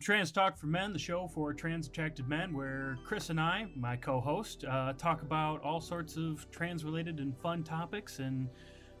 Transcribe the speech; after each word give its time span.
Trans 0.00 0.32
Talk 0.32 0.56
for 0.56 0.66
Men, 0.66 0.94
the 0.94 0.98
show 0.98 1.28
for 1.28 1.52
trans 1.52 1.86
attracted 1.86 2.26
men, 2.26 2.54
where 2.54 2.96
Chris 3.04 3.28
and 3.28 3.38
I, 3.38 3.66
my 3.76 3.94
co 3.94 4.20
host, 4.20 4.64
uh, 4.64 4.94
talk 4.94 5.20
about 5.20 5.62
all 5.62 5.82
sorts 5.82 6.16
of 6.16 6.50
trans 6.50 6.82
related 6.82 7.18
and 7.18 7.36
fun 7.36 7.62
topics. 7.62 8.18
And 8.18 8.48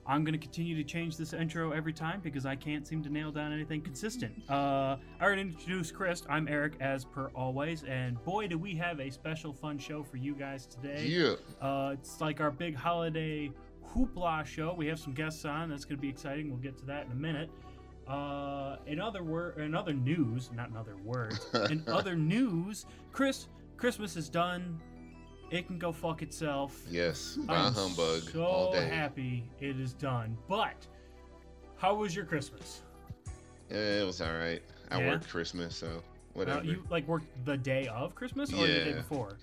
I'm 0.06 0.22
going 0.22 0.34
to 0.34 0.38
continue 0.38 0.76
to 0.76 0.84
change 0.84 1.16
this 1.16 1.32
intro 1.32 1.72
every 1.72 1.94
time 1.94 2.20
because 2.20 2.44
I 2.44 2.56
can't 2.56 2.86
seem 2.86 3.02
to 3.04 3.08
nail 3.08 3.32
down 3.32 3.52
anything 3.54 3.80
consistent. 3.80 4.34
Uh, 4.50 4.96
I 5.18 5.24
already 5.24 5.42
introduced 5.42 5.94
Chris. 5.94 6.24
I'm 6.28 6.46
Eric, 6.46 6.74
as 6.80 7.06
per 7.06 7.30
always. 7.34 7.84
And 7.84 8.22
boy, 8.22 8.46
do 8.46 8.58
we 8.58 8.74
have 8.76 9.00
a 9.00 9.10
special 9.10 9.54
fun 9.54 9.78
show 9.78 10.02
for 10.02 10.18
you 10.18 10.34
guys 10.34 10.66
today. 10.66 11.06
Yeah. 11.06 11.34
Uh, 11.66 11.94
it's 11.94 12.20
like 12.20 12.40
our 12.40 12.50
big 12.50 12.76
holiday 12.76 13.50
hoopla 13.94 14.44
show. 14.44 14.74
We 14.74 14.88
have 14.88 14.98
some 14.98 15.14
guests 15.14 15.46
on. 15.46 15.70
That's 15.70 15.86
going 15.86 15.96
to 15.96 16.02
be 16.02 16.10
exciting. 16.10 16.50
We'll 16.50 16.60
get 16.60 16.76
to 16.78 16.84
that 16.84 17.06
in 17.06 17.12
a 17.12 17.16
minute. 17.16 17.48
Uh, 18.06 18.76
in 18.86 19.00
other 19.00 19.22
word, 19.22 19.58
in 19.58 19.74
other 19.74 19.92
news, 19.92 20.50
not 20.54 20.68
in 20.70 20.76
other 20.76 20.96
words. 21.04 21.46
in 21.70 21.82
other 21.88 22.16
news, 22.16 22.86
Chris, 23.12 23.46
Christmas 23.76 24.16
is 24.16 24.28
done. 24.28 24.80
It 25.50 25.66
can 25.66 25.78
go 25.78 25.92
fuck 25.92 26.22
itself. 26.22 26.80
Yes. 26.90 27.36
Bah 27.42 27.66
I'm 27.66 27.72
humbug 27.74 28.22
so 28.22 28.42
all 28.44 28.72
day. 28.72 28.88
happy 28.88 29.44
it 29.60 29.78
is 29.78 29.92
done. 29.92 30.36
But 30.48 30.86
how 31.76 31.94
was 31.94 32.16
your 32.16 32.24
Christmas? 32.24 32.82
Yeah, 33.70 34.00
it 34.02 34.06
was 34.06 34.20
all 34.20 34.32
right. 34.32 34.62
I 34.90 35.00
Yeah? 35.00 35.08
worked 35.10 35.28
Christmas, 35.28 35.76
so 35.76 35.86
Uh, 35.86 36.00
whatever. 36.32 36.64
you 36.64 36.84
like 36.90 37.06
worked 37.06 37.26
the 37.44 37.56
day 37.56 37.86
of 37.88 38.14
Christmas 38.14 38.52
or 38.52 38.66
the 38.66 38.84
day 38.84 38.92
before? 38.94 39.36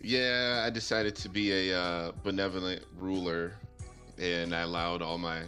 Yeah, 0.00 0.64
I 0.66 0.70
decided 0.70 1.14
to 1.16 1.28
be 1.28 1.70
a 1.70 1.78
uh, 1.80 2.12
benevolent 2.24 2.82
ruler, 2.98 3.54
and 4.18 4.52
I 4.54 4.60
allowed 4.62 5.00
all 5.00 5.16
my 5.18 5.42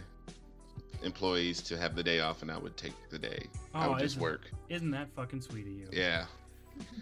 employees 1.05 1.61
to 1.61 1.77
have 1.77 1.95
the 1.95 2.03
day 2.03 2.19
off, 2.19 2.41
and 2.41 2.51
I 2.51 2.57
would 2.57 2.75
take 2.75 2.93
the 3.09 3.19
day. 3.19 3.45
I 3.73 3.85
Oh, 3.85 3.91
would 3.91 3.99
just 3.99 4.17
work. 4.17 4.49
Isn't 4.69 4.91
that 4.91 5.07
fucking 5.15 5.41
sweet 5.41 5.65
of 5.67 5.73
you? 5.73 5.87
Yeah, 5.91 6.25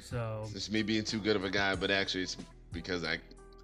So 0.01 0.43
it's 0.53 0.69
me 0.69 0.83
being 0.83 1.03
too 1.03 1.19
good 1.19 1.35
of 1.35 1.43
a 1.43 1.49
guy, 1.49 1.75
but 1.75 1.89
actually, 1.91 2.23
it's 2.23 2.37
because 2.71 3.03
I 3.03 3.17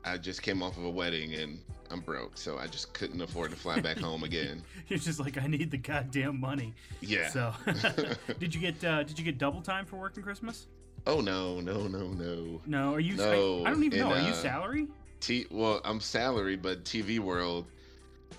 I 0.05 0.17
just 0.17 0.41
came 0.41 0.63
off 0.63 0.77
of 0.77 0.85
a 0.85 0.89
wedding 0.89 1.33
and 1.35 1.59
I'm 1.91 1.99
broke, 1.99 2.37
so 2.37 2.57
I 2.57 2.67
just 2.67 2.93
couldn't 2.93 3.21
afford 3.21 3.51
to 3.51 3.57
fly 3.57 3.79
back 3.79 3.97
home 4.07 4.23
again. 4.23 4.63
you're 4.87 4.99
just 4.99 5.19
like 5.19 5.37
I 5.37 5.47
need 5.47 5.71
the 5.71 5.77
goddamn 5.77 6.39
money. 6.39 6.73
Yeah. 7.01 7.29
So 7.29 7.53
did 8.39 8.55
you 8.55 8.61
get 8.61 8.83
uh, 8.83 9.03
did 9.03 9.19
you 9.19 9.25
get 9.25 9.37
double 9.37 9.61
time 9.61 9.85
for 9.85 9.97
working 9.97 10.23
Christmas? 10.23 10.67
Oh 11.07 11.21
no, 11.21 11.59
no, 11.61 11.87
no, 11.87 12.07
no. 12.09 12.61
No, 12.65 12.93
are 12.93 12.99
you? 12.99 13.15
No, 13.15 13.63
I, 13.63 13.67
I 13.67 13.71
don't 13.71 13.83
even 13.83 13.99
in, 13.99 14.05
know. 14.07 14.13
Are 14.13 14.19
you 14.21 14.31
uh, 14.31 14.33
salary? 14.33 14.87
T 15.19 15.45
well, 15.51 15.81
I'm 15.83 15.99
salary, 15.99 16.55
but 16.55 16.85
TV 16.85 17.19
world 17.19 17.65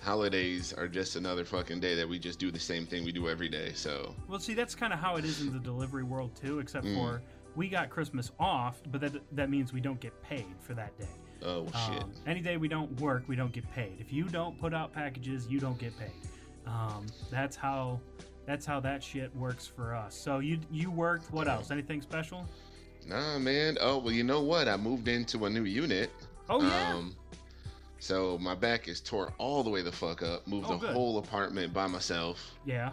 holidays 0.01 0.73
are 0.73 0.87
just 0.87 1.15
another 1.15 1.45
fucking 1.45 1.79
day 1.79 1.95
that 1.95 2.07
we 2.07 2.17
just 2.19 2.39
do 2.39 2.51
the 2.51 2.59
same 2.59 2.85
thing 2.85 3.05
we 3.05 3.11
do 3.11 3.29
every 3.29 3.49
day. 3.49 3.71
So 3.73 4.15
Well, 4.27 4.39
see, 4.39 4.53
that's 4.53 4.75
kind 4.75 4.93
of 4.93 4.99
how 4.99 5.15
it 5.17 5.25
is 5.25 5.41
in 5.41 5.51
the 5.53 5.59
delivery 5.59 6.03
world 6.03 6.35
too. 6.35 6.59
Except 6.59 6.85
Mm. 6.85 6.95
for 6.95 7.21
we 7.55 7.67
got 7.67 7.89
Christmas 7.89 8.31
off, 8.39 8.81
but 8.91 9.01
that 9.01 9.13
that 9.35 9.49
means 9.49 9.73
we 9.73 9.81
don't 9.81 9.99
get 9.99 10.19
paid 10.23 10.45
for 10.59 10.73
that 10.73 10.97
day. 10.97 11.07
oh 11.43 11.65
shit. 11.67 12.03
Um, 12.03 12.11
any 12.27 12.39
day 12.41 12.57
we 12.57 12.67
don't 12.67 12.99
work, 13.01 13.23
we 13.27 13.35
don't 13.35 13.51
get 13.51 13.69
paid. 13.71 13.97
If 13.99 14.11
you 14.13 14.25
don't 14.25 14.59
put 14.59 14.73
out 14.73 14.93
packages, 14.93 15.47
you 15.47 15.59
don't 15.59 15.77
get 15.79 15.97
paid. 15.97 16.11
Um, 16.67 17.05
that's 17.29 17.55
how 17.55 17.99
that's 18.45 18.65
how 18.65 18.79
that 18.79 19.03
shit 19.03 19.35
works 19.35 19.67
for 19.67 19.93
us. 19.95 20.15
So 20.15 20.39
you 20.39 20.59
you 20.71 20.89
worked. 20.91 21.31
What 21.31 21.47
else? 21.47 21.71
Anything 21.71 22.01
special? 22.01 22.47
Nah, 23.07 23.37
man. 23.39 23.77
Oh 23.81 23.97
well, 23.97 24.13
you 24.13 24.23
know 24.23 24.41
what? 24.41 24.67
I 24.67 24.77
moved 24.77 25.07
into 25.07 25.45
a 25.45 25.49
new 25.49 25.63
unit. 25.63 26.09
Oh 26.49 26.61
yeah. 26.61 26.93
Um, 26.93 27.15
so 28.01 28.37
my 28.39 28.55
back 28.55 28.87
is 28.87 28.99
tore 28.99 29.31
all 29.37 29.63
the 29.63 29.69
way 29.69 29.81
the 29.83 29.91
fuck 29.91 30.23
up. 30.23 30.47
Moved 30.47 30.67
Oh, 30.69 30.73
the 30.73 30.87
good. 30.87 30.93
whole 30.93 31.19
apartment 31.19 31.71
by 31.73 31.85
myself, 31.85 32.55
yeah. 32.65 32.91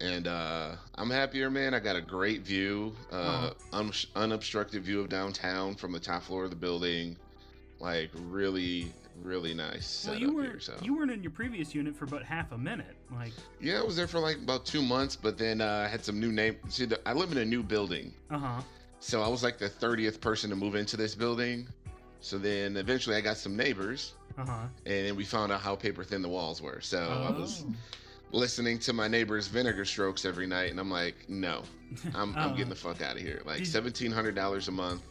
and 0.00 0.26
uh, 0.26 0.72
I'm 0.96 1.08
happier, 1.08 1.50
man. 1.50 1.72
I 1.72 1.78
got 1.78 1.94
a 1.94 2.00
great 2.00 2.42
view, 2.42 2.94
uh, 3.12 3.50
un- 3.72 3.92
unobstructed 4.16 4.82
view 4.82 5.00
of 5.00 5.08
downtown 5.08 5.76
from 5.76 5.92
the 5.92 6.00
top 6.00 6.24
floor 6.24 6.44
of 6.44 6.50
the 6.50 6.56
building. 6.56 7.16
Like 7.78 8.10
really, 8.26 8.92
really 9.22 9.54
nice 9.54 10.04
Well, 10.08 10.18
you 10.18 10.34
were 10.34 10.42
here. 10.42 10.60
So 10.60 10.74
you 10.82 10.94
weren't 10.96 11.10
in 11.12 11.22
your 11.22 11.30
previous 11.32 11.74
unit 11.74 11.96
for 11.96 12.04
about 12.04 12.22
half 12.24 12.52
a 12.52 12.58
minute. 12.58 12.94
Like, 13.10 13.32
yeah, 13.60 13.78
I 13.78 13.82
was 13.82 13.96
there 13.96 14.06
for 14.08 14.18
like 14.18 14.36
about 14.36 14.66
two 14.66 14.82
months, 14.82 15.14
but 15.16 15.38
then 15.38 15.60
uh, 15.62 15.84
I 15.86 15.88
had 15.88 16.04
some 16.04 16.18
new 16.20 16.32
name. 16.32 16.56
See, 16.68 16.84
the, 16.86 17.00
I 17.08 17.12
live 17.14 17.30
in 17.32 17.38
a 17.38 17.44
new 17.44 17.62
building, 17.62 18.12
uh 18.30 18.38
huh. 18.38 18.60
so 18.98 19.22
I 19.22 19.28
was 19.28 19.42
like 19.42 19.56
the 19.58 19.68
thirtieth 19.68 20.20
person 20.20 20.50
to 20.50 20.56
move 20.56 20.74
into 20.74 20.96
this 20.98 21.14
building. 21.14 21.68
So 22.20 22.36
then 22.36 22.76
eventually 22.76 23.16
I 23.16 23.22
got 23.22 23.38
some 23.38 23.56
neighbors, 23.56 24.12
Uh 24.38 24.44
huh. 24.46 24.58
and 24.86 25.06
then 25.06 25.16
we 25.16 25.24
found 25.24 25.52
out 25.52 25.60
how 25.60 25.74
paper 25.76 26.04
thin 26.04 26.22
the 26.22 26.28
walls 26.28 26.62
were. 26.62 26.80
So 26.80 26.98
I 26.98 27.30
was 27.38 27.64
Oh. 27.66 27.72
listening 28.32 28.78
to 28.80 28.92
my 28.92 29.08
neighbors' 29.08 29.48
vinegar 29.48 29.84
strokes 29.84 30.24
every 30.24 30.46
night, 30.46 30.70
and 30.70 30.78
I'm 30.80 30.90
like, 30.90 31.28
no, 31.28 31.62
I'm, 32.14 32.34
I'm 32.36 32.38
Uh, 32.38 32.48
getting 32.52 32.68
the 32.68 32.74
fuck 32.76 33.02
out 33.02 33.16
of 33.16 33.22
here. 33.22 33.42
Like 33.44 33.66
seventeen 33.66 34.12
hundred 34.12 34.34
dollars 34.34 34.68
a 34.68 34.72
month 34.72 35.02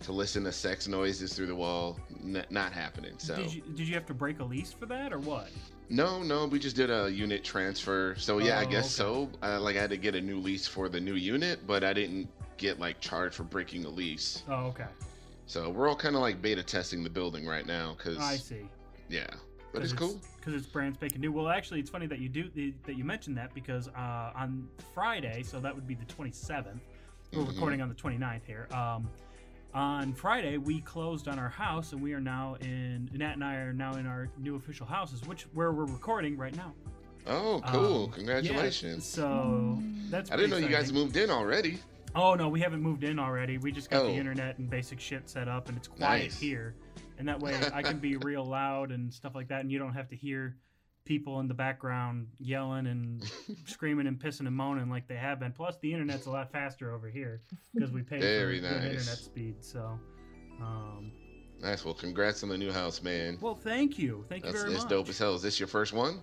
to 0.00 0.12
listen 0.12 0.44
to 0.44 0.52
sex 0.52 0.86
noises 0.86 1.32
through 1.32 1.46
the 1.46 1.54
wall, 1.54 1.98
n- 2.22 2.44
not 2.50 2.72
happening. 2.72 3.14
So 3.18 3.34
Did 3.36 3.54
you 3.54 3.62
did 3.74 3.88
you 3.88 3.94
have 3.94 4.06
to 4.06 4.14
break 4.14 4.40
a 4.40 4.44
lease 4.44 4.72
for 4.72 4.86
that 4.86 5.12
or 5.12 5.18
what? 5.18 5.48
no, 5.88 6.20
no, 6.22 6.46
we 6.46 6.58
just 6.58 6.74
did 6.76 6.90
a 6.90 7.08
unit 7.10 7.44
transfer. 7.44 8.14
So 8.18 8.38
yeah, 8.38 8.58
I 8.58 8.64
Oh, 8.64 8.68
guess 8.68 8.90
so. 8.90 9.30
Uh, 9.42 9.60
like 9.60 9.76
I 9.76 9.80
had 9.80 9.90
to 9.90 9.96
get 9.96 10.14
a 10.16 10.20
new 10.20 10.38
lease 10.38 10.66
for 10.66 10.88
the 10.88 11.00
new 11.00 11.14
unit, 11.14 11.64
but 11.66 11.82
I 11.84 11.92
didn't 11.92 12.28
get 12.58 12.78
like 12.80 13.00
charged 13.00 13.36
for 13.36 13.44
breaking 13.44 13.84
a 13.84 13.88
lease. 13.88 14.42
Oh, 14.48 14.66
okay. 14.66 14.86
So 15.46 15.70
we're 15.70 15.88
all 15.88 15.96
kind 15.96 16.14
of 16.16 16.20
like 16.22 16.42
beta 16.42 16.62
testing 16.62 17.04
the 17.04 17.10
building 17.10 17.46
right 17.46 17.66
now, 17.66 17.94
cause 17.98 18.18
I 18.18 18.36
see. 18.36 18.68
yeah, 19.08 19.26
but 19.72 19.82
it's 19.82 19.92
cool. 19.92 20.20
because 20.38 20.54
it's 20.54 20.66
brand 20.66 20.94
spanking 20.94 21.20
new. 21.20 21.30
Well, 21.32 21.48
actually, 21.48 21.80
it's 21.80 21.90
funny 21.90 22.06
that 22.06 22.18
you 22.18 22.28
do 22.28 22.50
that 22.84 22.96
you 22.96 23.04
mentioned 23.04 23.36
that 23.38 23.54
because 23.54 23.88
uh, 23.88 24.32
on 24.34 24.68
Friday, 24.92 25.42
so 25.44 25.60
that 25.60 25.74
would 25.74 25.86
be 25.86 25.94
the 25.94 26.04
27th. 26.06 26.80
We're 27.32 27.42
Mhm. 27.42 27.48
recording 27.48 27.80
on 27.80 27.88
the 27.88 27.94
29th 27.94 28.44
here. 28.46 28.66
Um, 28.72 29.08
on 29.74 30.14
Friday, 30.14 30.56
we 30.58 30.80
closed 30.80 31.28
on 31.28 31.38
our 31.38 31.48
house, 31.48 31.92
and 31.92 32.00
we 32.02 32.12
are 32.14 32.20
now 32.20 32.56
in. 32.60 33.08
Nat 33.12 33.32
and 33.34 33.44
I 33.44 33.56
are 33.56 33.72
now 33.72 33.94
in 33.96 34.06
our 34.06 34.28
new 34.38 34.56
official 34.56 34.86
houses, 34.86 35.22
which 35.26 35.42
where 35.52 35.70
we're 35.72 35.84
recording 35.84 36.36
right 36.36 36.56
now. 36.56 36.72
Oh, 37.28 37.60
cool! 37.66 38.04
Um, 38.06 38.10
Congratulations. 38.12 39.14
Yeah, 39.16 39.22
so 39.24 39.82
that's. 40.10 40.30
I 40.30 40.36
didn't 40.36 40.50
know 40.50 40.56
pretty 40.56 40.72
you 40.72 40.76
guys 40.76 40.92
moved 40.92 41.16
in 41.16 41.30
already. 41.30 41.78
Oh 42.18 42.34
no, 42.34 42.48
we 42.48 42.60
haven't 42.60 42.80
moved 42.82 43.04
in 43.04 43.18
already. 43.18 43.58
We 43.58 43.70
just 43.70 43.90
got 43.90 44.02
Oh. 44.02 44.06
the 44.06 44.14
internet 44.14 44.56
and 44.58 44.70
basic 44.70 44.98
shit 44.98 45.28
set 45.28 45.48
up, 45.48 45.68
and 45.68 45.76
it's 45.76 45.86
quiet 45.88 46.22
Nice. 46.24 46.40
here. 46.40 46.74
And 47.18 47.28
that 47.28 47.38
way, 47.40 47.54
I 47.74 47.82
can 47.82 47.98
be 47.98 48.16
real 48.16 48.44
loud 48.48 48.90
and 48.90 49.12
stuff 49.12 49.34
like 49.34 49.48
that, 49.48 49.60
and 49.60 49.70
you 49.70 49.78
don't 49.78 49.92
have 49.92 50.08
to 50.08 50.16
hear 50.16 50.56
people 51.04 51.38
in 51.40 51.46
the 51.46 51.54
background 51.54 52.26
yelling 52.38 52.86
and 52.86 53.22
screaming 53.66 54.06
and 54.06 54.18
pissing 54.18 54.46
and 54.46 54.56
moaning 54.56 54.88
like 54.90 55.06
they 55.06 55.14
have 55.16 55.38
been. 55.40 55.52
Plus, 55.52 55.76
the 55.80 55.92
internet's 55.92 56.26
a 56.26 56.30
lot 56.30 56.50
faster 56.50 56.90
over 56.92 57.08
here 57.08 57.42
because 57.74 57.92
we 57.92 58.02
pay 58.02 58.18
Very 58.18 58.56
for 58.56 58.62
good 58.62 58.70
nice. 58.72 58.84
internet 58.84 59.18
speed. 59.18 59.56
So, 59.60 59.98
um, 60.60 61.12
Nice. 61.60 61.84
Well, 61.86 61.94
congrats 61.94 62.42
on 62.42 62.50
the 62.50 62.58
new 62.58 62.70
house, 62.72 63.02
man. 63.02 63.38
well, 63.40 63.54
thank 63.54 63.98
you, 63.98 64.24
thank 64.28 64.42
That's 64.42 64.54
you 64.56 64.60
very 64.60 64.74
it's 64.74 64.82
much. 64.84 64.90
dope 64.90 65.08
as 65.08 65.18
hell. 65.18 65.34
Is 65.34 65.42
this 65.42 65.58
your 65.60 65.66
first 65.68 65.92
one? 65.94 66.20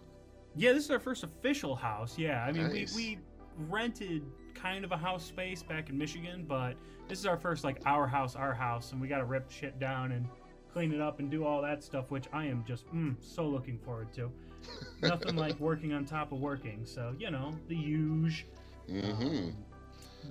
Yeah, 0.55 0.73
this 0.73 0.83
is 0.85 0.91
our 0.91 0.99
first 0.99 1.23
official 1.23 1.75
house. 1.75 2.17
Yeah, 2.19 2.43
I 2.43 2.51
mean, 2.51 2.67
Nice. 2.67 2.95
we, 2.95 3.17
we 3.57 3.65
rented 3.69 4.21
kind 4.63 4.85
of 4.85 4.93
a 4.93 4.97
house 4.97 5.25
space 5.25 5.61
back 5.61 5.89
in 5.89 5.97
Michigan, 5.97 6.45
but 6.47 6.75
this 7.09 7.19
is 7.19 7.25
our 7.25 7.35
first, 7.35 7.65
like, 7.65 7.81
our 7.85 8.07
house, 8.07 8.35
our 8.35 8.53
house, 8.53 8.93
and 8.93 9.01
we 9.01 9.09
got 9.09 9.17
to 9.17 9.25
rip 9.25 9.51
shit 9.51 9.77
down 9.77 10.13
and 10.13 10.25
clean 10.71 10.93
it 10.93 11.01
up 11.01 11.19
and 11.19 11.29
do 11.29 11.45
all 11.45 11.61
that 11.61 11.83
stuff, 11.83 12.09
which 12.09 12.25
I 12.31 12.45
am 12.45 12.63
just 12.65 12.87
mm, 12.95 13.15
so 13.19 13.45
looking 13.45 13.77
forward 13.77 14.13
to. 14.13 14.31
Nothing 15.01 15.35
like 15.35 15.59
working 15.59 15.91
on 15.91 16.05
top 16.05 16.31
of 16.31 16.39
working, 16.39 16.85
so, 16.85 17.13
you 17.19 17.29
know, 17.29 17.53
the 17.67 17.75
huge. 17.75 18.45
Mm-hmm. 18.89 19.49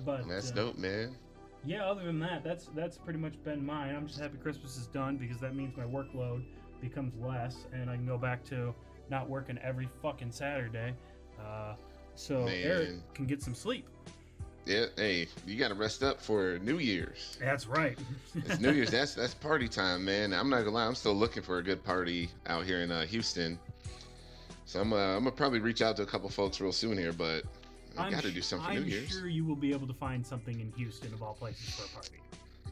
but 0.03 0.27
That's 0.27 0.51
uh, 0.51 0.55
dope, 0.55 0.77
man. 0.79 1.15
yeah, 1.63 1.85
other 1.85 2.03
than 2.03 2.19
that, 2.19 2.43
that's 2.43 2.69
that's 2.75 2.97
pretty 2.97 3.19
much 3.19 3.33
been 3.43 3.63
mine. 3.63 3.95
I'm 3.95 4.07
just 4.07 4.19
happy 4.19 4.37
Christmas 4.37 4.77
is 4.77 4.87
done 4.87 5.17
because 5.17 5.39
that 5.39 5.55
means 5.55 5.77
my 5.77 5.85
workload 5.85 6.43
becomes 6.81 7.13
less, 7.19 7.65
and 7.71 7.89
I 7.89 7.95
can 7.95 8.05
go 8.07 8.17
back 8.17 8.43
to 8.45 8.73
not 9.09 9.29
working 9.29 9.59
every 9.59 9.87
fucking 10.01 10.31
Saturday. 10.31 10.93
Uh, 11.39 11.75
so 12.15 12.45
Man. 12.45 12.61
Eric 12.63 13.13
can 13.13 13.25
get 13.25 13.41
some 13.41 13.55
sleep. 13.55 13.87
Yeah. 14.65 14.85
Hey, 14.95 15.27
you 15.45 15.57
got 15.57 15.69
to 15.69 15.73
rest 15.73 16.03
up 16.03 16.21
for 16.21 16.59
New 16.59 16.77
Year's. 16.77 17.37
That's 17.39 17.67
right. 17.67 17.97
It's 18.35 18.59
New 18.59 18.71
Year's. 18.71 18.89
That's 18.91 19.13
that's 19.13 19.33
party 19.33 19.67
time, 19.67 20.05
man. 20.05 20.33
I'm 20.33 20.49
not 20.49 20.59
gonna 20.59 20.71
lie. 20.71 20.85
I'm 20.85 20.95
still 20.95 21.13
looking 21.13 21.43
for 21.43 21.57
a 21.57 21.63
good 21.63 21.83
party 21.83 22.29
out 22.47 22.65
here 22.65 22.81
in 22.81 22.91
uh, 22.91 23.05
Houston. 23.05 23.59
So 24.65 24.81
I'm 24.81 24.93
uh, 24.93 24.97
I'm 24.97 25.19
gonna 25.19 25.31
probably 25.31 25.59
reach 25.59 25.81
out 25.81 25.97
to 25.97 26.03
a 26.03 26.05
couple 26.05 26.29
folks 26.29 26.61
real 26.61 26.71
soon 26.71 26.97
here, 26.97 27.13
but 27.13 27.43
I 27.97 28.09
got 28.09 28.23
to 28.23 28.31
do 28.31 28.41
something 28.41 28.65
for 28.65 28.71
I'm 28.73 28.83
New 28.83 28.89
Year's. 28.89 29.03
I'm 29.03 29.19
sure 29.19 29.27
you 29.27 29.45
will 29.45 29.55
be 29.55 29.71
able 29.73 29.87
to 29.87 29.93
find 29.93 30.25
something 30.25 30.59
in 30.59 30.71
Houston 30.77 31.13
of 31.13 31.21
all 31.21 31.33
places 31.33 31.69
for 31.75 31.85
a 31.85 31.89
party. 31.89 32.19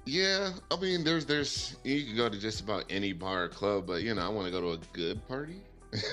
Yeah, 0.05 0.51
I 0.71 0.79
mean, 0.79 1.03
there's 1.03 1.25
there's 1.25 1.75
you 1.83 2.05
can 2.05 2.15
go 2.15 2.29
to 2.29 2.39
just 2.39 2.61
about 2.61 2.85
any 2.89 3.13
bar 3.13 3.44
or 3.44 3.47
club, 3.49 3.85
but 3.85 4.01
you 4.01 4.15
know, 4.15 4.25
I 4.25 4.29
want 4.29 4.47
to 4.47 4.51
go 4.51 4.61
to 4.61 4.71
a 4.71 4.77
good 4.94 5.25
party. 5.27 5.61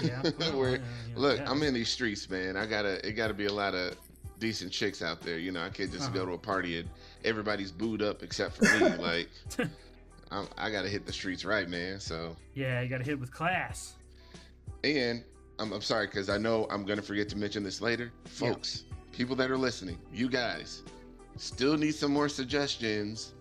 Yeah. 0.02 0.22
Where, 0.52 0.72
yeah, 0.72 0.76
yeah, 0.76 1.14
look, 1.14 1.38
yeah. 1.38 1.50
I'm 1.50 1.62
in 1.62 1.72
these 1.72 1.88
streets, 1.88 2.28
man. 2.28 2.56
I 2.56 2.66
gotta 2.66 3.06
it 3.06 3.12
gotta 3.12 3.34
be 3.34 3.46
a 3.46 3.52
lot 3.52 3.74
of 3.74 3.96
decent 4.38 4.72
chicks 4.72 5.02
out 5.02 5.20
there. 5.20 5.38
You 5.38 5.52
know, 5.52 5.62
I 5.62 5.68
can't 5.70 5.92
just 5.92 6.12
go 6.12 6.20
Uh-huh. 6.22 6.28
to 6.30 6.34
a 6.34 6.38
party 6.38 6.78
and 6.78 6.88
everybody's 7.24 7.72
booed 7.72 8.02
up 8.02 8.22
except 8.22 8.56
for 8.56 8.64
me. 8.78 8.88
like, 8.98 9.28
I'm, 10.30 10.46
I 10.56 10.70
gotta 10.70 10.88
hit 10.88 11.06
the 11.06 11.12
streets 11.12 11.44
right, 11.44 11.68
man. 11.68 12.00
So, 12.00 12.36
Yeah, 12.54 12.80
you 12.82 12.88
got 12.88 12.98
to 12.98 13.04
hit 13.04 13.18
with 13.18 13.32
class. 13.32 13.94
and 14.84 15.24
I'm, 15.58 15.72
I'm 15.72 15.82
sorry 15.82 16.06
because 16.06 16.28
I 16.28 16.38
know 16.38 16.66
I'm 16.70 16.84
gonna 16.84 17.02
forget 17.02 17.28
to 17.30 17.36
mention 17.36 17.62
this 17.64 17.80
later, 17.80 18.12
folks. 18.26 18.84
People 19.12 19.34
that 19.36 19.50
are 19.50 19.58
listening, 19.58 19.98
you 20.12 20.28
guys, 20.28 20.82
Still 21.36 21.76
need 21.76 21.94
some 21.94 22.12
more 22.12 22.28
suggestions 22.28 23.32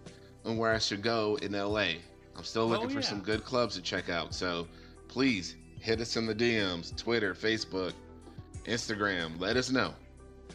on 0.45 0.55
where 0.57 0.71
I 0.71 0.77
should 0.77 1.01
go 1.01 1.35
in 1.41 1.53
LA. 1.53 1.93
I'm 2.35 2.43
still 2.43 2.61
Oh, 2.63 2.67
looking 2.67 2.89
for 2.89 2.99
yeah. 2.99 3.07
some 3.07 3.21
good 3.21 3.43
clubs 3.43 3.73
to 3.73 3.81
check 3.81 4.07
out. 4.09 4.35
So 4.35 4.67
please 5.07 5.55
hit 5.79 5.99
us 5.99 6.15
in 6.15 6.27
the 6.27 6.35
DMs, 6.35 6.95
Twitter, 6.95 7.33
Facebook, 7.33 7.93
Instagram. 8.65 9.39
Let 9.39 9.57
us 9.57 9.71
know. 9.71 9.93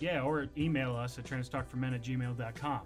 Yeah, 0.02 0.22
or 0.22 0.48
email 0.58 0.96
us 0.96 1.16
at 1.20 1.24
transtalkformen 1.24 1.94
at 1.94 2.02
gmail.com. 2.02 2.80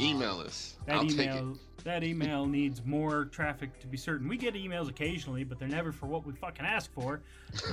Email 0.00 0.40
us. 0.40 0.78
That 0.86 0.96
I'll 0.96 1.02
take 1.02 1.18
it. 1.18 1.20
email 1.20 1.58
that 1.84 2.02
email 2.02 2.46
needs 2.58 2.82
more 2.86 3.26
traffic 3.26 3.78
to 3.80 3.86
be 3.86 3.98
certain. 3.98 4.26
We 4.26 4.38
get 4.38 4.54
emails 4.54 4.88
occasionally, 4.88 5.44
but 5.44 5.58
they're 5.58 5.68
never 5.68 5.92
for 5.92 6.06
what 6.06 6.24
we 6.24 6.32
fucking 6.32 6.64
ask 6.64 6.90
for. 6.94 7.20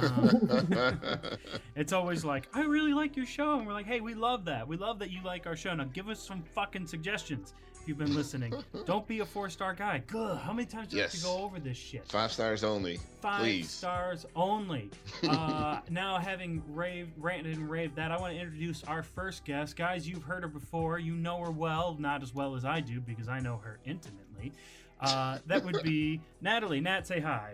Um, 0.02 0.68
it's 1.78 1.94
always 1.94 2.26
like, 2.26 2.50
I 2.54 2.64
really 2.64 2.94
like 2.94 3.16
your 3.16 3.26
show, 3.26 3.58
and 3.58 3.66
we're 3.66 3.72
like, 3.72 3.86
hey, 3.86 4.02
we 4.02 4.14
love 4.14 4.44
that. 4.46 4.68
We 4.68 4.76
love 4.76 5.00
that 5.00 5.10
you 5.10 5.24
like 5.24 5.48
our 5.48 5.56
show. 5.56 5.74
Now 5.74 5.86
give 5.86 6.10
us 6.10 6.20
some 6.20 6.44
fucking 6.54 6.86
suggestions 6.86 7.54
if 7.82 7.88
you've 7.88 7.98
been 7.98 8.16
listening. 8.16 8.54
Don't 8.86 9.08
be 9.08 9.20
a 9.20 9.26
four 9.26 9.50
star 9.50 9.74
guy. 9.74 10.04
Good. 10.08 10.38
How 10.38 10.54
many 10.54 10.68
times 10.68 10.90
do 10.90 10.98
we 10.98 11.02
have 11.02 11.12
to 11.12 11.22
go 11.22 11.38
over 11.40 11.60
this 11.60 11.78
shit? 11.78 12.08
Five 12.08 12.32
stars 12.32 12.64
only. 12.64 13.00
Five 13.22 13.42
please. 13.42 13.70
stars 13.70 14.26
only. 14.36 14.90
Uh, 15.32 15.80
now, 15.90 16.18
having 16.18 16.62
raved, 16.74 17.12
ranted 17.18 17.56
and 17.56 17.70
raved 17.70 17.96
that, 17.96 18.12
I 18.12 18.20
want 18.20 18.34
to 18.34 18.40
introduce 18.40 18.84
our 18.84 19.02
first 19.02 19.46
guest. 19.46 19.76
Guys, 19.76 20.08
you've 20.08 20.24
heard 20.24 20.44
her 20.44 20.50
before. 20.50 21.00
You 21.00 21.14
know 21.14 21.38
her 21.38 21.52
well, 21.52 21.96
not 22.00 22.22
as 22.22 22.34
well 22.34 22.56
as 22.56 22.66
I 22.66 22.82
do 22.82 23.00
because 23.00 23.30
I 23.30 23.40
know 23.40 23.58
her 23.58 23.80
intimately. 23.86 24.52
Uh, 25.00 25.38
that 25.46 25.64
would 25.64 25.82
be 25.84 26.20
Natalie. 26.42 26.82
Nat, 26.82 27.08
say 27.08 27.20
hi. 27.20 27.54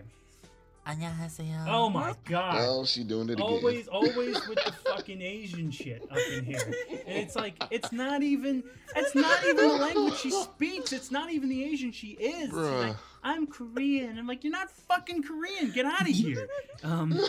안녕하세요. 0.87 1.65
Oh 1.69 1.89
my 1.89 2.13
god. 2.25 2.57
Oh, 2.59 2.83
she 2.83 3.03
doing 3.05 3.29
it 3.29 3.33
again. 3.33 3.45
Always, 3.45 3.87
always 3.87 4.35
with 4.47 4.59
the 4.65 4.73
fucking 4.85 5.21
Asian 5.21 5.71
shit 5.71 6.03
up 6.11 6.17
in 6.33 6.43
here. 6.43 6.59
And 7.07 7.17
it's 7.23 7.35
like, 7.37 7.55
it's 7.71 7.91
not 7.93 8.21
even, 8.21 8.63
it's 8.95 9.15
not 9.15 9.43
even 9.47 9.67
the 9.69 9.73
language 9.75 10.17
she 10.17 10.29
speaks. 10.31 10.91
It's 10.91 11.09
not 11.09 11.31
even 11.31 11.47
the 11.47 11.63
Asian 11.63 11.91
she 11.93 12.09
is. 12.19 12.49
She's 12.49 12.53
Bruh. 12.53 12.87
like, 12.89 12.97
I'm 13.23 13.47
Korean. 13.47 14.17
I'm 14.19 14.27
like, 14.27 14.43
you're 14.43 14.51
not 14.51 14.69
fucking 14.69 15.23
Korean. 15.23 15.71
Get 15.71 15.85
out 15.85 16.01
of 16.01 16.07
here. 16.07 16.47
Um, 16.83 17.17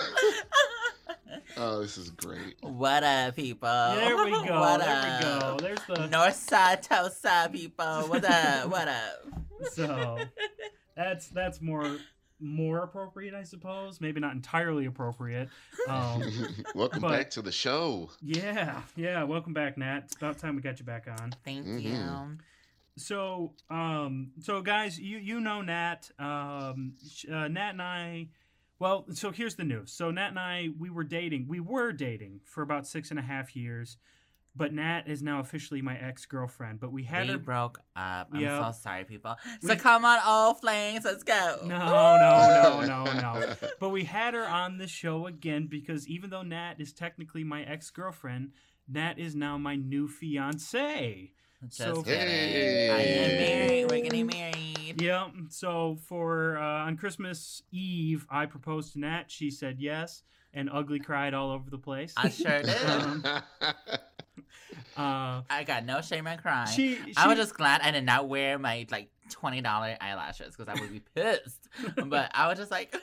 Oh, 1.56 1.80
this 1.80 1.96
is 1.98 2.10
great. 2.10 2.56
What 2.60 3.04
up, 3.04 3.36
people? 3.36 3.68
there 3.68 4.16
we 4.24 4.30
go. 4.30 4.60
What 4.60 4.80
there 4.80 5.20
we 5.20 5.26
up? 5.26 5.58
go. 5.58 5.64
There's 5.64 5.78
the, 5.86 6.06
North 6.08 6.34
side, 6.34 6.84
south 6.84 7.14
side, 7.16 7.52
people. 7.52 8.02
What 8.08 8.24
up? 8.24 8.68
What 8.70 8.88
up? 8.88 9.26
so 9.72 10.18
that's, 10.96 11.28
that's 11.28 11.60
more, 11.60 11.98
more 12.39 12.79
appropriate, 12.83 13.33
I 13.33 13.43
suppose. 13.43 13.99
Maybe 14.01 14.19
not 14.19 14.33
entirely 14.33 14.85
appropriate. 14.85 15.49
Um, 15.87 16.21
Welcome 16.75 17.01
but- 17.01 17.09
back 17.11 17.29
to 17.31 17.41
the 17.41 17.51
show. 17.51 18.09
yeah, 18.21 18.81
yeah. 18.95 19.23
Welcome 19.23 19.53
back, 19.53 19.77
Nat. 19.77 20.01
It's 20.05 20.15
about 20.15 20.37
time 20.37 20.55
we 20.55 20.61
got 20.61 20.77
you 20.79 20.85
back 20.85 21.07
on. 21.07 21.31
Thank 21.43 21.65
Mhm. 21.65 21.81
you. 21.83 22.37
So, 22.97 23.53
um, 23.69 24.31
so 24.41 24.61
guys, 24.61 24.99
you 24.99 25.17
you 25.17 25.39
know 25.39 25.61
Nat, 25.61 26.11
um, 26.19 26.93
uh, 27.31 27.47
Nat 27.47 27.71
and 27.71 27.81
I. 27.81 28.27
Well, 28.77 29.05
so 29.13 29.31
here's 29.31 29.55
the 29.55 29.63
news. 29.63 29.91
So 29.91 30.11
Nat 30.11 30.29
and 30.29 30.39
I, 30.39 30.69
we 30.77 30.89
were 30.89 31.03
dating. 31.05 31.47
We 31.47 31.59
were 31.59 31.91
dating 31.91 32.41
for 32.45 32.61
about 32.61 32.85
six 32.87 33.09
and 33.09 33.17
a 33.19 33.23
half 33.23 33.55
years, 33.55 33.97
but 34.55 34.73
Nat 34.73 35.03
is 35.07 35.21
now 35.21 35.39
officially 35.39 35.81
my 35.81 35.97
ex 35.97 36.25
girlfriend. 36.25 36.79
But 36.79 36.91
we 36.91 37.03
had 37.03 37.27
we 37.27 37.33
her. 37.33 37.37
broke 37.39 37.79
up. 37.95 38.29
I'm 38.33 38.41
Yeah. 38.41 38.71
so 38.71 38.79
sorry, 38.79 39.05
people. 39.05 39.35
We- 39.61 39.69
So 39.69 39.75
come 39.75 40.03
on, 40.05 40.19
all 40.25 40.53
flames, 40.53 41.05
let's 41.05 41.23
go. 41.23 41.57
No, 41.63 41.77
no, 41.77 42.81
no, 42.85 43.03
no, 43.13 43.21
no. 43.21 43.55
But 43.79 43.89
we 43.89 44.03
had 44.03 44.33
her 44.33 44.45
on 44.47 44.77
the 44.77 44.87
show 44.87 45.27
again 45.27 45.67
because 45.67 46.07
even 46.07 46.29
though 46.29 46.43
Nat 46.43 46.75
is 46.79 46.93
technically 46.93 47.43
my 47.43 47.63
ex 47.63 47.89
girlfriend, 47.89 48.51
Nat 48.87 49.19
is 49.19 49.35
now 49.35 49.57
my 49.57 49.75
new 49.75 50.07
fiance. 50.07 51.31
Just 51.63 51.77
So- 51.77 52.03
kidding. 52.03 52.17
Hey. 52.27 52.89
I 52.89 53.01
am 53.01 53.67
married. 53.67 53.91
We're 53.91 54.03
getting 54.03 54.27
married. 54.27 55.01
Yeah. 55.01 55.27
So 55.49 55.97
for 56.07 56.57
uh, 56.57 56.85
on 56.85 56.97
Christmas 56.97 57.61
Eve, 57.71 58.25
I 58.29 58.45
proposed 58.45 58.93
to 58.93 58.99
Nat. 58.99 59.25
She 59.27 59.51
said 59.51 59.77
yes, 59.79 60.23
and 60.53 60.69
ugly 60.71 60.99
cried 60.99 61.33
all 61.33 61.51
over 61.51 61.69
the 61.69 61.77
place. 61.77 62.13
I 62.17 62.29
sure 62.29 62.61
did. 62.63 62.75
Um, 62.85 63.23
uh, 64.99 65.43
I 65.49 65.63
got 65.63 65.85
no 65.85 66.01
shame 66.01 66.27
in 66.27 66.37
crying. 66.39 66.67
she, 66.67 66.95
she, 66.95 67.13
I 67.15 67.27
was 67.27 67.37
just 67.37 67.53
glad 67.55 67.79
I 67.81 67.91
did 67.91 68.03
not 68.03 68.27
wear 68.27 68.59
my 68.59 68.85
like 68.91 69.09
twenty 69.29 69.61
dollar 69.61 69.95
eyelashes 70.01 70.55
because 70.57 70.67
I 70.67 70.79
would 70.79 70.91
be 70.91 71.01
pissed. 71.15 71.69
but 72.07 72.29
I 72.33 72.49
was 72.49 72.57
just 72.57 72.69
like, 72.69 72.93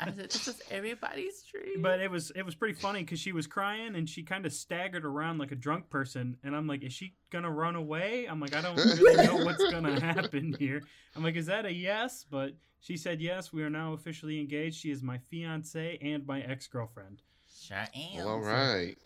I 0.00 0.06
said, 0.14 0.30
"This 0.30 0.46
is 0.46 0.62
everybody's 0.70 1.42
dream." 1.42 1.82
but 1.82 1.98
it 1.98 2.08
was 2.08 2.30
it 2.36 2.42
was 2.42 2.54
pretty 2.54 2.74
funny 2.74 3.00
because 3.00 3.18
she 3.18 3.32
was 3.32 3.48
crying 3.48 3.96
and 3.96 4.08
she 4.08 4.22
kind 4.22 4.46
of 4.46 4.52
staggered 4.52 5.04
around 5.04 5.38
like 5.38 5.50
a 5.50 5.56
drunk 5.56 5.90
person, 5.90 6.36
and 6.44 6.54
I'm 6.54 6.68
like, 6.68 6.84
is 6.84 6.92
she 6.92 7.16
gonna 7.30 7.50
run 7.50 7.74
away? 7.74 8.26
I'm 8.26 8.38
like, 8.38 8.54
I 8.54 8.60
don't 8.60 8.76
really 8.76 9.26
know 9.26 9.44
what's 9.44 9.68
gonna 9.72 9.98
happen 10.14 10.54
here. 10.56 10.82
I'm 11.16 11.24
like, 11.24 11.34
is 11.34 11.46
that 11.46 11.66
a 11.66 11.72
yes? 11.72 12.24
But 12.30 12.52
she 12.78 12.96
said 12.96 13.20
yes. 13.20 13.52
We 13.52 13.64
are 13.64 13.70
now 13.70 13.92
officially 13.92 14.38
engaged. 14.38 14.76
She 14.76 14.92
is 14.92 15.02
my 15.02 15.18
fiance 15.18 15.98
and 16.00 16.24
my 16.28 16.42
ex 16.42 16.68
girlfriend. 16.68 17.22
sure 17.52 17.76
am. 17.76 18.16
well, 18.18 18.28
all 18.28 18.40
right. 18.40 18.96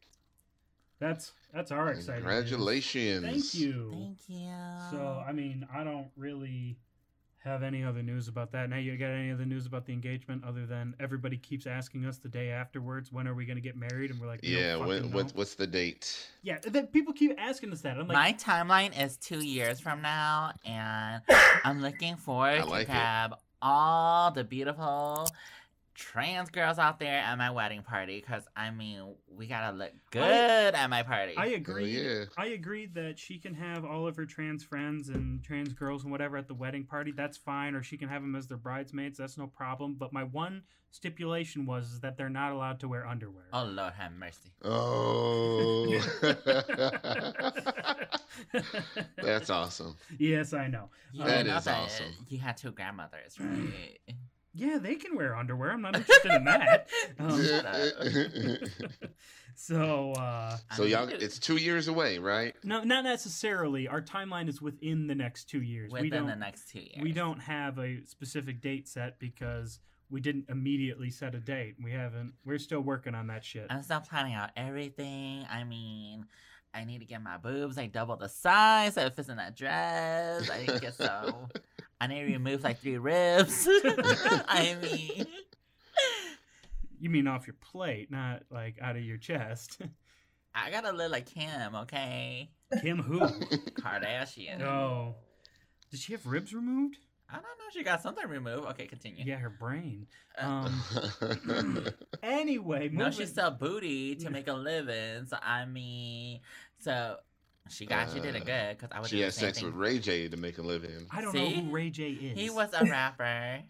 That's 0.98 1.32
that's 1.52 1.70
our 1.70 1.90
exciting. 1.90 2.24
news. 2.24 2.32
Congratulations. 2.32 3.24
Thank 3.24 3.54
you. 3.54 3.90
Thank 3.92 4.18
you. 4.28 4.50
So 4.90 5.22
I 5.26 5.32
mean, 5.32 5.66
I 5.72 5.84
don't 5.84 6.08
really 6.16 6.78
have 7.44 7.62
any 7.62 7.84
other 7.84 8.02
news 8.02 8.26
about 8.26 8.50
that. 8.50 8.68
Now 8.68 8.76
you 8.76 8.96
got 8.96 9.10
any 9.10 9.30
other 9.30 9.44
news 9.44 9.66
about 9.66 9.86
the 9.86 9.92
engagement 9.92 10.42
other 10.44 10.66
than 10.66 10.94
everybody 10.98 11.36
keeps 11.36 11.64
asking 11.64 12.04
us 12.04 12.18
the 12.18 12.28
day 12.28 12.50
afterwards, 12.50 13.12
when 13.12 13.28
are 13.28 13.34
we 13.34 13.44
going 13.46 13.56
to 13.56 13.62
get 13.62 13.76
married? 13.76 14.10
And 14.10 14.20
we're 14.20 14.26
like, 14.26 14.42
we 14.42 14.48
Yeah, 14.58 14.74
when, 14.76 15.10
know. 15.10 15.16
what, 15.16 15.30
what's 15.36 15.54
the 15.54 15.66
date? 15.66 16.28
yeah. 16.42 16.58
Then 16.60 16.88
people 16.88 17.12
keep 17.12 17.38
asking 17.38 17.70
us 17.72 17.82
that. 17.82 17.98
I'm 17.98 18.08
like, 18.08 18.16
my 18.16 18.32
timeline 18.32 19.00
is 19.00 19.16
two 19.16 19.44
years 19.46 19.78
from 19.78 20.02
now, 20.02 20.54
and 20.64 21.22
I'm 21.64 21.80
looking 21.82 22.16
forward 22.16 22.58
I 22.60 22.64
like 22.64 22.86
to 22.88 22.92
it. 22.92 22.96
have 22.96 23.34
all 23.62 24.32
the 24.32 24.42
beautiful 24.42 25.28
trans 25.96 26.50
girls 26.50 26.78
out 26.78 27.00
there 27.00 27.18
at 27.20 27.36
my 27.38 27.50
wedding 27.50 27.82
party. 27.82 28.20
Because 28.20 28.44
I 28.54 28.70
mean, 28.70 29.14
we 29.34 29.46
gotta 29.46 29.76
look 29.76 29.92
good 30.10 30.74
at 30.74 30.90
my 30.90 31.02
party. 31.02 31.34
I 31.36 31.46
agree. 31.46 32.02
yeah. 32.02 32.24
I 32.36 32.46
agree 32.48 32.86
that 32.94 33.18
she 33.18 33.38
can 33.38 33.54
have 33.54 33.84
all 33.84 34.06
of 34.06 34.16
her 34.16 34.26
trans 34.26 34.62
friends 34.62 35.08
and 35.08 35.42
trans 35.42 35.72
girls 35.72 36.02
and 36.04 36.12
whatever 36.12 36.36
at 36.36 36.48
the 36.48 36.54
wedding 36.54 36.84
party. 36.84 37.12
That's 37.12 37.36
fine, 37.36 37.74
or 37.74 37.82
she 37.82 37.96
can 37.96 38.08
have 38.08 38.22
them 38.22 38.36
as 38.36 38.46
their 38.46 38.58
bridesmaids. 38.58 39.18
That's 39.18 39.38
no 39.38 39.46
problem. 39.46 39.96
But 39.98 40.12
my 40.12 40.24
one 40.24 40.62
stipulation 40.92 41.66
was 41.66 41.92
is 41.92 42.00
that 42.00 42.16
they're 42.16 42.28
not 42.30 42.52
allowed 42.52 42.80
to 42.80 42.88
wear 42.88 43.06
underwear. 43.06 43.44
oh 43.52 43.64
Lord, 43.64 43.92
have 43.94 44.12
mercy. 44.12 44.52
Oh. 44.64 46.00
That's 49.22 49.50
awesome. 49.50 49.96
yes, 50.18 50.52
I 50.52 50.68
know. 50.68 50.90
You 51.12 51.22
um, 51.22 51.28
That 51.28 51.46
know 51.46 51.56
is 51.56 51.64
that 51.64 51.78
awesome. 51.78 52.12
You 52.28 52.38
had 52.38 52.56
two 52.56 52.70
grandmothers, 52.70 53.38
right? 53.40 53.98
Yeah, 54.56 54.78
they 54.78 54.94
can 54.94 55.14
wear 55.14 55.36
underwear. 55.36 55.70
I'm 55.70 55.82
not 55.82 55.96
interested 55.96 56.32
in 56.32 56.44
that. 56.44 56.88
Um, 57.18 57.40
so, 59.54 60.12
uh, 60.12 60.56
so 60.76 60.84
y'all, 60.84 61.08
it's 61.08 61.38
two 61.38 61.56
years 61.56 61.88
away, 61.88 62.18
right? 62.18 62.54
no, 62.64 62.82
not 62.82 63.04
necessarily. 63.04 63.88
Our 63.88 64.02
timeline 64.02 64.48
is 64.48 64.60
within 64.60 65.06
the 65.06 65.14
next 65.14 65.44
two 65.44 65.62
years. 65.62 65.92
we 65.92 66.02
within 66.02 66.20
don't. 66.20 66.28
the 66.28 66.36
next 66.36 66.70
two 66.70 66.80
years. 66.80 67.00
we 67.00 67.12
don't 67.12 67.40
have 67.40 67.78
a 67.78 68.04
specific 68.04 68.60
date 68.60 68.88
set 68.88 69.18
because 69.18 69.80
we 70.10 70.20
didn't 70.20 70.46
immediately 70.48 71.10
set 71.10 71.34
a 71.34 71.40
date. 71.40 71.76
We 71.82 71.92
haven't. 71.92 72.32
We're 72.44 72.58
still 72.58 72.80
working 72.80 73.14
on 73.14 73.26
that 73.28 73.44
shit. 73.44 73.66
I'm 73.70 73.82
still 73.82 74.00
planning 74.00 74.34
out 74.34 74.50
everything. 74.56 75.46
I 75.50 75.64
mean, 75.64 76.26
I 76.74 76.84
need 76.84 76.98
to 76.98 77.06
get 77.06 77.22
my 77.22 77.38
boobs 77.38 77.76
like 77.76 77.92
double 77.92 78.16
the 78.16 78.28
size 78.28 78.94
so 78.94 79.06
it 79.06 79.16
fits 79.16 79.28
in 79.28 79.36
that 79.36 79.56
dress. 79.56 80.50
I 80.50 80.58
need 80.60 80.68
to 80.68 80.80
get 80.80 80.94
so. 80.96 81.48
I 82.00 82.06
need 82.08 82.20
to 82.26 82.32
remove 82.32 82.62
like 82.64 82.78
three 82.80 82.98
ribs. 82.98 83.66
I 84.48 84.76
mean, 84.82 85.26
You 87.00 87.10
mean 87.10 87.26
off 87.26 87.46
your 87.46 87.56
plate, 87.60 88.10
not 88.10 88.42
like 88.50 88.76
out 88.80 88.96
of 88.96 89.02
your 89.02 89.16
chest. 89.18 89.78
I 90.54 90.70
gotta 90.70 90.92
look 90.92 91.10
like 91.12 91.26
Kim, 91.26 91.74
okay? 91.74 92.50
Kim 92.82 93.02
who? 93.02 93.20
Kardashian. 93.80 94.62
Oh, 94.62 95.14
did 95.90 96.00
she 96.00 96.12
have 96.12 96.26
ribs 96.26 96.54
removed? 96.54 96.96
I 97.28 97.34
don't 97.34 97.42
know. 97.42 97.48
She 97.72 97.82
got 97.82 98.02
something 98.02 98.26
removed. 98.28 98.66
Okay, 98.68 98.86
continue. 98.86 99.24
Yeah, 99.26 99.36
her 99.36 99.50
brain. 99.50 100.06
Uh, 100.40 100.68
Um. 101.20 101.86
Anyway, 102.22 102.88
no, 102.92 103.10
she 103.10 103.24
sell 103.26 103.50
booty 103.50 104.14
to 104.16 104.30
make 104.30 104.48
a 104.48 104.52
living. 104.52 105.26
So 105.26 105.36
I 105.42 105.64
mean, 105.64 106.40
so 106.78 107.16
she 107.68 107.86
got 107.86 108.10
she 108.12 108.20
did 108.20 108.34
it 108.36 108.42
Uh, 108.42 108.44
good 108.44 108.78
because 108.78 108.90
I 108.92 109.00
would 109.00 109.10
she 109.10 109.20
had 109.20 109.32
sex 109.34 109.58
thing. 109.58 109.66
with 109.66 109.74
Ray 109.74 109.98
J 109.98 110.28
to 110.28 110.36
make 110.36 110.58
a 110.58 110.62
living. 110.62 111.06
I 111.10 111.20
don't 111.20 111.32
See? 111.32 111.38
know 111.56 111.62
who 111.62 111.70
Ray 111.70 111.90
J 111.90 112.10
is. 112.10 112.38
He 112.38 112.50
was 112.50 112.70
a 112.72 112.84
rapper. 112.90 113.60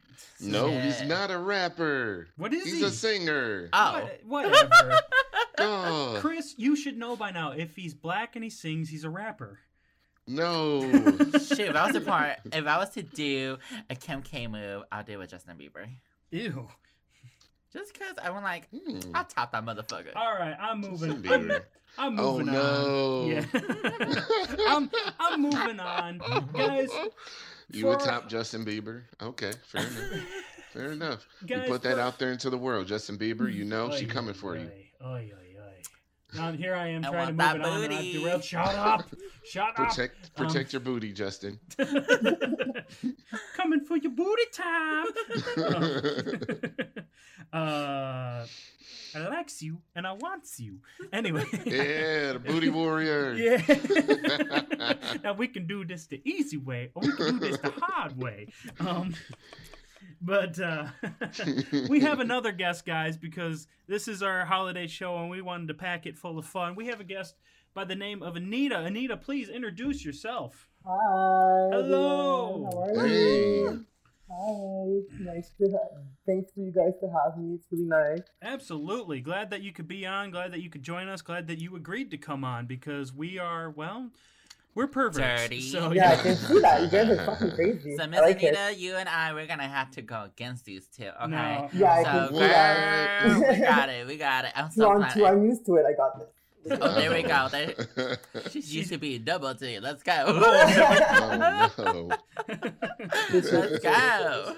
No, 0.41 0.69
he's 0.71 1.03
not 1.03 1.31
a 1.31 1.39
rapper. 1.39 2.29
What 2.37 2.53
is 2.55 2.65
He's 2.65 2.73
he? 2.75 2.79
He's 2.81 2.89
a 2.89 2.91
singer. 2.91 3.69
Oh, 3.73 4.09
What- 4.25 4.47
whatever. 4.47 4.99
God, 5.59 6.21
Chris, 6.21 6.55
you 6.59 6.77
should 6.77 6.97
know 6.99 7.17
by 7.17 7.31
now. 7.31 7.53
If 7.53 7.75
he's 7.77 7.95
black 7.95 8.37
and 8.37 8.45
he 8.45 8.51
sings, 8.51 8.89
he's 8.91 9.05
a 9.05 9.11
rapper. 9.11 9.59
no. 10.27 10.81
Shoot, 10.91 11.61
if 11.61 11.77
I 11.77 11.87
was 11.87 11.95
to 11.95 12.01
part, 12.03 12.39
if 12.53 12.67
I 12.67 12.77
was 12.79 12.91
to 12.91 13.03
do 13.03 13.57
a 13.89 13.95
Kim 13.95 14.21
K 14.23 14.47
move, 14.47 14.83
I'll 14.93 15.03
do 15.05 15.13
it 15.13 15.19
with 15.19 15.31
Justin 15.31 15.57
Bieber. 15.57 15.87
Ew. 16.31 16.69
Just 17.73 17.93
because 17.93 18.17
I 18.23 18.31
want 18.31 18.45
like, 18.45 18.69
Hmm. 18.71 19.01
I'll 19.15 19.25
top 19.25 19.53
that 19.53 19.65
motherfucker. 19.65 20.15
All 20.17 20.33
right, 20.35 20.57
I'm 20.61 20.81
moving. 20.81 21.23
I'm, 21.99 22.19
Oh 22.21 22.39
moving 22.39 22.53
no. 22.53 23.23
on. 23.23 23.27
Yeah. 23.29 23.45
I'm 24.69 24.91
I'm 25.19 25.41
moving 25.43 25.81
on, 25.81 26.21
guys. 26.53 26.91
You 27.71 27.87
would 27.87 28.01
top 28.01 28.29
Justin 28.29 28.65
Bieber? 28.65 29.03
Okay, 29.23 29.53
fair 29.65 29.83
enough. 29.83 30.21
Fair 30.73 30.93
enough. 30.93 31.27
Guys, 31.47 31.63
you 31.67 31.73
put 31.73 31.83
that 31.85 31.95
for- 31.95 32.01
out 32.01 32.19
there 32.19 32.33
into 32.33 32.51
the 32.51 32.59
world, 32.59 32.87
Justin 32.87 33.17
Bieber. 33.17 33.51
You 33.51 33.65
know 33.65 33.91
she 33.91 34.05
coming 34.05 34.35
for 34.35 34.57
you. 34.59 34.69
oy, 35.03 35.07
oy, 35.07 35.09
oy, 35.09 35.33
oy. 35.33 35.46
Now 36.37 36.53
here 36.53 36.75
I 36.75 36.89
am 36.89 37.05
I 37.05 37.09
trying 37.09 37.27
to 37.27 37.33
move 37.33 37.39
want 37.39 37.57
it 37.57 37.63
that 37.63 37.69
on, 37.69 37.85
and 37.85 37.95
I've 37.95 38.13
derailed. 38.13 38.45
Shut 38.45 38.75
up! 38.75 39.09
Shut 39.45 39.69
up! 39.69 39.75
Protect, 39.77 40.39
Um, 40.39 40.67
your 40.71 40.81
booty, 40.81 41.13
Justin. 41.13 41.59
Coming 43.57 43.81
for 43.87 43.97
your 43.97 44.13
booty 44.13 44.43
time. 44.53 45.07
uh, 47.53 48.47
I 49.15 49.29
likes 49.31 49.63
you 49.63 49.79
and 49.95 50.07
I 50.07 50.13
wants 50.13 50.61
you. 50.61 50.81
Anyway. 51.13 51.45
yeah, 51.65 52.33
the 52.35 52.43
booty 52.45 52.69
warrior. 52.69 53.35
Yeah. 53.37 54.93
now 55.25 55.33
we 55.33 55.49
can 55.49 55.67
do 55.67 55.85
this 55.85 56.07
the 56.07 56.21
easy 56.25 56.57
way, 56.57 56.91
or 56.95 57.03
we 57.03 57.13
can 57.13 57.39
do 57.39 57.49
this 57.51 57.59
the 57.59 57.73
hard 57.81 58.17
way. 58.17 58.49
Um, 58.81 59.15
but 60.27 60.59
uh, 60.61 60.87
we 61.89 62.01
have 62.01 62.21
another 62.21 62.53
guest, 62.53 62.85
guys, 62.85 63.17
because 63.17 63.67
this 63.87 64.09
is 64.09 64.23
our 64.23 64.45
holiday 64.45 64.87
show, 64.87 65.17
and 65.19 65.31
we 65.31 65.41
wanted 65.41 65.69
to 65.69 65.75
pack 65.75 66.05
it 66.07 66.19
full 66.19 66.39
of 66.39 66.45
fun. 66.47 66.75
We 66.75 66.87
have 66.89 67.01
a 67.01 67.05
guest 67.05 67.37
by 67.75 67.85
the 67.85 67.95
name 67.95 68.23
of 68.23 68.37
Anita. 68.37 68.79
Anita, 68.81 69.17
please 69.17 69.49
introduce 69.49 70.05
yourself. 70.05 70.69
Hi. 70.85 71.69
Hello. 71.73 72.69
How 72.73 72.83
are 73.03 73.07
Hey. 73.07 73.61
you? 73.61 73.87
Hi. 74.31 75.01
Nice 75.21 75.53
to 75.61 75.71
ha- 75.71 76.01
thanks 76.27 76.51
for 76.53 76.61
you 76.61 76.73
guys 76.73 76.95
to 77.01 77.07
have 77.09 77.39
me. 77.39 77.55
It's 77.55 77.67
really 77.71 77.85
nice. 77.85 78.21
Absolutely. 78.43 79.21
Glad 79.21 79.51
that 79.51 79.63
you 79.63 79.73
could 79.73 79.87
be 79.89 80.05
on. 80.05 80.31
Glad 80.33 80.53
that 80.53 80.63
you 80.63 80.71
could 80.71 80.83
join 80.83 81.09
us. 81.09 81.23
Glad 81.23 81.47
that 81.47 81.61
you 81.61 81.77
agreed 81.77 82.11
to 82.11 82.19
come 82.19 82.43
on 82.45 82.67
because 82.67 83.13
we 83.13 83.39
are, 83.39 83.71
well, 83.71 84.11
we're 84.77 84.87
perverts. 84.87 85.17
Dirty. 85.19 85.61
So, 85.63 85.91
Yeah, 85.91 86.13
I 86.13 86.17
can 86.17 86.37
see 86.37 86.61
that. 86.61 86.83
You 86.83 86.89
guys 86.89 87.09
are 87.11 87.17
fucking 87.27 87.51
crazy. 87.53 87.97
So 87.97 88.07
Miss 88.07 88.21
like 88.21 88.43
it. 88.43 88.55
Anita, 88.55 88.79
you 88.79 88.95
and 88.97 89.09
I, 89.09 89.33
we're 89.33 89.47
gonna 89.47 89.67
have 89.67 89.91
to 89.93 90.03
go 90.03 90.23
against 90.25 90.65
these 90.67 90.87
two, 90.87 91.09
okay? 91.09 91.27
No. 91.29 91.69
Yeah, 91.73 91.93
I 91.93 92.05
can 92.05 92.29
see 92.29 92.35
girl, 92.39 92.49
that. 92.49 93.39
we 93.51 93.59
got 93.65 93.89
it, 93.89 94.07
we 94.07 94.17
got 94.19 94.45
it. 94.45 94.53
I'm 94.55 94.69
Two 94.69 94.75
so 94.83 94.91
on 94.91 95.01
proud. 95.01 95.13
two. 95.15 95.27
I'm 95.27 95.45
used 95.45 95.65
to 95.67 95.77
it. 95.77 95.87
I 95.89 95.93
got 95.95 96.19
this. 96.19 96.29
Oh, 96.81 96.95
there 96.95 97.11
we 97.13 97.23
go. 97.23 97.49
There, 97.49 98.19
she's 98.51 98.75
used 98.75 98.91
to 98.91 98.99
be 98.99 99.19
double 99.19 99.55
T. 99.55 99.79
Let's 99.81 100.03
go. 100.03 100.13
oh 100.27 101.37
no. 101.39 102.11
Let's 103.33 103.51
go. 103.81 104.57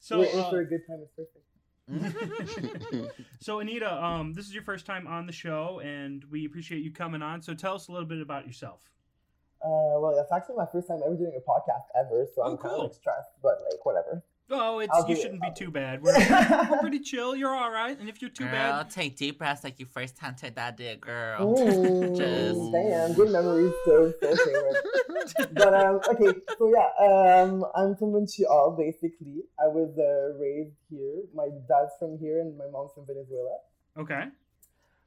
So, 0.00 0.18
We're 0.18 0.24
in 0.26 0.38
uh, 0.40 0.50
for 0.50 0.60
a 0.60 0.64
good 0.66 0.80
time. 0.88 0.98
It's 1.02 1.12
perfect. 1.14 1.39
So 3.40 3.60
Anita, 3.60 3.92
um, 4.04 4.34
this 4.34 4.46
is 4.46 4.52
your 4.54 4.62
first 4.62 4.84
time 4.86 5.06
on 5.06 5.26
the 5.26 5.32
show, 5.32 5.80
and 5.82 6.24
we 6.30 6.44
appreciate 6.44 6.82
you 6.82 6.92
coming 6.92 7.22
on. 7.22 7.40
So 7.40 7.54
tell 7.54 7.74
us 7.74 7.88
a 7.88 7.92
little 7.92 8.06
bit 8.06 8.20
about 8.20 8.46
yourself. 8.46 8.80
Uh, 9.64 9.96
well, 10.00 10.14
that's 10.16 10.30
actually 10.32 10.56
my 10.56 10.66
first 10.70 10.88
time 10.88 11.00
ever 11.04 11.14
doing 11.16 11.32
a 11.36 11.50
podcast 11.50 11.84
ever, 11.98 12.26
so 12.34 12.42
Oh, 12.42 12.50
I'm 12.50 12.56
kind 12.58 12.74
cool. 12.74 12.80
of 12.82 12.90
like 12.90 12.94
stressed, 12.94 13.30
but 13.42 13.60
like 13.70 13.84
whatever. 13.84 14.22
Oh, 14.52 14.80
it's 14.80 14.92
I'll 14.92 15.08
you 15.08 15.14
do 15.14 15.20
it. 15.20 15.22
shouldn't 15.22 15.44
I'll 15.44 15.50
be 15.50 15.54
too 15.58 15.68
it. 15.68 15.72
bad. 15.74 16.02
We're, 16.02 16.12
we're 16.70 16.78
pretty 16.80 16.98
chill. 17.00 17.36
You're 17.36 17.54
all 17.54 17.70
right, 17.70 17.98
and 17.98 18.08
if 18.08 18.20
you're 18.20 18.30
too 18.30 18.44
bad, 18.44 18.52
girl, 18.70 18.82
bad, 18.82 18.90
take 18.90 19.16
deep 19.16 19.38
breaths 19.38 19.62
like 19.62 19.78
you 19.78 19.86
first 19.86 20.16
time 20.16 20.34
took 20.34 20.54
that 20.56 20.76
dick, 20.76 21.00
girl. 21.02 21.54
Mm, 21.56 22.16
Just- 22.16 22.72
damn, 22.72 23.12
good 23.14 23.30
memories. 23.30 23.72
So, 23.86 24.12
so 24.20 24.36
favorite. 24.36 25.54
but 25.54 25.74
um, 25.74 26.00
okay, 26.10 26.38
so 26.58 26.72
yeah, 26.74 27.42
um, 27.42 27.64
I'm 27.76 27.94
from 27.96 28.12
Montreal. 28.12 28.76
Basically, 28.76 29.42
I 29.62 29.68
was 29.68 29.90
uh, 29.98 30.36
raised 30.42 30.74
here. 30.90 31.22
My 31.34 31.48
dad's 31.68 31.92
from 31.98 32.18
here, 32.18 32.40
and 32.40 32.56
my 32.58 32.66
mom's 32.72 32.90
from 32.94 33.06
Venezuela. 33.06 33.56
okay, 33.98 34.24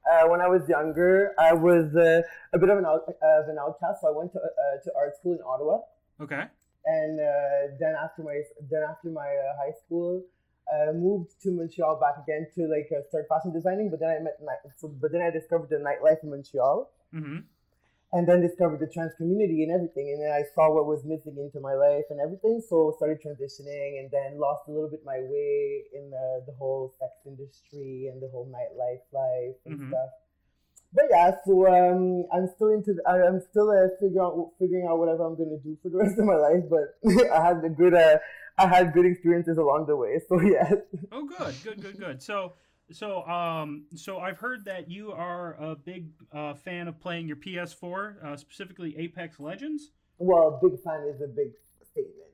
Uh, 0.09 0.27
when 0.29 0.39
I 0.41 0.47
was 0.47 0.67
younger, 0.69 1.33
I 1.39 1.53
was 1.53 1.93
uh, 1.95 2.21
a 2.53 2.59
bit 2.59 2.69
of 2.69 2.77
an 2.77 2.85
out, 2.85 3.03
of 3.07 3.47
an 3.49 3.57
outcast. 3.59 4.01
So 4.01 4.07
I 4.07 4.11
went 4.17 4.31
to 4.33 4.39
uh, 4.39 4.83
to 4.83 4.91
art 4.97 5.15
school 5.17 5.33
in 5.33 5.39
Ottawa, 5.45 5.79
okay, 6.21 6.43
and 6.85 7.19
uh, 7.19 7.75
then 7.79 7.95
after 7.95 8.23
my 8.23 8.41
then 8.69 8.83
after 8.89 9.09
my 9.09 9.27
uh, 9.27 9.55
high 9.57 9.73
school, 9.85 10.23
uh, 10.71 10.91
moved 10.93 11.31
to 11.43 11.51
Montreal 11.51 11.99
back 11.99 12.23
again 12.23 12.47
to 12.55 12.67
like 12.67 12.89
uh, 12.91 13.01
start 13.09 13.25
fashion 13.29 13.53
designing. 13.53 13.89
But 13.89 13.99
then 13.99 14.09
I 14.09 14.19
met 14.19 14.37
night, 14.41 14.59
so, 14.77 14.87
but 14.87 15.11
then 15.11 15.21
I 15.21 15.29
discovered 15.29 15.69
the 15.69 15.77
nightlife 15.77 16.23
in 16.23 16.29
Montreal 16.29 16.89
mm-hmm. 17.13 17.37
and 18.13 18.27
then 18.27 18.41
discovered 18.41 18.79
the 18.79 18.87
trans 18.87 19.13
community 19.17 19.63
and 19.63 19.71
everything 19.71 20.09
and 20.13 20.21
then 20.21 20.31
i 20.31 20.43
saw 20.53 20.69
what 20.69 20.85
was 20.85 21.03
missing 21.05 21.35
into 21.37 21.59
my 21.59 21.73
life 21.73 22.05
and 22.09 22.19
everything 22.19 22.61
so 22.69 22.93
started 22.97 23.17
transitioning 23.25 23.99
and 23.99 24.09
then 24.11 24.39
lost 24.39 24.67
a 24.67 24.71
little 24.71 24.89
bit 24.89 25.01
my 25.05 25.17
way 25.33 25.81
in 25.93 26.09
the, 26.11 26.43
the 26.45 26.53
whole 26.59 26.93
sex 26.99 27.11
industry 27.25 28.09
and 28.11 28.21
the 28.21 28.29
whole 28.29 28.45
nightlife 28.57 29.01
life 29.11 29.57
and 29.65 29.79
Mhm. 29.79 29.89
stuff 29.89 30.11
but 30.93 31.05
yeah 31.09 31.31
so 31.45 31.67
um, 31.67 32.25
i'm 32.33 32.47
still 32.55 32.69
into 32.69 32.93
the, 32.93 33.01
I- 33.07 33.25
i'm 33.27 33.39
still 33.51 33.69
uh, 33.69 33.87
figuring 33.99 34.19
out 34.21 34.51
figuring 34.59 34.87
out 34.89 34.97
whatever 34.99 35.25
i'm 35.25 35.35
going 35.35 35.49
to 35.49 35.57
do 35.63 35.77
for 35.81 35.89
the 35.89 35.97
rest 35.97 36.17
of 36.19 36.25
my 36.25 36.35
life 36.35 36.63
but 36.69 36.93
i 37.33 37.45
had 37.45 37.63
a 37.63 37.69
good 37.69 37.93
uh, 37.93 38.17
i 38.57 38.67
had 38.67 38.93
good 38.93 39.05
experiences 39.05 39.57
along 39.57 39.85
the 39.87 39.95
way 39.95 40.19
so 40.27 40.39
yeah 40.55 40.71
Oh, 41.11 41.25
good, 41.25 41.55
good, 41.63 41.81
good, 41.81 41.97
good. 41.99 42.21
So, 42.23 42.53
so, 42.91 43.23
um, 43.27 43.85
so 43.95 44.19
I've 44.19 44.37
heard 44.37 44.65
that 44.65 44.89
you 44.89 45.11
are 45.11 45.55
a 45.59 45.75
big 45.75 46.07
uh, 46.31 46.53
fan 46.53 46.87
of 46.87 46.99
playing 46.99 47.27
your 47.27 47.37
PS4, 47.37 48.23
uh, 48.25 48.35
specifically 48.37 48.95
Apex 48.97 49.39
Legends. 49.39 49.91
well 50.17 50.59
big 50.61 50.79
fan 50.83 51.01
is 51.13 51.21
a 51.21 51.27
big 51.27 51.51
statement 51.91 52.32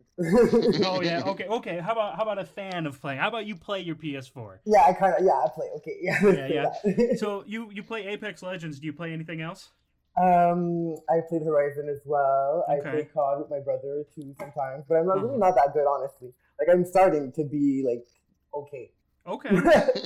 Oh 0.84 1.02
yeah, 1.02 1.22
okay, 1.28 1.46
okay. 1.48 1.80
How 1.80 1.94
about 1.94 2.16
how 2.16 2.24
about 2.24 2.40
a 2.40 2.46
fan 2.46 2.86
of 2.86 3.00
playing? 3.00 3.20
How 3.20 3.30
about 3.30 3.46
you 3.46 3.56
play 3.56 3.80
your 3.82 3.96
PS4? 3.96 4.60
Yeah, 4.66 4.84
I 4.88 4.94
kind 4.94 5.16
of 5.18 5.24
yeah, 5.26 5.34
I 5.34 5.48
play. 5.54 5.68
Okay, 5.78 5.96
yeah, 6.02 6.20
Yeah, 6.50 6.70
yeah. 6.94 7.16
So 7.18 7.44
you 7.48 7.72
you 7.72 7.84
play 7.84 8.08
Apex 8.08 8.44
Legends. 8.44 8.80
Do 8.80 8.86
you 8.86 8.94
play 8.94 9.14
anything 9.14 9.42
else? 9.42 9.70
um, 10.18 10.96
I 11.10 11.22
played 11.30 11.44
Horizon 11.44 11.88
as 11.90 12.02
well. 12.06 12.66
I 12.68 12.80
play 12.82 13.08
COD 13.14 13.40
with 13.40 13.50
my 13.50 13.60
brother 13.60 14.04
too 14.14 14.34
sometimes, 14.38 14.84
but 14.90 14.96
I'm 14.96 15.08
not 15.08 15.18
Uh-huh. 15.18 15.28
really 15.28 15.40
not 15.40 15.56
that 15.56 15.74
good, 15.74 15.86
honestly. 15.88 16.34
Like 16.60 16.68
I'm 16.70 16.84
starting 16.86 17.32
to 17.34 17.44
be 17.46 17.84
like 17.88 18.06
okay. 18.54 18.92
Okay. 19.28 19.50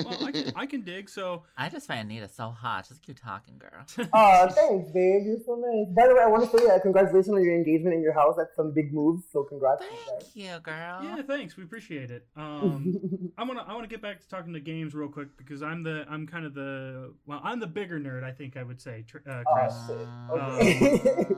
Well, 0.03 0.25
I 0.25 0.31
can, 0.31 0.51
I 0.55 0.65
can 0.65 0.81
dig. 0.81 1.09
So, 1.09 1.43
I 1.57 1.69
just 1.69 1.87
find 1.87 2.01
Anita 2.09 2.27
so 2.27 2.49
hot. 2.49 2.87
Just 2.87 3.01
keep 3.03 3.21
talking, 3.21 3.57
girl. 3.57 3.85
Oh, 4.13 4.47
thanks, 4.49 4.91
babe. 4.91 5.23
You're 5.25 5.37
so 5.45 5.55
nice. 5.55 5.87
By 5.95 6.07
the 6.07 6.15
way, 6.15 6.21
I 6.21 6.27
want 6.27 6.49
to 6.51 6.57
say 6.57 6.65
uh, 6.67 6.79
congratulations 6.79 7.33
on 7.33 7.43
your 7.43 7.55
engagement 7.55 7.95
in 7.95 8.01
your 8.01 8.13
house. 8.13 8.35
That's 8.37 8.55
some 8.55 8.73
big 8.73 8.93
moves. 8.93 9.23
So 9.31 9.43
congrats. 9.43 9.81
to 9.81 9.85
you. 9.87 9.91
Thank 10.19 10.35
you, 10.35 10.59
girl. 10.63 10.99
yeah, 11.03 11.21
thanks. 11.21 11.55
We 11.55 11.63
appreciate 11.63 12.11
it. 12.11 12.27
Um, 12.35 13.31
I 13.37 13.43
want 13.43 13.59
to 13.59 13.65
I 13.65 13.73
want 13.73 13.83
to 13.83 13.87
get 13.89 14.01
back 14.01 14.19
to 14.21 14.27
talking 14.27 14.51
to 14.53 14.59
games 14.59 14.93
real 14.93 15.07
quick 15.09 15.29
because 15.37 15.61
I'm 15.63 15.83
the 15.83 16.05
I'm 16.09 16.27
kind 16.27 16.45
of 16.45 16.53
the 16.53 17.13
well 17.25 17.39
I'm 17.43 17.59
the 17.59 17.67
bigger 17.67 17.99
nerd 17.99 18.23
I 18.23 18.31
think 18.31 18.57
I 18.57 18.63
would 18.63 18.81
say 18.81 19.05
uh, 19.29 19.43
Chris. 19.53 19.73
shit. 19.87 20.07
Uh, 20.31 20.57
Okay. 20.59 21.35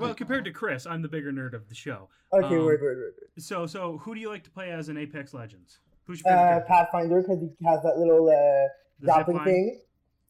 Well, 0.00 0.14
compared 0.14 0.44
to 0.44 0.52
Chris, 0.52 0.86
I'm 0.86 1.02
the 1.02 1.08
bigger 1.08 1.32
nerd 1.32 1.54
of 1.54 1.68
the 1.68 1.74
show. 1.74 2.08
okay, 2.32 2.46
Um, 2.46 2.64
word, 2.64 2.80
word, 2.80 2.98
word. 2.98 3.14
So 3.38 3.66
so 3.66 3.98
who 3.98 4.14
do 4.14 4.20
you 4.20 4.28
like 4.28 4.44
to 4.44 4.50
play 4.50 4.70
as 4.70 4.88
in 4.88 4.96
Apex 4.96 5.34
Legends? 5.34 5.78
Who's 6.06 6.22
your 6.24 6.32
Uh. 6.34 6.60
Pathfinder, 6.66 7.22
because 7.22 7.38
he 7.40 7.48
has 7.66 7.80
that 7.82 7.96
little 7.98 8.28
uh, 8.28 9.06
zapping 9.06 9.42
thing. 9.44 9.80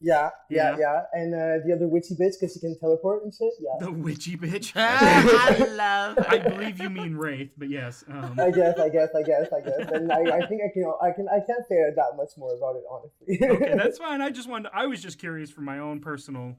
Yeah, 0.05 0.31
Yeah. 0.49 0.71
yeah, 0.71 0.77
yeah. 0.79 1.01
And 1.13 1.33
uh, 1.33 1.65
the 1.65 1.73
other 1.73 1.87
witchy 1.87 2.13
bitch, 2.15 2.33
because 2.37 2.53
she 2.53 2.59
can 2.59 2.77
teleport 2.77 3.23
and 3.23 3.33
shit. 3.33 3.53
Yeah. 3.61 3.85
The 3.85 3.91
witchy 3.93 4.35
bitch. 4.35 4.73
I 4.75 5.65
love. 5.65 6.17
I 6.27 6.39
believe 6.39 6.81
you 6.81 6.89
mean 6.89 7.15
Wraith, 7.15 7.53
but 7.57 7.69
yes. 7.69 8.03
Um, 8.09 8.37
I 8.37 8.51
guess, 8.51 8.77
I 8.77 8.89
guess, 8.89 9.09
I 9.15 9.23
guess, 9.23 9.47
I 9.53 9.61
guess, 9.61 9.89
and 9.93 10.11
I, 10.11 10.39
I 10.39 10.45
think 10.47 10.61
I 10.61 10.73
can, 10.73 10.91
I 11.01 11.11
can, 11.11 11.27
I 11.29 11.39
can't 11.39 11.65
say 11.69 11.77
that 11.95 12.17
much 12.17 12.31
more 12.37 12.53
about 12.53 12.75
it, 12.75 12.83
honestly. 12.91 13.39
okay, 13.65 13.75
that's 13.81 13.97
fine. 13.97 14.19
I 14.21 14.29
just 14.29 14.49
wanted. 14.49 14.71
I 14.73 14.87
was 14.87 15.01
just 15.01 15.19
curious 15.19 15.49
for 15.49 15.61
my 15.61 15.79
own 15.79 16.01
personal 16.01 16.57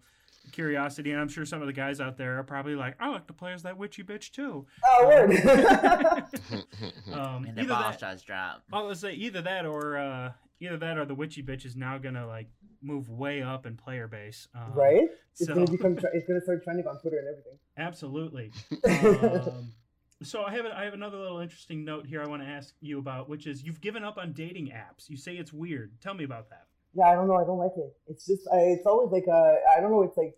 curiosity, 0.53 1.11
and 1.13 1.21
I'm 1.21 1.29
sure 1.29 1.45
some 1.45 1.61
of 1.61 1.67
the 1.67 1.73
guys 1.73 2.01
out 2.01 2.17
there 2.17 2.39
are 2.39 2.43
probably 2.45 2.75
like, 2.75 2.95
I 3.01 3.09
like 3.11 3.27
to 3.29 3.33
play 3.33 3.53
as 3.53 3.63
that 3.65 3.77
witchy 3.79 4.03
bitch 4.03 4.31
too. 4.31 4.67
oh, 4.87 5.07
word. 5.07 5.31
Um, 7.13 7.45
And 7.45 7.57
the 7.57 7.63
either 7.63 7.69
ball 7.69 7.91
that, 7.91 7.99
just 8.01 8.27
dropped. 8.27 8.63
I 8.73 8.83
would 8.83 8.97
say 8.97 9.13
either 9.13 9.43
that 9.43 9.67
or 9.67 9.97
uh, 9.97 10.33
either 10.61 10.77
that 10.79 10.99
or 10.99 11.05
the 11.05 11.15
witchy 11.15 11.43
bitch 11.43 11.65
is 11.65 11.77
now 11.77 11.99
gonna 11.99 12.27
like 12.27 12.49
move 12.83 13.09
way 13.09 13.43
up 13.43 13.67
in 13.67 13.77
player 13.77 14.07
base. 14.09 14.49
Um, 14.55 14.73
right? 14.75 15.09
It's 15.33 15.47
So 15.47 15.55
gonna 15.55 15.71
become, 15.71 15.97
tre- 15.97 16.11
it's 16.15 16.27
gonna 16.27 16.41
start 16.41 16.63
trending 16.65 16.87
on 16.87 16.99
Twitter 17.01 17.19
and 17.19 17.29
everything. 17.29 17.59
absolutely. 17.77 18.51
Um, 19.55 19.73
so 20.23 20.43
I 20.45 20.53
have 20.53 20.65
a, 20.65 20.75
I 20.79 20.85
have 20.85 20.95
another 20.95 21.19
little 21.19 21.41
interesting 21.41 21.85
note 21.85 22.07
here 22.07 22.23
I 22.23 22.27
want 22.27 22.41
to 22.43 22.49
ask 22.49 22.73
you 22.81 22.99
about, 22.99 23.29
which 23.29 23.47
is 23.47 23.63
you've 23.63 23.81
given 23.81 24.05
up 24.05 24.17
on 24.17 24.33
dating 24.33 24.69
apps. 24.69 25.09
You 25.11 25.17
say 25.17 25.35
it's 25.35 25.53
weird. 25.53 26.01
Tell 26.01 26.15
me 26.15 26.25
about 26.25 26.49
that. 26.51 26.67
Yeah, 26.95 27.11
I 27.11 27.15
don't 27.15 27.27
know. 27.27 27.37
I 27.37 27.45
don't 27.45 27.59
like 27.59 27.75
it. 27.77 27.91
It's 28.07 28.27
just, 28.27 28.47
I, 28.53 28.79
it's 28.79 28.87
always 28.87 29.11
like 29.11 29.27
a, 29.27 29.59
I 29.77 29.81
don't 29.81 29.91
know. 29.91 30.03
It's 30.03 30.17
like, 30.17 30.35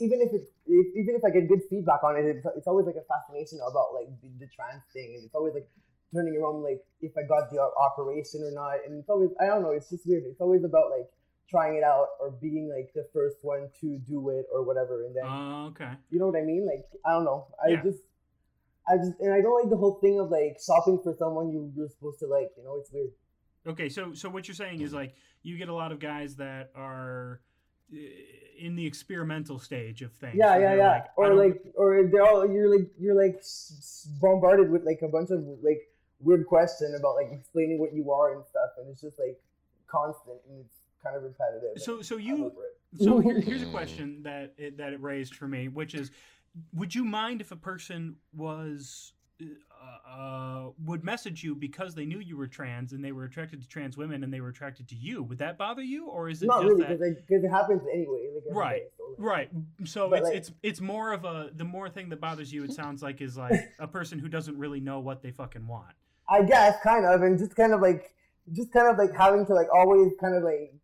even 0.00 0.20
if 0.20 0.32
it's, 0.32 0.48
if, 0.66 0.86
even 0.96 1.14
if 1.16 1.24
I 1.24 1.30
get 1.30 1.48
good 1.48 1.60
feedback 1.68 2.04
on 2.04 2.16
it, 2.16 2.24
it's, 2.24 2.44
it's 2.56 2.66
always 2.66 2.86
like 2.86 2.96
a 2.96 3.04
fascination 3.08 3.60
about 3.60 3.92
like 3.96 4.08
the, 4.20 4.28
the 4.40 4.48
trans 4.52 4.84
thing, 4.92 5.16
and 5.16 5.24
it's 5.24 5.34
always 5.34 5.54
like 5.54 5.68
turning 6.12 6.36
around 6.40 6.62
like 6.64 6.80
if 7.00 7.12
I 7.16 7.24
got 7.28 7.50
the 7.52 7.60
operation 7.60 8.40
or 8.44 8.52
not, 8.52 8.84
and 8.84 8.96
it's 9.00 9.08
always, 9.08 9.30
I 9.40 9.46
don't 9.46 9.62
know. 9.62 9.72
It's 9.72 9.88
just 9.88 10.06
weird. 10.06 10.24
It's 10.24 10.40
always 10.40 10.64
about 10.64 10.88
like 10.92 11.08
trying 11.48 11.76
it 11.76 11.84
out 11.84 12.08
or 12.20 12.30
being 12.32 12.68
like 12.68 12.92
the 12.94 13.08
first 13.12 13.36
one 13.42 13.68
to 13.80 13.98
do 14.08 14.28
it 14.28 14.44
or 14.52 14.64
whatever, 14.64 15.04
and 15.04 15.16
then 15.16 15.24
Uh, 15.24 15.68
okay. 15.72 15.92
you 16.10 16.18
know 16.18 16.28
what 16.28 16.36
I 16.36 16.44
mean? 16.44 16.64
Like 16.68 16.84
I 17.04 17.12
don't 17.12 17.24
know. 17.24 17.48
I 17.60 17.76
Yeah. 17.76 17.82
just, 17.82 18.04
I 18.88 18.96
just, 18.96 19.16
and 19.20 19.32
I 19.32 19.40
don't 19.40 19.56
like 19.60 19.70
the 19.72 19.76
whole 19.80 20.00
thing 20.00 20.20
of 20.20 20.28
like 20.30 20.60
shopping 20.64 21.00
for 21.02 21.16
someone 21.16 21.48
you 21.52 21.72
you're 21.76 21.88
supposed 21.88 22.20
to 22.20 22.26
like. 22.26 22.52
You 22.56 22.64
know, 22.64 22.76
it's 22.76 22.92
weird. 22.92 23.12
Okay, 23.68 23.88
so 23.88 24.14
so 24.14 24.28
what 24.28 24.48
you're 24.48 24.54
saying 24.54 24.80
is 24.80 24.92
like 24.92 25.14
you 25.42 25.56
get 25.56 25.68
a 25.68 25.74
lot 25.74 25.92
of 25.92 25.98
guys 25.98 26.36
that 26.36 26.70
are 26.74 27.40
uh, 27.92 27.96
in 28.58 28.74
the 28.74 28.86
experimental 28.86 29.58
stage 29.58 30.02
of 30.02 30.12
things. 30.12 30.34
Yeah, 30.36 30.58
yeah, 30.58 30.74
yeah. 30.74 30.90
like, 30.90 31.06
or 31.16 31.34
like, 31.34 31.62
or 31.74 32.08
they're 32.10 32.22
all 32.22 32.50
you're 32.50 32.74
like 32.74 32.88
you're 32.98 33.14
like 33.14 33.42
bombarded 34.20 34.70
with 34.70 34.84
like 34.84 35.00
a 35.02 35.08
bunch 35.08 35.30
of 35.30 35.44
like 35.62 35.80
weird 36.20 36.46
question 36.46 36.94
about 36.98 37.14
like 37.14 37.28
explaining 37.30 37.78
what 37.78 37.92
you 37.92 38.10
are 38.10 38.34
and 38.34 38.44
stuff, 38.44 38.70
and 38.78 38.88
it's 38.90 39.00
just 39.00 39.18
like 39.18 39.38
constant 39.86 40.38
and 40.48 40.60
it's 40.64 40.76
kind 41.02 41.16
of 41.16 41.22
repetitive. 41.22 41.82
So 41.82 42.02
so 42.02 42.16
you 42.16 42.52
so 42.98 43.18
here, 43.18 43.40
here's 43.40 43.62
a 43.62 43.66
question 43.70 44.22
that 44.22 44.54
it, 44.56 44.76
that 44.78 44.92
it 44.92 45.02
raised 45.02 45.34
for 45.34 45.46
me, 45.46 45.68
which 45.68 45.94
is, 45.94 46.10
would 46.74 46.94
you 46.94 47.04
mind 47.04 47.40
if 47.40 47.52
a 47.52 47.56
person 47.56 48.16
was 48.34 49.12
uh, 49.88 50.10
uh, 50.10 50.70
would 50.84 51.04
message 51.04 51.42
you 51.44 51.54
because 51.54 51.94
they 51.94 52.04
knew 52.04 52.18
you 52.18 52.36
were 52.36 52.46
trans 52.46 52.92
and 52.92 53.04
they 53.04 53.12
were 53.12 53.24
attracted 53.24 53.62
to 53.62 53.68
trans 53.68 53.96
women 53.96 54.22
and 54.24 54.32
they 54.32 54.40
were 54.40 54.48
attracted 54.48 54.88
to 54.88 54.94
you? 54.94 55.22
Would 55.22 55.38
that 55.38 55.56
bother 55.58 55.82
you, 55.82 56.06
or 56.08 56.28
is 56.28 56.42
it 56.42 56.46
Not 56.46 56.62
just 56.62 56.74
really, 56.74 56.82
because 56.82 57.16
because 57.26 57.44
it 57.44 57.50
happens 57.50 57.82
anyway. 57.92 58.28
Like 58.34 58.44
Right, 58.54 58.82
day, 58.82 58.88
so, 58.96 59.04
like, 59.10 59.18
Right. 59.18 59.50
So 59.84 60.10
But, 60.10 60.18
it's 60.20 60.24
like- 60.28 60.36
it's 60.36 60.52
it's 60.62 60.80
more 60.80 61.12
of 61.12 61.24
a 61.24 61.50
the 61.54 61.64
more 61.64 61.88
thing 61.88 62.08
that 62.10 62.20
bothers 62.20 62.52
you. 62.52 62.64
It 62.64 62.72
sounds 62.80 63.02
like 63.02 63.20
is 63.20 63.36
like 63.36 63.60
a 63.78 63.86
person 63.86 64.18
who 64.18 64.28
doesn't 64.28 64.56
really 64.58 64.80
know 64.80 65.00
what 65.00 65.22
they 65.22 65.30
fucking 65.30 65.66
want. 65.66 65.94
I 66.28 66.42
guess 66.42 66.76
kind 66.82 67.04
of, 67.06 67.22
and 67.22 67.38
just 67.38 67.56
kind 67.56 67.72
of 67.72 67.80
like, 67.80 68.14
just 68.52 68.70
kind 68.72 68.86
of 68.88 68.98
like 68.98 69.16
having 69.16 69.46
to 69.46 69.54
like 69.54 69.68
always 69.74 70.12
kind 70.20 70.34
of 70.34 70.42
like 70.42 70.74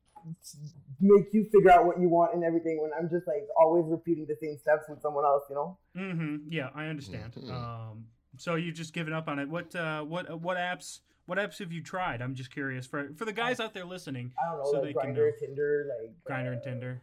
make 1.00 1.26
you 1.32 1.44
figure 1.52 1.70
out 1.70 1.84
what 1.84 2.00
you 2.00 2.08
want 2.08 2.34
and 2.34 2.42
everything. 2.44 2.80
When 2.80 2.90
I'm 2.99 3.11
just 3.11 3.26
like 3.26 3.46
always 3.61 3.84
repeating 3.87 4.26
the 4.26 4.37
same 4.40 4.56
steps 4.58 4.84
with 4.88 5.02
someone 5.02 5.25
else, 5.25 5.42
you 5.50 5.54
know. 5.56 5.78
Mm-hmm. 5.96 6.37
Yeah, 6.50 6.70
I 6.75 6.87
understand. 6.87 7.34
Mhm. 7.34 7.50
Um, 7.50 8.06
so 8.37 8.55
you've 8.57 8.75
just 8.76 8.93
given 8.93 9.12
up 9.12 9.29
on 9.29 9.38
it. 9.38 9.49
What 9.49 9.75
uh, 9.75 10.03
what 10.03 10.31
uh, 10.31 10.37
what 10.37 10.57
apps 10.57 11.00
what 11.26 11.38
apps 11.38 11.59
have 11.59 11.73
you 11.73 11.83
tried? 11.83 12.21
I'm 12.23 12.35
just 12.35 12.50
curious 12.53 12.87
for 12.87 13.11
for 13.17 13.25
the 13.25 13.33
guys 13.33 13.61
out 13.61 13.73
there 13.75 13.85
listening. 13.85 14.33
I 14.43 14.50
don't 14.50 14.59
know, 14.64 14.71
So 14.73 14.81
they 14.81 14.93
like 14.93 15.05
can 15.07 15.14
Grindr. 15.14 15.31
Tinder, 15.38 15.87
like 16.00 16.11
Grindr 16.29 16.53
and 16.53 16.61
uh, 16.61 16.64
Tinder. 16.64 17.03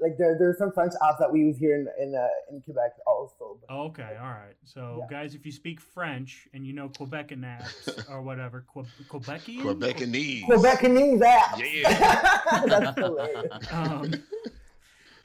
Like 0.00 0.16
there, 0.16 0.36
there's 0.38 0.58
some 0.58 0.70
French 0.70 0.92
apps 1.02 1.18
that 1.18 1.32
we 1.32 1.40
use 1.40 1.58
here 1.58 1.74
in 1.74 1.88
in 2.00 2.14
uh, 2.14 2.28
in 2.50 2.60
Quebec 2.62 2.92
also. 3.04 3.58
But, 3.66 3.74
Okay, 3.74 4.16
all 4.20 4.28
right. 4.28 4.54
So 4.64 4.98
Yeah. 5.00 5.06
guys, 5.22 5.34
if 5.34 5.44
you 5.44 5.50
speak 5.50 5.80
French 5.80 6.46
and 6.54 6.64
you 6.64 6.72
know 6.72 6.88
Quebecan 6.88 7.40
apps 7.40 8.08
or 8.10 8.22
whatever, 8.22 8.64
Que- 8.72 8.84
Quebecian, 9.08 9.60
Quebecanese. 9.60 10.44
Quebecanese 10.44 11.20
apps. 11.20 11.82
Yeah. 11.82 12.62
That's 12.66 12.96
hilarious. 12.98 13.52
um, 13.72 14.14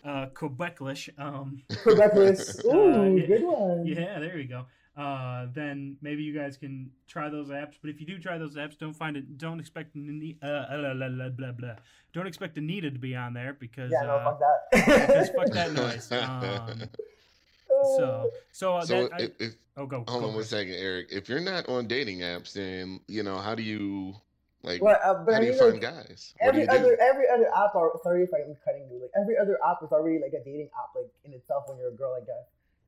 uh, 0.04 0.26
Quebeclish. 0.34 1.10
Um, 1.20 1.62
Quebeclish. 1.70 2.66
Ooh, 2.66 2.72
Uh, 2.72 3.04
yeah. 3.16 3.26
good 3.28 3.44
one. 3.44 3.86
Yeah, 3.86 4.20
there 4.20 4.38
you 4.40 4.48
go. 4.48 4.66
Uh, 4.96 5.48
then 5.54 5.98
maybe 6.02 6.22
you 6.22 6.38
guys 6.38 6.56
can 6.56 6.92
try 7.08 7.28
those 7.30 7.50
apps. 7.50 7.76
But 7.82 7.90
if 7.90 8.00
you 8.00 8.06
do 8.06 8.20
try 8.20 8.38
those 8.38 8.56
apps, 8.58 8.78
don't 8.78 8.94
find 8.94 9.18
it. 9.18 9.38
Don't 9.40 9.60
expect 9.60 9.96
ne- 9.96 10.38
uh, 10.44 10.66
blah, 10.70 10.94
blah, 10.94 11.10
blah, 11.10 11.30
blah, 11.30 11.52
blah. 11.52 11.76
Don't 12.14 12.28
expect 12.28 12.58
Anita 12.58 12.92
to 12.92 13.00
be 13.00 13.16
on 13.16 13.34
there 13.34 13.54
because 13.60 13.92
Yeah, 13.92 14.04
no, 14.04 14.18
uh, 14.18 14.24
fuck 14.24 14.40
that. 14.40 14.60
because 14.72 15.30
fuck 15.30 15.50
that 15.52 15.74
noise. 15.82 16.12
Um, 16.12 16.84
so 17.98 18.30
so, 18.52 18.76
uh, 18.78 18.86
So 18.86 19.04
that, 19.08 19.14
I, 19.14 19.18
if, 19.24 19.32
if 19.40 19.54
oh 19.78 19.86
go. 19.88 20.04
hold 20.08 20.08
go 20.08 20.16
on 20.16 20.34
one 20.34 20.34
first. 20.36 20.52
second, 20.52 20.74
Eric. 20.76 21.08
If 21.12 21.28
you're 21.28 21.40
not 21.42 21.68
on 21.70 21.88
dating 21.88 22.20
apps, 22.20 22.54
then 22.54 23.00
you 23.08 23.24
know 23.24 23.38
how 23.38 23.56
do 23.56 23.64
you 23.64 24.14
like? 24.62 24.82
Well, 24.82 24.98
uh, 25.04 25.26
how 25.26 25.38
I 25.38 25.40
do 25.40 25.46
you 25.48 25.52
mean, 25.54 25.60
find 25.60 25.74
like, 25.74 25.82
guys? 25.82 26.36
Every 26.40 26.62
you 26.62 26.68
do? 26.68 26.74
other 26.76 26.98
every 27.02 27.26
other 27.34 27.48
app 27.56 27.74
are 27.76 27.92
sorry 28.04 28.24
if 28.24 28.30
I'm 28.34 28.56
cutting 28.64 28.88
you. 28.92 29.02
Like 29.02 29.12
every 29.20 29.38
other 29.38 29.58
app 29.68 29.78
is 29.84 29.92
already 29.92 30.20
like 30.20 30.34
a 30.34 30.44
dating 30.44 30.70
app, 30.78 30.96
like 30.96 31.10
in 31.26 31.34
itself 31.34 31.64
when 31.68 31.78
you're 31.80 31.90
a 31.90 31.96
girl, 31.96 32.14
I 32.16 32.20
guess. 32.24 32.46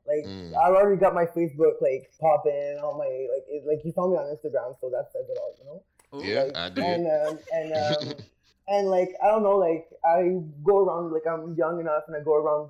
Like 0.07 0.25
Mm. 0.25 0.53
I've 0.53 0.75
already 0.75 0.99
got 0.99 1.13
my 1.13 1.25
Facebook 1.25 1.81
like 1.81 2.11
popping, 2.19 2.79
all 2.83 2.97
my 2.97 3.09
like 3.33 3.45
it, 3.49 3.65
like 3.65 3.83
you 3.83 3.91
found 3.91 4.11
me 4.11 4.17
on 4.17 4.25
Instagram, 4.25 4.79
so 4.79 4.89
that 4.89 5.11
says 5.11 5.25
it 5.29 5.37
all, 5.37 5.53
you 5.57 5.65
know. 5.65 5.83
Ooh. 6.13 6.23
Yeah, 6.23 6.43
like, 6.43 6.57
I 6.57 6.69
did. 6.69 6.83
And 6.83 7.07
um, 7.07 7.39
and 7.51 7.73
um, 8.11 8.13
and 8.67 8.87
like 8.87 9.09
I 9.23 9.27
don't 9.27 9.43
know, 9.43 9.57
like 9.57 9.87
I 10.05 10.41
go 10.63 10.85
around 10.85 11.11
like 11.11 11.25
I'm 11.27 11.55
young 11.55 11.79
enough 11.79 12.03
and 12.07 12.15
I 12.15 12.21
go 12.21 12.35
around 12.35 12.69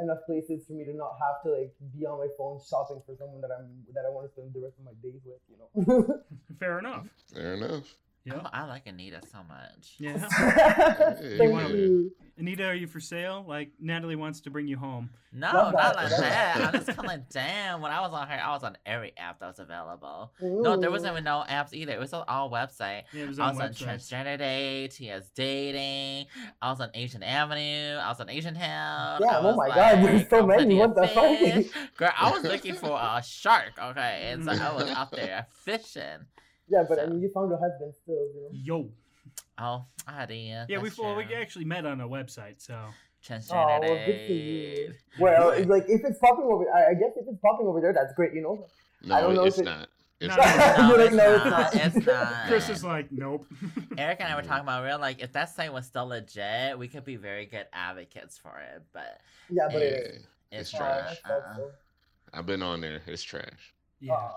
enough 0.00 0.18
places 0.26 0.64
for 0.66 0.74
me 0.74 0.84
to 0.84 0.94
not 0.94 1.16
have 1.18 1.42
to 1.42 1.50
like 1.50 1.74
be 1.96 2.06
on 2.06 2.18
my 2.18 2.28
phone 2.38 2.60
shopping 2.68 3.02
for 3.04 3.16
someone 3.18 3.40
that 3.40 3.50
I'm 3.50 3.66
that 3.94 4.04
I 4.06 4.10
want 4.10 4.28
to 4.28 4.32
spend 4.32 4.54
the 4.54 4.60
rest 4.60 4.78
of 4.78 4.84
my 4.84 4.94
days 5.02 5.20
with, 5.24 5.42
you 5.50 5.58
know. 5.58 6.22
Fair 6.60 6.78
enough. 6.78 7.06
Fair 7.34 7.54
enough. 7.54 7.94
Yeah. 8.28 8.40
Oh, 8.44 8.48
I 8.52 8.64
like 8.66 8.86
Anita 8.86 9.20
so 9.32 9.38
much. 9.48 9.94
Yeah. 9.98 10.16
Thank 11.38 11.52
wanna- 11.52 11.68
you. 11.70 12.12
Anita, 12.38 12.66
are 12.66 12.74
you 12.74 12.86
for 12.86 13.00
sale? 13.00 13.44
Like 13.48 13.72
Natalie 13.80 14.14
wants 14.14 14.42
to 14.42 14.50
bring 14.50 14.68
you 14.68 14.76
home. 14.78 15.10
No, 15.32 15.48
Love 15.52 15.72
not 15.72 15.94
that, 15.94 15.96
like 15.96 16.10
that. 16.10 16.20
that. 16.20 16.56
I'm 16.66 16.72
just 16.86 16.96
kind 16.96 17.10
of 17.20 17.28
damn. 17.30 17.80
When 17.80 17.90
I 17.90 18.00
was 18.00 18.12
on 18.12 18.28
her, 18.28 18.40
I 18.40 18.50
was 18.52 18.62
on 18.62 18.78
every 18.86 19.12
app 19.18 19.40
that 19.40 19.46
was 19.48 19.58
available. 19.58 20.32
No, 20.40 20.76
there 20.76 20.90
wasn't 20.92 21.12
even 21.14 21.24
no 21.24 21.44
apps 21.50 21.72
either. 21.72 21.92
It 21.92 21.98
was 21.98 22.12
on 22.12 22.24
all 22.28 22.48
website. 22.48 23.02
Yeah, 23.12 23.24
it 23.24 23.28
was 23.28 23.40
I 23.40 23.48
on 23.48 23.56
was 23.56 23.60
on 23.64 23.70
websites. 23.88 24.08
Transgender 24.12 24.38
Date, 24.38 24.90
TS 24.92 25.30
Dating. 25.30 26.26
I 26.62 26.70
was 26.70 26.80
on 26.80 26.90
Asian 26.94 27.24
Avenue. 27.24 27.96
I 27.98 28.08
was 28.08 28.20
on 28.20 28.30
Asian 28.30 28.54
Town. 28.54 29.20
Yeah, 29.20 29.38
oh 29.40 29.42
was 29.48 29.56
my 29.56 29.68
God, 29.74 30.04
there's 30.04 30.28
so 30.30 30.46
many, 30.46 30.76
what 30.76 30.94
the 30.94 31.08
fuck? 31.08 31.96
Girl, 31.96 32.10
I 32.16 32.30
was 32.30 32.44
looking 32.44 32.74
for 32.74 32.96
a 32.96 33.20
shark. 33.26 33.72
Okay, 33.82 34.28
and 34.30 34.44
so 34.44 34.52
I 34.52 34.72
was 34.74 34.88
out 34.90 35.10
there 35.10 35.46
fishing. 35.64 36.24
Yeah, 36.68 36.84
but 36.88 36.98
I 36.98 37.06
mean, 37.06 37.20
you 37.22 37.30
found 37.32 37.52
a 37.52 37.56
husband 37.56 37.94
still, 38.02 38.14
you 38.34 38.42
know. 38.42 38.48
Yo. 38.52 38.90
Oh, 39.58 39.84
I 40.06 40.26
did. 40.26 40.36
Yeah, 40.68 40.78
we 40.78 40.88
that's 40.88 40.98
well, 40.98 41.16
we 41.16 41.24
true. 41.24 41.34
actually 41.36 41.64
met 41.64 41.84
on 41.86 42.00
a 42.00 42.08
website, 42.08 42.54
so 42.58 42.78
Transgender 43.26 43.50
Oh, 43.52 43.80
well, 43.80 44.06
good 44.06 44.26
for 44.26 44.32
you. 44.32 44.94
Well, 45.18 45.50
Right. 45.50 45.66
like 45.74 45.84
if 45.88 46.02
it's 46.04 46.18
popping 46.18 46.44
over, 46.44 46.64
I, 46.72 46.90
I 46.90 46.94
guess 46.94 47.10
if 47.16 47.26
it's 47.26 47.38
popping 47.42 47.66
over 47.66 47.80
there, 47.80 47.92
that's 47.92 48.12
great, 48.14 48.34
you 48.34 48.42
know. 48.42 48.66
No, 49.02 49.14
I 49.14 49.20
don't 49.20 49.34
know 49.34 49.44
it's 49.44 49.56
if 49.58 49.62
it- 49.62 49.64
not. 49.70 49.88
It's 50.20 50.36
No, 50.36 50.42
not. 50.42 50.78
No, 50.78 50.88
You're 50.88 50.98
like, 50.98 51.06
it's 51.06 51.14
no, 51.16 51.36
not. 51.36 51.50
not. 51.50 51.74
It's 51.96 52.06
not. 52.06 52.46
Chris 52.48 52.68
is 52.70 52.82
like, 52.82 53.12
nope. 53.12 53.46
Eric 53.96 54.18
and 54.18 54.28
I 54.28 54.34
were 54.34 54.42
talking 54.42 54.64
about 54.64 54.82
real 54.84 54.98
like 54.98 55.22
if 55.22 55.32
that 55.34 55.48
site 55.54 55.72
was 55.72 55.86
still 55.86 56.06
legit, 56.08 56.76
we 56.76 56.88
could 56.88 57.04
be 57.04 57.14
very 57.14 57.46
good 57.46 57.66
advocates 57.72 58.36
for 58.36 58.58
it. 58.58 58.82
But 58.92 59.20
Yeah, 59.48 59.68
but 59.70 59.74
Yeah, 59.80 59.86
it 59.86 59.92
is. 60.16 60.16
it's 60.50 60.60
It's 60.60 60.70
trash. 60.72 61.20
trash. 61.20 61.40
Uh-uh. 61.56 61.58
I've 62.34 62.46
been 62.46 62.62
on 62.64 62.80
there. 62.80 63.00
It's 63.06 63.22
trash. 63.22 63.72
yeah. 64.00 64.14
Aw. 64.14 64.34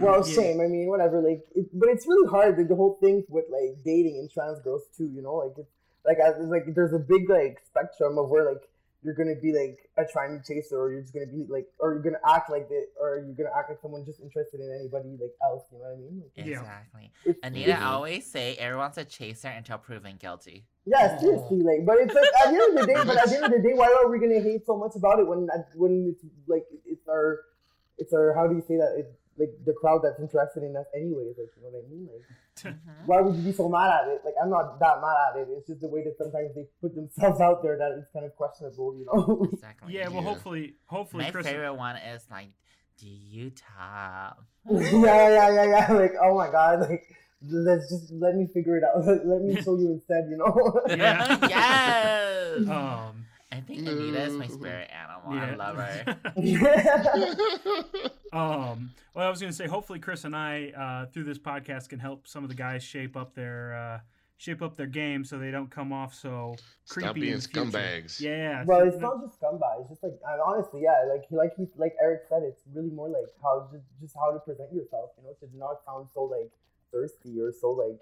Well, 0.00 0.26
Yeah. 0.26 0.34
same. 0.34 0.60
I 0.60 0.66
mean, 0.66 0.88
whatever. 0.88 1.20
Like, 1.20 1.42
it, 1.54 1.66
but 1.72 1.88
it's 1.88 2.06
really 2.06 2.28
hard. 2.28 2.56
Like, 2.58 2.68
the 2.68 2.76
whole 2.76 2.98
thing 3.00 3.24
with 3.28 3.44
like 3.50 3.82
dating 3.84 4.18
and 4.18 4.30
trans 4.30 4.60
girls 4.60 4.82
too. 4.96 5.06
You 5.12 5.22
know, 5.22 5.34
like 5.36 5.52
it's 5.58 5.70
like 6.04 6.18
as, 6.18 6.34
like 6.46 6.74
there's 6.74 6.92
a 6.92 6.98
big 6.98 7.28
like 7.28 7.58
spectrum 7.66 8.18
of 8.18 8.28
where 8.28 8.44
like 8.44 8.62
you're 9.02 9.14
gonna 9.14 9.34
be 9.34 9.52
like 9.52 9.78
a 9.96 10.04
tranny 10.04 10.44
chaser, 10.46 10.76
or 10.78 10.92
you're 10.92 11.00
just 11.00 11.14
gonna 11.14 11.26
be 11.26 11.46
like, 11.48 11.66
or 11.78 11.94
you're 11.94 12.02
gonna 12.02 12.20
act 12.28 12.50
like 12.50 12.68
it, 12.70 12.90
or 13.00 13.16
you're 13.24 13.34
gonna 13.34 13.56
act 13.56 13.70
like 13.70 13.78
someone 13.80 14.04
just 14.04 14.20
interested 14.20 14.60
in 14.60 14.70
anybody 14.78 15.16
like 15.20 15.32
else. 15.42 15.64
You 15.72 15.78
know 15.78 15.84
what 15.84 15.94
I 15.94 15.96
mean? 15.96 16.22
Like, 16.36 16.46
Exactly. 16.46 17.12
it's, 17.24 17.40
Anita 17.42 17.70
it's- 17.70 17.82
always 17.82 18.26
say 18.26 18.56
everyone's 18.56 18.98
a 18.98 19.04
chaser 19.04 19.48
until 19.48 19.78
proven 19.78 20.16
guilty. 20.18 20.66
Yeah, 20.86 21.18
seriously, 21.18 21.60
oh. 21.62 21.66
like, 21.66 21.86
but 21.86 21.96
it's 21.98 22.14
like 22.14 22.24
at 22.44 22.50
the 22.52 22.56
end 22.56 22.78
of 22.78 22.86
the 22.86 22.92
day, 22.92 23.00
but 23.06 23.16
at 23.16 23.28
the 23.28 23.36
end 23.36 23.44
of 23.46 23.52
the 23.52 23.58
day, 23.68 23.74
why 23.74 23.86
are 23.92 24.08
we 24.10 24.18
gonna 24.18 24.40
hate 24.40 24.66
so 24.66 24.76
much 24.76 24.92
about 24.96 25.18
it 25.18 25.26
when 25.26 25.48
when 25.76 26.12
it's 26.14 26.24
like 26.46 26.66
it's 26.84 27.06
our, 27.08 27.40
it's 28.00 28.12
our 28.12 28.34
how 28.34 28.46
do 28.48 28.54
you 28.56 28.62
say 28.66 28.76
that 28.76 28.94
it's 28.98 29.14
like 29.38 29.52
the 29.64 29.72
crowd 29.72 30.00
that's 30.02 30.20
interested 30.20 30.62
in 30.62 30.76
us 30.76 30.86
anyways, 30.94 31.34
like 31.38 31.48
you 31.56 31.62
know 31.62 31.70
what 31.70 31.84
I 31.86 31.90
mean, 31.90 32.08
like. 32.12 32.24
Mhm. 32.60 33.06
why 33.06 33.22
would 33.22 33.34
you 33.36 33.42
be 33.42 33.52
so 33.52 33.70
mad 33.70 33.88
at 34.02 34.08
it? 34.08 34.20
Like 34.22 34.34
I'm 34.42 34.50
not 34.50 34.78
that 34.80 35.00
mad 35.00 35.16
at 35.32 35.40
it. 35.40 35.48
It's 35.56 35.66
just 35.68 35.80
the 35.80 35.88
way 35.88 36.04
that 36.04 36.18
sometimes 36.18 36.54
they 36.54 36.66
put 36.82 36.94
themselves 36.94 37.40
out 37.40 37.62
there 37.62 37.78
that 37.78 37.92
it's 37.98 38.10
kind 38.12 38.26
of 38.26 38.36
questionable, 38.36 38.94
you 38.98 39.06
know. 39.06 39.46
Exactly. 39.52 39.94
Yeah, 39.94 40.08
well, 40.08 40.16
Yeah. 40.22 40.28
hopefully, 40.28 40.74
hopefully, 40.86 41.24
My 41.24 41.30
Chris. 41.30 41.46
favorite 41.46 41.72
one 41.74 41.96
is 41.96 42.26
like, 42.30 42.48
do 42.98 43.06
you 43.08 43.50
top? 43.50 44.44
yeah, 44.70 45.28
yeah, 45.38 45.48
yeah, 45.56 45.64
yeah. 45.64 45.92
Like 45.92 46.12
oh 46.22 46.34
my 46.36 46.50
god, 46.50 46.80
like 46.80 47.04
let's 47.48 47.88
just 47.88 48.12
let 48.12 48.34
me 48.36 48.46
figure 48.52 48.76
it 48.76 48.84
out. 48.84 49.06
let 49.06 49.40
me 49.40 49.56
show 49.62 49.78
you 49.78 49.92
instead, 49.92 50.26
you 50.28 50.36
know. 50.36 50.82
Yeah. 50.88 51.38
yes. 51.48 52.68
Um, 52.68 53.24
I 53.52 53.60
think 53.60 53.80
Anita 53.80 54.22
is 54.22 54.34
my 54.34 54.46
spirit 54.46 54.90
animal. 54.90 55.34
yeah. 55.34 55.50
I 55.50 55.54
love 55.56 55.76
her. 55.76 56.16
um, 58.32 58.92
well, 59.14 59.26
I 59.26 59.30
was 59.30 59.40
going 59.40 59.50
to 59.50 59.56
say, 59.56 59.66
hopefully, 59.66 59.98
Chris 59.98 60.24
and 60.24 60.36
I, 60.36 60.70
uh, 60.70 61.06
through 61.06 61.24
this 61.24 61.38
podcast, 61.38 61.88
can 61.88 61.98
help 61.98 62.28
some 62.28 62.44
of 62.44 62.48
the 62.48 62.54
guys 62.54 62.84
shape 62.84 63.16
up 63.16 63.34
their 63.34 63.74
uh, 63.74 64.00
shape 64.40 64.62
up 64.62 64.74
their 64.76 64.86
game 64.86 65.22
so 65.24 65.38
they 65.38 65.50
don't 65.50 65.70
come 65.70 65.92
off 65.92 66.14
so 66.14 66.56
creepy. 66.88 67.06
Stop 67.06 67.16
in 67.16 67.22
being 67.22 67.36
scumbags. 67.36 68.20
Yeah. 68.20 68.64
well, 68.64 68.80
it's 68.80 68.98
not 68.98 69.20
just 69.20 69.40
scumbags. 69.40 69.80
It's 69.80 69.90
just 69.90 70.02
like 70.02 70.12
and 70.26 70.40
honestly, 70.40 70.82
yeah, 70.84 71.04
like 71.12 71.24
he 71.28 71.36
like 71.36 71.52
he 71.56 71.66
like 71.76 71.94
Eric 72.00 72.22
said, 72.28 72.42
it's 72.44 72.62
really 72.72 72.90
more 72.90 73.08
like 73.08 73.28
how 73.42 73.68
just 73.72 73.84
just 74.00 74.14
how 74.16 74.32
to 74.32 74.38
present 74.38 74.72
yourself, 74.72 75.10
you 75.18 75.24
know, 75.24 75.34
to 75.40 75.58
not 75.58 75.84
sound 75.84 76.08
so 76.14 76.22
like 76.22 76.50
thirsty 76.92 77.38
or 77.40 77.52
so 77.52 77.70
like 77.70 77.98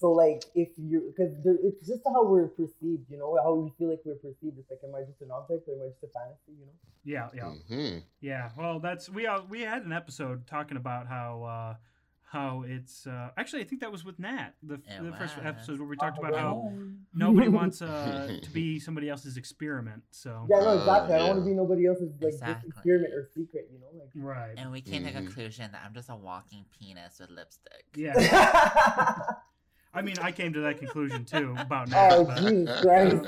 so 0.00 0.12
like 0.12 0.42
if 0.54 0.70
you 0.78 1.12
because 1.14 1.32
it's 1.62 1.86
just 1.86 2.00
how 2.06 2.24
we're 2.26 2.48
perceived, 2.48 3.04
you 3.10 3.18
know, 3.18 3.36
how 3.44 3.54
we 3.54 3.70
feel 3.78 3.90
like 3.90 4.00
we're 4.04 4.14
perceived. 4.16 4.58
It's 4.58 4.70
like, 4.70 4.80
am 4.84 4.94
I 4.94 5.02
just 5.02 5.20
an 5.20 5.30
object 5.30 5.68
or 5.68 5.74
am 5.74 5.82
I 5.82 5.88
just 5.92 6.02
a 6.02 6.08
fantasy, 6.08 6.52
you 6.58 6.66
know? 6.66 6.72
Yeah, 7.04 7.28
yeah. 7.34 7.50
hmm 7.76 7.98
Yeah, 8.20 8.50
well, 8.58 8.80
that's 8.80 9.08
we 9.08 9.26
uh, 9.26 9.42
we 9.48 9.60
had 9.60 9.84
an 9.84 9.92
episode 9.92 10.46
talking 10.46 10.76
about 10.76 11.06
how 11.06 11.42
uh, 11.44 11.74
how 12.22 12.62
it's 12.66 13.06
uh, 13.06 13.30
actually 13.36 13.62
I 13.62 13.64
think 13.64 13.80
that 13.82 13.90
was 13.92 14.04
with 14.04 14.18
Nat 14.18 14.52
the, 14.62 14.74
It 14.74 15.02
the 15.02 15.12
first 15.12 15.36
episode 15.42 15.78
where 15.80 15.88
we 15.88 15.96
talked 15.96 16.18
Oh, 16.18 16.26
about 16.26 16.38
how 16.38 16.72
nobody 17.14 17.48
wants 17.58 17.82
uh, 17.82 18.38
to 18.42 18.50
be 18.50 18.78
somebody 18.78 19.08
else's 19.08 19.36
experiment. 19.36 20.02
So 20.12 20.46
Yeah, 20.48 20.60
no, 20.60 20.68
Uh, 20.70 20.78
exactly. 20.80 21.14
I 21.14 21.18
don't 21.18 21.28
want 21.28 21.40
to 21.40 21.44
be 21.44 21.54
nobody 21.54 21.86
else's 21.86 22.12
like 22.20 22.34
Exactly. 22.34 22.68
experiment 22.70 23.12
or 23.14 23.24
secret. 23.34 23.68
You 23.72 23.80
know, 23.80 23.90
like. 23.98 24.10
right, 24.14 24.54
And 24.56 24.70
we 24.70 24.80
came 24.80 25.04
to 25.04 25.12
the 25.12 25.20
conclusion 25.20 25.72
that 25.72 25.82
I'm 25.84 25.92
just 25.94 26.08
a 26.08 26.16
walking 26.16 26.64
penis 26.78 27.18
with 27.20 27.30
lipstick. 27.30 27.84
yeah. 27.96 28.14
I 29.92 30.02
mean, 30.02 30.18
I 30.20 30.30
came 30.32 30.52
to 30.52 30.60
that 30.60 30.78
conclusion 30.78 31.24
too 31.24 31.56
about 31.58 31.88
Nat. 31.88 32.12
Oh, 32.12 32.24
but, 32.24 32.40
Jesus 32.40 32.76
Christ! 32.80 33.24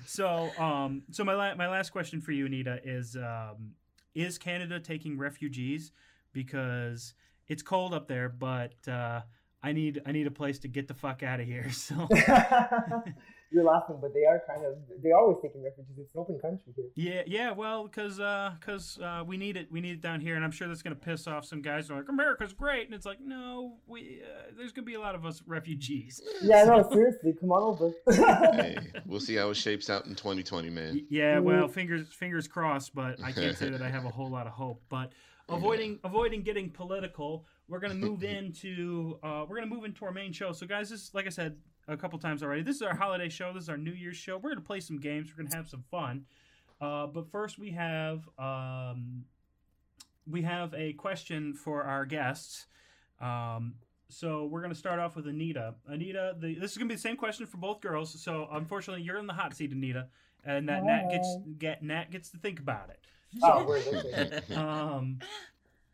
so 0.05 0.51
um 0.57 1.03
so 1.11 1.23
my 1.23 1.33
la- 1.33 1.55
my 1.55 1.67
last 1.69 1.91
question 1.91 2.21
for 2.21 2.31
you 2.31 2.45
Anita 2.45 2.79
is 2.83 3.15
um 3.15 3.71
is 4.13 4.37
Canada 4.37 4.79
taking 4.79 5.17
refugees 5.17 5.91
because 6.33 7.13
it's 7.47 7.61
cold 7.61 7.93
up 7.93 8.07
there 8.07 8.29
but 8.29 8.73
uh 8.87 9.21
I 9.63 9.71
need 9.73 10.01
I 10.05 10.11
need 10.11 10.27
a 10.27 10.31
place 10.31 10.59
to 10.59 10.67
get 10.67 10.87
the 10.87 10.93
fuck 10.93 11.23
out 11.23 11.39
of 11.39 11.45
here 11.45 11.71
so 11.87 12.07
You're 13.53 13.65
laughing, 13.65 13.97
but 13.99 14.13
they 14.13 14.23
are 14.23 14.41
kind 14.47 14.65
of. 14.65 14.77
They're 15.03 15.17
always 15.17 15.35
taking 15.41 15.61
refugees. 15.61 15.97
It's 15.97 16.15
an 16.15 16.21
open 16.21 16.39
country 16.39 16.71
here. 16.73 16.85
yeah 16.95 17.21
yeah 17.27 17.51
well 17.51 17.89
cuz 17.89 18.17
uh 18.17 18.53
cuz 18.61 18.97
uh 19.03 19.25
we 19.27 19.35
need 19.35 19.57
it 19.57 19.69
we 19.69 19.81
need 19.81 19.91
it 19.91 20.01
down 20.01 20.21
here 20.21 20.35
and 20.37 20.45
I'm 20.45 20.51
sure 20.51 20.69
that's 20.69 20.81
going 20.81 20.95
to 20.95 21.01
piss 21.01 21.27
off 21.27 21.43
some 21.43 21.61
guys 21.61 21.89
who 21.89 21.95
are 21.95 21.97
like 21.97 22.07
America's 22.07 22.53
great 22.53 22.85
and 22.85 22.93
it's 22.93 23.05
like 23.05 23.19
no 23.19 23.73
we 23.87 24.21
uh, 24.23 24.51
there's 24.57 24.71
going 24.71 24.85
to 24.85 24.89
be 24.89 24.93
a 24.93 25.01
lot 25.01 25.15
of 25.15 25.25
us 25.25 25.43
refugees 25.45 26.21
Yeah, 26.41 26.63
no, 26.63 26.89
seriously, 26.93 27.33
come 27.37 27.51
on 27.51 27.61
over. 27.61 27.91
Hey, 28.53 28.77
we'll 29.05 29.19
see 29.19 29.35
how 29.35 29.49
it 29.49 29.55
shapes 29.55 29.89
out 29.89 30.05
in 30.05 30.15
2020, 30.15 30.69
man. 30.69 31.05
Yeah, 31.09 31.39
well, 31.39 31.67
fingers 31.67 32.07
fingers 32.13 32.47
crossed, 32.47 32.95
but 32.95 33.21
I 33.21 33.33
can't 33.33 33.57
say 33.57 33.69
that 33.69 33.81
I 33.81 33.89
have 33.89 34.05
a 34.05 34.09
whole 34.09 34.29
lot 34.29 34.47
of 34.47 34.53
hope. 34.53 34.81
But 34.87 35.11
avoiding 35.51 35.99
avoiding 36.03 36.43
getting 36.43 36.69
political, 36.69 37.45
we're 37.67 37.79
gonna 37.79 37.93
move 37.95 38.23
into 38.37 39.17
uh, 39.23 39.45
we're 39.47 39.55
gonna 39.55 39.73
move 39.73 39.85
into 39.85 40.05
our 40.05 40.11
main 40.11 40.31
show. 40.31 40.51
So, 40.51 40.65
guys, 40.65 40.89
this 40.89 41.13
like 41.13 41.25
I 41.25 41.29
said 41.29 41.57
a 41.87 41.97
couple 41.97 42.17
times 42.19 42.43
already. 42.43 42.61
This 42.61 42.77
is 42.77 42.81
our 42.81 42.95
holiday 42.95 43.29
show. 43.29 43.53
This 43.53 43.63
is 43.63 43.69
our 43.69 43.77
New 43.77 43.91
Year's 43.91 44.17
show. 44.17 44.37
We're 44.37 44.51
gonna 44.51 44.61
play 44.61 44.79
some 44.79 44.99
games. 44.99 45.29
We're 45.29 45.43
gonna 45.43 45.55
have 45.55 45.67
some 45.67 45.83
fun. 45.89 46.25
Uh, 46.79 47.07
but 47.07 47.29
first, 47.31 47.59
we 47.59 47.71
have 47.71 48.27
um, 48.39 49.25
we 50.29 50.41
have 50.43 50.73
a 50.73 50.93
question 50.93 51.53
for 51.53 51.83
our 51.83 52.05
guests. 52.05 52.67
Um, 53.19 53.75
so 54.09 54.45
we're 54.45 54.61
gonna 54.61 54.75
start 54.75 54.99
off 54.99 55.15
with 55.15 55.27
Anita. 55.27 55.75
Anita, 55.87 56.35
the, 56.39 56.55
this 56.55 56.71
is 56.71 56.77
gonna 56.77 56.89
be 56.89 56.95
the 56.95 57.01
same 57.01 57.17
question 57.17 57.45
for 57.45 57.57
both 57.57 57.81
girls. 57.81 58.21
So 58.21 58.47
unfortunately, 58.51 59.03
you're 59.03 59.17
in 59.17 59.27
the 59.27 59.33
hot 59.33 59.55
seat, 59.55 59.71
Anita, 59.71 60.07
and 60.43 60.67
that 60.69 60.83
Nat 60.83 61.09
gets 61.09 61.37
get 61.57 61.83
Nat 61.83 62.11
gets 62.11 62.29
to 62.31 62.37
think 62.37 62.59
about 62.59 62.89
it. 62.89 62.99
Oh, 63.43 63.63
word, 63.67 63.83
okay. 63.87 64.55
Um, 64.55 65.19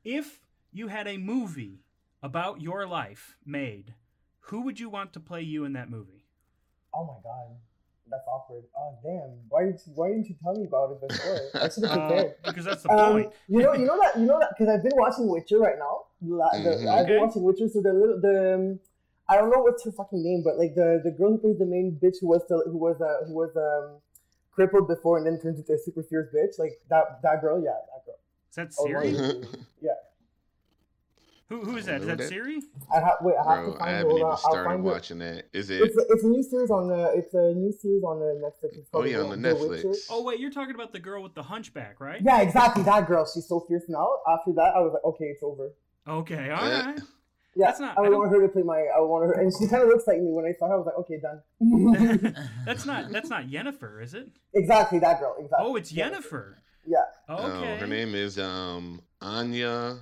if 0.03 0.39
you 0.71 0.87
had 0.87 1.07
a 1.07 1.17
movie 1.17 1.79
about 2.23 2.61
your 2.61 2.87
life 2.87 3.35
made, 3.45 3.93
who 4.41 4.61
would 4.61 4.79
you 4.79 4.89
want 4.89 5.13
to 5.13 5.19
play 5.19 5.41
you 5.41 5.65
in 5.65 5.73
that 5.73 5.89
movie? 5.89 6.25
Oh 6.93 7.05
my 7.05 7.13
god, 7.23 7.47
that's 8.09 8.25
awkward. 8.27 8.63
Oh 8.77 8.97
damn, 9.03 9.37
why 9.49 9.65
did 9.65 9.75
you, 9.85 9.93
why 9.95 10.07
didn't 10.09 10.27
you 10.29 10.35
tell 10.41 10.53
me 10.55 10.65
about 10.65 10.91
it 10.91 11.01
before? 11.07 11.39
I 11.61 11.69
should 11.69 11.83
have 11.83 11.91
Uh, 11.91 12.07
prepared. 12.07 12.31
because 12.45 12.65
that's 12.65 12.83
the 12.83 12.89
Um, 12.89 13.11
point. 13.13 13.29
you 13.47 13.61
know, 13.61 13.73
you 13.73 13.85
know 13.85 13.97
that, 14.01 14.17
you 14.19 14.25
know 14.25 14.39
that, 14.39 14.49
because 14.57 14.73
I've 14.73 14.83
been 14.83 14.95
watching 14.95 15.27
Witcher 15.29 15.59
right 15.59 15.77
now. 15.77 16.05
La- 16.21 16.49
the, 16.51 16.57
Mhm. 16.57 16.87
I've 16.87 17.03
Okay. 17.05 17.13
been 17.13 17.21
watching 17.27 17.43
Witcher, 17.43 17.67
so 17.69 17.81
the 17.81 17.93
little 17.93 18.19
the. 18.19 18.55
Um, 18.55 18.79
I 19.29 19.35
don't 19.35 19.49
know 19.51 19.59
what's 19.61 19.83
her 19.83 19.91
fucking 19.91 20.23
name, 20.23 20.41
but 20.43 20.57
like 20.57 20.73
the 20.73 21.01
the 21.03 21.11
girl 21.11 21.31
who 21.31 21.37
plays 21.37 21.57
the 21.59 21.65
main 21.65 21.99
bitch 22.01 22.15
who 22.21 22.27
was 22.29 22.41
the, 22.47 22.63
who 22.65 22.77
was 22.77 22.95
uh, 23.01 23.25
who 23.27 23.33
was 23.35 23.51
um 23.57 23.99
crippled 24.57 24.87
before 24.89 25.17
and 25.19 25.25
then 25.27 25.39
turns 25.39 25.59
into 25.61 25.73
a 25.73 25.77
super 25.77 26.03
fierce 26.03 26.27
bitch, 26.35 26.57
like 26.59 26.73
that 26.89 27.21
that 27.23 27.39
girl, 27.41 27.57
yeah, 27.63 27.77
that 27.93 28.01
girl. 28.05 28.19
Is 28.49 28.55
that 28.57 28.69
Oh, 28.79 28.85
Ciri? 28.87 29.13
right. 29.17 29.61
yeah. 29.81 29.91
Who 31.49 31.63
who 31.63 31.77
is 31.77 31.85
that? 31.85 32.01
don't 32.01 32.01
Is 32.01 32.07
know 32.07 32.15
that 32.15 32.29
that. 32.29 32.33
Ciri? 32.33 32.57
I 32.93 32.99
have 32.99 33.17
wait, 33.21 33.35
I 33.39 33.55
have 33.55 33.63
Bro, 33.63 33.71
to 33.73 33.77
I 33.77 33.79
find 33.79 33.89
it. 33.91 33.97
haven't 33.99 34.09
Hold 34.11 34.19
even 34.25 34.37
started 34.37 34.63
find 34.69 34.79
it. 34.85 34.89
watching 34.91 35.19
that. 35.19 35.45
Is 35.53 35.69
it? 35.69 35.81
It's 35.81 35.95
a, 35.95 36.03
it's 36.09 36.23
a 36.23 36.27
new 36.27 36.43
series 36.43 36.71
on 36.71 36.87
the. 36.89 37.01
it's 37.15 37.33
a 37.33 37.53
new 37.53 37.71
series 37.71 38.03
on 38.03 38.17
uh, 38.17 38.25
Netflix. 38.45 38.77
It's 38.79 38.89
Oh 38.93 39.03
yeah, 39.03 39.19
on 39.21 39.29
the 39.29 39.37
The 39.37 39.55
Netflix. 39.55 39.83
Witcher. 39.85 39.93
Oh 40.09 40.23
wait, 40.23 40.39
you're 40.41 40.51
talking 40.51 40.75
about 40.75 40.91
the 40.91 40.99
girl 40.99 41.23
with 41.23 41.35
the 41.35 41.43
hunchback, 41.43 42.01
right? 42.01 42.21
Yeah, 42.21 42.41
exactly. 42.41 42.83
That 42.83 43.07
girl. 43.07 43.25
She's 43.33 43.47
so 43.47 43.61
fierce 43.61 43.83
now. 43.87 44.09
After 44.27 44.51
that, 44.53 44.73
I 44.75 44.79
was 44.81 44.91
like, 44.93 45.05
okay, 45.05 45.25
it's 45.25 45.43
over. 45.43 45.71
Okay, 46.05 46.49
all 46.49 46.65
Eh. 46.65 46.81
right. 46.85 46.99
Yeah, 47.57 47.67
That's 47.67 47.79
not- 47.79 47.97
I 47.97 48.01
I 48.01 48.05
don't- 48.05 48.19
want 48.19 48.31
her 48.31 48.41
to 48.41 48.47
play 48.49 48.61
my. 48.61 48.77
I 48.95 48.99
want 49.01 49.25
her, 49.25 49.33
and 49.33 49.51
she 49.57 49.67
kind 49.67 49.81
of 49.81 49.89
looks 49.89 50.05
like 50.05 50.19
me. 50.19 50.31
When 50.31 50.45
I 50.45 50.53
saw 50.59 50.67
her, 50.67 50.75
I 50.75 50.77
was 50.77 50.85
like, 50.85 50.97
okay, 50.99 51.19
done. 51.19 51.41
That's 52.65 52.85
not 52.85 53.11
that's 53.11 53.29
not 53.29 53.47
Yennefer, 53.47 54.03
is 54.03 54.13
it? 54.13 54.29
exactly 54.53 54.99
that 54.99 55.19
girl. 55.19 55.35
Exactly. 55.39 55.65
Oh, 55.67 55.75
it's 55.75 55.91
Yeah. 55.91 56.09
Yennefer. 56.11 56.53
Yeah. 56.85 56.97
Okay. 57.29 57.73
No, 57.73 57.75
her 57.77 57.87
name 57.87 58.13
is 58.15 58.37
um 58.37 59.01
Anya 59.21 59.97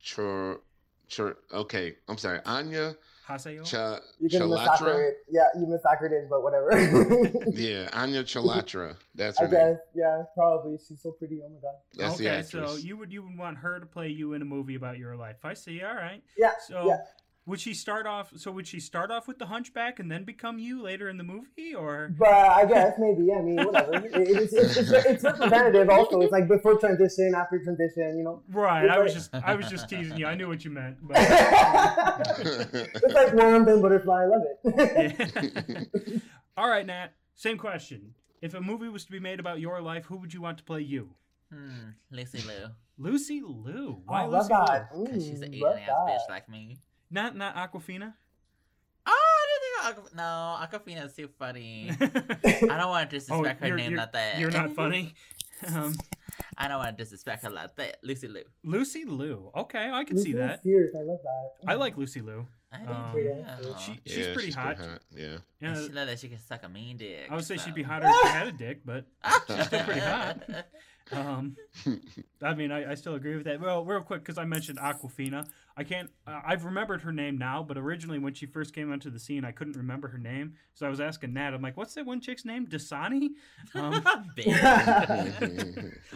Chur, 0.00 0.60
Chur. 1.08 1.36
okay, 1.52 1.96
I'm 2.08 2.16
sorry. 2.16 2.40
Anya 2.46 2.94
Haseo. 3.28 3.64
Cha 3.64 4.00
You 4.18 4.28
can 4.30 4.48
massacre 4.48 4.84
Chalotra. 4.86 5.08
it. 5.10 5.14
Yeah, 5.30 5.42
you 5.58 5.66
massacred 5.66 6.12
it, 6.12 6.28
but 6.30 6.42
whatever. 6.42 6.70
Yeah, 7.52 7.88
Anya 7.92 8.24
Chalotra. 8.24 8.96
That's 9.14 9.38
I 9.38 9.44
her 9.44 9.48
name. 9.50 9.60
guess. 9.74 9.78
Yeah, 9.94 10.22
probably. 10.34 10.78
She's 10.78 11.02
so 11.02 11.12
pretty. 11.12 11.40
Oh 11.44 11.48
my 11.48 11.60
god. 11.60 11.74
That's 11.96 12.16
the 12.18 12.28
okay, 12.28 12.38
actress. 12.38 12.70
so 12.72 12.76
you 12.78 12.96
would 12.96 13.12
you 13.12 13.22
would 13.22 13.36
want 13.36 13.58
her 13.58 13.78
to 13.80 13.86
play 13.86 14.08
you 14.08 14.32
in 14.32 14.42
a 14.42 14.44
movie 14.46 14.74
about 14.76 14.96
your 14.98 15.16
life. 15.16 15.36
I 15.44 15.54
see. 15.54 15.82
All 15.82 15.94
right. 15.94 16.22
Yeah. 16.36 16.52
So 16.66 16.86
yeah. 16.86 16.98
Would 17.48 17.58
she 17.60 17.74
start 17.74 18.06
off? 18.06 18.30
So 18.36 18.52
would 18.52 18.66
she 18.68 18.78
start 18.78 19.10
off 19.10 19.26
with 19.26 19.38
the 19.38 19.46
Hunchback 19.46 19.98
and 19.98 20.10
then 20.12 20.22
become 20.24 20.58
you 20.58 20.82
later 20.82 21.08
in 21.08 21.16
the 21.16 21.24
movie, 21.24 21.74
or? 21.74 22.14
But 22.18 22.28
I 22.28 22.64
guess 22.66 22.92
maybe. 22.98 23.32
I 23.32 23.40
mean, 23.42 23.56
whatever. 23.64 23.96
It- 24.06 24.12
it's, 24.14 24.52
it's, 24.52 24.76
it's, 24.76 24.90
it's 24.92 25.24
representative. 25.24 25.88
Also, 25.90 26.20
it's 26.20 26.30
like 26.32 26.46
before 26.46 26.76
transition, 26.78 27.32
after 27.34 27.58
transition. 27.58 28.18
You 28.18 28.24
know. 28.24 28.42
Right. 28.52 28.88
I 28.88 28.98
was 28.98 29.14
just 29.14 29.34
I 29.34 29.54
was 29.54 29.68
just 29.68 29.88
teasing 29.88 30.16
you. 30.18 30.26
I 30.26 30.34
knew 30.34 30.46
what 30.48 30.64
you 30.64 30.70
meant. 30.70 30.98
But 31.02 31.16
it's 32.38 33.14
like 33.14 33.32
worm 33.32 33.66
and 33.68 33.82
butterfly. 33.82 34.22
I 34.22 34.26
love 34.26 34.42
it. 34.64 35.88
Yeah. 36.04 36.18
All 36.56 36.68
right, 36.68 36.84
Nat. 36.86 37.08
Same 37.34 37.56
question. 37.58 38.14
If 38.42 38.54
a 38.54 38.60
movie 38.60 38.88
was 38.88 39.04
to 39.04 39.10
be 39.12 39.20
made 39.20 39.40
about 39.40 39.58
your 39.60 39.80
life, 39.80 40.04
who 40.06 40.16
would 40.18 40.32
you 40.34 40.40
want 40.42 40.58
to 40.58 40.64
play 40.64 40.80
you? 40.80 41.10
Hmm, 41.52 41.90
Lucy 42.10 42.40
Liu. 42.46 42.68
Lucy 42.98 43.40
Liu. 43.44 44.02
Why 44.06 44.22
I 44.22 44.26
love 44.26 44.48
Lucy. 44.50 44.82
Liu? 44.94 45.04
Because 45.06 45.24
she's 45.26 45.40
an 45.40 45.52
Mm, 45.52 45.62
alien 45.62 45.88
ass 45.88 45.96
bitch 46.10 46.28
like 46.28 46.48
me. 46.48 46.78
Not 47.10 47.36
not 47.36 47.56
Awkwafina. 47.56 48.14
Oh, 49.06 49.10
I 49.40 49.46
didn't 49.86 50.04
think 50.04 50.06
Aqu- 50.12 50.16
No, 50.16 50.22
Awkwafina 50.60 51.06
is 51.06 51.14
too 51.14 51.28
funny. 51.38 51.90
I 52.00 52.76
don't 52.76 52.88
want 52.90 53.08
to 53.10 53.16
disrespect 53.18 53.60
her 53.60 53.64
Oh, 53.64 53.68
you're, 53.68 53.76
name 53.76 53.90
you're, 53.92 54.00
like 54.00 54.12
that. 54.12 54.38
You're 54.38 54.50
not 54.50 54.74
funny. 54.76 55.14
Um, 55.66 55.94
I 56.56 56.68
don't 56.68 56.78
want 56.78 56.96
to 56.96 57.02
disrespect 57.04 57.42
her 57.44 57.50
like 57.50 57.74
that. 57.76 57.96
Lucy 58.02 58.28
Liu. 58.28 58.44
Lucy 58.64 59.04
Liu. 59.06 59.50
Okay, 59.56 59.90
I 59.90 60.04
can 60.04 60.18
see 60.18 60.32
that. 60.34 60.60
Spears, 60.60 60.94
I 60.94 61.02
love 61.02 61.18
that. 61.22 61.70
I 61.70 61.74
like 61.74 61.96
Lucy 61.96 62.20
Liu. 62.20 62.46
I 62.70 62.82
Um, 62.84 63.12
do 63.14 63.20
Yeah. 63.20 63.56
too. 63.62 63.74
She- 63.78 63.92
yeah, 64.04 64.14
she's 64.14 64.28
pretty 64.34 64.50
hot. 64.52 64.76
Yeah. 65.16 65.38
Yeah, 65.60 65.68
And 65.70 65.76
she 65.78 65.82
looked 65.92 66.08
like 66.08 66.18
she 66.18 66.28
can 66.28 66.38
suck 66.38 66.64
a 66.64 66.68
mean 66.68 66.98
dick. 66.98 67.26
I 67.30 67.34
would 67.34 67.44
say 67.44 67.56
she'd 67.56 67.74
be 67.74 67.82
hotter 67.82 68.06
if 68.06 68.14
she 68.22 68.28
had 68.28 68.46
a 68.48 68.52
dick, 68.52 68.80
but 68.84 69.06
she's 69.48 69.66
still 69.66 69.84
pretty 69.84 70.00
hot. 70.00 70.42
Hot. 71.12 71.26
Um, 71.26 71.56
I 72.42 72.54
mean, 72.54 72.70
I, 72.72 72.92
I 72.92 72.94
still 72.94 73.14
agree 73.14 73.36
with 73.36 73.44
that. 73.44 73.60
Well, 73.60 73.84
real 73.84 74.00
quick, 74.02 74.20
because 74.20 74.38
I 74.38 74.44
mentioned 74.44 74.78
Awkwafina, 74.78 75.46
I 75.76 75.84
can't. 75.84 76.10
Uh, 76.26 76.40
I've 76.44 76.64
remembered 76.64 77.02
her 77.02 77.12
name 77.12 77.38
now, 77.38 77.62
but 77.62 77.78
originally 77.78 78.18
when 78.18 78.34
she 78.34 78.46
first 78.46 78.74
came 78.74 78.92
onto 78.92 79.10
the 79.10 79.18
scene, 79.18 79.44
I 79.44 79.52
couldn't 79.52 79.76
remember 79.76 80.08
her 80.08 80.18
name. 80.18 80.54
So 80.74 80.86
I 80.86 80.88
was 80.90 81.00
asking 81.00 81.32
Nat. 81.34 81.54
I'm 81.54 81.62
like, 81.62 81.76
"What's 81.76 81.94
that 81.94 82.04
one 82.04 82.20
chick's 82.20 82.44
name? 82.44 82.66
Dasani?" 82.66 83.28
Um, 83.74 84.02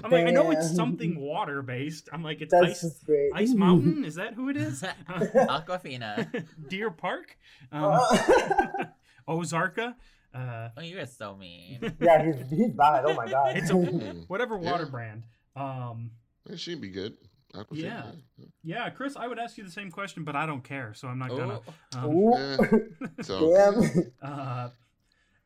I'm 0.03 0.11
like, 0.11 0.27
I 0.27 0.31
know 0.31 0.51
it's 0.51 0.75
something 0.75 1.19
water 1.21 1.63
based. 1.63 2.09
I'm 2.13 2.23
like, 2.23 2.41
it's 2.41 2.53
That's 2.53 2.85
Ice 2.85 3.03
great. 3.05 3.31
Ice 3.35 3.55
Mountain. 3.55 4.05
Is 4.05 4.17
that 4.17 4.35
who 4.35 4.49
it 4.49 4.57
is? 4.57 4.83
Aquafina. 5.09 6.45
Deer 6.69 6.91
Park, 6.91 7.37
um, 7.71 7.85
Uh, 7.85 8.85
Ozarka. 9.29 9.95
Uh, 10.35 10.69
Oh, 10.77 10.81
you 10.81 10.99
are 10.99 11.07
so 11.07 11.37
mean. 11.37 11.79
yeah, 12.01 12.25
he's, 12.25 12.51
he's 12.51 12.71
bad. 12.73 13.05
Oh 13.07 13.15
my 13.15 13.29
god. 13.29 13.57
It's 13.57 13.71
a- 13.71 13.75
whatever 14.29 14.57
water 14.57 14.85
Yeah. 14.85 14.91
brand. 14.91 15.23
Um, 15.57 16.11
Well, 16.49 16.57
She'd 16.57 16.81
be 16.81 16.89
good. 16.89 17.17
Aquafina. 17.55 18.15
Yeah. 18.39 18.47
yeah, 18.65 18.91
Chris, 18.91 19.15
I 19.15 19.27
would 19.27 19.39
ask 19.39 19.59
you 19.59 19.65
the 19.65 19.71
same 19.71 19.91
question, 19.91 20.25
but 20.25 20.35
I 20.35 20.47
don't 20.47 20.65
care, 20.65 20.95
so 20.95 21.07
I'm 21.09 21.19
not 21.19 21.29
gonna. 21.29 21.61
Oh, 21.97 22.33
Um, 22.35 22.59
Yeah. 22.59 22.79
So 23.23 23.55
Damn. 23.55 24.13
Uh, 24.23 24.69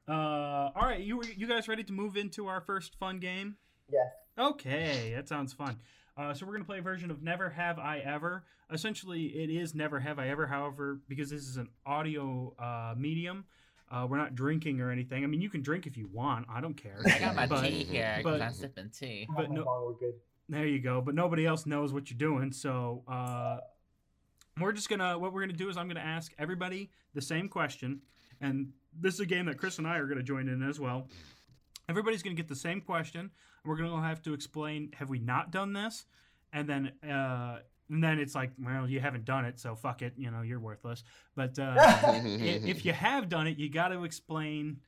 uh, 0.09 0.13
all 0.77 0.83
right, 0.83 1.01
you 1.01 1.21
you 1.37 1.49
guys 1.49 1.67
ready 1.67 1.83
to 1.85 1.93
move 1.93 2.17
into 2.17 2.47
our 2.47 2.61
first 2.61 2.95
fun 2.99 3.19
game? 3.19 3.57
Yes. 3.91 4.07
Okay, 4.39 5.13
that 5.17 5.29
sounds 5.29 5.53
fun. 5.53 5.79
Uh, 6.17 6.33
so 6.33 6.47
we're 6.47 6.53
gonna 6.53 6.65
play 6.65 6.79
a 6.79 6.83
version 6.83 7.11
of 7.11 7.23
Never 7.23 7.51
Have 7.51 7.79
I 7.81 7.99
Ever. 7.99 8.45
Essentially, 8.73 9.25
it 9.27 9.51
is 9.51 9.75
Never 9.75 9.99
Have 10.01 10.19
I 10.21 10.29
Ever. 10.29 10.47
However, 10.47 11.01
because 11.09 11.31
this 11.31 11.43
is 11.43 11.57
an 11.57 11.69
audio 11.85 12.55
uh, 12.59 12.95
medium, 12.97 13.47
uh, 13.91 14.07
we're 14.09 14.19
not 14.19 14.35
drinking 14.35 14.81
or 14.81 14.91
anything. 14.91 15.23
I 15.25 15.27
mean, 15.27 15.41
you 15.41 15.49
can 15.51 15.63
drink 15.63 15.87
if 15.87 15.97
you 15.97 16.09
want. 16.13 16.47
I 16.49 16.61
don't 16.61 16.75
care. 16.75 17.01
I 17.07 17.19
got 17.19 17.35
my 17.37 17.47
but, 17.47 17.63
tea 17.63 17.85
here 17.85 18.15
because 18.19 18.39
but- 18.39 18.43
I'm 18.45 18.53
sipping 18.53 18.91
tea. 18.91 19.29
But 19.35 19.51
no- 19.51 19.63
no, 19.65 19.83
we're 19.87 20.09
good. 20.09 20.15
There 20.49 20.67
you 20.67 20.79
go. 20.79 21.01
But 21.01 21.15
nobody 21.15 21.45
else 21.45 21.67
knows 21.67 21.93
what 21.93 22.11
you're 22.11 22.19
doing. 22.19 22.53
So 22.53 23.03
uh, 23.09 23.59
We're 24.61 24.73
just 24.73 24.89
gonna 24.89 25.19
what 25.19 25.33
we're 25.33 25.41
gonna 25.41 25.53
do 25.53 25.69
is 25.69 25.77
I'm 25.77 25.89
gonna 25.89 26.01
ask 26.01 26.33
everybody 26.39 26.91
the 27.15 27.21
same 27.21 27.49
question, 27.49 28.01
and 28.41 28.73
this 28.99 29.15
is 29.15 29.21
a 29.21 29.27
game 29.27 29.47
that 29.47 29.59
Chris 29.59 29.79
and 29.79 29.87
I 29.87 29.99
are 29.99 30.07
gonna 30.07 30.23
join 30.23 30.49
in 30.49 30.63
as 30.63 30.79
well. 30.81 31.09
Everybody's 31.89 32.23
gonna 32.23 32.37
get 32.37 32.49
the 32.49 32.55
same 32.57 32.81
question, 32.81 33.21
and 33.21 33.31
we're 33.65 33.77
gonna 33.77 34.01
have 34.07 34.23
to 34.23 34.35
explain: 34.35 34.93
Have 34.95 35.11
we 35.11 35.19
not 35.19 35.51
done 35.51 35.73
this? 35.73 36.07
And 36.53 36.69
then, 36.69 36.93
uh, 37.09 37.59
and 37.91 38.03
then 38.03 38.19
it's 38.19 38.35
like, 38.35 38.51
well, 38.59 38.89
you 38.89 39.01
haven't 39.01 39.25
done 39.25 39.45
it, 39.45 39.59
so 39.61 39.75
fuck 39.75 40.03
it. 40.03 40.15
You 40.17 40.31
know, 40.31 40.43
you're 40.43 40.59
worthless. 40.61 41.05
But 41.35 41.59
uh, 41.59 41.75
if 42.25 42.85
you 42.85 42.93
have 42.93 43.29
done 43.29 43.47
it, 43.47 43.59
you 43.59 43.69
got 43.69 43.89
to 43.89 44.05
explain 44.05 44.79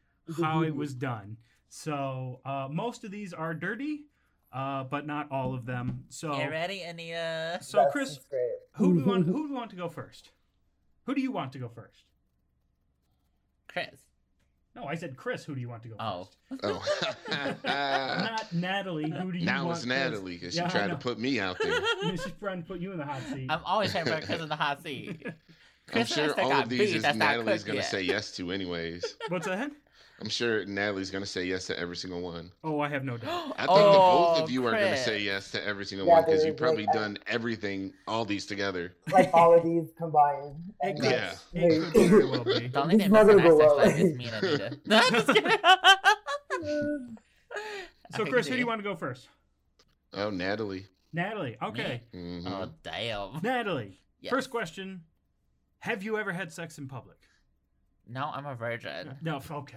how 0.40 0.62
it 0.62 0.74
was 0.74 0.94
done. 0.94 1.36
So 1.68 2.40
uh, 2.44 2.68
most 2.70 3.04
of 3.04 3.10
these 3.10 3.32
are 3.32 3.54
dirty, 3.54 4.04
uh, 4.52 4.84
but 4.84 5.06
not 5.06 5.30
all 5.30 5.54
of 5.54 5.66
them. 5.66 6.04
So, 6.08 6.32
Get 6.32 6.50
ready, 6.50 6.80
Anita. 6.82 7.58
so 7.62 7.78
That's- 7.78 7.92
Chris, 7.92 8.18
great. 8.30 8.40
who 8.72 8.94
do 8.94 9.00
we 9.00 9.02
want? 9.02 9.26
Who 9.26 9.32
do 9.34 9.48
we 9.48 9.54
want 9.54 9.70
to 9.70 9.76
go 9.76 9.88
first? 9.88 10.30
Who 11.04 11.14
do 11.14 11.20
you 11.20 11.30
want 11.32 11.52
to 11.52 11.58
go 11.58 11.68
first? 11.68 12.04
Chris. 13.68 14.00
No, 14.78 14.86
I 14.86 14.94
said 14.94 15.16
Chris. 15.16 15.44
Who 15.44 15.54
do 15.54 15.60
you 15.60 15.68
want 15.68 15.82
to 15.82 15.88
go 15.88 15.96
Oh. 15.98 16.28
first? 16.50 17.16
oh. 17.28 17.54
Not 17.64 18.52
Natalie. 18.52 19.10
Who 19.10 19.32
do 19.32 19.38
you 19.38 19.44
now 19.44 19.66
want? 19.66 19.78
it's 19.78 19.86
Natalie 19.86 20.34
because 20.34 20.54
Yeah, 20.56 20.68
she 20.68 20.78
tried 20.78 20.88
to 20.90 20.96
put 20.96 21.18
me 21.18 21.40
out 21.40 21.58
there. 21.60 21.80
She's 22.10 22.26
trying 22.38 22.62
to 22.62 22.68
put 22.68 22.80
you 22.80 22.92
in 22.92 22.98
the 22.98 23.04
hot 23.04 23.22
seat. 23.32 23.46
I'm 23.50 23.60
always 23.64 23.90
trying 23.92 24.04
to 24.06 24.14
put 24.14 24.24
Chris 24.24 24.40
in 24.40 24.48
the 24.48 24.56
hot 24.56 24.82
seat. 24.82 25.22
I'm 25.26 25.34
Chris 25.88 26.08
sure 26.08 26.40
all 26.40 26.50
got 26.50 26.64
of 26.64 26.68
these 26.68 26.92
beef 26.92 26.96
is 27.04 27.16
Natalie's 27.16 27.64
gonna 27.64 27.76
yet. 27.78 27.86
say 27.90 28.02
yes 28.02 28.30
to 28.36 28.52
anyways. 28.52 29.16
What's 29.28 29.46
that? 29.46 29.70
I'm 30.20 30.28
sure 30.28 30.64
Natalie's 30.64 31.10
gonna 31.12 31.26
say 31.26 31.44
yes 31.44 31.66
to 31.68 31.78
every 31.78 31.94
single 31.96 32.20
one. 32.20 32.50
Oh, 32.64 32.80
I 32.80 32.88
have 32.88 33.04
no 33.04 33.16
doubt. 33.16 33.52
I 33.56 33.66
think 33.66 33.78
the 33.78 33.84
both 33.84 34.38
Oh, 34.38 34.42
of 34.42 34.50
you 34.50 34.66
are 34.66 34.72
gonna 34.72 34.96
say 34.96 35.20
yes 35.20 35.52
to 35.52 35.64
every 35.64 35.84
single 35.84 36.08
Yeah, 36.08 36.14
one 36.14 36.24
because 36.24 36.44
you've 36.44 36.56
probably 36.56 36.86
like, 36.86 36.94
done 36.94 37.18
everything, 37.28 37.92
all 38.08 38.24
these 38.24 38.44
together. 38.44 38.94
like 39.12 39.30
all 39.32 39.56
of 39.56 39.62
these 39.64 39.88
combined. 39.96 40.56
And 40.82 41.00
could- 41.00 41.10
Yeah. 41.10 41.34
It 41.54 41.92
could 41.92 42.10
very 42.10 42.24
well 42.26 42.42
be. 42.44 42.66
The 42.68 42.80
only 42.82 42.96
thing 42.96 43.06
is 43.06 43.12
not 43.12 43.26
gonna 43.28 43.42
go 43.42 43.56
well. 43.56 43.76
life 43.76 43.96
is 43.96 44.16
me 44.16 44.26
and 44.26 44.44
Anita. 44.44 44.78
No, 44.86 44.96
I'm 45.02 45.12
just 45.12 45.26
kidding. 45.28 47.16
So, 48.16 48.24
Chris, 48.24 48.46
who 48.46 48.54
do 48.54 48.58
you 48.60 48.66
want 48.66 48.78
to 48.78 48.82
go 48.82 48.96
first? 48.96 49.28
Oh, 50.14 50.30
Natalie. 50.30 50.86
Natalie. 51.12 51.56
Okay. 51.62 52.02
Mhm. 52.14 52.46
Oh 52.46 52.70
damn. 52.82 53.40
Natalie. 53.42 54.00
Yes. 54.20 54.30
First 54.30 54.50
question: 54.50 55.02
Have 55.80 56.02
you 56.02 56.16
ever 56.18 56.32
had 56.32 56.50
sex 56.52 56.78
in 56.78 56.88
public? 56.88 57.18
No, 58.08 58.30
I'm 58.32 58.46
a 58.46 58.54
virgin. 58.54 59.16
No. 59.22 59.40
Okay. 59.50 59.76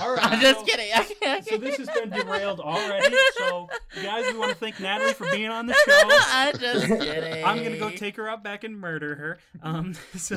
All 0.00 0.14
right. 0.14 0.24
I'm 0.32 0.40
just 0.40 0.60
so- 0.60 0.66
kidding. 0.66 0.90
I 0.94 1.04
can't- 1.04 1.44
So 1.44 1.56
this 1.58 1.76
has 1.76 1.88
been 1.88 2.10
derailed 2.10 2.60
already. 2.60 3.14
So, 3.38 3.68
guys, 4.02 4.32
we 4.32 4.38
want 4.38 4.50
to 4.52 4.56
thank 4.56 4.78
Natalie 4.80 5.12
for 5.14 5.30
being 5.30 5.48
on 5.50 5.66
the 5.66 5.74
show. 5.74 6.00
I'm 6.32 6.58
just 6.58 6.86
kidding. 6.86 7.44
I'm 7.44 7.62
gonna 7.62 7.78
go 7.78 7.90
take 7.90 8.16
her 8.16 8.28
out 8.28 8.42
back 8.44 8.64
and 8.64 8.78
murder 8.78 9.14
her. 9.14 9.38
Um. 9.62 9.94
So, 10.16 10.36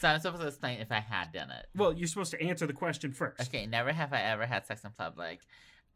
So 0.00 0.06
I'm 0.08 0.20
supposed 0.20 0.42
to 0.42 0.48
explain 0.48 0.80
if 0.80 0.92
I 0.92 1.00
had 1.00 1.32
done 1.32 1.50
it. 1.50 1.66
well, 1.74 1.92
you're 1.92 2.06
supposed 2.06 2.30
to 2.32 2.40
answer 2.40 2.66
the 2.66 2.72
question 2.72 3.12
first. 3.12 3.40
Okay, 3.48 3.66
never 3.66 3.92
have 3.92 4.12
I 4.12 4.20
ever 4.22 4.46
had 4.46 4.64
sex 4.66 4.84
in 4.84 4.90
public. 4.92 5.40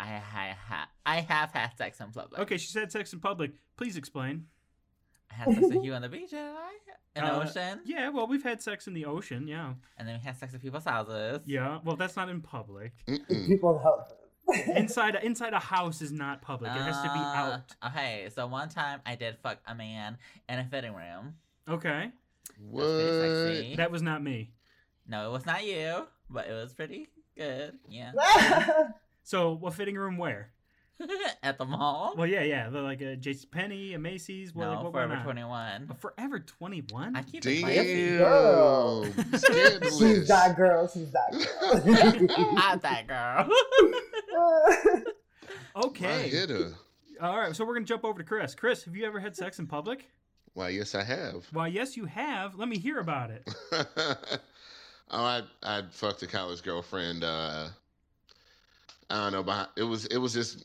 I 0.00 0.06
ha- 0.06 0.56
ha- 0.68 0.88
I 1.06 1.20
have 1.20 1.52
had 1.52 1.76
sex 1.76 2.00
in 2.00 2.10
public. 2.10 2.40
Okay. 2.40 2.56
She 2.56 2.66
said 2.66 2.90
sex 2.90 3.12
in 3.12 3.20
public. 3.20 3.52
Please 3.76 3.96
explain. 3.96 4.46
I 5.32 5.44
had 5.44 5.54
sex 5.54 5.66
with 5.74 5.84
you 5.84 5.94
on 5.94 6.02
the 6.02 6.08
beach, 6.08 6.30
didn't 6.30 6.56
I? 6.56 6.70
In 7.16 7.24
the 7.24 7.32
Uh, 7.34 7.42
ocean. 7.44 7.80
Yeah. 7.84 8.08
Well, 8.10 8.26
we've 8.26 8.42
had 8.42 8.60
sex 8.62 8.86
in 8.86 8.94
the 8.94 9.04
ocean. 9.06 9.46
Yeah. 9.48 9.74
And 9.98 10.06
then 10.08 10.18
we 10.18 10.24
had 10.24 10.36
sex 10.38 10.54
at 10.54 10.60
people's 10.62 10.84
houses. 10.84 11.40
Yeah. 11.46 11.78
Well, 11.84 11.96
that's 11.96 12.16
not 12.16 12.28
in 12.28 12.40
public. 12.40 12.92
People. 13.28 13.82
Inside 14.74 15.14
inside 15.22 15.52
a 15.54 15.58
house 15.60 16.02
is 16.02 16.10
not 16.12 16.42
public. 16.42 16.72
It 16.72 16.82
has 16.82 16.96
to 16.98 17.02
be 17.04 17.18
Uh, 17.18 17.22
out. 17.22 17.60
Okay, 17.86 18.28
so 18.34 18.46
one 18.48 18.68
time 18.68 19.00
I 19.06 19.14
did 19.14 19.38
fuck 19.42 19.58
a 19.66 19.74
man 19.74 20.18
in 20.48 20.58
a 20.58 20.64
fitting 20.64 20.92
room. 20.94 21.34
Okay. 21.68 22.10
It 22.50 22.60
was 22.60 22.84
What? 22.84 23.54
sexy. 23.54 23.76
That 23.76 23.90
was 23.92 24.02
not 24.02 24.22
me. 24.22 24.52
No, 25.06 25.28
it 25.28 25.32
was 25.32 25.46
not 25.46 25.64
you, 25.64 26.06
but 26.28 26.48
it 26.48 26.52
was 26.52 26.74
pretty 26.74 27.08
good. 27.36 27.78
Yeah. 27.88 28.12
So, 29.24 29.52
what 29.52 29.74
fitting 29.74 29.94
room 29.94 30.18
where? 30.18 30.51
At 31.42 31.58
the 31.58 31.64
mall. 31.64 32.14
Well, 32.16 32.26
yeah, 32.26 32.42
yeah. 32.42 32.68
They're 32.70 32.82
like 32.82 33.00
a 33.00 33.16
J.C. 33.16 33.46
Penney, 33.46 33.94
a 33.94 33.98
Macy's. 33.98 34.54
What, 34.54 34.64
no, 34.64 34.70
like, 34.74 34.84
what 34.84 34.92
Forever 34.92 35.20
21. 35.22 35.88
A 35.90 35.94
Forever 35.94 36.38
21? 36.40 37.16
I 37.16 37.22
keep 37.22 37.44
it 37.46 37.60
classy. 37.60 38.08
Damn. 38.08 38.18
Girl. 38.18 39.04
Scandalous. 39.34 39.98
She's 39.98 40.28
that 40.28 40.56
girl. 40.56 40.88
She's 40.88 41.10
that 41.10 42.54
I'm 42.56 42.78
that 42.82 43.06
girl. 43.06 43.48
girl. 44.32 45.02
I 45.74 45.80
Okay. 45.86 46.28
hit 46.28 46.50
her. 46.50 46.72
All 47.20 47.38
right, 47.38 47.54
so 47.54 47.64
we're 47.64 47.74
going 47.74 47.84
to 47.84 47.88
jump 47.88 48.04
over 48.04 48.18
to 48.18 48.24
Chris. 48.24 48.54
Chris, 48.54 48.84
have 48.84 48.96
you 48.96 49.04
ever 49.06 49.20
had 49.20 49.36
sex 49.36 49.58
in 49.58 49.66
public? 49.66 50.08
Why, 50.54 50.68
yes, 50.70 50.94
I 50.94 51.02
have. 51.04 51.46
Well, 51.52 51.68
yes, 51.68 51.96
you 51.96 52.04
have. 52.06 52.56
Let 52.56 52.68
me 52.68 52.78
hear 52.78 52.98
about 52.98 53.30
it. 53.30 53.48
oh, 53.72 54.14
I 55.10 55.42
I 55.62 55.82
fucked 55.90 56.22
a 56.22 56.26
college 56.26 56.62
girlfriend. 56.62 57.24
Uh, 57.24 57.68
I 59.08 59.22
don't 59.24 59.32
know, 59.32 59.42
but 59.42 59.70
it 59.76 59.84
was 59.84 60.04
it 60.06 60.18
was 60.18 60.32
just 60.34 60.64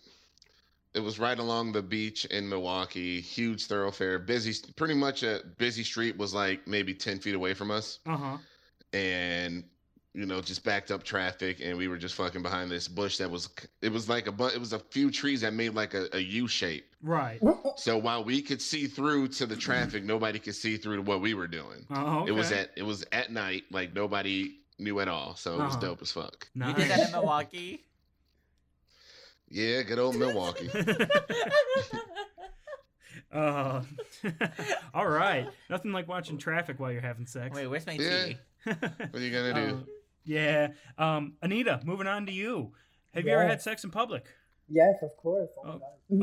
it 0.98 1.04
was 1.04 1.20
right 1.20 1.38
along 1.40 1.72
the 1.72 1.82
beach 1.82 2.26
in 2.26 2.50
Milwaukee, 2.50 3.22
huge 3.22 3.66
thoroughfare, 3.68 4.18
busy, 4.20 4.54
pretty 4.76 4.96
much 4.96 5.24
a 5.24 5.42
busy 5.58 5.84
street 5.84 6.18
was 6.18 6.34
like 6.34 6.68
maybe 6.68 6.94
ten 6.94 7.20
feet 7.20 7.36
away 7.36 7.54
from 7.54 7.70
us, 7.72 8.00
Uh 8.06 8.18
huh. 8.18 8.38
and 8.94 9.64
you 10.14 10.26
know 10.26 10.42
just 10.42 10.64
backed 10.64 10.90
up 10.90 11.04
traffic, 11.04 11.60
and 11.62 11.78
we 11.78 11.88
were 11.88 11.98
just 11.98 12.16
fucking 12.16 12.42
behind 12.42 12.72
this 12.72 12.88
bush 12.88 13.18
that 13.18 13.30
was 13.30 13.50
it 13.84 13.92
was 13.92 14.10
like 14.10 14.26
a 14.28 14.32
bu- 14.32 14.48
it 14.48 14.60
was 14.60 14.74
a 14.74 14.80
few 14.80 15.12
trees 15.12 15.42
that 15.42 15.54
made 15.54 15.74
like 15.76 15.94
a, 15.94 16.08
a 16.14 16.20
U 16.20 16.48
shape. 16.48 16.86
Right. 17.04 17.40
So 17.76 17.98
while 18.00 18.24
we 18.24 18.42
could 18.42 18.60
see 18.62 18.88
through 18.88 19.28
to 19.30 19.46
the 19.46 19.56
traffic, 19.56 20.04
nobody 20.04 20.40
could 20.40 20.56
see 20.56 20.78
through 20.78 20.96
to 20.96 21.02
what 21.04 21.22
we 21.22 21.36
were 21.36 21.48
doing. 21.48 21.86
Oh, 21.92 22.22
okay. 22.22 22.32
It 22.32 22.34
was 22.34 22.52
at 22.52 22.72
it 22.76 22.84
was 22.84 23.06
at 23.12 23.32
night, 23.32 23.66
like 23.72 23.94
nobody 23.94 24.56
knew 24.80 25.00
at 25.00 25.08
all. 25.08 25.36
So 25.36 25.54
it 25.60 25.64
was 25.64 25.74
Uh-huh. 25.76 25.82
dope 25.88 26.02
as 26.02 26.12
fuck. 26.12 26.48
You 26.56 26.62
Nice. 26.62 26.76
did 26.76 26.90
that 26.90 27.06
in 27.08 27.12
Milwaukee? 27.12 27.84
Yeah, 29.50 29.82
good 29.84 30.00
old 30.00 30.16
Milwaukee. 30.16 30.70
uh, 33.32 33.82
all 34.94 35.08
right. 35.08 35.48
Nothing 35.70 35.92
like 35.92 36.08
watching 36.08 36.38
traffic 36.38 36.80
while 36.80 36.92
you're 36.92 37.02
having 37.02 37.26
sex. 37.26 37.56
Wait, 37.56 37.68
where's 37.68 37.86
my 37.86 37.94
Yeah. 37.94 38.26
tea? 38.26 38.38
What 38.66 39.16
are 39.16 39.20
you 39.20 39.32
gonna 39.32 39.54
do? 39.68 39.76
Uh, 39.78 39.84
yeah. 40.26 40.68
Um, 40.98 41.34
Anita, 41.42 41.80
moving 41.86 42.08
on 42.08 42.26
to 42.26 42.32
you. 42.32 42.74
Have 43.14 43.26
you 43.26 43.32
ever 43.32 43.48
had 43.48 43.62
sex 43.62 43.84
in 43.84 43.90
public? 43.92 44.26
Yes, 44.70 44.96
of 45.02 45.16
course. 45.18 45.50
Oh, 45.64 45.68
my 45.68 45.72
Oh, 45.74 45.80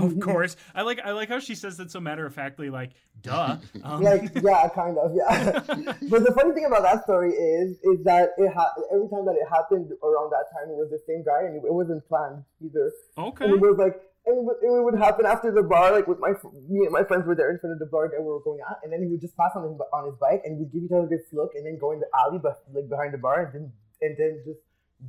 God. 0.08 0.12
Of 0.12 0.20
course. 0.28 0.56
I 0.74 0.82
like 0.82 1.00
I 1.04 1.12
like 1.12 1.28
how 1.28 1.38
she 1.38 1.54
says 1.54 1.76
that 1.76 1.90
so 1.90 2.00
matter 2.00 2.24
of 2.24 2.34
factly, 2.34 2.70
like, 2.70 2.92
duh. 3.22 3.56
Um, 3.84 4.02
like 4.02 4.32
yeah, 4.42 4.68
kind 4.74 4.96
of 4.96 5.12
yeah. 5.14 5.60
but 6.08 6.24
the 6.24 6.32
funny 6.36 6.54
thing 6.54 6.64
about 6.64 6.82
that 6.82 7.04
story 7.04 7.32
is, 7.32 7.76
is 7.84 8.02
that 8.04 8.30
it 8.38 8.50
ha- 8.54 8.72
every 8.92 9.08
time 9.08 9.26
that 9.26 9.36
it 9.36 9.46
happened 9.48 9.90
around 10.02 10.30
that 10.32 10.46
time, 10.56 10.70
it 10.72 10.76
was 10.76 10.88
the 10.90 11.00
same 11.06 11.22
guy, 11.24 11.44
and 11.44 11.56
it, 11.56 11.66
it 11.68 11.72
wasn't 11.72 12.00
planned 12.08 12.44
either. 12.64 12.90
okay. 13.18 13.44
And 13.44 13.54
it 13.54 13.60
was 13.60 13.76
like, 13.76 14.00
and 14.26 14.40
it 14.40 14.84
would, 14.84 14.96
happen 14.98 15.26
after 15.26 15.52
the 15.52 15.62
bar, 15.62 15.92
like 15.92 16.08
with 16.08 16.18
my 16.18 16.32
me 16.70 16.88
and 16.88 16.92
my 16.92 17.04
friends 17.04 17.26
were 17.26 17.34
there 17.36 17.50
in 17.52 17.58
front 17.58 17.74
of 17.74 17.78
the 17.78 17.84
bar 17.92 18.08
that 18.08 18.16
we 18.20 18.24
were 18.26 18.40
going 18.40 18.60
at, 18.64 18.80
and 18.82 18.90
then 18.90 19.02
he 19.02 19.08
would 19.12 19.20
just 19.20 19.36
pass 19.36 19.52
on 19.54 19.68
his 19.68 19.76
on 19.92 20.06
his 20.08 20.16
bike, 20.16 20.40
and 20.48 20.56
we'd 20.58 20.72
give 20.72 20.80
each 20.84 20.92
other 20.96 21.04
this 21.06 21.28
look, 21.34 21.52
and 21.54 21.66
then 21.66 21.76
go 21.78 21.92
in 21.92 22.00
the 22.00 22.08
alley, 22.24 22.40
but 22.40 22.64
like 22.72 22.88
behind 22.88 23.12
the 23.12 23.18
bar, 23.20 23.44
and 23.44 23.52
then 23.52 23.64
and 24.00 24.16
then 24.16 24.40
just 24.48 24.60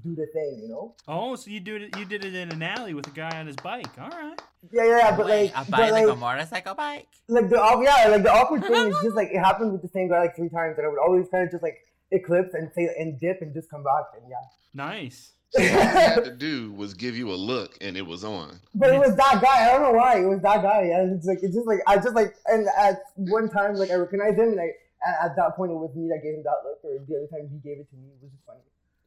do 0.03 0.15
the 0.15 0.27
thing, 0.33 0.59
you 0.61 0.69
know? 0.69 0.95
Oh, 1.07 1.35
so 1.35 1.49
you 1.49 1.59
did 1.59 1.81
it 1.83 1.97
you 1.97 2.05
did 2.05 2.23
it 2.25 2.35
in 2.35 2.51
an 2.51 2.61
alley 2.63 2.93
with 2.93 3.07
a 3.07 3.11
guy 3.11 3.39
on 3.39 3.47
his 3.47 3.55
bike. 3.57 3.87
All 3.99 4.09
right. 4.09 4.39
Yeah, 4.71 4.83
yeah, 4.85 4.97
yeah, 4.97 5.15
but 5.15 5.25
Wait, 5.27 5.53
like, 5.53 5.67
a 5.67 5.71
but 5.71 5.77
bike 5.77 5.91
like 5.91 6.05
like, 6.07 6.13
a 6.15 6.19
motorcycle 6.19 6.73
bike? 6.75 7.07
like 7.27 7.49
the 7.49 7.61
aw- 7.61 7.81
yeah, 7.81 8.07
like 8.09 8.23
the 8.23 8.33
awkward 8.33 8.63
thing 8.63 8.87
is 8.89 8.97
just 9.03 9.15
like 9.15 9.29
it 9.31 9.39
happened 9.43 9.71
with 9.71 9.81
the 9.81 9.87
same 9.89 10.09
guy 10.09 10.21
like 10.21 10.35
three 10.35 10.49
times, 10.49 10.75
and 10.77 10.85
I 10.85 10.89
would 10.89 10.99
always 10.99 11.27
kind 11.29 11.43
of 11.43 11.51
just 11.51 11.63
like 11.63 11.77
eclipse 12.11 12.53
and 12.53 12.71
say 12.73 12.89
and 12.97 13.19
dip 13.19 13.41
and 13.41 13.53
just 13.53 13.69
come 13.69 13.83
back, 13.83 14.05
and 14.15 14.23
yeah. 14.29 14.35
Nice. 14.73 15.31
So 15.51 15.61
all 15.61 15.67
you 15.67 15.71
had 15.73 16.23
to 16.25 16.31
do 16.49 16.73
was 16.73 16.93
give 16.93 17.15
you 17.15 17.31
a 17.31 17.35
look, 17.37 17.77
and 17.81 17.95
it 17.95 18.05
was 18.05 18.23
on. 18.23 18.59
But 18.73 18.93
it 18.93 18.99
was 18.99 19.15
that 19.15 19.39
guy. 19.41 19.69
I 19.69 19.71
don't 19.73 19.83
know 19.83 19.93
why. 19.93 20.19
It 20.19 20.25
was 20.27 20.41
that 20.41 20.61
guy. 20.61 20.81
And 20.81 21.15
it's 21.15 21.25
like 21.27 21.39
it's 21.41 21.55
just 21.55 21.67
like 21.67 21.79
I 21.87 21.95
just 21.97 22.15
like 22.15 22.35
and 22.47 22.67
at 22.77 22.99
one 23.15 23.49
time 23.49 23.75
like 23.75 23.91
I 23.91 23.95
recognized 23.95 24.37
him 24.37 24.49
and 24.49 24.59
I 24.59 24.71
at, 25.07 25.31
at 25.31 25.35
that 25.37 25.55
point 25.55 25.71
it 25.71 25.75
was 25.75 25.95
me 25.95 26.09
that 26.09 26.21
gave 26.23 26.33
him 26.33 26.43
that 26.43 26.59
look 26.65 26.79
or 26.83 26.97
the 27.07 27.15
other 27.15 27.27
time 27.27 27.47
he 27.51 27.59
gave 27.59 27.79
it 27.79 27.89
to 27.91 27.95
me. 27.95 28.09
It 28.09 28.23
was 28.23 28.31
just 28.31 28.45
funny. 28.45 28.59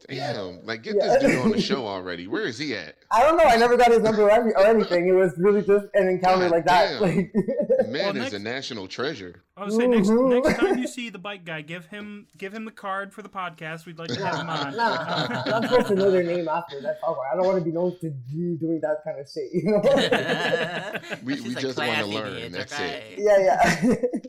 Damn, 0.08 0.64
like 0.64 0.82
get 0.84 0.94
Yeah. 0.96 1.06
this 1.18 1.22
dude 1.22 1.38
on 1.44 1.50
the 1.50 1.60
show 1.60 1.84
already. 1.86 2.28
Where 2.28 2.42
is 2.44 2.56
he 2.56 2.74
at? 2.76 2.94
I 3.10 3.22
don't 3.24 3.36
know. 3.36 3.42
I 3.44 3.56
never 3.56 3.76
got 3.76 3.90
his 3.90 4.00
number 4.00 4.22
or 4.22 4.30
or 4.30 4.58
anything. 4.66 5.08
It 5.08 5.12
was 5.12 5.32
really 5.38 5.60
just 5.62 5.86
an 5.94 6.06
encounter 6.08 6.44
God 6.48 6.50
like 6.52 6.64
that. 6.66 7.00
damn. 7.00 7.02
Like 7.02 7.34
man 7.88 8.14
Well, 8.14 8.24
is 8.26 8.32
a 8.32 8.38
national 8.38 8.86
treasure. 8.86 9.42
I 9.56 9.64
was 9.64 9.74
say 9.76 9.88
next 9.88 10.08
Mhm. 10.08 10.44
next 10.44 10.58
time 10.60 10.78
you 10.78 10.86
see 10.86 11.10
the 11.10 11.18
bike 11.18 11.44
guy, 11.44 11.62
give 11.62 11.86
him 11.86 12.28
give 12.36 12.54
him 12.54 12.64
the 12.64 12.70
card 12.70 13.12
for 13.12 13.22
the 13.22 13.28
podcast. 13.28 13.86
We'd 13.86 13.98
like 13.98 14.10
to 14.10 14.24
have 14.24 14.38
him 14.40 14.46
nah, 14.46 14.66
on. 14.66 14.76
nah, 14.76 15.26
I'm 15.44 15.50
not 15.50 15.62
supposed 15.64 15.88
to 15.88 15.94
know 15.96 16.10
their 16.12 16.22
name 16.22 16.46
after. 16.48 16.80
That's 16.80 17.00
awkward. 17.02 17.26
I 17.32 17.36
don't 17.36 17.46
want 17.46 17.58
to 17.58 17.64
be 17.64 17.72
known 17.72 17.98
to 18.00 18.10
be 18.10 18.56
doing 18.56 18.80
that 18.82 18.98
kind 19.04 19.18
of 19.18 19.28
shit. 19.28 19.48
You 19.52 19.72
know? 19.72 21.18
We- 21.24 21.40
we 21.40 21.54
just 21.56 21.76
wanna 21.76 22.06
learn, 22.06 22.34
bitch, 22.34 22.52
that's 22.52 22.78
it. 22.78 23.02
yeah, 23.18 23.38
yeah. 23.82 24.20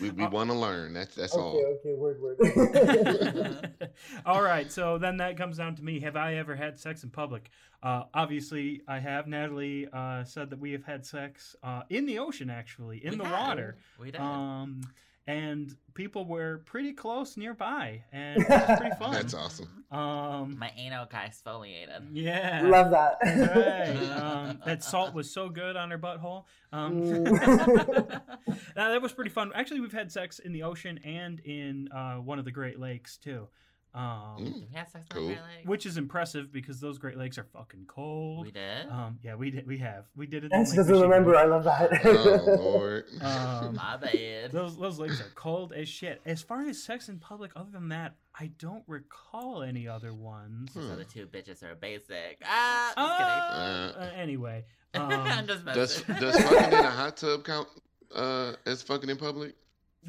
We, 0.00 0.10
we 0.10 0.24
Uh, 0.24 0.30
want 0.30 0.50
to 0.50 0.56
learn. 0.56 0.92
That's 0.92 1.14
that's 1.14 1.34
okay, 1.34 1.42
all. 1.42 1.56
Okay, 1.56 1.90
okay. 1.90 1.94
Word, 1.94 2.20
word. 2.20 3.74
All 4.26 4.42
right, 4.42 4.70
so 4.70 4.98
then 4.98 5.16
that 5.18 5.36
comes 5.36 5.56
down 5.58 5.74
to 5.76 5.82
me. 5.84 6.00
Have 6.00 6.16
I 6.16 6.34
ever 6.36 6.54
had 6.56 6.78
sex 6.78 7.02
in 7.04 7.10
public? 7.10 7.50
Uh, 7.82 8.04
obviously, 8.14 8.82
I 8.88 8.98
have. 8.98 9.26
Natalie 9.26 9.88
uh, 9.92 10.24
said 10.24 10.50
that 10.50 10.58
we 10.58 10.72
have 10.72 10.84
had 10.84 11.04
sex 11.06 11.56
uh, 11.62 11.82
in 11.90 12.06
the 12.06 12.18
ocean, 12.18 12.50
actually, 12.50 13.04
in 13.04 13.12
We 13.12 13.16
the 13.18 13.24
have. 13.24 13.48
water. 13.48 13.76
We 13.98 14.10
did. 14.10 14.20
Um, 14.20 14.80
and 15.26 15.74
people 15.94 16.24
were 16.24 16.62
pretty 16.66 16.92
close 16.92 17.36
nearby, 17.36 18.04
and 18.12 18.42
it 18.42 18.48
was 18.48 18.78
pretty 18.78 18.96
fun. 18.98 19.12
That's 19.12 19.34
awesome. 19.34 19.84
Um, 19.90 20.56
My 20.58 20.72
anal 20.76 21.06
got 21.06 21.30
exfoliated. 21.30 22.08
yeah. 22.12 22.62
Love 22.64 22.90
that. 22.92 23.18
Right. 23.22 24.10
Um, 24.20 24.60
that 24.66 24.82
salt 24.84 25.14
was 25.14 25.30
so 25.32 25.48
good 25.48 25.76
on 25.76 25.90
her 25.90 25.98
butthole. 25.98 26.44
Um, 26.72 27.00
Mm. 27.02 28.20
Now, 28.76 28.90
that 28.90 29.02
was 29.02 29.12
pretty 29.12 29.30
fun. 29.30 29.52
Actually, 29.54 29.80
we've 29.80 29.92
had 29.92 30.10
sex 30.10 30.38
in 30.38 30.52
the 30.52 30.62
ocean 30.62 30.98
and 31.04 31.40
in 31.40 31.88
uh, 31.92 32.14
one 32.16 32.38
of 32.38 32.44
the 32.44 32.50
Great 32.52 32.78
Lakes 32.80 33.16
too, 33.16 33.48
um, 33.94 34.36
Mm. 34.38 34.44
Did 34.54 34.54
we 34.70 34.76
have 34.76 34.88
sex 34.88 35.06
on 35.10 35.16
Cool. 35.16 35.26
Great 35.26 35.38
Lakes? 35.38 35.66
which 35.68 35.84
is 35.86 35.96
impressive 35.96 36.52
because 36.52 36.80
those 36.80 36.98
Great 36.98 37.16
Lakes 37.16 37.38
are 37.38 37.44
fucking 37.44 37.84
cold. 37.86 38.46
we 38.46 38.52
did. 38.52 38.88
Um, 38.88 39.18
yeah, 39.22 39.34
we 39.34 39.50
did. 39.50 39.66
We 39.66 39.78
have. 39.78 40.04
We 40.16 40.26
did 40.26 40.44
it. 40.44 40.52
And 40.52 40.60
in 40.60 40.66
she 40.66 40.78
Lake 40.78 40.86
doesn't 40.88 41.00
remember. 41.02 41.34
I 41.36 41.44
love 41.44 41.64
that. 41.64 42.04
Oh 42.04 42.54
Lord. 42.62 43.04
Um, 43.20 43.74
My 43.74 43.96
bad. 43.96 44.52
those 44.52 44.76
those 44.76 44.98
lakes 44.98 45.20
are 45.20 45.30
cold 45.34 45.72
as 45.72 45.88
shit. 45.88 46.20
As 46.24 46.40
far 46.42 46.62
as 46.62 46.82
sex 46.82 47.08
in 47.08 47.18
public, 47.18 47.50
other 47.56 47.70
than 47.72 47.88
that, 47.88 48.14
I 48.38 48.52
don't 48.58 48.84
recall 48.86 49.62
any 49.62 49.88
other 49.88 50.14
ones. 50.14 50.70
Hmm. 50.72 50.80
So 50.88 50.96
the 50.96 51.04
two 51.04 51.26
bitches 51.26 51.62
are 51.62 51.74
basic. 51.74 52.40
Ah, 52.44 52.92
Uh, 52.96 53.98
uh, 53.98 54.10
anyway, 54.16 54.64
um, 54.94 55.10
I'm 55.10 55.46
just 55.46 55.64
Does 55.64 56.06
messing. 56.08 56.20
does 56.24 56.40
fucking 56.40 56.78
in 56.78 56.84
a 56.84 56.90
hot 56.90 57.16
tub 57.16 57.44
count 57.44 57.68
uh, 58.14 58.52
as 58.66 58.82
fucking 58.82 59.10
in 59.10 59.16
public? 59.16 59.54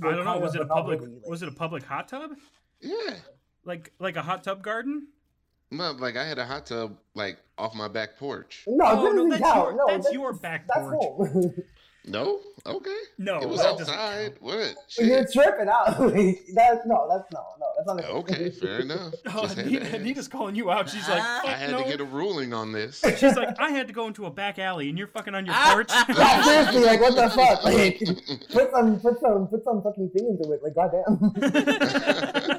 I 0.04 0.12
don't 0.12 0.24
know. 0.26 0.38
Was 0.39 0.56
it 0.56 0.62
a 0.62 0.65
public? 0.65 1.02
Was 1.28 1.41
it 1.41 1.50
a 1.50 1.52
public 1.52 1.84
hot 1.84 2.08
tub? 2.08 2.32
Yeah. 2.80 3.15
Like 3.65 3.91
like 4.00 4.15
a 4.15 4.21
hot 4.21 4.43
tub 4.43 4.62
garden? 4.63 5.08
No, 5.71 5.91
like 5.91 6.17
I 6.17 6.26
had 6.28 6.38
a 6.39 6.45
hot 6.45 6.65
tub 6.65 6.97
like 7.15 7.38
off 7.58 7.74
my 7.76 7.88
back 7.88 8.17
porch. 8.17 8.63
No, 8.67 8.86
Oh, 8.86 9.12
no, 9.12 9.30
that's 9.30 9.41
your- 9.41 9.74
no, 9.76 9.86
that's 9.88 10.12
your 10.12 10.34
back 10.34 10.67
that's 10.67 10.82
porch. 10.88 11.32
home. 11.32 11.54
No? 12.04 12.39
Okay. 12.65 12.97
No, 13.19 13.39
it 13.41 13.47
was 13.47 13.62
outside. 13.62 14.39
count. 14.39 14.41
What? 14.41 14.76
You're 14.97 15.24
tripping 15.32 15.67
out. 15.69 15.86
That's 16.00 16.82
no, 16.88 17.08
that's 17.08 17.32
no, 17.32 17.45
no, 17.60 17.67
that's 17.78 17.86
not 17.88 18.04
Okay, 18.21 18.50
fair 18.50 18.80
enough. 18.80 19.13
Oh, 19.28 19.43
Just 19.43 19.60
Anita. 19.60 19.86
Anita's 20.00 20.28
calling 20.28 20.56
you 20.56 20.71
out. 20.71 20.89
She's 20.89 21.08
like. 21.08 21.21
I 21.21 21.52
had 21.52 21.69
no. 21.69 21.84
to 21.84 21.88
get 21.88 22.02
a 22.02 22.04
ruling 22.04 22.54
on 22.54 22.71
this. 22.71 23.04
She's 23.19 23.36
like, 23.36 23.56
I 23.60 23.69
had 23.69 23.86
to 23.88 23.93
go 23.93 24.08
into 24.08 24.26
a 24.26 24.32
back 24.32 24.58
alley, 24.58 24.89
and 24.89 24.97
you're 24.97 25.06
fucking 25.10 25.36
on 25.36 25.45
your 25.45 25.54
Ah. 25.56 25.74
porch. 25.76 25.91
Yeah, 26.10 26.41
seriously, 26.41 26.82
like 26.86 27.02
what 27.02 27.15
the 27.15 27.30
fuck? 27.30 27.63
Like 27.65 28.00
put 28.50 28.71
some 28.71 29.00
put 29.00 29.19
some 29.21 29.47
put 29.47 29.63
some 29.63 29.84
fucking 29.84 30.10
thing 30.10 30.28
into 30.28 30.52
it. 30.54 30.63
Like 30.63 30.74
goddamn. 30.74 32.51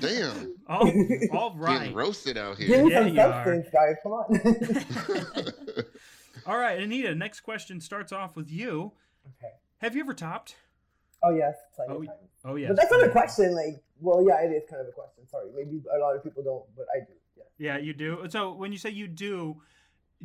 Damn. 0.00 0.54
Oh, 0.68 0.90
all, 1.32 1.38
all 1.60 1.66
Getting 1.66 1.94
roasted 1.94 2.36
out 2.38 2.58
Give 2.58 2.68
here. 2.68 2.84
me 2.84 2.90
Yeah, 2.90 2.98
some 3.04 3.08
you 3.14 3.20
are. 3.20 3.44
substance, 3.44 3.68
guys. 3.72 3.96
Come 4.02 4.12
on. 4.12 5.84
all 6.46 6.58
right, 6.58 6.80
Anita. 6.80 7.14
Next 7.14 7.40
question 7.40 7.80
starts 7.80 8.12
off 8.12 8.36
with 8.36 8.50
you. 8.50 8.92
okay. 9.38 9.52
Have 9.78 9.94
you 9.96 10.02
ever 10.02 10.14
topped? 10.14 10.56
Oh 11.22 11.30
yes, 11.34 11.54
plenty 11.76 11.92
Oh, 11.92 12.00
of 12.00 12.06
times. 12.06 12.18
Oh 12.44 12.54
yeah. 12.56 12.68
But 12.68 12.76
that's 12.76 12.90
not 12.90 13.04
a 13.04 13.10
question. 13.10 13.54
Like, 13.54 13.82
well, 14.00 14.24
yeah, 14.26 14.40
it 14.42 14.50
is 14.50 14.62
kind 14.68 14.82
of 14.82 14.88
a 14.88 14.92
question. 14.92 15.26
Sorry, 15.28 15.46
maybe 15.54 15.80
a 15.94 15.98
lot 15.98 16.16
of 16.16 16.22
people 16.24 16.42
don't, 16.42 16.64
but 16.76 16.86
I 16.94 17.00
do. 17.04 17.12
Yeah. 17.58 17.74
Yeah, 17.76 17.78
you 17.80 17.92
do. 17.92 18.26
So 18.28 18.52
when 18.52 18.72
you 18.72 18.78
say 18.78 18.90
you 18.90 19.06
do, 19.08 19.60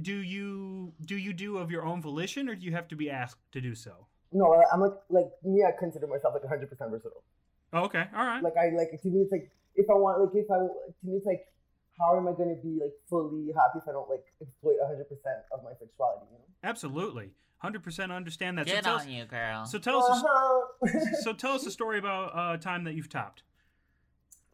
do 0.02 0.14
you 0.16 0.94
do 1.06 1.16
you 1.16 1.34
do 1.34 1.58
of 1.58 1.70
your 1.72 1.86
own 1.86 2.02
volition, 2.02 2.50
or 2.50 2.56
do 2.56 2.66
you 2.66 2.72
have 2.74 2.88
to 2.90 2.96
be 2.96 3.10
asked 3.10 3.40
to 3.52 3.62
do 3.62 3.76
so? 3.76 4.08
No, 4.32 4.54
I- 4.54 4.66
I'm 4.74 4.82
like 4.82 4.94
like 5.10 5.30
me. 5.44 5.64
I 5.64 5.72
consider 5.78 6.08
myself 6.08 6.34
like 6.34 6.44
100 6.44 6.68
percent 6.70 6.90
versatile. 6.92 7.24
Oh, 7.74 7.84
okay, 7.86 8.06
all 8.16 8.26
right. 8.26 8.42
Like 8.44 8.56
I 8.58 8.70
like 8.76 8.90
to 9.02 9.08
me, 9.10 9.22
it's 9.22 9.32
like 9.32 9.50
if 9.76 9.90
I 9.90 9.94
want, 9.94 10.22
like 10.22 10.36
if 10.36 10.50
I 10.50 10.58
to 10.58 11.04
me, 11.04 11.18
it's 11.18 11.26
like 11.26 11.46
how 12.00 12.16
am 12.16 12.28
I 12.28 12.32
going 12.34 12.54
to 12.56 12.62
be 12.62 12.78
like 12.82 12.94
fully 13.10 13.48
happy 13.56 13.80
if 13.82 13.88
I 13.88 13.92
don't 13.92 14.10
like 14.10 14.24
exploit 14.42 14.78
100 14.80 15.10
percent 15.10 15.40
of 15.52 15.64
my 15.64 15.72
sexuality? 15.80 16.26
You 16.32 16.38
know. 16.38 16.46
Absolutely, 16.64 17.32
hundred 17.58 17.84
percent 17.84 18.12
understand 18.12 18.58
that. 18.58 18.66
Good 18.68 18.76
so 18.76 18.82
tell 18.82 18.94
on 18.96 19.00
us, 19.02 19.08
you, 19.08 19.26
girl. 19.26 19.66
so 19.66 19.80
tell 19.80 20.04
us, 20.04 20.22
a, 20.24 20.26
Uh-huh. 20.26 21.00
so 21.24 21.34
tell 21.34 21.54
us 21.54 21.66
a 21.66 21.72
story 21.72 22.00
about 22.00 22.36
uh, 22.36 22.54
a 22.54 22.58
time 22.58 22.84
that 22.86 22.94
you've 22.94 23.10
topped. 23.10 23.44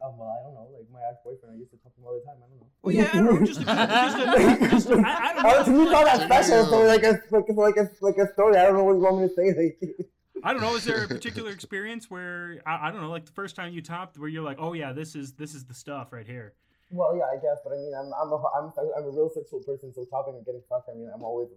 Um, 0.04 0.18
well, 0.18 0.36
I 0.38 0.44
don't 0.44 0.54
know. 0.54 0.68
Like 0.74 0.88
my 0.92 1.00
ex 1.08 1.20
boyfriend, 1.24 1.56
I 1.56 1.60
used 1.60 1.72
to 1.72 1.78
talk 1.78 1.94
to 1.96 2.00
him 2.02 2.08
all 2.08 2.14
the 2.20 2.26
time. 2.28 2.36
I 2.44 2.48
don't 2.50 2.60
know. 2.60 2.68
Well, 2.82 2.94
yeah, 2.94 3.10
I 3.14 3.24
don't 3.24 3.40
know, 3.40 3.46
just 3.46 3.62
a, 3.62 3.66
just 3.66 4.18
a, 4.20 4.68
just 4.72 4.90
a, 4.90 4.96
I, 5.00 5.30
I 5.30 5.34
don't 5.34 5.46
Oh, 5.46 5.64
to 5.64 5.72
know. 5.72 5.78
me, 5.78 5.84
it's 5.84 5.92
not 5.94 6.06
that 6.06 6.22
special. 6.28 6.66
So 6.66 6.82
like 6.84 7.04
a 7.04 7.22
like 7.32 7.48
a, 7.48 7.54
like 7.54 7.78
a 7.78 7.90
like 8.02 8.18
a 8.18 8.34
story. 8.34 8.58
I 8.58 8.64
don't 8.66 8.74
know 8.76 8.84
what 8.84 8.94
you 8.94 9.00
want 9.00 9.22
me 9.22 9.28
to 9.30 9.34
say. 9.34 9.54
Like, 9.56 9.80
I 10.44 10.54
don't 10.54 10.62
know. 10.62 10.76
Is 10.76 10.84
there 10.84 11.04
a 11.04 11.08
particular 11.20 11.52
experience 11.52 12.10
where 12.10 12.62
I, 12.66 12.88
I 12.88 12.92
don't 12.92 13.02
know, 13.02 13.10
like 13.10 13.26
the 13.26 13.32
first 13.32 13.56
time 13.56 13.74
you 13.74 13.82
topped, 13.82 14.18
where 14.18 14.30
you're 14.30 14.44
like, 14.44 14.58
oh 14.60 14.74
yeah, 14.74 14.92
this 14.94 15.16
is 15.16 15.34
this 15.34 15.54
is 15.56 15.66
the 15.66 15.74
stuff 15.74 16.12
right 16.12 16.28
here. 16.28 16.54
well, 16.92 17.16
yeah, 17.16 17.24
I 17.24 17.36
guess, 17.36 17.60
but 17.64 17.74
I 17.74 17.78
mean, 17.78 17.94
I'm 17.98 18.12
I'm 18.14 18.32
a 18.32 18.44
I'm, 18.58 18.72
I'm 18.98 19.06
a 19.06 19.10
real 19.10 19.30
sexual 19.34 19.62
person. 19.62 19.94
So 19.94 20.06
topping 20.06 20.36
and 20.36 20.46
getting 20.46 20.62
fucked. 20.70 20.90
I 20.90 20.96
mean, 20.96 21.10
I'm 21.14 21.24
always 21.24 21.48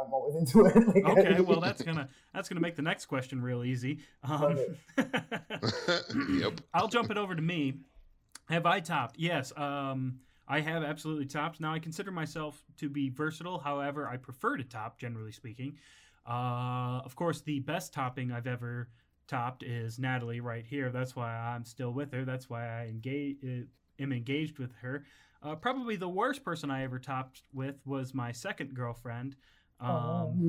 I'm 0.00 0.12
always 0.12 0.34
into 0.40 0.66
it. 0.66 0.76
Like, 0.88 1.04
Okay, 1.18 1.40
well 1.40 1.60
that's 1.60 1.82
gonna 1.82 2.08
that's 2.32 2.48
gonna 2.48 2.60
make 2.60 2.76
the 2.76 2.82
next 2.82 3.06
question 3.06 3.42
real 3.42 3.64
easy. 3.64 3.98
Um, 4.22 4.58
yep. 6.38 6.60
I'll 6.74 6.88
jump 6.88 7.10
it 7.10 7.18
over 7.18 7.34
to 7.34 7.42
me. 7.42 7.74
Have 8.48 8.66
I 8.66 8.80
topped? 8.80 9.16
Yes. 9.18 9.52
Um, 9.56 10.20
I 10.48 10.60
have 10.60 10.84
absolutely 10.84 11.26
topped. 11.26 11.60
Now 11.60 11.72
I 11.74 11.80
consider 11.80 12.12
myself 12.12 12.62
to 12.78 12.88
be 12.88 13.08
versatile. 13.10 13.58
However, 13.58 14.06
I 14.08 14.16
prefer 14.16 14.56
to 14.56 14.62
top, 14.64 14.98
generally 14.98 15.32
speaking. 15.32 15.76
Uh, 16.28 17.00
of 17.04 17.14
course, 17.16 17.40
the 17.40 17.60
best 17.60 17.92
topping 17.92 18.32
I've 18.32 18.46
ever 18.46 18.88
topped 19.28 19.62
is 19.62 19.98
Natalie 19.98 20.40
right 20.40 20.64
here. 20.64 20.90
That's 20.90 21.14
why 21.14 21.32
I'm 21.32 21.64
still 21.64 21.92
with 21.92 22.12
her. 22.12 22.24
That's 22.24 22.48
why 22.48 22.66
I 22.66 22.86
engage 22.86 23.36
uh, 23.44 23.64
am 24.02 24.12
engaged 24.12 24.58
with 24.58 24.72
her. 24.82 25.04
Uh, 25.42 25.54
probably 25.54 25.96
the 25.96 26.08
worst 26.08 26.44
person 26.44 26.70
I 26.70 26.82
ever 26.82 26.98
topped 26.98 27.42
with 27.52 27.76
was 27.84 28.14
my 28.14 28.32
second 28.32 28.74
girlfriend. 28.74 29.36
Um, 29.78 29.90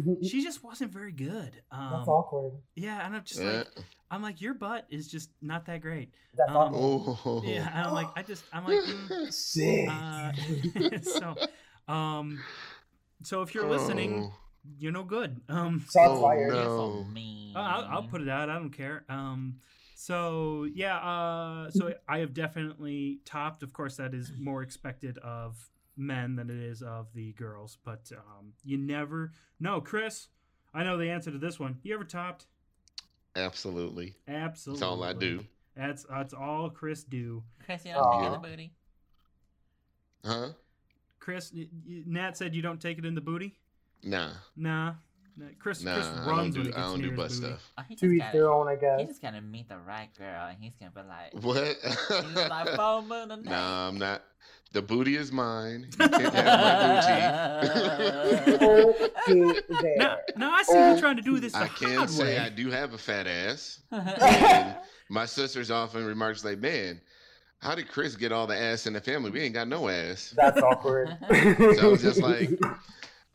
oh, 0.08 0.18
she 0.28 0.42
just 0.42 0.64
wasn't 0.64 0.92
very 0.92 1.12
good. 1.12 1.62
Um, 1.72 1.92
that's 1.94 2.08
awkward. 2.08 2.54
yeah, 2.76 3.06
and 3.06 3.16
I'm 3.16 3.24
just 3.24 3.42
like, 3.42 3.68
I'm 4.10 4.22
like, 4.22 4.42
your 4.42 4.54
butt 4.54 4.86
is 4.90 5.08
just 5.08 5.32
not 5.42 5.66
that 5.66 5.82
great. 5.82 6.14
That's 6.36 6.50
um, 6.50 6.74
awkward. 6.74 7.18
Oh. 7.26 7.44
Yeah, 7.44 7.70
and 7.74 7.88
I'm 7.88 7.94
like, 7.94 8.08
I 8.16 8.24
just, 8.24 8.44
I'm 8.54 8.66
like, 8.66 8.80
mm. 8.80 9.54
Shit. 9.54 9.90
uh, 9.92 11.02
so, 11.38 11.94
um, 11.94 12.40
so 13.24 13.42
if 13.42 13.54
you're 13.54 13.70
listening, 13.70 14.32
you're 14.80 14.92
no 14.92 15.04
good. 15.04 15.42
Um, 15.50 15.80
Shots 15.82 15.96
oh, 15.98 16.22
fired. 16.22 16.50
no. 16.50 16.56
You're 16.56 16.66
so 16.66 17.04
mean. 17.12 17.56
uh, 17.56 17.60
I'll, 17.60 17.86
I'll 17.86 18.04
put 18.04 18.22
it 18.22 18.30
out. 18.30 18.50
I 18.50 18.56
don't 18.56 18.72
care. 18.72 19.04
Um, 19.10 19.56
so 19.96 20.68
yeah, 20.74 20.98
uh, 20.98 21.72
so 21.72 21.94
I 22.08 22.20
have 22.20 22.34
definitely 22.34 23.20
topped. 23.26 23.64
Of 23.64 23.74
course, 23.74 23.98
that 23.98 24.14
is 24.14 24.32
more 24.40 24.62
expected 24.62 25.18
of 25.20 25.58
men 25.96 26.36
than 26.36 26.50
it 26.50 26.58
is 26.58 26.82
of 26.82 27.08
the 27.14 27.34
girls. 27.34 27.78
But 27.84 28.12
um, 28.14 28.54
you 28.64 28.78
never 28.78 29.32
know, 29.60 29.82
Chris. 29.82 30.28
I 30.74 30.84
know 30.84 30.98
the 30.98 31.10
answer 31.10 31.32
to 31.32 31.38
this 31.40 31.60
one. 31.60 31.80
You 31.82 31.96
ever 31.96 32.04
topped? 32.04 32.46
Absolutely. 33.36 34.16
Absolutely. 34.28 34.80
That's 34.80 34.92
all 34.92 35.04
I 35.04 35.14
do. 35.14 35.44
That's 35.76 36.06
that's 36.10 36.34
all 36.34 36.70
Chris 36.70 37.04
do. 37.04 37.44
Chris, 37.66 37.86
you 37.86 37.94
don't 37.94 38.12
take 38.12 38.24
it 38.24 38.26
in 38.26 38.32
the 38.34 38.48
booty. 38.48 38.74
Huh? 40.26 40.50
Chris, 41.20 41.52
y- 41.56 41.68
y- 41.88 42.04
Nat 42.06 42.38
said 42.38 42.56
you 42.56 42.62
don't 42.62 42.82
take 42.82 42.98
it 42.98 43.06
in 43.06 43.16
the 43.16 43.22
booty. 43.22 43.58
Nah. 44.04 44.30
Nah, 44.56 44.94
Nah, 45.40 45.46
Chris. 45.60 45.84
Nah. 45.84 45.94
Chris 45.96 46.08
I 46.08 46.16
don't 46.16 46.26
runs 46.28 46.56
when 46.58 46.64
do 46.66 46.70
it 46.72 46.78
I 46.78 46.82
don't 46.82 47.00
near 47.02 47.10
do 47.12 47.16
butt 47.16 47.30
booty. 47.30 47.42
stuff. 47.42 47.72
Oh, 47.78 47.84
he 47.88 47.96
To 47.96 48.02
just 48.18 48.28
each 48.28 48.32
their 48.34 48.52
own, 48.52 48.68
I 48.68 48.74
he 48.76 48.82
guess. 48.82 49.08
just 49.08 49.22
gotta 49.22 49.40
meet 49.42 49.70
the 49.70 49.78
right 49.78 50.10
girl, 50.18 50.48
and 50.48 50.58
he's 50.60 50.74
gonna 50.80 50.92
be 50.92 51.02
like, 51.08 51.34
What? 51.44 51.78
he's 52.26 52.36
like 52.50 52.70
full 52.76 53.02
moon 53.04 53.30
and 53.32 53.46
nah, 53.46 53.88
I'm 53.88 53.98
not. 54.00 54.24
The 54.74 54.82
booty 54.82 55.16
is 55.16 55.32
mine. 55.32 55.88
You 56.00 56.10
can't 56.10 56.24
have 56.34 57.64
my 57.64 58.46
booty. 58.46 59.04
Okay, 59.28 59.62
there. 59.82 59.96
Now, 59.98 60.18
now 60.36 60.52
I 60.54 60.64
see 60.64 60.74
you 60.94 61.00
trying 61.00 61.16
to 61.18 61.22
do 61.22 61.40
this 61.40 61.54
the 61.54 61.60
I 61.60 61.68
can 61.68 61.96
hard 61.98 62.10
say 62.10 62.24
way. 62.24 62.40
I 62.40 62.50
do 62.50 62.70
have 62.72 62.94
a 62.94 62.98
fat 62.98 63.28
ass. 63.28 63.80
And 63.92 64.76
my 65.10 65.26
sisters 65.26 65.72
often 65.72 66.04
remarks 66.06 66.44
like, 66.44 66.60
"Man, 66.60 67.00
how 67.60 67.76
did 67.76 67.88
Chris 67.90 68.16
get 68.16 68.32
all 68.32 68.46
the 68.48 68.58
ass 68.58 68.88
in 68.88 68.94
the 68.94 69.02
family? 69.02 69.32
We 69.32 69.40
ain't 69.42 69.54
got 69.54 69.68
no 69.68 69.88
ass." 69.88 70.34
That's 70.36 70.62
awkward. 70.62 71.16
So 71.30 71.80
I 71.82 71.86
was 71.88 72.02
just 72.02 72.22
like, 72.22 72.50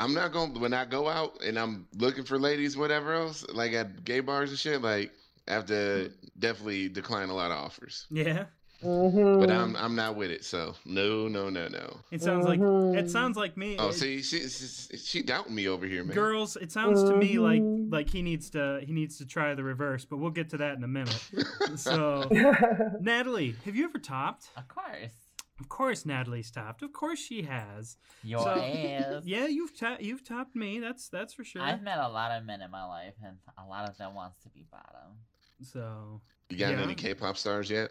I'm 0.03 0.15
not 0.15 0.33
going 0.33 0.55
to 0.55 0.61
when 0.61 0.75
I 0.75 0.85
go 0.85 1.09
out 1.09 1.43
and 1.43 1.59
I'm 1.59 1.87
looking 1.97 2.25
for 2.25 2.39
ladies, 2.39 2.77
whatever 2.77 3.13
else, 3.15 3.47
like 3.53 3.73
at 3.73 4.05
gay 4.05 4.21
bars 4.21 4.51
and 4.51 4.59
shit. 4.59 4.83
Like, 4.83 5.13
I 5.49 5.53
have 5.53 5.67
to 5.67 6.11
definitely 6.39 6.89
decline 6.89 7.29
a 7.29 7.35
lot 7.35 7.51
of 7.51 7.59
offers. 7.59 8.07
Yeah, 8.11 8.45
Mhm. 8.85 9.39
But 9.39 9.49
I'm 9.51 9.77
I'm 9.77 9.95
not 9.95 10.17
with 10.17 10.31
it. 10.33 10.45
So 10.45 10.75
no, 10.85 11.29
no, 11.29 11.49
no, 11.51 11.69
no. 11.69 12.01
it 12.11 12.21
sounds 12.21 12.45
like 12.47 12.59
Mhm. 12.59 12.97
it 12.99 13.09
sounds 13.11 13.37
like 13.37 13.57
me. 13.57 13.77
Oh, 13.79 13.91
it- 13.91 13.93
see, 13.95 14.23
she 14.23 14.49
she, 14.49 14.97
she 14.97 15.23
doubting 15.23 15.55
me 15.55 15.69
over 15.69 15.87
here, 15.87 16.03
man. 16.03 16.15
girls. 16.15 16.57
It 16.57 16.73
sounds 16.73 17.03
to 17.05 17.17
me 17.17 17.39
like 17.39 17.63
Mhm. 17.63 17.93
like 17.93 18.11
he 18.11 18.23
needs 18.23 18.51
to 18.51 18.81
he 18.85 18.93
needs 18.93 19.19
to 19.19 19.25
try 19.27 19.55
the 19.55 19.63
reverse, 19.63 20.05
but 20.05 20.17
we'll 20.17 20.33
get 20.33 20.51
to 20.51 20.57
that 20.59 20.77
in 20.77 20.83
a 20.83 20.89
minute. 20.89 21.23
So, 21.77 22.29
Natalie, 23.01 23.55
have 23.65 23.77
you 23.77 23.85
ever 23.85 23.99
topped? 23.99 24.49
of 24.57 24.67
course, 24.69 25.13
Of 25.61 25.69
course, 25.69 26.05
Natalie's 26.07 26.51
topped. 26.51 26.83
Of 26.83 26.93
course, 26.93 27.19
she 27.21 27.43
has. 27.43 27.97
your 28.25 28.41
So- 28.41 28.51
ass. 28.61 29.23
Yeah, 29.25 29.47
you've 29.47 29.77
to- 29.79 29.99
you've 30.01 30.25
topped 30.25 30.57
me. 30.57 30.81
That's 30.81 31.09
that's 31.09 31.35
for 31.35 31.45
sure. 31.45 31.63
I've 31.63 31.83
met 31.83 31.99
a 31.99 32.09
lot 32.09 32.33
of 32.33 32.45
men 32.45 32.63
in 32.63 32.71
my 32.71 32.85
life, 32.85 33.15
and 33.25 33.37
a 33.59 33.67
lot 33.69 33.89
of 33.89 33.97
them 33.99 34.15
wants 34.15 34.39
to 34.43 34.49
be 34.49 34.65
bottom. 34.71 35.19
So, 35.63 36.21
you 36.49 36.57
got 36.57 36.73
Yeah. 36.73 36.83
any 36.83 36.95
K-pop 36.95 37.37
stars 37.37 37.71
yet? 37.71 37.91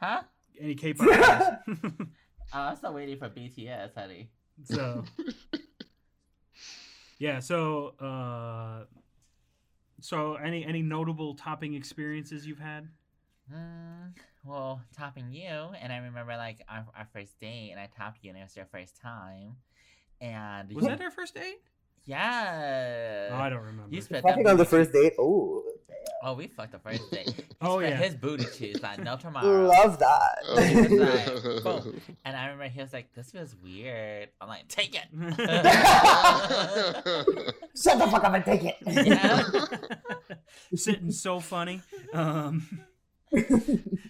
Huh? 0.00 0.22
any 0.60 0.74
K-pop? 0.84 1.08
guys? 1.08 1.56
Oh, 2.54 2.60
I'm 2.60 2.76
still 2.76 2.94
waiting 2.94 3.18
for 3.18 3.28
BTS, 3.28 3.94
honey. 3.94 4.30
so, 4.64 5.04
yeah. 7.18 7.40
So, 7.40 7.88
uh, 8.00 8.84
So, 10.00 10.36
any 10.36 10.64
any 10.64 10.80
notable 10.80 11.34
topping 11.34 11.74
experiences 11.74 12.46
you've 12.46 12.60
had? 12.60 12.88
Mm, 13.52 14.14
well, 14.44 14.80
topping 14.96 15.30
you, 15.32 15.48
and 15.80 15.92
I 15.92 15.98
remember 15.98 16.36
like 16.36 16.62
our, 16.68 16.86
our 16.96 17.06
first 17.12 17.38
date, 17.40 17.70
and 17.72 17.80
I 17.80 17.88
topped 17.96 18.18
you, 18.22 18.30
and 18.30 18.38
it 18.38 18.42
was 18.42 18.56
your 18.56 18.66
first 18.66 19.00
time. 19.00 19.56
And 20.20 20.72
Was 20.72 20.84
that 20.86 21.00
our 21.00 21.10
first 21.10 21.34
date? 21.34 21.60
Yeah. 22.04 23.28
Oh, 23.32 23.36
I 23.36 23.48
don't 23.50 23.60
remember. 23.60 23.94
You 23.94 24.00
spent 24.00 24.22
Fucking 24.24 24.46
on 24.46 24.56
the 24.56 24.64
first 24.64 24.92
date. 24.92 25.12
Oh, 25.18 25.62
Oh, 26.22 26.32
we 26.34 26.46
fucked 26.48 26.72
the 26.72 26.78
first 26.78 27.10
date. 27.12 27.32
Oh, 27.60 27.78
spent 27.80 27.90
yeah. 27.94 28.06
His 28.06 28.14
booty 28.14 28.44
cheeks 28.56 28.80
like 28.82 28.98
no 29.02 29.16
tomorrow. 29.20 29.66
love 29.68 29.98
that. 29.98 30.38
Like. 31.64 31.84
And 32.24 32.36
I 32.36 32.44
remember 32.46 32.68
he 32.68 32.80
was 32.80 32.92
like, 32.92 33.12
"This 33.14 33.30
feels 33.32 33.54
weird." 33.62 34.28
I'm 34.40 34.48
like, 34.48 34.68
"Take 34.68 34.94
it." 34.94 35.06
Shut 37.76 37.98
the 37.98 38.06
fuck 38.10 38.24
up 38.24 38.32
and 38.34 38.44
take 38.44 38.64
it. 38.64 38.76
Yeah. 38.86 39.42
Sitting 40.74 41.10
so 41.10 41.40
funny. 41.40 41.82
Um, 42.12 42.66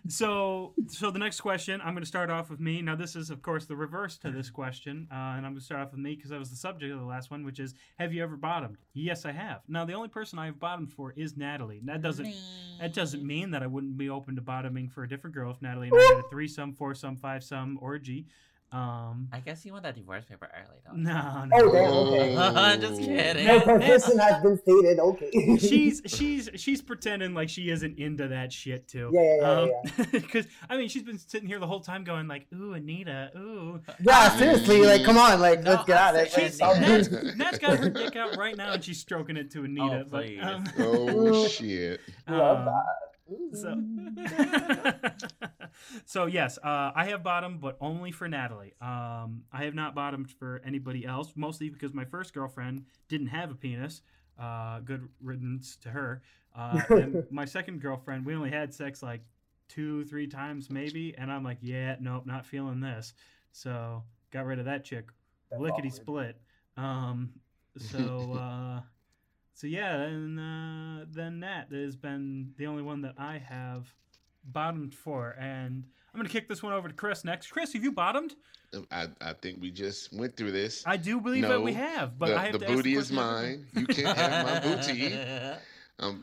so, 0.09 0.75
so 0.89 1.11
the 1.11 1.19
next 1.19 1.41
question, 1.41 1.81
I'm 1.81 1.93
going 1.95 2.03
to 2.03 2.09
start 2.09 2.31
off 2.31 2.51
with 2.51 2.61
me. 2.61 2.83
Now, 2.83 2.95
this 2.95 3.17
is, 3.17 3.31
of 3.31 3.43
course, 3.43 3.67
the 3.67 3.77
reverse 3.77 4.17
to 4.19 4.31
this 4.31 4.51
question, 4.51 5.09
uh, 5.11 5.15
and 5.15 5.47
I'm 5.47 5.53
going 5.53 5.57
to 5.57 5.65
start 5.65 5.81
off 5.83 5.91
with 5.93 6.01
me 6.01 6.15
because 6.15 6.33
I 6.33 6.39
was 6.39 6.51
the 6.51 6.57
subject 6.57 6.93
of 6.93 6.99
the 6.99 7.07
last 7.07 7.31
one, 7.31 7.45
which 7.45 7.59
is, 7.59 7.75
have 7.99 8.13
you 8.13 8.23
ever 8.23 8.37
bottomed? 8.37 8.79
Yes, 8.95 9.25
I 9.25 9.33
have. 9.33 9.61
Now, 9.69 9.85
the 9.85 9.95
only 9.95 10.09
person 10.09 10.39
I 10.39 10.47
have 10.47 10.59
bottomed 10.59 10.93
for 10.93 11.13
is 11.17 11.37
Natalie. 11.37 11.81
That 11.85 12.03
doesn't. 12.03 12.33
That 12.81 12.95
doesn't 12.95 13.25
mean 13.25 13.51
that 13.51 13.63
I 13.63 13.67
wouldn't 13.67 13.99
be 13.99 14.09
open 14.09 14.37
to 14.37 14.41
bottoming 14.41 14.89
for 14.89 15.03
a 15.03 15.09
different 15.09 15.35
girl 15.35 15.51
if 15.51 15.61
Natalie 15.61 15.89
and 15.89 15.99
I 15.99 16.03
had 16.15 16.25
a 16.25 16.29
threesome, 16.31 16.73
foursome, 16.73 17.17
fivesome 17.17 17.77
orgy. 17.81 18.27
Um, 18.71 19.29
I 19.33 19.41
guess 19.41 19.65
you 19.65 19.73
want 19.73 19.85
that 19.85 19.95
divorce 19.95 20.27
paper 20.27 20.47
early, 20.55 20.79
though. 20.85 20.95
no, 20.95 21.45
no. 21.47 21.57
Oh, 21.57 21.73
damn, 21.73 21.91
okay. 21.91 22.37
I'm 22.37 22.81
just 22.83 23.01
kidding. 23.01 23.47
No 23.47 23.61
partition 23.63 24.19
has 24.19 24.43
been 24.43 24.59
stated. 24.59 24.99
Okay. 24.99 25.57
she's 25.59 26.03
she's 26.07 26.51
she's 26.55 26.83
pretending 26.83 27.33
like 27.33 27.49
she 27.49 27.71
isn't 27.71 27.99
into 27.99 28.29
that 28.29 28.53
shit 28.53 28.87
too. 28.87 29.11
Yeah, 29.11 29.37
yeah, 29.41 29.67
yeah, 29.97 30.05
Because 30.13 30.47
I 30.69 30.77
mean, 30.77 30.89
she's 30.89 31.03
been 31.03 31.19
sitting 31.19 31.49
here 31.49 31.59
the 31.59 31.67
whole 31.67 31.81
time 31.81 32.05
going 32.05 32.29
like, 32.29 32.47
"Ooh, 32.55 32.75
Anita, 32.75 33.31
ooh." 33.39 33.81
yeah, 34.03 34.37
seriously, 34.37 34.83
like, 34.83 35.03
come 35.03 35.17
on, 35.17 35.41
like, 35.41 35.63
No, 35.63 35.71
let's 35.71 35.85
get 35.85 35.97
at 35.97 36.15
I'm 36.15 36.21
it. 36.27 36.33
She's 36.33 36.61
Like, 36.61 36.81
Nat's, 36.81 37.11
Nat's 37.37 37.59
got 37.59 37.79
her 37.79 37.89
dick 37.89 38.17
out 38.17 38.37
right 38.37 38.57
now, 38.57 38.73
and 38.73 38.85
she's 38.85 39.01
stroking 39.01 39.39
it 39.39 39.51
to 39.53 39.65
Anita. 39.65 40.05
Oh, 40.07 40.11
but, 40.11 40.27
um, 40.43 40.65
oh 40.79 41.49
shit! 41.49 42.01
Love 42.29 42.59
um, 42.59 42.65
that. 42.67 43.08
So, 43.53 43.83
so 46.07 46.27
yes, 46.27 46.59
uh, 46.59 46.93
I 46.95 47.07
have 47.07 47.23
bottomed, 47.23 47.61
but 47.61 47.77
only 47.81 48.11
for 48.11 48.29
Natalie. 48.29 48.75
Um, 48.81 49.45
I 49.53 49.65
have 49.65 49.75
not 49.75 49.95
bottomed 49.95 50.31
for 50.31 50.63
anybody 50.65 51.05
else, 51.05 51.33
mostly 51.37 51.69
because 51.69 51.93
my 51.93 52.05
first 52.05 52.33
girlfriend 52.33 52.85
didn't 53.09 53.29
have 53.29 53.51
a 53.51 53.55
penis. 53.55 54.03
Uh, 54.39 54.81
good 54.81 55.09
riddance 55.21 55.77
to 55.77 55.91
her. 55.91 56.23
Uh, 56.55 56.81
and 56.91 57.25
my 57.31 57.45
second 57.45 57.81
girlfriend, 57.81 58.25
we 58.25 58.35
only 58.35 58.51
had 58.51 58.73
sex 58.73 59.03
like 59.03 59.21
two, 59.69 60.05
three 60.05 60.27
times 60.27 60.71
maybe, 60.71 61.15
and 61.19 61.31
I'm 61.31 61.45
like, 61.45 61.59
yeah, 61.61 61.97
nope, 62.01 62.25
not 62.27 62.47
feeling 62.47 62.81
this. 62.81 63.15
So 63.53 64.05
got 64.31 64.47
rid 64.47 64.59
of 64.59 64.65
that 64.67 64.85
chick 64.85 65.11
lickety 65.57 65.91
split. 65.91 66.41
Um, 66.77 67.31
so 67.77 68.33
uh, 68.41 68.81
so 69.59 69.67
yeah, 69.67 70.03
and 70.03 70.39
uh, 70.39 71.05
then 71.11 71.41
that 71.41 71.67
has 71.73 71.97
been 71.97 72.53
the 72.59 72.67
only 72.69 72.85
one 72.85 73.03
that 73.03 73.15
I 73.19 73.39
have 73.39 73.93
bottomed 74.45 74.95
for, 74.95 75.35
and 75.37 75.83
I'm 76.15 76.21
gonna 76.21 76.29
kick 76.29 76.49
this 76.49 76.63
one 76.63 76.73
over 76.73 76.87
to 76.87 76.95
Chris 76.95 77.25
next. 77.25 77.49
Chris, 77.49 77.73
have 77.73 77.83
you 77.83 77.91
bottomed? 77.91 78.37
I, 78.93 79.09
I 79.21 79.33
think 79.33 79.61
we 79.61 79.73
just 79.73 80.13
went 80.13 80.37
through 80.37 80.53
this. 80.53 80.85
I 80.87 80.97
do 80.97 81.21
believe 81.21 81.49
that 81.49 81.61
we 81.61 81.73
have, 81.73 82.17
but 82.21 82.29
the 82.29 82.37
I 82.39 82.45
have 82.45 82.53
the 82.53 82.59
to 82.61 82.67
booty 82.67 82.95
the 82.95 83.01
is 83.01 83.11
mine. 83.11 83.67
You 83.75 83.87
can't 83.89 84.17
have 84.17 84.47
my 84.47 84.61
booty. 84.77 85.19
Um, 86.01 86.23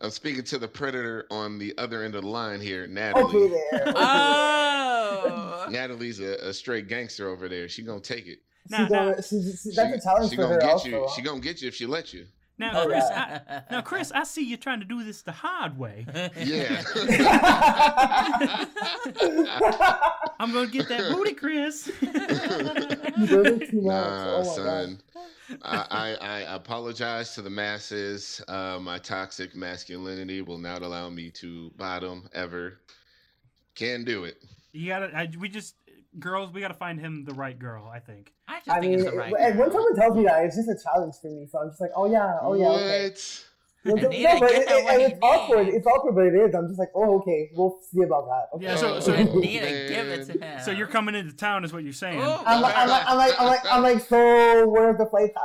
I'm 0.00 0.10
speaking 0.10 0.42
to 0.42 0.58
the 0.58 0.66
predator 0.66 1.24
on 1.30 1.56
the 1.56 1.72
other 1.78 2.02
end 2.02 2.16
of 2.16 2.22
the 2.22 2.28
line 2.28 2.60
here, 2.60 2.88
Natalie. 2.88 3.44
Okay, 3.44 3.48
there. 3.70 3.82
Okay. 3.86 3.92
Oh. 3.96 5.66
Natalie's 5.70 6.18
a, 6.18 6.34
a 6.48 6.52
straight 6.52 6.88
gangster 6.88 7.28
over 7.28 7.48
there. 7.48 7.68
She 7.68 7.82
gonna 7.82 8.00
take 8.00 8.26
it. 8.26 8.40
Now, 8.68 8.78
She's 8.78 8.90
now, 8.90 8.98
gonna- 9.10 9.22
she's- 9.22 9.62
she- 9.62 9.70
that's 9.76 9.96
a 9.96 10.00
challenge 10.00 10.30
she 10.30 10.36
for 10.36 10.42
gonna 10.42 10.54
her 10.54 10.60
get 10.60 10.70
also. 10.70 10.88
you. 10.88 11.08
She 11.14 11.22
gonna 11.22 11.38
get 11.38 11.62
you 11.62 11.68
if 11.68 11.76
she 11.76 11.86
let 11.86 12.12
you. 12.12 12.26
Now, 12.58 12.82
Oh, 12.82 12.86
Chris, 12.86 13.04
yeah. 13.10 13.40
I, 13.48 13.72
now, 13.72 13.80
Chris, 13.80 14.12
I 14.12 14.24
see 14.24 14.44
you 14.44 14.56
trying 14.56 14.80
to 14.80 14.86
do 14.86 15.02
this 15.04 15.22
the 15.22 15.32
hard 15.32 15.78
way. 15.78 16.06
Yeah. 16.36 16.82
I'm 20.38 20.52
gonna 20.52 20.66
get 20.68 20.88
that 20.88 21.12
booty, 21.12 21.34
Chris. 21.34 21.90
You 22.00 23.26
doing 23.26 23.60
too 23.60 23.80
much. 23.80 23.84
nah, 23.84 24.36
Oh 24.36 24.42
son. 24.42 25.00
I, 25.62 25.86
I, 25.90 26.14
I 26.20 26.54
apologize 26.54 27.34
to 27.34 27.42
the 27.42 27.50
masses. 27.50 28.40
Uh, 28.48 28.78
my 28.80 28.98
toxic 28.98 29.54
masculinity 29.54 30.40
will 30.42 30.58
not 30.58 30.82
allow 30.82 31.10
me 31.10 31.30
to 31.32 31.70
bottom 31.76 32.28
ever. 32.32 32.80
Can 33.74 34.04
do 34.04 34.24
it. 34.24 34.42
you 34.72 34.88
gotta, 34.88 35.14
I, 35.16 35.28
we 35.38 35.48
just, 35.48 35.74
girls, 36.18 36.52
we 36.52 36.60
gotta 36.60 36.74
find 36.74 37.00
him 37.00 37.24
the 37.24 37.34
right 37.34 37.58
girl. 37.58 37.90
I 37.92 37.98
think. 37.98 38.32
I 38.48 38.58
just 38.58 38.68
I 38.68 38.80
think 38.80 38.90
mean, 38.96 39.00
it's 39.00 39.10
the 39.10 39.16
right. 39.16 39.32
and 39.38 39.58
when 39.58 39.70
someone 39.72 39.94
tells 39.96 40.16
me 40.16 40.24
that, 40.24 40.44
it's 40.44 40.56
just 40.56 40.68
a 40.68 40.76
challenge 40.82 41.14
for 41.20 41.28
me. 41.30 41.46
So 41.50 41.58
I'm 41.58 41.68
just 41.70 41.80
like, 41.80 41.90
oh 41.96 42.06
yeah, 42.10 42.38
oh 42.42 42.54
yeah, 42.54 42.68
okay. 42.68 43.04
What? 43.08 43.44
No, 43.86 43.94
no, 43.96 44.08
Anita, 44.08 44.36
but 44.40 44.50
it, 44.50 44.62
it- 44.62 44.86
and 44.88 45.00
he 45.02 45.06
it's 45.08 45.18
awkward. 45.20 45.64
needs. 45.66 45.76
It's 45.76 45.86
awkward, 45.86 46.14
but 46.14 46.24
it 46.24 46.34
is. 46.34 46.54
I'm 46.54 46.66
just 46.68 46.78
like, 46.78 46.88
oh, 46.94 47.18
okay, 47.18 47.50
we'll 47.54 47.78
see 47.92 48.00
about 48.00 48.24
that. 48.26 48.56
Okay. 48.56 48.64
Yeah, 48.64 48.76
so- 48.76 48.94
Oh, 48.94 49.00
so- 49.00 49.12
Anita, 49.12 49.64
man. 49.66 49.88
give 49.88 50.06
it 50.08 50.24
to 50.26 50.38
him. 50.42 50.60
So 50.64 50.70
you're 50.70 50.86
coming 50.86 51.14
into 51.14 51.36
town, 51.36 51.64
is 51.64 51.72
what 51.74 51.84
you're 51.84 51.92
saying. 51.92 52.18
Oh. 52.22 52.42
I'm 52.46 52.62
like, 52.62 52.74
I'm 52.78 52.88
like, 52.88 53.04
I'm 53.06 53.16
like, 53.18 53.34
I'm 53.40 53.46
like, 53.46 53.60
I'm 53.70 53.82
like, 53.82 54.00
so 54.00 54.66
where's 54.68 54.96
the 54.96 55.04
flight 55.04 55.32
at? 55.36 55.40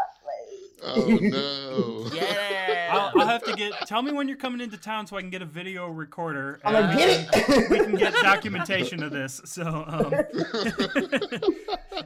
Oh 0.82 0.96
no. 1.06 2.10
Get 2.14 2.24
it. 2.24 2.69
I'll, 2.92 3.12
I'll 3.22 3.28
have 3.28 3.44
to 3.44 3.54
get. 3.58 3.74
Tell 3.88 4.02
me 4.02 4.12
when 4.12 4.28
you're 4.28 4.38
coming 4.38 4.62
into 4.62 4.78
town 4.78 5.08
so 5.08 5.18
I 5.18 5.22
can 5.22 5.30
get 5.30 5.42
a 5.42 5.46
video 5.46 5.88
recorder. 5.88 6.60
I'm 6.64 6.74
like, 6.74 6.90
we 6.96 6.98
get 7.06 7.32
can- 7.32 7.54
it. 7.64 7.70
We 7.70 7.80
can 7.80 7.96
get 7.96 8.14
documentation 8.14 9.04
of 9.04 9.12
this, 9.12 9.42
so 9.46 9.66
um, 9.88 10.14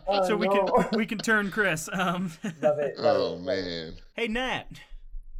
Oh, 0.08 0.24
so 0.28 0.36
we 0.36 0.48
no. 0.48 0.66
can 0.66 0.98
we 0.98 1.06
can 1.06 1.18
turn 1.18 1.52
Chris. 1.52 1.90
Um, 1.92 2.32
Love 2.62 2.80
it. 2.80 2.98
love 3.00 3.18
oh 3.20 3.36
it. 3.36 3.42
man. 3.42 3.94
hey 4.14 4.28
Nat, 4.28 4.66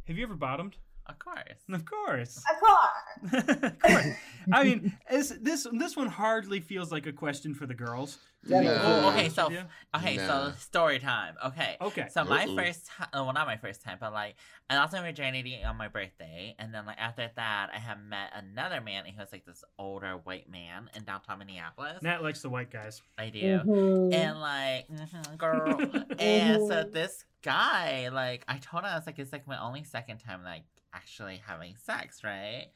have 0.06 0.16
you 0.16 0.24
ever 0.24 0.34
bottomed? 0.34 0.76
Of 1.06 1.18
course. 1.18 1.60
Of 1.70 1.84
course. 1.84 2.42
A 2.50 2.64
car. 2.64 2.92
of 3.64 3.78
course. 3.78 4.06
I 4.52 4.64
mean, 4.64 4.96
is 5.10 5.30
this 5.40 5.66
this 5.72 5.96
one 5.96 6.08
hardly 6.08 6.60
feels 6.60 6.90
like 6.90 7.06
a 7.06 7.12
question 7.12 7.54
for 7.54 7.66
the 7.66 7.74
girls. 7.74 8.18
to 8.46 8.50
Yeah, 8.50 8.60
be 8.60 8.66
no. 8.66 8.72
completely 8.74 9.02
Oh, 9.04 9.08
okay, 9.10 9.28
so 9.28 9.48
with 9.48 9.64
okay, 9.96 10.16
Nah. 10.16 10.50
so 10.50 10.52
story 10.58 10.98
time. 10.98 11.34
Okay. 11.44 11.76
Okay. 11.80 12.08
So 12.10 12.24
my 12.24 12.44
Uh-oh. 12.44 12.56
first 12.56 12.86
time, 12.86 13.08
well, 13.12 13.32
not 13.32 13.46
my 13.46 13.56
first 13.58 13.82
time, 13.82 13.98
but 14.00 14.12
like 14.14 14.36
I 14.70 14.76
lost 14.76 14.92
my 14.94 15.00
virginity 15.02 15.62
on 15.62 15.76
my 15.76 15.88
birthday, 15.88 16.54
and 16.58 16.72
then 16.74 16.86
like 16.86 16.98
after 16.98 17.30
that, 17.36 17.70
I 17.74 17.78
had 17.78 18.02
met 18.02 18.32
another 18.34 18.80
man, 18.80 19.04
and 19.04 19.14
he 19.14 19.18
was 19.20 19.30
like 19.32 19.44
this 19.44 19.62
older 19.78 20.16
white 20.24 20.48
man 20.50 20.88
in 20.94 21.04
downtown 21.04 21.38
Minneapolis. 21.38 22.02
Nat 22.02 22.22
likes 22.22 22.40
the 22.40 22.48
white 22.48 22.70
guys. 22.70 23.02
I 23.18 23.28
do. 23.28 23.60
Mhm. 23.64 24.14
And 24.14 24.40
like, 24.40 24.88
mhm, 24.88 25.36
girl. 25.38 25.80
and 26.18 26.62
so 26.66 26.84
Mhm. 26.84 26.92
this 26.92 27.24
guy, 27.42 28.08
like, 28.08 28.42
I 28.48 28.56
told 28.56 28.84
him 28.84 28.90
I 28.90 28.96
was 28.96 29.06
like, 29.06 29.18
it's 29.18 29.32
like 29.32 29.46
my 29.46 29.60
only 29.60 29.84
second 29.84 30.18
time 30.18 30.42
like 30.44 30.62
actually 30.94 31.42
having 31.46 31.74
sex, 31.76 32.22
right? 32.24 32.68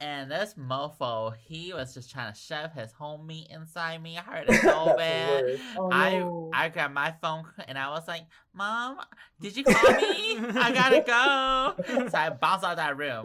And 0.00 0.30
this 0.30 0.54
mofo, 0.54 1.34
he 1.36 1.72
was 1.72 1.94
just 1.94 2.10
trying 2.10 2.32
to 2.32 2.38
shove 2.38 2.72
his 2.72 2.92
whole 2.92 3.18
meat 3.18 3.46
inside 3.50 4.02
me. 4.02 4.18
I 4.18 4.22
heard 4.22 4.50
it 4.50 4.60
so 4.62 4.94
bad. 4.96 5.60
Oh, 5.78 5.90
I 5.90 6.18
no. 6.18 6.50
I 6.52 6.68
grabbed 6.68 6.94
my 6.94 7.14
phone 7.22 7.44
and 7.68 7.78
I 7.78 7.90
was 7.90 8.06
like, 8.08 8.22
"Mom, 8.52 8.98
did 9.40 9.56
you 9.56 9.64
call 9.64 9.92
me? 9.92 10.38
I 10.56 10.72
gotta 10.72 11.00
go." 11.00 12.08
So 12.10 12.18
I 12.18 12.30
bounced 12.30 12.64
out 12.64 12.72
of 12.72 12.76
that 12.78 12.98
room. 12.98 13.24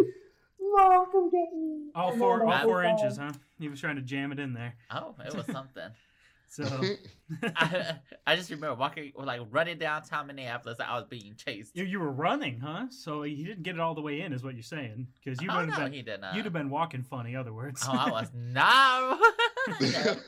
Mom, 0.61 1.11
come 1.11 1.29
get 1.31 1.51
me. 1.53 1.89
All 1.95 2.15
four, 2.15 2.45
all 2.45 2.63
four 2.63 2.83
inches, 2.83 3.17
huh? 3.17 3.33
He 3.59 3.67
was 3.67 3.79
trying 3.79 3.95
to 3.95 4.01
jam 4.01 4.31
it 4.31 4.39
in 4.39 4.53
there. 4.53 4.75
Oh, 4.91 5.15
it 5.25 5.33
was 5.35 5.45
something. 5.51 5.89
So, 6.49 6.63
I, 7.55 7.95
I 8.27 8.35
just 8.35 8.49
remember 8.49 8.75
walking, 8.75 9.13
like 9.15 9.41
running 9.51 9.77
downtown 9.77 10.27
Minneapolis. 10.27 10.79
I 10.79 10.95
was 10.97 11.05
being 11.05 11.35
chased. 11.35 11.77
you, 11.77 11.83
you 11.83 11.99
were 11.99 12.11
running, 12.11 12.59
huh? 12.59 12.87
So 12.89 13.21
he 13.21 13.43
didn't 13.43 13.63
get 13.63 13.75
it 13.75 13.79
all 13.79 13.93
the 13.93 14.01
way 14.01 14.21
in, 14.21 14.33
is 14.33 14.43
what 14.43 14.55
you're 14.55 14.63
saying? 14.63 15.07
Because 15.23 15.39
you 15.41 15.49
oh 15.51 15.57
would 15.57 15.67
no, 15.67 15.73
have 15.73 15.83
been, 15.85 15.93
he 15.93 16.01
did 16.01 16.21
not. 16.21 16.35
you'd 16.35 16.45
have 16.45 16.53
been 16.53 16.71
walking 16.71 17.03
funny. 17.03 17.35
Other 17.35 17.53
words. 17.53 17.83
Oh, 17.87 17.91
I 17.91 18.09
was 18.11 18.29
no. 18.33 19.19
no. 19.79 20.15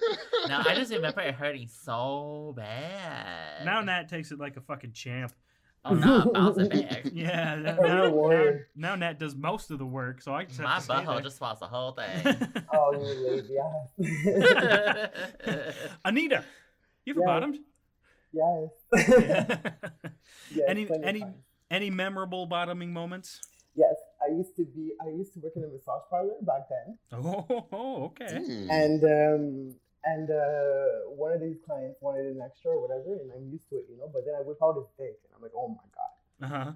No, 0.47 0.63
I 0.67 0.73
just 0.73 0.91
remember 0.91 1.21
it 1.21 1.35
hurting 1.35 1.67
so 1.67 2.53
bad. 2.55 3.63
now 3.63 3.81
Nat 3.81 4.09
takes 4.09 4.31
it 4.31 4.39
like 4.39 4.57
a 4.57 4.61
fucking 4.61 4.93
champ. 4.93 5.31
Oh 5.83 5.95
no, 5.95 6.21
I'm 6.21 6.31
bouncing 6.33 6.69
back. 6.69 7.03
Yeah. 7.11 7.55
Now, 7.81 8.09
now, 8.09 8.53
now 8.75 8.95
Nat 8.95 9.17
does 9.19 9.35
most 9.35 9.71
of 9.71 9.79
the 9.79 9.85
work, 9.85 10.21
so 10.21 10.33
I 10.33 10.45
just 10.45 10.59
have 10.59 10.67
My 10.67 10.79
to 10.79 11.05
butthole 11.07 11.13
there. 11.15 11.21
just 11.23 11.37
swallows 11.37 11.59
the 11.59 11.67
whole 11.67 11.91
thing. 11.93 12.63
Oh, 12.73 12.91
you 12.93 12.99
lazy 13.31 13.57
ass. 13.57 13.89
Anita, 16.05 16.43
you 17.05 17.13
ever 17.13 17.21
Yeah. 17.21 17.25
bottomed? 17.25 17.59
yes. 18.33 18.69
yes. 20.53 20.65
any 20.67 20.87
any 21.03 21.19
times. 21.21 21.35
any 21.69 21.89
memorable 21.89 22.45
bottoming 22.45 22.93
moments? 22.93 23.41
Yes, 23.75 23.95
I 24.25 24.31
used 24.33 24.55
to 24.57 24.65
be. 24.65 24.91
I 25.01 25.07
used 25.09 25.33
to 25.33 25.39
work 25.39 25.53
in 25.55 25.63
a 25.63 25.67
massage 25.67 26.01
parlor 26.09 26.33
back 26.41 26.67
then, 26.69 26.97
Oh, 27.13 28.11
okay. 28.11 28.37
Hmm. 28.37 28.69
and 28.69 29.03
um, 29.03 29.75
and 30.03 30.29
uh, 30.29 31.09
one 31.09 31.31
of 31.31 31.41
these 31.41 31.57
clients 31.65 31.97
wanted 32.01 32.25
an 32.25 32.41
extra 32.43 32.71
or 32.71 32.81
whatever, 32.81 33.17
and 33.19 33.31
I'm 33.31 33.51
used 33.51 33.67
to 33.69 33.77
it, 33.77 33.85
you 33.89 33.97
know. 33.97 34.09
But 34.11 34.25
then 34.25 34.35
I 34.35 34.41
whip 34.41 34.57
out 34.63 34.75
his 34.75 34.89
dick, 34.97 35.17
and 35.25 35.31
I'm 35.35 35.41
like, 35.41 35.55
oh 35.55 35.77
my 35.77 35.87
god, 35.93 36.11
Uh 36.41 36.49
huh. 36.49 36.71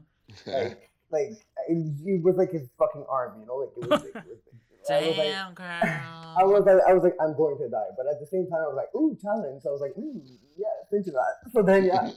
like 0.52 0.92
like 1.12 1.32
it, 1.68 1.78
it 2.06 2.24
was 2.24 2.36
like 2.36 2.52
his 2.52 2.68
fucking 2.78 3.06
arm, 3.10 3.40
you 3.40 3.46
know, 3.46 3.66
like 3.66 3.74
it 3.78 3.90
was. 3.90 4.02
Like, 4.04 4.26
it 4.26 4.30
was 4.30 4.42
like, 4.46 4.62
I 4.86 5.08
was 5.08 5.18
like, 5.18 5.34
Damn, 5.34 5.54
girl. 5.54 5.66
I 6.38 6.44
was 6.46 6.64
like, 6.66 6.78
I 6.88 6.94
was 6.94 7.02
like, 7.02 7.18
I'm 7.20 7.36
going 7.36 7.58
to 7.58 7.70
die, 7.70 7.90
but 7.98 8.06
at 8.06 8.20
the 8.20 8.28
same 8.28 8.46
time, 8.46 8.62
I 8.62 8.70
was 8.70 8.78
like, 8.78 8.94
ooh, 8.94 9.18
challenge. 9.18 9.64
So 9.64 9.70
I 9.70 9.74
was 9.74 9.82
like, 9.82 9.98
ooh, 9.98 10.22
yeah, 10.58 10.70
into 10.96 11.12
that. 11.12 11.36
So 11.54 11.62
then, 11.62 11.86
yeah, 11.86 12.10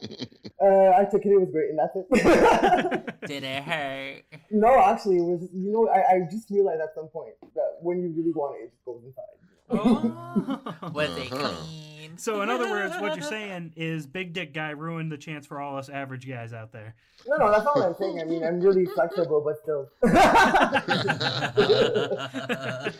uh, 0.60 0.98
I 0.98 1.04
took 1.04 1.24
it. 1.24 1.30
It 1.30 1.40
was 1.40 1.50
great, 1.50 1.70
and 1.70 1.78
that's 1.78 1.94
it. 1.94 3.26
Did 3.26 3.44
it 3.44 3.62
hurt? 3.62 4.22
no, 4.50 4.78
actually, 4.80 5.18
it 5.18 5.26
was. 5.26 5.48
You 5.52 5.70
know, 5.72 5.88
I, 5.88 6.16
I 6.16 6.20
just 6.30 6.50
realized 6.50 6.80
at 6.80 6.94
some 6.94 7.08
point 7.08 7.34
that 7.54 7.78
when 7.80 8.02
you 8.02 8.10
really 8.10 8.32
want 8.32 8.56
it, 8.58 8.64
it 8.64 8.70
just 8.72 8.84
goes 8.84 9.02
inside. 9.04 9.38
You 9.70 9.76
know? 9.76 10.60
Oh. 10.82 10.90
Was 10.92 11.16
it 11.18 11.32
Uh-huh. 11.32 11.48
clean? 11.48 12.18
so, 12.18 12.42
in 12.42 12.50
other 12.50 12.68
words, 12.70 12.94
what 13.00 13.14
you're 13.16 13.24
saying 13.24 13.72
is 13.76 14.06
Big 14.06 14.32
Dick 14.32 14.52
Guy 14.54 14.70
ruined 14.70 15.10
the 15.12 15.18
chance 15.18 15.46
for 15.46 15.60
all 15.60 15.76
us 15.76 15.88
average 15.88 16.28
guys 16.28 16.52
out 16.52 16.72
there. 16.72 16.94
No, 17.26 17.36
no, 17.36 17.50
that's 17.50 17.64
not 17.64 17.76
what 17.76 17.86
I'm 17.86 17.94
saying. 17.94 18.20
I 18.20 18.24
mean, 18.24 18.44
I'm 18.44 18.60
really 18.60 18.86
flexible, 18.86 19.40
but 19.40 19.56
still. 19.62 19.88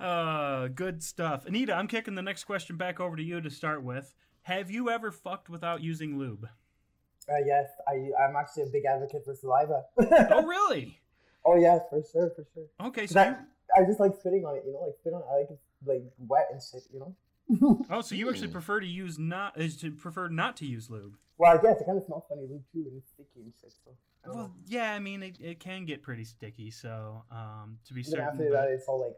uh, 0.00 0.68
good 0.68 1.02
stuff. 1.02 1.46
Anita, 1.46 1.74
I'm 1.74 1.88
kicking 1.88 2.14
the 2.14 2.22
next 2.22 2.44
question 2.44 2.76
back 2.76 3.00
over 3.00 3.16
to 3.16 3.22
you 3.22 3.40
to 3.40 3.50
start 3.50 3.82
with. 3.82 4.14
Have 4.42 4.70
you 4.70 4.90
ever 4.90 5.10
fucked 5.10 5.48
without 5.50 5.82
using 5.82 6.18
lube? 6.18 6.46
Uh, 7.28 7.34
yes, 7.44 7.66
I, 7.86 8.10
I'm 8.22 8.36
actually 8.36 8.62
a 8.64 8.66
big 8.66 8.84
advocate 8.86 9.24
for 9.24 9.34
saliva. 9.34 9.82
Oh, 10.30 10.46
really? 10.46 10.98
oh 11.44 11.56
yes, 11.56 11.80
for 11.90 12.02
sure, 12.10 12.30
for 12.30 12.44
sure. 12.54 12.64
Okay, 12.88 13.06
so 13.06 13.22
you, 13.22 13.36
I, 13.76 13.84
just 13.84 14.00
like 14.00 14.14
spitting 14.14 14.44
on 14.44 14.56
it, 14.56 14.64
you 14.66 14.72
know, 14.72 14.80
like 14.80 14.94
spit 15.00 15.12
on 15.12 15.20
it. 15.20 15.26
I 15.30 15.34
like 15.40 15.50
it 15.50 15.58
like 15.86 16.02
wet 16.18 16.48
and 16.52 16.60
shit, 16.62 16.82
you 16.92 17.00
know. 17.00 17.14
oh, 17.90 18.00
so 18.00 18.14
you 18.14 18.28
actually 18.28 18.48
prefer 18.48 18.80
to 18.80 18.86
use 18.86 19.18
not 19.18 19.58
is 19.58 19.76
to 19.78 19.90
prefer 19.90 20.28
not 20.28 20.56
to 20.58 20.66
use 20.66 20.90
lube. 20.90 21.16
Well, 21.38 21.52
I 21.56 21.62
guess 21.62 21.80
it 21.80 21.86
kind 21.86 21.96
of 21.98 22.04
smells 22.04 22.24
funny 22.28 22.42
lube 22.42 22.64
too, 22.72 22.84
and 22.86 22.98
it's 22.98 23.10
sticky 23.10 23.40
and 23.40 23.52
shit. 23.60 23.72
So. 23.84 23.92
Well, 24.26 24.36
know. 24.36 24.52
yeah, 24.66 24.92
I 24.92 24.98
mean 24.98 25.22
it, 25.22 25.38
it 25.40 25.60
can 25.60 25.84
get 25.84 26.02
pretty 26.02 26.24
sticky. 26.24 26.70
So, 26.70 27.22
um, 27.30 27.78
to 27.86 27.94
be 27.94 28.02
certain. 28.02 28.26
after 28.26 28.50
that, 28.50 28.68
it's 28.68 28.86
all 28.86 29.00
like 29.00 29.16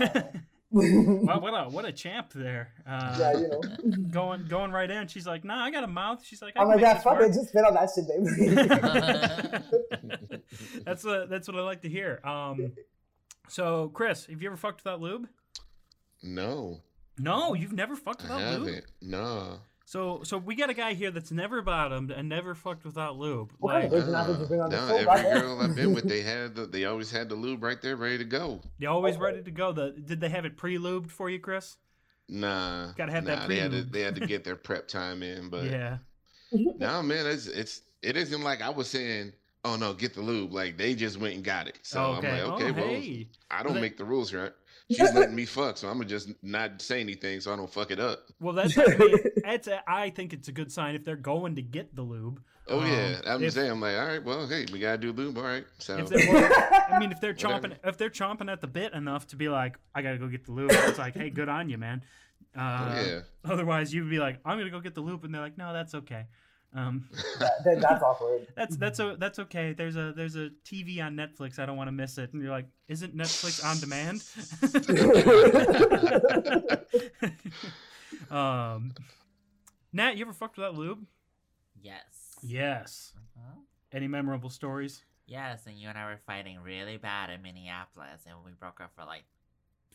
ugh. 0.00 0.24
what 0.70 1.54
a 1.54 1.68
what 1.70 1.84
a 1.84 1.92
champ 1.92 2.32
there. 2.34 2.72
Uh, 2.86 3.16
yeah, 3.18 3.32
you 3.32 3.48
know. 3.48 3.60
going 4.10 4.46
going 4.46 4.70
right 4.70 4.90
in. 4.90 5.08
She's 5.08 5.26
like, 5.26 5.42
nah, 5.44 5.64
I 5.64 5.70
got 5.70 5.82
a 5.82 5.88
mouth. 5.88 6.24
She's 6.24 6.42
like, 6.42 6.54
I 6.56 6.60
can 6.60 6.68
like, 6.68 6.80
yeah, 6.80 6.98
fuck 6.98 7.20
it, 7.20 7.32
just 7.32 7.48
spit 7.48 7.64
on 7.64 7.74
that 7.74 7.90
shit, 7.92 8.06
baby. 8.06 8.22
that's 10.84 11.02
what 11.02 11.30
that's 11.30 11.48
what 11.48 11.56
I 11.56 11.62
like 11.62 11.80
to 11.82 11.88
hear. 11.88 12.20
Um, 12.22 12.72
so 13.48 13.88
Chris, 13.88 14.26
have 14.26 14.40
you 14.42 14.48
ever 14.48 14.56
fucked 14.56 14.82
without 14.84 15.00
lube? 15.00 15.28
no, 16.22 16.80
No, 17.18 17.54
you've 17.54 17.72
never 17.72 17.96
fucked 17.96 18.22
I 18.22 18.24
without 18.24 18.60
lube. 18.60 18.66
haven't. 18.68 18.84
No. 19.02 19.58
So 19.84 20.20
so 20.22 20.36
we 20.36 20.54
got 20.54 20.68
a 20.68 20.74
guy 20.74 20.92
here 20.94 21.10
that's 21.10 21.30
never 21.30 21.62
bottomed 21.62 22.10
and 22.10 22.28
never 22.28 22.54
fucked 22.54 22.84
without 22.84 23.16
lube. 23.16 23.52
What 23.58 23.72
kind 23.72 23.84
Like 23.84 23.92
of 23.92 24.06
Virgin 24.06 24.14
Apples 24.14 24.50
on 24.50 24.70
no, 24.70 24.76
show, 24.76 24.94
every 24.96 25.04
goddamn? 25.06 25.40
girl 25.40 25.60
I've 25.62 25.74
been 25.76 25.94
with, 25.94 26.04
they 26.08 26.20
had 26.34 26.54
the, 26.54 26.66
they 26.66 26.84
always 26.84 27.10
had 27.10 27.28
the 27.30 27.34
lube 27.34 27.62
right 27.62 27.80
there, 27.80 27.96
ready 27.96 28.18
to 28.18 28.24
go. 28.24 28.60
they 28.78 28.86
always 28.86 29.16
ready 29.16 29.42
to 29.42 29.50
go. 29.50 29.72
The 29.72 29.92
did 29.92 30.20
they 30.20 30.28
have 30.28 30.44
it 30.44 30.56
pre-lubed 30.58 31.10
for 31.10 31.30
you, 31.30 31.38
Chris? 31.40 31.76
Nah, 32.28 32.92
Gotta 32.92 33.12
have 33.12 33.24
that 33.24 33.38
nah, 33.42 33.46
they 33.48 33.56
had 33.56 33.70
to 33.70 33.82
they 33.82 34.00
had 34.02 34.14
to 34.16 34.26
get 34.26 34.44
their 34.44 34.56
prep 34.56 34.88
time 34.88 35.22
in, 35.22 35.48
but 35.48 35.64
yeah. 35.64 35.98
no, 36.52 37.02
man, 37.02 37.26
it's 37.26 37.46
it's 37.46 37.80
it 38.02 38.16
isn't 38.18 38.42
like 38.42 38.60
I 38.60 38.68
was 38.70 38.88
saying. 38.90 39.32
Oh 39.64 39.76
no, 39.76 39.92
get 39.92 40.14
the 40.14 40.20
lube. 40.22 40.52
Like 40.52 40.76
they 40.78 40.94
just 40.94 41.18
went 41.18 41.34
and 41.34 41.44
got 41.44 41.66
it. 41.68 41.78
So 41.82 42.00
okay. 42.16 42.28
I'm 42.28 42.50
like, 42.50 42.62
okay, 42.62 42.70
oh, 42.70 42.72
well, 42.74 42.88
hey. 43.00 43.28
I 43.50 43.62
don't 43.62 43.72
Well, 43.72 43.80
make 43.82 43.96
the 43.96 44.04
rules 44.04 44.32
right. 44.32 44.52
She's 44.90 45.12
letting 45.12 45.34
me 45.34 45.44
fuck, 45.44 45.76
so 45.76 45.88
I'm 45.88 45.98
gonna 45.98 46.08
just 46.08 46.30
not 46.42 46.80
say 46.80 47.00
anything 47.00 47.40
so 47.40 47.52
I 47.52 47.56
don't 47.56 47.70
fuck 47.70 47.90
it 47.90 48.00
up. 48.00 48.20
Well, 48.40 48.54
that's 48.54 48.78
I 48.78 48.86
mean, 48.96 49.16
that's 49.44 49.66
a, 49.68 49.82
I 49.86 50.08
think 50.10 50.32
it's 50.32 50.48
a 50.48 50.52
good 50.52 50.72
sign 50.72 50.94
if 50.94 51.04
they're 51.04 51.16
going 51.16 51.56
to 51.56 51.62
get 51.62 51.94
the 51.94 52.00
lube. 52.02 52.40
Oh 52.70 52.84
yeah, 52.84 53.16
Um, 53.26 53.32
I'm 53.36 53.42
if- 53.44 53.52
saying 53.52 53.70
I'm 53.70 53.80
like, 53.80 53.96
all 53.98 54.06
right, 54.06 54.22
well, 54.24 54.46
hey, 54.46 54.64
we 54.72 54.78
gotta 54.78 54.96
do 54.98 55.12
lube, 55.12 55.36
all 55.36 55.44
right. 55.44 55.66
So 55.78 55.98
If 55.98 56.08
they're, 56.08 56.32
well, 56.32 56.50
I 56.90 56.98
mean, 56.98 57.12
if 57.12 57.20
they're 57.20 57.32
Whatever. 57.34 57.68
chomping, 57.68 57.76
if 57.84 57.98
they're 57.98 58.08
chomping 58.10 58.50
at 58.50 58.60
the 58.62 58.66
bit 58.66 58.94
enough 58.94 59.26
to 59.28 59.36
be 59.36 59.48
like, 59.50 59.76
I 59.94 60.00
gotta 60.00 60.16
go 60.18 60.28
get 60.28 60.44
the 60.46 60.52
lube. 60.52 60.70
It's 60.72 60.98
like, 60.98 61.14
hey, 61.14 61.28
good 61.30 61.48
on 61.50 61.68
you, 61.68 61.76
man. 61.76 62.02
Uh, 62.56 62.94
oh, 62.96 63.06
yeah, 63.06 63.20
Otherwise, 63.44 63.92
you'd 63.92 64.08
be 64.08 64.18
like, 64.18 64.38
I'm 64.44 64.56
gonna 64.56 64.70
go 64.70 64.80
get 64.80 64.94
the 64.94 65.00
lube, 65.02 65.22
and 65.24 65.34
they're 65.34 65.42
like, 65.42 65.58
no, 65.58 65.72
that's 65.74 65.94
okay. 65.94 66.26
Um, 66.74 67.08
That- 67.38 67.64
that- 67.64 67.80
that's 67.80 68.02
awkward. 68.02 68.46
that's 68.56 68.76
that's 68.76 68.98
a 68.98 69.16
that's 69.18 69.38
okay. 69.38 69.72
There's 69.72 69.96
a 69.96 70.12
there's 70.14 70.36
a 70.36 70.50
TV 70.64 71.00
on 71.04 71.16
Netflix. 71.16 71.58
I 71.58 71.64
don't 71.66 71.76
want 71.78 71.88
to 71.88 71.92
miss 71.92 72.18
it. 72.18 72.32
And 72.32 72.42
you're 72.42 72.50
like, 72.50 72.66
isn't 72.88 73.16
Netflix 73.16 73.64
on 73.64 73.78
demand? 73.80 74.22
um, 78.30 78.92
Nat, 79.92 80.16
you 80.16 80.24
ever 80.24 80.32
fucked 80.32 80.56
with 80.58 80.66
that 80.66 80.74
lube? 80.78 81.04
Yes. 81.82 82.36
Yes. 82.42 83.12
Mhm. 83.38 83.62
Any 83.92 84.06
memorable 84.08 84.50
stories? 84.50 85.02
Yes, 85.26 85.66
and 85.66 85.76
you 85.78 85.88
and 85.88 85.98
I 85.98 86.06
were 86.06 86.18
fighting 86.26 86.58
really 86.62 86.96
bad 86.96 87.30
in 87.30 87.42
Minneapolis, 87.42 88.22
and 88.26 88.36
we 88.44 88.52
broke 88.52 88.80
up 88.80 88.92
for 88.96 89.04
like 89.04 89.24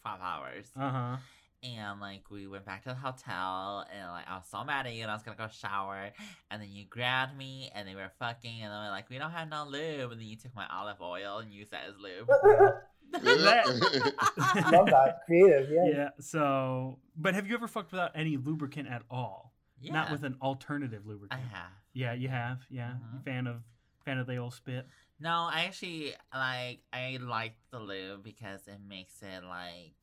12 0.01 0.19
hours. 0.21 0.65
Uh 0.75 0.89
huh. 0.91 1.17
And 1.63 2.01
like 2.01 2.29
we 2.29 2.45
went 2.47 2.65
back 2.65 2.83
to 2.83 2.89
the 2.89 2.95
hotel, 2.95 3.85
and 3.93 4.09
like 4.09 4.27
I 4.27 4.35
was 4.35 4.45
so 4.49 4.63
mad 4.63 4.85
at 4.85 4.93
you, 4.93 5.03
and 5.03 5.11
I 5.11 5.13
was 5.13 5.23
gonna 5.23 5.37
go 5.37 5.47
shower, 5.47 6.11
and 6.51 6.61
then 6.61 6.69
you 6.71 6.85
grabbed 6.85 7.37
me, 7.37 7.71
and 7.73 7.87
they 7.87 7.95
were 7.95 8.11
fucking, 8.19 8.61
and 8.61 8.71
then 8.71 8.79
we're 8.83 8.89
like, 8.89 9.09
we 9.09 9.17
don't 9.17 9.31
have 9.31 9.49
no 9.49 9.65
lube, 9.67 10.11
and 10.11 10.19
then 10.19 10.27
you 10.27 10.35
took 10.35 10.53
my 10.55 10.65
olive 10.71 11.01
oil 11.01 11.37
and 11.39 11.51
used 11.53 11.71
that 11.71 11.83
as 11.87 11.95
lube. 11.97 12.27
Love 13.23 14.87
that. 14.87 15.19
Creative, 15.25 15.69
yeah. 15.69 15.85
Yeah. 15.91 16.09
So, 16.19 16.99
but 17.15 17.35
have 17.35 17.47
you 17.47 17.53
ever 17.53 17.67
fucked 17.67 17.91
without 17.91 18.11
any 18.15 18.37
lubricant 18.37 18.87
at 18.89 19.03
all? 19.09 19.53
yeah, 19.79 19.93
Not 19.93 20.11
with 20.11 20.23
an 20.23 20.35
alternative 20.41 21.05
lubricant. 21.05 21.39
I 21.39 21.55
have. 21.55 21.71
Yeah, 21.93 22.13
you 22.13 22.29
have. 22.29 22.61
Yeah. 22.69 22.93
You 23.13 23.19
Mhm. 23.19 23.23
fan 23.23 23.47
of 23.47 23.63
fan 24.05 24.17
of 24.17 24.27
the 24.27 24.37
old 24.37 24.53
spit. 24.53 24.87
No, 25.19 25.47
I 25.51 25.65
actually 25.65 26.13
like 26.33 26.81
I 26.91 27.17
like 27.21 27.55
the 27.71 27.79
lube 27.79 28.23
because 28.23 28.67
it 28.67 28.79
makes 28.85 29.21
it 29.21 29.43
like 29.43 29.93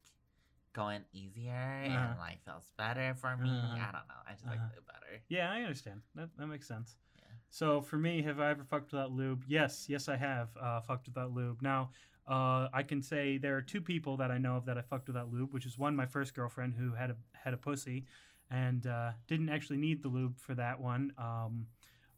going 0.72 1.04
easier 1.12 1.82
Uh-huh. 1.86 1.98
and 1.98 2.18
like 2.18 2.44
feels 2.44 2.70
better 2.76 3.14
for 3.14 3.36
me. 3.36 3.50
Uh-huh. 3.50 3.76
I 3.88 3.92
don't 3.92 4.08
know. 4.08 4.22
I 4.26 4.32
just 4.32 4.44
Uh-huh. 4.44 4.54
like 4.56 4.74
lube 4.76 4.86
better. 4.86 5.22
Yeah, 5.28 5.50
I 5.50 5.62
understand. 5.62 6.02
That 6.14 6.28
that 6.36 6.46
makes 6.46 6.66
sense. 6.66 6.96
Yeah. 7.16 7.24
So 7.48 7.80
for 7.82 7.96
me, 7.98 8.22
have 8.22 8.38
I 8.40 8.50
ever 8.50 8.64
fucked 8.64 8.92
without 8.92 9.10
lube? 9.12 9.44
Yes, 9.46 9.88
yes, 9.88 10.08
I 10.08 10.16
have 10.16 10.48
uh, 10.56 10.80
fucked 10.82 11.06
without 11.08 11.32
lube. 11.32 11.62
Now, 11.62 11.90
uh, 12.26 12.68
I 12.72 12.82
can 12.84 13.02
say 13.02 13.38
there 13.38 13.56
are 13.56 13.62
two 13.62 13.80
people 13.80 14.16
that 14.18 14.30
I 14.30 14.38
know 14.38 14.56
of 14.56 14.64
that 14.66 14.78
I 14.78 14.82
fucked 14.82 15.08
without 15.08 15.32
lube, 15.32 15.52
which 15.52 15.66
is 15.66 15.76
one 15.78 15.96
my 15.96 16.06
first 16.06 16.34
girlfriend 16.34 16.74
who 16.74 16.92
had 16.94 17.10
a 17.10 17.16
had 17.32 17.54
a 17.54 17.56
pussy, 17.56 18.06
and 18.50 18.86
uh, 18.86 19.12
didn't 19.26 19.48
actually 19.48 19.78
need 19.78 20.02
the 20.02 20.08
lube 20.08 20.38
for 20.38 20.54
that 20.54 20.80
one. 20.80 21.12
Um, 21.18 21.66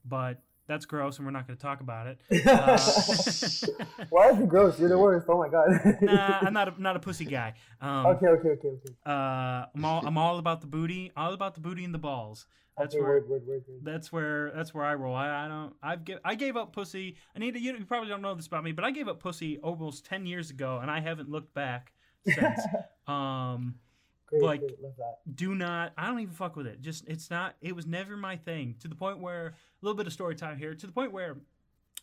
but 0.04 0.42
that's 0.66 0.84
gross, 0.86 1.18
and 1.18 1.26
we're 1.26 1.32
not 1.32 1.46
going 1.46 1.56
to 1.56 1.62
talk 1.62 1.80
about 1.80 2.06
it. 2.06 2.20
Uh, 2.46 2.78
Why 4.10 4.30
is 4.30 4.38
it 4.38 4.48
gross? 4.48 4.78
You're 4.78 4.88
the 4.88 4.98
worst. 5.06 5.26
Oh 5.28 5.38
my 5.38 5.48
god. 5.48 5.68
nah, 6.02 6.38
I'm 6.42 6.52
not 6.52 6.68
a, 6.68 6.74
not 6.82 6.96
a 6.96 7.00
pussy 7.00 7.24
guy. 7.24 7.54
Um, 7.80 8.06
okay, 8.06 8.26
okay, 8.26 8.48
okay, 8.50 8.68
okay. 8.68 8.94
uh, 9.06 9.66
I'm 9.74 9.84
all 9.84 10.06
I'm 10.06 10.18
all 10.18 10.38
about 10.38 10.60
the 10.60 10.66
booty, 10.66 11.12
all 11.16 11.32
about 11.34 11.54
the 11.54 11.60
booty 11.60 11.84
and 11.84 11.94
the 11.94 11.98
balls. 11.98 12.46
That's 12.78 12.94
okay, 12.94 13.02
where 13.02 13.12
word, 13.20 13.28
word, 13.28 13.42
word, 13.46 13.62
that's 13.82 14.12
where 14.12 14.50
that's 14.54 14.72
where 14.72 14.84
I 14.84 14.94
roll. 14.94 15.14
I, 15.14 15.44
I 15.44 15.48
don't. 15.48 15.74
I've 15.82 16.04
give, 16.04 16.18
I 16.24 16.34
gave 16.34 16.56
up 16.56 16.72
pussy. 16.72 17.16
Anita, 17.34 17.60
you, 17.60 17.76
you 17.76 17.84
probably 17.84 18.08
don't 18.08 18.22
know 18.22 18.34
this 18.34 18.46
about 18.46 18.64
me, 18.64 18.72
but 18.72 18.84
I 18.84 18.90
gave 18.90 19.08
up 19.08 19.20
pussy 19.20 19.58
almost 19.58 20.06
ten 20.06 20.26
years 20.26 20.50
ago, 20.50 20.78
and 20.80 20.90
I 20.90 21.00
haven't 21.00 21.28
looked 21.30 21.52
back 21.54 21.92
since. 22.26 22.60
um, 23.06 23.74
Great, 24.32 24.42
like- 24.42 24.60
great, 24.60 24.82
love 24.82 24.96
that. 24.98 25.18
do 25.36 25.54
not. 25.54 25.92
I 25.96 26.06
don't 26.08 26.20
even 26.20 26.34
fuck 26.34 26.56
with 26.56 26.66
it. 26.66 26.80
Just 26.80 27.06
it's 27.06 27.30
not. 27.30 27.54
It 27.60 27.76
was 27.76 27.86
never 27.86 28.16
my 28.16 28.36
thing. 28.36 28.74
To 28.80 28.88
the 28.88 28.94
point 28.94 29.20
where 29.20 29.46
a 29.48 29.52
little 29.82 29.96
bit 29.96 30.06
of 30.06 30.12
story 30.12 30.34
time 30.34 30.58
here. 30.58 30.74
To 30.74 30.86
the 30.86 30.92
point 30.92 31.12
where 31.12 31.36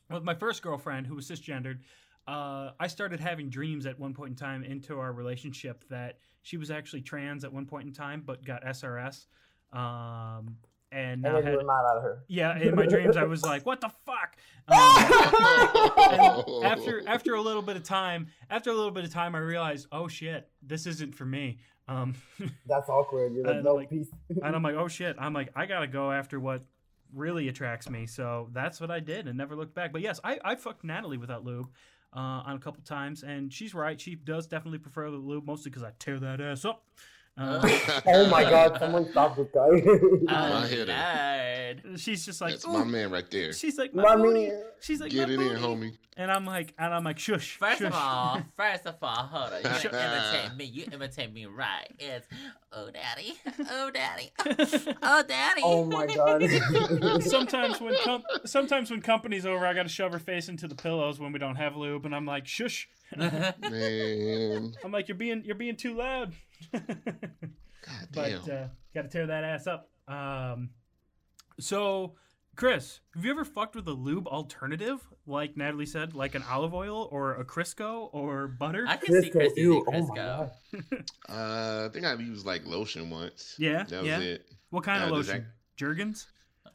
with 0.10 0.24
my 0.24 0.36
first 0.36 0.62
girlfriend, 0.62 1.08
who 1.08 1.16
was 1.16 1.30
cisgendered, 1.30 1.80
uh, 2.28 2.72
I 2.80 2.88
started 2.88 3.20
having 3.20 3.50
dreams 3.50 3.86
at 3.86 4.00
one 4.00 4.14
point 4.14 4.30
in 4.32 4.36
time 4.36 4.64
into 4.64 5.00
our 5.00 5.12
relationship 5.12 5.84
that 5.90 6.20
she 6.44 6.58
was 6.58 6.70
actually 6.72 7.02
trans 7.02 7.44
at 7.44 7.52
one 7.52 7.66
point 7.66 7.88
in 7.88 7.94
time, 7.94 8.24
but 8.26 8.46
got 8.46 8.64
SRS. 8.64 9.26
Um, 9.74 10.58
and 10.92 11.24
And 11.24 11.36
had 11.36 11.46
you 11.54 11.58
were 11.60 11.64
mad 11.64 11.84
at 11.96 12.02
her. 12.02 12.24
yeah, 12.28 12.58
in 12.58 12.74
my 12.76 12.88
dreams, 12.88 13.16
I 13.18 13.24
was 13.24 13.44
like, 13.44 13.64
"What 13.66 13.82
the 13.82 13.90
fuck?" 14.06 14.36
Um, 14.70 15.94
and 15.98 16.66
after 16.66 17.08
after 17.08 17.34
a 17.36 17.42
little 17.42 17.62
bit 17.62 17.76
of 17.76 17.84
time, 17.84 18.28
after 18.50 18.70
a 18.72 18.74
little 18.74 18.92
bit 18.92 19.04
of 19.04 19.12
time, 19.12 19.36
I 19.36 19.40
realized, 19.40 19.88
"Oh 19.92 20.08
shit, 20.08 20.50
this 20.62 20.86
isn't 20.88 21.14
for 21.16 21.26
me." 21.26 21.60
Um, 21.90 22.14
That's 22.68 22.88
awkward. 22.90 23.34
You're 23.34 23.44
like, 23.46 23.56
And, 23.56 23.64
no, 23.66 23.74
like- 23.76 23.90
peace. 23.90 24.08
and 24.44 24.56
I'm 24.56 24.64
like, 24.64 24.76
"Oh 24.76 24.88
shit!" 24.88 25.16
I'm 25.20 25.34
like, 25.34 25.50
"I 25.56 25.66
gotta 25.66 25.88
go 25.88 26.12
after 26.12 26.40
what 26.40 26.64
really 27.14 27.48
attracts 27.50 27.90
me." 27.90 28.06
So 28.06 28.50
that's 28.54 28.80
what 28.80 28.92
I 28.92 29.00
did, 29.00 29.28
and 29.28 29.38
never 29.38 29.56
looked 29.56 29.74
back. 29.74 29.92
But 29.92 30.02
yes, 30.02 30.20
I 30.24 30.40
I 30.44 30.56
fucked 30.56 30.84
Natalie 30.84 31.18
without 31.18 31.44
lube. 31.44 31.70
Uh, 32.12 32.42
on 32.48 32.56
a 32.56 32.60
couple 32.60 32.82
times, 32.82 33.22
and 33.22 33.54
she's 33.54 33.76
right. 33.76 34.02
She 34.02 34.16
does 34.16 34.48
definitely 34.48 34.80
prefer 34.80 35.12
the 35.12 35.18
lube, 35.18 35.46
mostly 35.46 35.70
because 35.70 35.84
I 35.84 35.92
tear 36.00 36.20
that 36.20 36.42
ass 36.42 36.66
up. 36.66 36.84
Uh, 37.40 38.02
Oh 38.06 38.28
my 38.30 38.44
god, 38.44 38.78
someone 38.80 39.10
stop 39.12 39.36
this 39.38 39.48
guy. 39.54 39.62
Oh, 39.70 40.28
I 40.30 40.68
hit 40.68 40.88
Lord. 40.90 42.00
she's 42.00 42.26
just 42.26 42.42
like, 42.42 42.52
That's 42.52 42.68
"Ooh." 42.68 42.74
my 42.74 42.84
man 42.84 43.12
right 43.12 43.30
there. 43.32 43.54
She's 43.54 43.78
like, 43.78 43.94
my 43.96 44.04
Mommy. 44.16 44.24
booty. 44.48 44.52
She's 44.82 45.00
like, 45.00 45.12
Get 45.12 45.28
my 45.30 45.34
it 45.36 45.40
in, 45.40 45.48
booty." 45.48 45.62
homie. 45.62 45.98
And 46.18 46.30
I'm 46.30 46.46
like, 46.46 46.74
and 46.78 46.94
I'm 46.94 47.06
like, 47.06 47.18
shush. 47.18 47.56
First 47.56 47.80
shush. 47.80 47.88
of 47.88 47.94
all, 47.94 48.42
first 48.58 48.86
of 48.86 48.96
all, 49.02 49.16
hold 49.16 49.54
on. 49.54 49.64
You 49.74 49.80
should 49.80 49.94
imitate 49.94 50.56
me. 50.58 50.66
You 50.66 50.86
imitate 50.92 51.32
me 51.34 51.46
right. 51.46 51.88
It's 51.98 52.28
oh 52.74 52.90
daddy, 52.92 53.36
oh 53.72 53.90
daddy, 53.90 54.32
oh 55.02 55.24
daddy. 55.26 55.62
oh 55.64 55.86
my 55.86 56.08
god. 56.08 57.24
sometimes 57.24 57.80
when 57.80 57.96
com- 58.04 58.24
sometimes 58.46 58.92
when 58.92 59.02
company's 59.02 59.46
over, 59.46 59.66
I 59.66 59.74
gotta 59.74 59.88
shove 59.90 60.12
her 60.12 60.20
face 60.20 60.50
into 60.50 60.68
the 60.68 60.76
pillows 60.76 61.20
when 61.22 61.32
we 61.32 61.40
don't 61.40 61.56
have 61.56 61.78
lube, 61.78 62.06
and 62.06 62.14
I'm 62.14 62.26
like, 62.26 62.46
shush. 62.48 62.90
Man. 63.18 64.74
I'm 64.84 64.92
like, 64.92 65.08
you're 65.08 65.18
being 65.18 65.44
you're 65.46 65.56
being 65.56 65.76
too 65.76 65.96
loud. 65.98 66.34
God 66.74 68.08
but 68.14 68.50
uh, 68.50 68.68
gotta 68.94 69.08
tear 69.08 69.28
that 69.28 69.44
ass 69.44 69.68
up. 69.68 69.90
Um, 70.08 70.70
so, 71.60 72.16
Chris, 72.56 73.00
have 73.16 73.24
you 73.26 73.32
ever 73.32 73.46
fucked 73.46 73.76
with 73.76 73.88
a 73.88 73.92
lube 73.94 74.28
alternative, 74.28 75.00
like 75.26 75.56
Natalie 75.58 75.86
said, 75.86 76.14
like 76.14 76.36
an 76.36 76.44
olive 76.50 76.74
oil 76.74 77.08
or 77.12 77.36
a 77.36 77.46
Crisco 77.46 78.10
or 78.12 78.48
butter? 78.48 78.86
I 78.88 78.98
can 78.98 79.22
see 79.22 79.30
Crisco, 79.30 79.32
Chris 79.32 79.54
using 79.56 79.84
oh 79.88 79.92
my 79.92 79.98
Crisco. 80.00 80.16
god. 80.16 80.52
Uh, 81.30 81.86
I 81.88 81.94
think 81.94 82.06
I've 82.06 82.22
used 82.22 82.46
like 82.46 82.66
lotion 82.66 83.10
once. 83.10 83.56
Yeah, 83.58 83.84
That 83.84 84.02
was 84.02 84.08
yeah. 84.08 84.20
it. 84.20 84.46
What 84.72 84.84
kind 84.84 85.04
of 85.04 85.12
Uh, 85.12 85.16
does 85.16 85.28
lotion? 85.30 85.46
Jergens? 85.78 86.28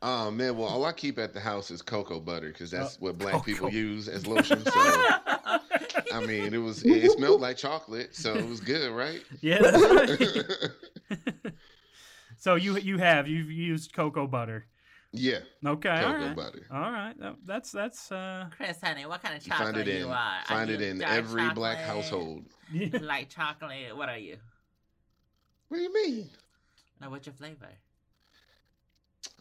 Oh 0.02 0.30
man, 0.30 0.56
well 0.56 0.68
all 0.68 0.84
I 0.84 0.92
keep 0.92 1.18
at 1.18 1.32
the 1.32 1.40
house 1.40 1.70
is 1.70 1.80
cocoa 1.82 2.20
butter 2.20 2.48
because 2.48 2.70
that's 2.70 3.00
what 3.00 3.16
black 3.18 3.44
people 3.44 3.70
use 3.70 4.08
as 4.08 4.26
lotion. 4.28 4.62
So 4.64 4.80
I 6.14 6.24
mean, 6.26 6.54
it 6.54 6.58
was 6.58 6.82
it 6.84 7.10
smelled 7.12 7.40
like 7.40 7.56
chocolate, 7.56 8.14
so 8.14 8.34
it 8.34 8.48
was 8.48 8.60
good, 8.60 8.90
right? 8.92 9.22
Yeah, 9.40 9.58
that's 9.60 9.82
right. 11.10 11.30
so 12.38 12.54
you 12.54 12.76
you 12.78 12.98
have 12.98 13.26
you've 13.28 13.50
used 13.50 13.92
cocoa 13.92 14.26
butter. 14.26 14.66
yeah, 15.12 15.38
Okay, 15.64 15.88
cocoa 16.00 16.26
right, 16.26 16.36
butter. 16.36 16.66
all 16.70 16.80
right. 16.92 17.14
That's 17.44 17.70
that's 17.72 18.10
uh. 18.12 18.46
Chris, 18.56 18.78
honey, 18.82 19.06
what 19.06 19.22
kind 19.22 19.36
of 19.36 19.46
You 19.46 19.52
find 19.52 19.66
chocolate 19.74 19.88
it 19.88 19.98
you 19.98 20.04
in 20.06 20.10
are? 20.10 20.14
Are 20.14 20.44
find 20.46 20.70
it 20.70 20.80
in 20.80 20.98
dark 20.98 21.12
every 21.12 21.50
black 21.50 21.78
chocolate? 21.78 21.96
household. 22.04 22.44
Light 23.00 23.30
chocolate. 23.30 23.96
What 23.96 24.08
are 24.08 24.18
you? 24.18 24.36
What 25.68 25.78
do 25.78 25.82
you 25.82 25.92
mean? 25.94 26.30
No, 27.00 27.10
what's 27.10 27.26
your 27.26 27.34
flavor? 27.34 27.68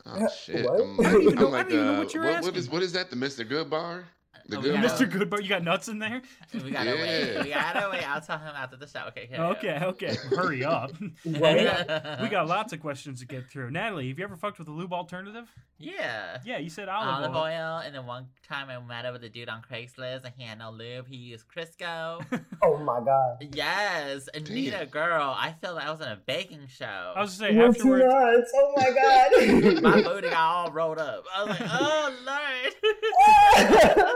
Oh 0.05 0.27
shit! 0.43 0.65
What? 0.65 0.81
I'm, 0.81 0.99
I 0.99 1.03
don't 1.11 1.21
even 1.21 1.35
know- 1.35 1.47
I'm 1.47 1.53
I 1.53 1.57
like, 1.57 1.69
don't 1.69 1.73
even 1.73 1.85
know 1.87 1.93
uh, 1.95 1.99
what 1.99 2.13
you're 2.13 2.23
what, 2.23 2.31
what 2.33 2.37
asking. 2.45 2.55
is 2.55 2.69
what 2.69 2.81
is 2.81 2.93
that? 2.93 3.09
The 3.09 3.15
Mr. 3.15 3.47
Goodbar? 3.49 4.03
The 4.45 4.57
Oh, 4.57 4.61
good 4.61 4.73
we 4.73 4.77
bar? 4.79 4.87
gotta- 4.89 5.05
Mr. 5.05 5.11
Goodbar, 5.11 5.41
you 5.41 5.47
got 5.49 5.63
nuts 5.63 5.87
in 5.87 5.99
there? 5.99 6.21
We 6.53 6.71
gotta 6.71 6.91
wait. 6.91 7.33
Yeah. 7.33 7.43
We 7.43 7.49
gotta 7.51 7.89
wait. 7.89 8.03
I'll 8.09 8.19
tell 8.19 8.37
him 8.37 8.53
after 8.55 8.75
the 8.75 8.87
show. 8.87 9.05
Okay. 9.07 9.27
carry. 9.27 9.41
Okay, 9.41 9.79
okay. 9.81 10.15
Hurry 10.35 10.65
up. 10.65 10.91
Right? 11.25 12.21
we 12.21 12.27
got 12.29 12.47
lots 12.47 12.73
of 12.73 12.81
questions 12.81 13.21
to 13.21 13.25
get 13.25 13.49
through. 13.49 13.71
Natalie, 13.71 14.09
have 14.09 14.17
you 14.19 14.23
ever 14.25 14.35
fucked 14.35 14.59
with 14.59 14.67
a 14.67 14.71
lube 14.71 14.91
alternative? 14.91 15.47
Yeah. 15.77 16.39
Yeah, 16.45 16.57
you 16.57 16.69
said 16.69 16.89
olive, 16.89 17.07
oil. 17.07 17.15
Olive 17.15 17.35
oil. 17.35 17.41
oil, 17.43 17.81
and 17.85 17.95
then 17.95 18.05
one 18.05 18.27
time 18.47 18.69
I 18.69 18.79
met 18.85 19.05
up 19.05 19.13
with 19.13 19.23
a 19.23 19.29
dude 19.29 19.47
on 19.49 19.61
Craigslist, 19.61 20.25
and 20.25 20.33
he 20.37 20.43
had 20.43 20.59
no 20.59 20.71
lube. 20.71 21.07
He 21.07 21.15
used 21.15 21.45
Crisco. 21.47 22.25
Oh 22.65 22.77
my 22.77 23.01
god. 23.03 23.37
yes, 23.53 24.29
Anita, 24.33 24.71
Damn. 24.77 24.87
girl, 24.87 25.35
I 25.37 25.53
felt 25.61 25.75
like 25.75 25.85
I 25.85 25.91
was 25.91 25.99
in 25.99 26.07
a 26.07 26.15
baking 26.25 26.67
show. 26.69 27.13
I 27.15 27.19
was 27.21 27.37
gonna 27.37 27.49
say 27.51 27.55
You're 27.55 27.73
too 27.73 27.79
afterwards. 27.95 28.05
nuts. 28.05 28.51
Oh 28.55 28.73
my 28.77 28.89
god. 28.91 29.81
My 29.83 30.01
god. 30.01 30.13
booty 30.13 30.29
got 30.29 30.37
all 30.39 30.71
rolled 30.71 30.97
up. 30.99 31.25
I 31.35 31.43
was 31.43 31.59
like, 31.59 31.69
oh 31.69 32.13
lord. 32.25 34.13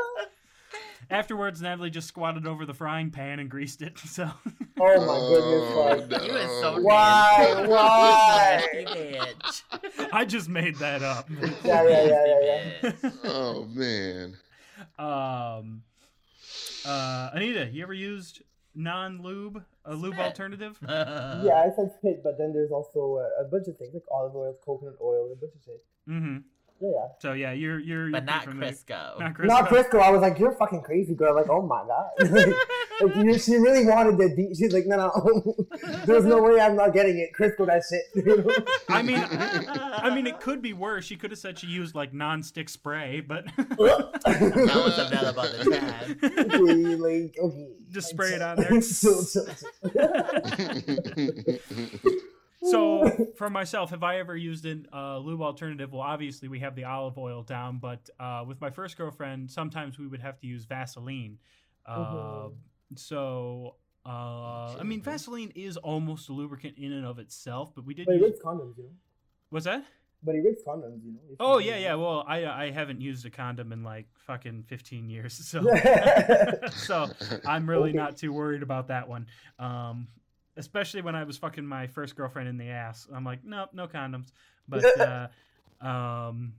Afterwards, 1.10 1.62
Natalie 1.62 1.90
just 1.90 2.08
squatted 2.08 2.46
over 2.46 2.66
the 2.66 2.74
frying 2.74 3.12
pan 3.12 3.40
and 3.40 3.50
greased 3.50 3.82
it. 3.82 3.98
So 4.08 4.30
oh 4.80 5.06
my 5.06 6.08
goodness. 6.08 6.12
fuck. 6.12 6.28
You 6.28 6.36
is 6.38 6.62
so 6.62 6.82
Why? 6.82 7.66
Why? 7.68 8.64
Bitch. 8.86 10.10
I 10.12 10.26
just 10.26 10.50
made 10.50 10.76
that 10.78 11.04
up. 11.04 11.30
Yeah, 11.64 11.84
yeah, 11.88 12.06
yeah, 12.08 12.26
yeah, 12.82 12.92
yeah. 13.04 13.10
Oh 13.26 13.66
man. 13.74 14.36
um, 15.00 15.84
uh, 16.86 17.30
Anita, 17.34 17.70
you 17.72 17.84
ever 17.84 17.94
used 17.94 18.42
non-lube, 18.76 19.64
a 19.86 19.94
lube 19.96 20.14
Spit. 20.14 20.26
alternative? 20.26 20.78
Yeah, 20.88 21.64
I 21.66 21.70
said 21.76 21.92
spit, 21.98 22.22
but 22.24 22.38
then 22.38 22.54
there's 22.54 22.72
also 22.72 23.18
a, 23.18 23.42
a 23.42 23.46
bunch 23.46 23.68
of 23.68 23.78
things 23.78 23.94
like 23.94 24.04
olive 24.12 24.36
oil, 24.36 24.56
coconut 24.64 24.96
oil, 25.02 25.32
a 25.32 25.36
bunch 25.36 25.54
of 25.56 25.62
shit. 25.64 25.84
Mm-hmm. 26.10 26.38
Yeah, 26.80 26.90
yeah. 26.94 27.08
So 27.20 27.34
yeah, 27.34 27.52
you're 27.54 27.80
you're. 27.80 28.12
But 28.12 28.24
you're 28.24 28.26
not 28.26 28.44
familiar- 28.44 28.72
Crisco. 28.74 29.20
Not 29.20 29.34
Crisco. 29.34 29.46
Not 29.48 29.70
Crisco. 29.70 30.00
I 30.00 30.12
was 30.12 30.22
like, 30.22 30.38
you're 30.40 30.52
fucking 30.54 30.82
crazy, 30.84 31.16
girl. 31.16 31.36
Like, 31.36 31.50
oh 31.50 31.62
my 31.62 31.84
god. 31.88 32.10
like, 33.02 33.16
you, 33.16 33.40
she 33.40 33.56
really 33.56 33.86
wanted 33.86 34.18
the 34.18 34.30
deep. 34.36 34.56
She's 34.58 34.74
like, 34.74 34.86
no, 34.86 34.98
no. 34.98 35.56
There's 36.06 36.26
no 36.26 36.42
way 36.42 36.60
I'm 36.60 36.76
not 36.76 36.94
getting 36.94 37.18
it. 37.18 37.32
Crisco, 37.38 37.66
that 37.66 37.84
shit. 37.90 38.04
I 38.90 39.02
mean, 39.02 39.20
I 39.20 40.14
mean, 40.14 40.28
it 40.28 40.40
could 40.40 40.62
be 40.62 40.74
worse. 40.74 41.06
She 41.06 41.16
could 41.16 41.32
have 41.32 41.40
said 41.40 41.58
she 41.58 41.68
used 41.68 41.96
like 41.96 42.14
non-stick 42.14 42.70
spray, 42.70 43.22
but 43.22 43.46
That 43.56 43.78
was 43.78 45.00
available 45.00 45.42
at 45.42 45.58
the 45.58 45.66
time. 45.72 47.00
like, 47.00 47.38
okay. 47.40 47.68
Just 47.90 48.10
spray 48.10 48.34
it 48.34 48.42
on 48.42 48.58
there. 48.58 48.70
So 52.72 53.28
for 53.36 53.50
myself, 53.50 53.90
have 53.92 54.04
I 54.04 54.20
ever 54.20 54.36
used 54.36 54.66
a 54.66 54.82
uh, 54.94 55.18
lube 55.20 55.42
alternative? 55.42 55.92
Well, 55.92 56.02
obviously 56.02 56.48
we 56.48 56.60
have 56.60 56.76
the 56.76 56.84
olive 56.86 57.18
oil 57.18 57.44
down, 57.44 57.80
but 57.80 58.10
uh, 58.20 58.44
with 58.48 58.60
my 58.62 58.70
first 58.70 58.98
girlfriend, 58.98 59.50
sometimes 59.52 59.98
we 60.00 60.08
would 60.08 60.22
have 60.22 60.40
to 60.40 60.48
use 60.48 60.66
Vaseline. 60.66 61.40
Uh, 61.86 62.50
Mhm. 62.50 62.54
So. 62.96 63.76
Uh, 64.06 64.78
I 64.80 64.84
mean. 64.84 65.02
Vaseline 65.02 65.52
is 65.56 65.76
almost 65.78 66.30
a 66.30 66.34
lubricant 66.34 66.78
in 66.78 66.94
and 66.94 67.06
of 67.06 67.20
itself, 67.20 67.74
but 67.76 67.86
we 67.86 67.94
did 67.94 68.06
But 68.06 68.16
use. 68.16 68.40
condoms, 68.44 68.78
you 68.78 68.84
know. 68.84 68.90
What's 69.50 69.66
that? 69.66 69.84
But 70.24 70.36
he 70.36 70.42
rips 70.42 70.64
condoms, 70.64 71.04
you 71.06 71.12
know. 71.14 71.20
Oh 71.40 71.58
yeah, 71.60 71.78
yeah. 71.78 71.96
Well, 71.96 72.24
I 72.28 72.46
I 72.46 72.72
haven't 72.72 73.02
used 73.02 73.26
a 73.26 73.30
condom 73.30 73.72
in 73.72 73.84
like 73.84 74.08
fucking 74.26 74.64
fifteen 74.64 75.10
years, 75.10 75.34
so 75.34 75.62
so 76.72 77.10
I'm 77.46 77.70
really 77.70 77.90
Okay. 77.92 77.98
not 77.98 78.18
too 78.18 78.34
worried 78.34 78.64
about 78.64 78.88
that 78.88 79.08
one. 79.08 79.28
Um, 79.60 80.08
especially 80.58 81.02
when 81.02 81.16
I 81.16 81.24
was 81.24 81.38
fucking 81.38 81.66
my 81.66 81.88
first 81.88 82.16
girlfriend 82.16 82.50
in 82.50 82.58
the 82.58 82.70
ass. 82.70 83.08
I'm 83.14 83.24
like, 83.24 83.40
nope, 83.44 83.70
no 83.74 83.88
condoms. 83.88 84.32
But 84.68 84.84
uh, 85.02 85.28
um, 85.86 86.54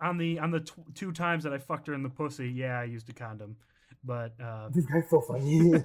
on 0.00 0.18
the 0.18 0.38
on 0.40 0.50
the 0.50 0.60
tw- 0.60 0.94
two 0.94 1.12
times 1.12 1.44
that 1.44 1.52
I 1.52 1.58
fucked 1.58 1.86
her 1.86 1.94
in 1.94 2.02
the 2.02 2.08
pussy, 2.10 2.48
yeah, 2.50 2.78
I 2.80 2.84
used 2.84 3.08
a 3.08 3.12
condom. 3.12 3.56
But 4.04 4.34
uh, 4.42 4.68
This 4.72 4.84
guy's 4.86 5.08
so 5.08 5.20
funny. 5.20 5.72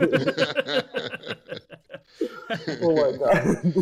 oh 2.82 3.12
my 3.12 3.18
god. 3.18 3.74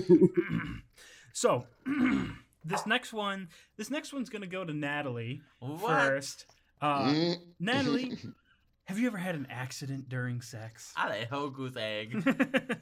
so 1.33 1.65
this 2.65 2.85
next 2.85 3.13
one, 3.13 3.49
this 3.77 3.89
next 3.89 4.13
one's 4.13 4.29
gonna 4.29 4.47
go 4.47 4.63
to 4.65 4.73
Natalie 4.73 5.41
What? 5.59 5.79
first. 5.87 6.45
Uh, 6.81 7.05
Mm. 7.13 7.37
Natalie, 7.59 8.17
have 8.85 8.97
you 8.99 9.07
ever 9.07 9.17
had 9.17 9.35
an 9.35 9.47
accident 9.49 10.09
during 10.09 10.41
sex? 10.41 10.93
I 10.95 11.09
like 11.09 11.29
whole 11.29 11.49
goose 11.49 11.75
egg. 11.77 12.13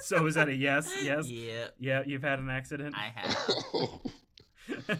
so 0.00 0.26
is 0.26 0.34
that 0.34 0.48
a 0.48 0.54
yes? 0.54 0.92
Yes. 1.02 1.28
Yeah, 1.28 1.66
Yeah, 1.78 2.02
you've 2.06 2.22
had 2.22 2.38
an 2.38 2.50
accident. 2.50 2.94
I 2.96 3.12
have. 3.14 3.38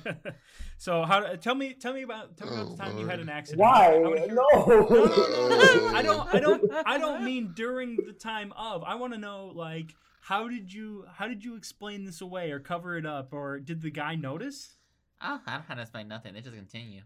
So 0.79 1.05
how? 1.05 1.21
Tell 1.37 1.55
me, 1.55 1.75
tell 1.75 1.93
me 1.93 2.03
about 2.03 2.37
tell 2.39 2.49
me 2.49 2.55
about 2.55 2.67
Oh, 2.69 2.71
the 2.71 2.77
time 2.83 2.99
you 2.99 3.07
had 3.07 3.21
an 3.21 3.29
accident. 3.29 3.61
Why? 3.61 3.95
I 3.95 3.99
wanna 3.99 4.21
hear- 4.21 4.35
No. 4.35 4.65
No, 4.67 4.81
no, 4.89 5.05
no, 5.05 5.49
no. 5.49 5.89
I 5.95 6.03
don't. 6.03 6.35
I 6.35 6.41
don't. 6.41 6.73
I 6.87 6.99
don't 6.99 7.23
mean 7.23 7.53
during 7.55 7.97
the 8.07 8.15
time 8.15 8.51
of. 8.57 8.83
I 8.83 8.95
want 8.95 9.13
to 9.13 9.19
know 9.19 9.53
like 9.55 9.95
how 10.23 10.49
did 10.49 10.73
you 10.73 11.05
how 11.15 11.29
did 11.29 11.45
you 11.45 11.55
explain 11.57 12.05
this 12.05 12.23
away 12.23 12.51
or 12.51 12.61
cover 12.61 12.97
it 12.97 13.05
up 13.05 13.33
or 13.35 13.61
did 13.61 13.83
the 13.83 13.91
guy 13.91 14.15
notice? 14.15 14.77
Oh, 15.23 15.39
I 15.47 15.53
don't 15.55 15.63
have 15.67 15.77
to 15.77 15.83
explain 15.83 16.09
nothing. 16.09 16.33
They 16.33 16.41
just 16.41 16.57
continue. 16.57 17.03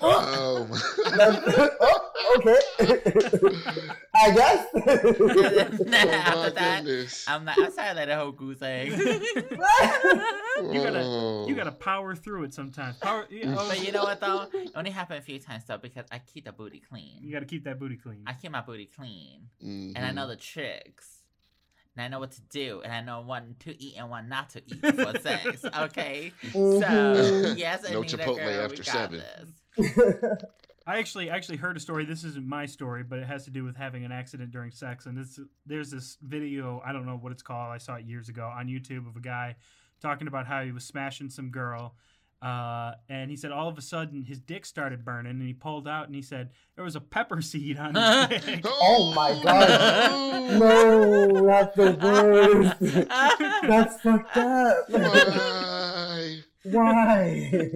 oh, 0.00 0.68
oh, 1.80 2.10
okay. 2.38 2.58
I 4.14 4.30
guess. 4.34 4.66
oh 4.74 4.80
After 5.92 6.50
that, 6.50 6.84
goodness. 6.84 7.24
I'm 7.28 7.44
not. 7.44 7.58
I'm 7.58 7.70
sorry 7.72 7.94
that 7.94 8.08
whole 8.18 8.32
goose 8.32 8.60
egg. 8.62 8.90
You 8.90 10.80
gotta- 10.82 11.02
Oh. 11.04 11.46
you 11.48 11.54
gotta 11.54 11.72
power 11.72 12.14
through 12.14 12.44
it 12.44 12.54
sometimes. 12.54 12.96
Power. 12.98 13.26
You, 13.30 13.46
know, 13.46 13.56
but 13.68 13.84
you 13.84 13.92
know 13.92 14.02
what 14.04 14.20
though? 14.20 14.46
It 14.52 14.70
only 14.74 14.90
happened 14.90 15.18
a 15.18 15.22
few 15.22 15.38
times 15.38 15.64
though 15.66 15.78
because 15.78 16.04
I 16.12 16.18
keep 16.18 16.44
the 16.44 16.52
booty 16.52 16.80
clean. 16.80 17.18
you 17.22 17.32
gotta 17.32 17.46
keep 17.46 17.64
that 17.64 17.78
booty 17.78 17.96
clean. 17.96 18.22
I 18.26 18.32
keep 18.34 18.50
my 18.52 18.60
booty 18.60 18.86
clean, 18.86 19.48
Mhm. 19.64 19.92
and 19.96 20.04
I 20.04 20.10
know 20.12 20.26
the 20.28 20.36
tricks. 20.36 21.21
And 21.96 22.02
I 22.04 22.08
know 22.08 22.20
what 22.20 22.32
to 22.32 22.40
do, 22.50 22.80
and 22.82 22.92
I 22.92 23.02
know 23.02 23.20
when 23.20 23.54
to 23.60 23.82
eat 23.82 23.96
and 23.98 24.08
when 24.10 24.28
not 24.28 24.50
to 24.50 24.62
eat 24.66 24.80
before 24.80 25.18
sex. 25.20 25.62
Okay, 25.64 26.32
so 26.52 26.58
Mhm. 26.58 27.58
yes, 27.58 27.82
No 27.90 27.98
Anita, 28.00 28.16
Chipotle 28.16 28.36
girl, 28.36 28.48
after 28.64 28.70
we 28.70 28.76
got 28.76 28.86
seven. 28.86 29.22
This. 29.76 30.02
I 30.86 30.98
actually 30.98 31.30
actually 31.30 31.58
heard 31.58 31.76
a 31.76 31.80
story. 31.80 32.04
This 32.04 32.24
isn't 32.24 32.46
my 32.46 32.66
story, 32.66 33.02
but 33.04 33.18
it 33.18 33.26
has 33.26 33.44
to 33.44 33.50
do 33.50 33.62
with 33.62 33.76
having 33.76 34.04
an 34.04 34.10
accident 34.10 34.50
during 34.50 34.70
sex. 34.72 35.06
And 35.06 35.16
this 35.16 35.38
there's 35.66 35.90
this 35.90 36.16
video. 36.22 36.82
I 36.84 36.92
don't 36.92 37.06
know 37.06 37.16
what 37.16 37.30
it's 37.30 37.42
called. 37.42 37.70
I 37.70 37.78
saw 37.78 37.96
it 37.96 38.04
years 38.04 38.28
ago 38.28 38.46
on 38.52 38.66
YouTube 38.66 39.06
of 39.08 39.14
a 39.16 39.20
guy 39.20 39.56
talking 40.00 40.26
about 40.26 40.46
how 40.46 40.62
he 40.64 40.72
was 40.72 40.84
smashing 40.84 41.30
some 41.30 41.50
girl, 41.50 41.94
Uh, 42.42 42.92
and 43.08 43.30
he 43.30 43.36
said 43.36 43.52
all 43.52 43.68
of 43.68 43.78
a 43.78 43.82
sudden 43.82 44.24
his 44.24 44.40
dick 44.40 44.66
started 44.66 45.04
burning, 45.04 45.30
and 45.30 45.42
he 45.42 45.52
pulled 45.52 45.86
out 45.86 46.06
and 46.06 46.14
he 46.14 46.22
said 46.22 46.50
there 46.74 46.84
was 46.84 46.96
a 46.96 47.00
pepper 47.00 47.40
seed 47.40 47.78
on 47.78 47.94
his 47.94 48.42
dick. 48.44 48.64
Oh 48.66 49.12
my 49.14 49.40
God. 49.42 49.68
No, 50.58 51.46
that's 51.46 51.76
the 51.76 51.92
worst. 52.02 53.08
That's 53.62 54.00
fucked 54.02 54.36
up. 54.36 54.90
Why? 54.90 56.40
Why? 56.64 57.70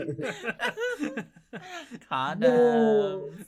Condoms. 2.10 3.44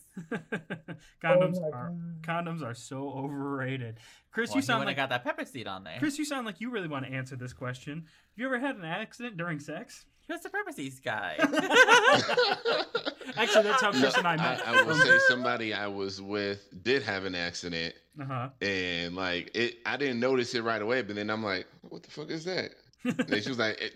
condoms 1.23 1.57
Oh 1.59 1.71
are 1.73 1.93
God. 1.93 2.23
condoms 2.23 2.63
are 2.63 2.75
so 2.75 3.11
overrated. 3.11 3.99
Chris, 4.33 4.51
Well, 4.51 4.57
you 4.59 4.63
sound 4.63 4.79
would've 4.81 4.91
like 4.91 4.97
got 4.97 5.11
that 5.11 5.25
pepper 5.25 5.45
seed 5.45 5.67
on 5.67 5.85
there. 5.85 5.97
Chris, 5.99 6.19
you 6.19 6.25
sound 6.25 6.47
like 6.47 6.61
you 6.61 6.71
really 6.71 6.89
want 6.89 7.05
to 7.07 7.13
answer 7.13 7.37
this 7.37 7.53
question. 7.53 7.95
Have 8.05 8.07
you 8.37 8.47
ever 8.47 8.59
had 8.59 8.77
an 8.77 8.85
accident 8.85 9.37
during 9.37 9.59
sex? 9.59 10.07
He 10.29 10.33
was 10.35 10.43
the 10.43 10.51
pepper 10.51 10.73
seeds 10.73 11.01
guy. 11.01 11.37
Actually, 13.37 13.63
that's 13.65 13.81
how 13.83 13.91
Chris 13.91 14.15
No, 14.15 14.19
and 14.19 14.27
I 14.27 14.33
I, 14.33 14.37
met. 14.37 14.69
I 14.69 14.83
will 14.83 14.95
say 14.97 15.19
somebody 15.29 15.73
I 15.75 15.87
was 15.87 16.21
with 16.21 16.61
did 16.83 17.03
have 17.03 17.25
an 17.25 17.35
accident, 17.35 17.95
Uh 18.21 18.25
huh. 18.25 18.49
and 18.61 19.17
like 19.17 19.51
it, 19.55 19.79
I 19.87 19.97
didn't 19.97 20.21
notice 20.21 20.55
it 20.55 20.63
right 20.63 20.83
away. 20.83 21.03
But 21.03 21.17
then 21.17 21.31
I'm 21.31 21.43
like, 21.43 21.67
"What 21.89 22.03
the 22.03 22.11
fuck 22.11 22.31
is 22.31 22.45
that?" 22.45 22.71
And 23.05 23.43
she 23.43 23.49
was 23.49 23.59
like, 23.59 23.81
it, 23.81 23.95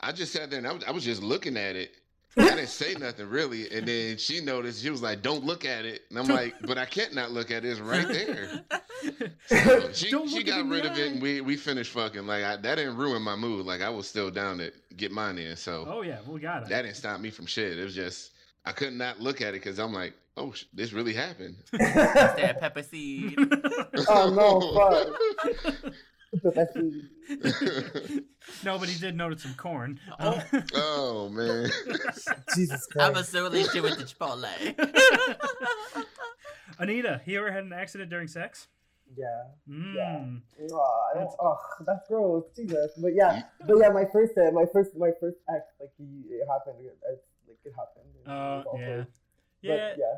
"I 0.00 0.12
just 0.12 0.32
sat 0.32 0.50
there 0.50 0.58
and 0.58 0.66
I 0.68 0.72
was, 0.72 0.84
I 0.84 0.90
was 0.92 1.04
just 1.04 1.22
looking 1.22 1.56
at 1.56 1.74
it. 1.76 1.92
I 2.36 2.42
didn't 2.50 2.68
say 2.68 2.94
nothing 2.94 3.28
really." 3.28 3.70
And 3.70 3.86
then 3.86 4.16
she 4.18 4.40
noticed. 4.40 4.82
She 4.82 4.90
was 4.90 5.02
like, 5.02 5.22
"Don't 5.22 5.44
look 5.44 5.64
at 5.64 5.84
it." 5.84 6.02
And 6.10 6.18
I'm 6.18 6.26
like, 6.26 6.54
"But 6.62 6.78
I 6.78 6.84
can't 6.84 7.14
not 7.14 7.30
look 7.32 7.50
at 7.50 7.64
it. 7.64 7.68
It's 7.70 7.80
right 7.80 8.06
there." 8.08 8.62
So 9.46 9.90
she 9.92 10.10
she 10.28 10.42
got 10.44 10.68
rid 10.68 10.84
of 10.84 10.96
it, 10.96 11.12
and 11.12 11.22
we 11.22 11.40
we 11.40 11.56
finished 11.56 11.90
fucking. 11.92 12.26
Like 12.26 12.44
I, 12.44 12.56
that 12.56 12.74
didn't 12.76 12.96
ruin 12.96 13.22
my 13.22 13.34
mood. 13.34 13.64
Like 13.66 13.80
I 13.80 13.88
was 13.88 14.06
still 14.06 14.30
down 14.30 14.58
to 14.58 14.70
get 14.96 15.10
mine 15.10 15.38
in. 15.38 15.56
So 15.56 15.86
oh 15.88 16.02
yeah, 16.02 16.18
we 16.26 16.38
got 16.40 16.64
it. 16.64 16.68
that 16.68 16.82
didn't 16.82 16.96
stop 16.96 17.18
me 17.20 17.30
from 17.30 17.46
shit. 17.46 17.78
It 17.78 17.82
was 17.84 17.94
just 17.94 18.32
I 18.66 18.72
could 18.72 18.92
not 18.92 19.18
look 19.20 19.40
at 19.40 19.48
it 19.48 19.52
because 19.62 19.78
I'm 19.78 19.92
like, 19.94 20.12
oh, 20.36 20.52
sh- 20.52 20.64
this 20.74 20.92
really 20.92 21.14
happened. 21.14 21.56
that 21.72 22.60
pepper 22.60 22.82
seed. 22.82 23.36
Oh, 24.08 24.30
no, 24.30 24.60
fuck. 24.74 25.92
That's 26.32 26.72
the- 26.74 28.24
no, 28.64 28.78
but 28.78 28.88
he 28.88 28.98
did 29.00 29.16
notice 29.16 29.42
some 29.42 29.54
corn. 29.54 29.98
Oh. 30.20 30.40
oh 30.74 31.28
man, 31.30 31.68
Jesus 32.54 32.86
Christ. 32.86 32.96
I'm 33.06 33.12
Christ. 33.14 33.28
assuming 33.34 33.64
shit 33.68 33.82
with 33.82 33.98
the 33.98 34.04
Chipotle. 34.04 34.46
Anita, 36.78 37.20
you 37.26 37.38
ever 37.38 37.50
had 37.52 37.64
an 37.64 37.72
accident 37.72 38.10
during 38.10 38.28
sex? 38.28 38.68
Yeah. 39.16 39.26
Mm. 39.68 39.94
Yeah. 39.96 40.68
Oh, 40.72 41.10
I 41.14 41.18
don't, 41.18 41.30
oh, 41.40 41.56
that's 41.84 42.06
gross. 42.08 42.44
Jesus. 42.56 42.92
But 42.96 43.12
yeah, 43.14 43.42
but 43.66 43.76
yeah, 43.78 43.88
my 43.88 44.04
first, 44.12 44.32
uh, 44.38 44.50
my 44.52 44.64
first, 44.72 44.96
my 44.96 45.10
first 45.20 45.38
ex, 45.54 45.64
like 45.80 45.90
he, 45.98 46.04
it 46.30 46.46
happened. 46.48 46.76
It, 46.86 46.96
like 47.06 47.18
it 47.64 47.72
happened. 47.76 48.06
and 48.14 48.24
it 48.24 48.30
Uh, 48.30 48.62
was 48.66 48.78
yeah. 48.80 49.04
But, 49.62 49.68
Yeah. 49.68 49.94
yeah. 49.98 50.16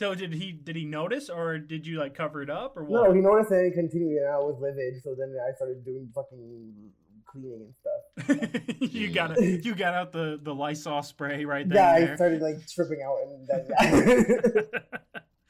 So 0.00 0.14
did 0.14 0.32
he 0.32 0.52
did 0.52 0.76
he 0.76 0.86
notice 0.86 1.28
or 1.28 1.58
did 1.58 1.86
you 1.86 1.98
like 1.98 2.14
cover 2.14 2.40
it 2.40 2.48
up 2.48 2.74
or 2.74 2.84
what? 2.84 3.04
No, 3.04 3.12
he 3.12 3.20
noticed 3.20 3.50
and 3.50 3.66
he 3.66 3.70
continued, 3.70 4.22
and 4.22 4.32
I 4.32 4.38
was 4.38 4.56
livid. 4.58 4.94
So 5.04 5.14
then 5.14 5.36
I 5.46 5.54
started 5.54 5.84
doing 5.84 6.08
fucking 6.14 6.72
cleaning 7.26 7.66
and 7.66 7.74
stuff. 7.76 8.80
you 8.94 9.12
got 9.12 9.36
it. 9.36 9.62
You 9.66 9.74
got 9.74 9.92
out 9.92 10.10
the 10.10 10.40
the 10.42 10.54
Lysol 10.54 11.02
spray 11.02 11.44
right 11.44 11.68
there. 11.68 12.00
yeah, 12.00 12.12
I 12.12 12.16
started 12.16 12.40
like 12.40 12.66
tripping 12.66 13.02
out, 13.02 13.18
and 13.28 13.46
then 13.46 13.66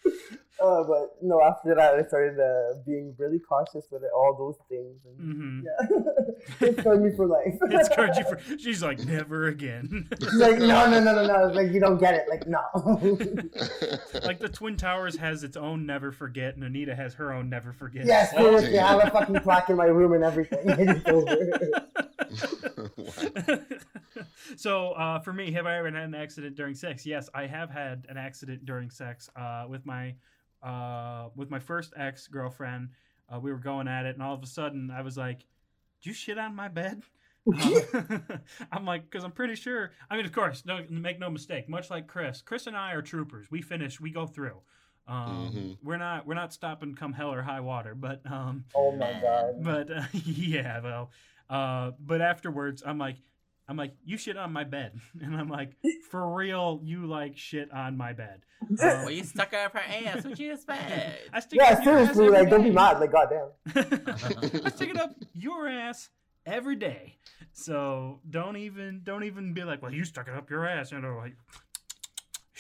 yeah. 0.05 0.11
uh, 0.63 0.85
but 0.85 1.17
no, 1.23 1.41
after 1.43 1.75
that, 1.75 1.95
I 1.95 2.03
started 2.07 2.39
uh, 2.39 2.81
being 2.87 3.15
really 3.19 3.39
cautious 3.39 3.87
with 3.91 4.03
it, 4.03 4.11
all 4.15 4.35
those 4.37 4.57
things. 4.69 4.99
And, 5.05 5.17
hmm 5.19 5.61
Yeah, 5.65 6.69
it 6.69 6.81
scarred 6.81 7.03
me 7.03 7.11
for 7.17 7.27
life. 7.27 7.59
It 7.63 7.87
scarred 7.87 8.17
you 8.17 8.25
for. 8.25 8.59
She's 8.59 8.83
like 8.83 8.99
never 9.05 9.47
again. 9.49 10.09
She's 10.21 10.35
like, 10.35 10.59
no, 10.59 10.91
no, 10.91 11.01
no, 11.01 11.15
no, 11.15 11.27
no. 11.27 11.53
Like 11.55 11.73
you 11.73 11.81
don't 11.81 11.99
get 11.99 12.15
it. 12.15 12.27
Like 12.29 12.47
no. 12.47 12.61
like 14.25 14.39
the 14.39 14.51
Twin 14.53 14.77
Towers 14.77 15.17
has 15.17 15.43
its 15.45 15.57
own 15.57 15.87
never 15.87 16.13
forget, 16.13 16.55
and 16.57 16.65
Anita 16.65 16.95
has 16.95 17.15
her 17.15 17.33
own 17.33 17.49
never 17.49 17.73
forget. 17.73 18.07
yes, 18.07 18.31
seriously, 18.33 18.79
I 18.79 18.89
have 18.93 19.09
a 19.09 19.11
fucking 19.11 19.41
plaque 19.41 19.71
in 19.71 19.77
my 19.77 19.87
room 19.87 20.13
and 20.13 20.25
everything. 20.25 20.61
It's 20.65 21.09
over. 21.09 21.37
Wow. 22.97 23.61
so 24.57 24.93
uh, 24.93 25.19
for 25.21 25.33
me, 25.33 25.53
have 25.53 25.67
I 25.67 25.79
ever 25.79 25.91
had 25.91 26.03
an 26.05 26.15
accident 26.15 26.57
during 26.57 26.75
sex? 26.75 27.07
Yes, 27.07 27.29
I 27.35 27.47
have 27.47 27.71
had 27.71 28.07
an 28.09 28.17
accident 28.17 28.65
during 28.65 28.91
sex 28.91 29.29
uh, 29.37 29.67
with 29.69 29.85
my 29.87 30.15
uh, 30.63 31.29
with 31.37 31.51
my 31.51 31.59
first 31.59 31.93
ex 31.97 32.27
girlfriend. 32.27 32.91
Uh, 33.33 33.39
we 33.39 33.53
were 33.53 33.59
going 33.59 33.87
at 33.89 34.07
it, 34.07 34.15
and 34.15 34.23
all 34.23 34.35
of 34.35 34.43
a 34.43 34.47
sudden, 34.47 34.91
I 34.91 35.03
was 35.03 35.17
like, 35.17 35.41
"Do 36.03 36.11
you 36.11 36.15
shit 36.15 36.39
on 36.39 36.55
my 36.55 36.69
bed?" 36.69 37.03
Um, 37.47 38.23
I'm 38.73 38.85
like, 38.85 39.05
because 39.11 39.25
I'm 39.25 39.33
pretty 39.33 39.55
sure. 39.55 39.93
I 40.11 40.17
mean, 40.17 40.27
of 40.27 40.33
course, 40.33 40.65
no, 40.67 40.85
make 40.91 41.19
no 41.19 41.31
mistake. 41.31 41.71
Much 41.71 41.89
like 41.89 42.07
Chris, 42.07 42.43
Chris 42.43 42.67
and 42.67 42.77
I 42.77 42.93
are 42.93 43.01
troopers. 43.01 43.51
We 43.51 43.63
finish, 43.63 43.99
we 43.99 44.11
go 44.11 44.27
through. 44.27 44.61
Um, 45.09 45.51
Mhm. 45.51 45.79
We're 45.83 45.97
not, 45.97 46.27
we're 46.27 46.35
not 46.35 46.53
stopping 46.53 46.95
come 46.95 47.15
hell 47.15 47.33
or 47.33 47.41
high 47.43 47.61
water. 47.61 47.95
But 47.95 48.21
um, 48.31 48.65
oh 48.77 48.93
my 48.93 49.19
god. 49.23 49.65
but 49.65 49.91
uh, 49.91 50.03
yeah, 50.13 50.81
well, 50.81 51.11
uh, 51.49 51.93
but 51.99 52.21
afterwards, 52.21 52.83
I'm 52.85 52.99
like, 52.99 53.17
I'm 53.71 53.77
like, 53.77 53.95
you 54.05 54.19
shit 54.19 54.37
on 54.37 54.53
my 54.53 54.65
bed, 54.65 54.99
and 55.23 55.37
I'm 55.37 55.49
like, 55.49 55.77
for 56.11 56.35
real, 56.35 56.81
you 56.83 57.07
like 57.07 57.37
shit 57.39 57.71
on 57.73 57.97
my 57.97 58.13
bed. 58.13 58.41
Um, 58.69 58.77
well, 58.81 59.11
you 59.11 59.23
stuck 59.25 59.53
her 59.53 59.59
up 59.67 59.73
her 59.75 59.79
ass. 60.09 60.25
What 60.25 60.39
you 60.41 60.53
expect? 60.55 60.93
I 61.33 61.41
stick 61.41 61.61
it 61.61 61.63
Yeah, 61.63 61.79
up 61.79 61.85
your 61.85 61.99
ass 61.99 62.07
seriously, 62.15 62.27
every 62.27 62.39
like 62.41 62.51
don't 62.51 62.63
be 62.63 62.69
day. 62.71 62.75
mad. 62.75 62.99
Like 63.01 63.13
goddamn. 63.13 63.49
I 64.67 64.71
stick 64.71 64.91
it 64.91 64.99
up 64.99 65.15
your 65.35 65.69
ass 65.69 66.11
every 66.45 66.75
day. 66.77 67.17
So 67.53 68.21
don't 68.29 68.57
even 68.57 69.03
don't 69.05 69.23
even 69.25 69.55
be 69.55 69.63
like, 69.65 69.81
well, 69.83 69.93
you 69.95 70.05
stuck 70.05 70.27
it 70.29 70.35
up 70.35 70.51
your 70.51 70.67
ass. 70.67 70.91
You 70.93 71.01
know, 71.01 71.17
like 71.17 71.37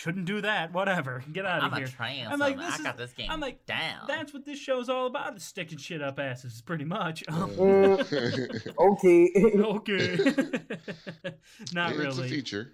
shouldn't 0.01 0.25
do 0.25 0.41
that. 0.41 0.73
Whatever. 0.73 1.23
Get 1.33 1.45
out 1.47 1.63
of 1.63 1.73
I'm 1.73 1.77
here. 1.79 1.87
a 1.87 1.91
trans. 1.91 2.33
I'm 2.33 2.39
like, 2.39 2.57
this 2.57 2.73
I 2.73 2.75
is- 2.77 2.81
got 2.81 2.97
this 2.97 3.13
game 3.13 3.29
I'm 3.31 3.41
like, 3.41 3.67
down. 3.67 4.07
That's 4.09 4.33
what 4.33 4.45
this 4.45 4.59
show's 4.59 4.89
all 4.89 5.07
about: 5.07 5.37
is 5.37 5.45
sticking 5.45 5.79
shit 5.79 6.01
up 6.03 6.19
asses, 6.19 6.63
pretty 6.63 6.85
much. 6.85 7.23
Okay. 7.33 8.49
okay. 8.79 9.29
Not 11.73 11.91
It's 11.93 11.99
a 11.99 12.03
really. 12.03 12.29
feature. 12.29 12.73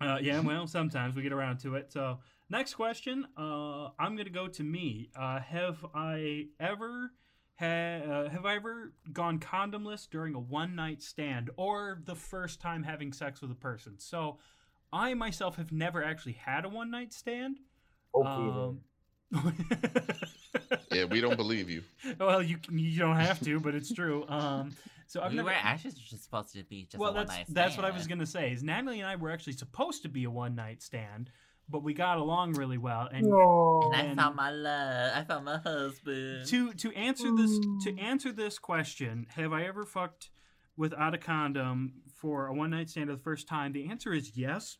Uh, 0.00 0.18
yeah, 0.20 0.40
well, 0.40 0.66
sometimes 0.66 1.16
we 1.16 1.22
get 1.22 1.32
around 1.32 1.58
to 1.60 1.74
it. 1.76 1.90
So, 1.92 2.18
next 2.50 2.74
question. 2.74 3.26
Uh, 3.36 3.88
I'm 3.98 4.16
gonna 4.16 4.28
go 4.30 4.46
to 4.48 4.62
me. 4.62 5.10
Uh, 5.16 5.40
have 5.40 5.84
I 5.94 6.48
ever 6.60 7.12
ha- 7.58 7.64
uh, 7.66 8.28
have 8.28 8.44
I 8.44 8.56
ever 8.56 8.92
gone 9.12 9.38
condomless 9.38 10.08
during 10.10 10.34
a 10.34 10.38
one 10.40 10.74
night 10.74 11.02
stand 11.02 11.50
or 11.56 12.00
the 12.04 12.14
first 12.14 12.60
time 12.60 12.82
having 12.82 13.12
sex 13.12 13.40
with 13.40 13.50
a 13.50 13.54
person? 13.56 13.98
So, 13.98 14.38
I 14.92 15.14
myself 15.14 15.56
have 15.56 15.72
never 15.72 16.02
actually 16.02 16.34
had 16.34 16.64
a 16.64 16.68
one 16.68 16.90
night 16.90 17.12
stand. 17.12 17.58
okay. 18.14 18.28
Um, 18.28 18.80
Yeah, 20.92 21.04
we 21.04 21.20
don't 21.20 21.36
believe 21.36 21.68
you. 21.68 21.82
well, 22.18 22.42
you 22.42 22.58
you 22.70 22.98
don't 22.98 23.16
have 23.16 23.40
to, 23.40 23.60
but 23.60 23.74
it's 23.74 23.92
true. 23.92 24.24
Um, 24.28 24.72
so 25.06 25.20
I've 25.20 25.30
we 25.32 25.36
never. 25.36 25.48
were 25.48 25.54
actually 25.54 25.90
just 25.92 26.24
supposed 26.24 26.52
to 26.54 26.64
be 26.64 26.84
just 26.84 26.98
well, 26.98 27.10
a 27.10 27.14
one 27.14 27.26
that's 27.26 27.36
night 27.38 27.46
that's 27.50 27.76
what 27.76 27.84
I 27.84 27.90
was 27.90 28.06
gonna 28.06 28.24
say. 28.26 28.52
Is 28.52 28.62
Natalie 28.62 29.00
and 29.00 29.08
I 29.08 29.16
were 29.16 29.30
actually 29.30 29.52
supposed 29.54 30.02
to 30.02 30.08
be 30.08 30.24
a 30.24 30.30
one 30.30 30.54
night 30.54 30.82
stand, 30.82 31.30
but 31.68 31.82
we 31.82 31.92
got 31.92 32.18
along 32.18 32.54
really 32.54 32.78
well. 32.78 33.08
And. 33.12 33.26
And 33.26 33.94
I 33.94 34.00
and- 34.02 34.18
found 34.18 34.36
my 34.36 34.50
love. 34.50 35.12
I 35.14 35.22
found 35.24 35.44
my 35.44 35.58
husband. 35.58 36.46
to 36.46 36.72
to 36.72 36.94
answer 36.94 37.30
this 37.36 37.58
to 37.84 37.98
answer 37.98 38.32
this 38.32 38.58
question, 38.58 39.26
have 39.36 39.52
I 39.52 39.64
ever 39.66 39.84
fucked 39.84 40.30
without 40.76 41.14
a 41.14 41.18
condom 41.18 42.02
for 42.16 42.46
a 42.46 42.54
one 42.54 42.70
night 42.70 42.90
stand 42.90 43.10
the 43.10 43.16
first 43.16 43.46
time? 43.46 43.72
The 43.72 43.88
answer 43.88 44.12
is 44.12 44.36
yes. 44.36 44.78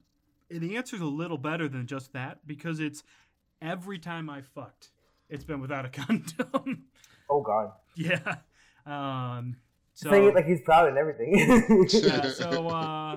And 0.51 0.61
the 0.61 0.77
answer 0.77 0.97
is 0.97 1.03
a 1.03 1.07
little 1.07 1.39
better 1.39 1.69
than 1.69 1.87
just 1.87 2.13
that 2.13 2.47
because 2.47 2.81
it's 2.81 3.03
every 3.61 3.99
time 3.99 4.31
I 4.31 4.43
fucked, 4.43 4.91
it's 5.29 5.45
been 5.45 5.61
without 5.61 5.85
a 5.85 5.89
condom. 5.91 6.85
Oh 7.29 7.41
god. 7.43 7.73
yeah. 7.95 8.37
Um. 8.85 9.57
So 9.95 10.11
Saying 10.11 10.29
it 10.29 10.35
like 10.35 10.47
he's 10.47 10.61
proud 10.61 10.89
and 10.89 10.99
everything. 10.99 11.39
yeah, 11.91 12.29
so 12.29 12.69
uh, 12.69 13.17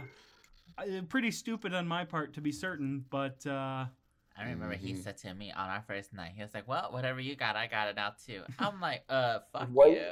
pretty 1.09 1.29
stupid 1.29 1.73
on 1.73 1.87
my 1.87 2.05
part 2.05 2.33
to 2.35 2.41
be 2.41 2.53
certain, 2.53 3.03
but 3.09 3.45
uh, 3.45 3.85
I 4.39 4.49
remember 4.49 4.75
he 4.75 4.93
Mhm. 4.93 5.03
said 5.03 5.17
to 5.17 5.33
me 5.33 5.51
on 5.51 5.69
our 5.69 5.81
first 5.81 6.13
night, 6.13 6.31
he 6.35 6.41
was 6.41 6.53
like, 6.53 6.67
"Well, 6.67 6.91
whatever 6.91 7.19
you 7.19 7.35
got, 7.35 7.55
I 7.57 7.67
got 7.67 7.89
it 7.89 7.95
now 7.97 8.13
too." 8.25 8.43
I'm 8.57 8.79
like, 8.79 9.03
"Uh, 9.09 9.39
fuck 9.51 9.67
What? 9.73 9.91
you." 9.91 10.07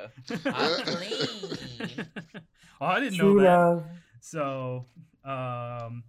I'm 0.45 0.75
clean. 0.83 2.07
oh, 2.81 2.85
I 2.85 2.99
didn't 2.99 3.17
True 3.17 3.33
know 3.35 3.41
that. 3.41 3.57
love. 3.57 3.85
So, 4.19 4.85
um, 5.23 6.03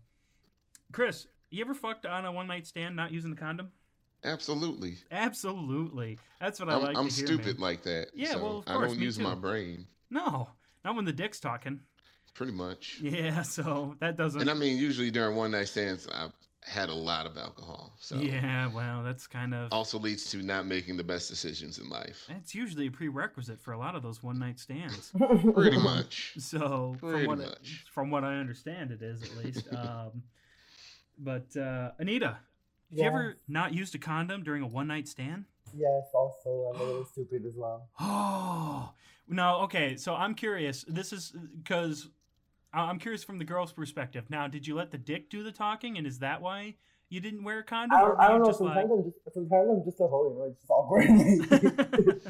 Chris, 0.93 1.27
you 1.51 1.63
ever 1.65 1.75
fucked 1.75 2.07
on 2.07 2.25
a 2.25 2.33
one 2.33 2.47
night 2.49 2.67
stand 2.67 2.97
not 2.97 3.13
using 3.13 3.31
the 3.31 3.37
condom? 3.37 3.71
Absolutely. 4.25 4.97
Absolutely. 5.13 6.19
That's 6.41 6.59
what 6.59 6.69
I 6.69 6.75
I'm, 6.75 6.83
like 6.83 6.97
I'm 6.97 7.09
to 7.09 7.15
hear. 7.15 7.27
stupid 7.27 7.47
man. 7.59 7.61
like 7.61 7.83
that. 7.85 8.09
Yeah, 8.15 8.33
so 8.33 8.39
well, 8.43 8.59
of 8.59 8.65
course, 8.65 8.69
I 8.69 8.75
course, 8.75 8.91
don't 8.91 8.99
me 8.99 9.05
use 9.05 9.17
too. 9.17 9.23
my 9.25 9.35
brain. 9.37 9.87
No, 10.11 10.49
not 10.85 10.97
when 10.97 11.05
the 11.05 11.13
dick's 11.13 11.39
talking. 11.41 11.81
Pretty 12.35 12.53
much. 12.53 12.99
Yeah, 13.01 13.43
so 13.57 13.95
that 14.01 14.17
doesn't. 14.17 14.41
And 14.41 14.51
I 14.51 14.55
mean, 14.55 14.77
usually 14.79 15.11
during 15.11 15.37
one 15.37 15.53
night 15.53 15.69
stands, 15.69 16.09
I 16.09 16.29
had 16.65 16.89
a 16.89 16.95
lot 16.95 17.25
of 17.27 17.37
alcohol. 17.39 17.95
So 17.99 18.17
Yeah, 18.17 18.67
well, 18.73 19.03
that's 19.03 19.27
kind 19.27 19.55
of. 19.55 19.73
also 19.73 19.99
leads 19.99 20.31
to 20.33 20.43
not 20.43 20.67
making 20.67 20.97
the 20.97 21.05
best 21.05 21.29
decisions 21.29 21.79
in 21.79 21.89
life. 21.89 22.25
That's 22.29 22.55
usually 22.55 22.89
a 22.89 22.91
prerequisite 22.91 23.61
for 23.61 23.73
a 23.73 23.79
lot 23.79 23.95
of 23.95 24.03
those 24.03 24.23
one 24.23 24.39
night 24.39 24.59
stands. 24.59 25.13
Pretty 25.55 25.79
much. 25.79 26.35
So 26.39 26.97
from 26.99 27.11
Pretty 27.11 27.27
what 27.27 27.39
much. 27.39 27.85
from 27.93 28.11
what 28.11 28.25
I 28.25 28.37
understand, 28.37 28.91
it 28.91 29.03
is 29.03 29.23
at 29.23 29.37
least. 29.45 29.69
Um, 29.73 30.23
but 31.19 31.57
uh, 31.57 31.91
Anita, 31.99 32.27
have 32.91 32.99
you 32.99 33.05
ever 33.05 33.37
not 33.49 33.75
used 33.75 33.95
a 33.95 33.99
condom 33.99 34.43
during 34.45 34.63
a 34.63 34.67
one 34.67 34.87
night 34.87 35.09
stand? 35.09 35.47
Yes, 35.77 36.05
also 36.15 36.73
I'm 36.75 36.81
a 36.81 36.85
little 36.85 37.05
stupid 37.05 37.45
as 37.47 37.55
well. 37.57 37.89
Oh 37.99 38.93
no. 39.29 39.61
Okay, 39.63 39.97
so 39.97 40.15
I'm 40.15 40.35
curious. 40.35 40.85
This 40.87 41.13
is 41.13 41.33
because 41.63 42.09
I'm 42.73 42.99
curious 42.99 43.25
from 43.25 43.39
the 43.39 43.45
girl's 43.45 43.73
perspective. 43.73 44.25
Now, 44.29 44.47
did 44.49 44.67
you 44.67 44.75
let 44.75 44.91
the 44.91 44.99
dick 44.99 45.31
do 45.31 45.43
the 45.43 45.53
talking, 45.53 45.97
and 45.97 46.07
is 46.07 46.19
that 46.19 46.43
why 46.43 46.77
you 47.09 47.21
didn't 47.21 47.43
wear 47.45 47.61
a 47.61 47.65
condom? 47.65 47.97
I 47.99 48.03
don't, 48.03 48.21
I 48.21 48.29
don't 48.29 48.43
know. 48.43 48.53
Sometimes 48.53 48.91
I'm 48.91 49.05
just 49.05 49.17
sometimes 49.35 49.71
I'm 49.71 49.85
just 49.85 50.01
a 50.01 50.07
hoe, 50.07 50.29
you 50.29 50.39
know. 50.39 50.45
It's 50.51 50.61
just 50.61 50.71
awkward. 50.71 51.09
like- 51.09 52.23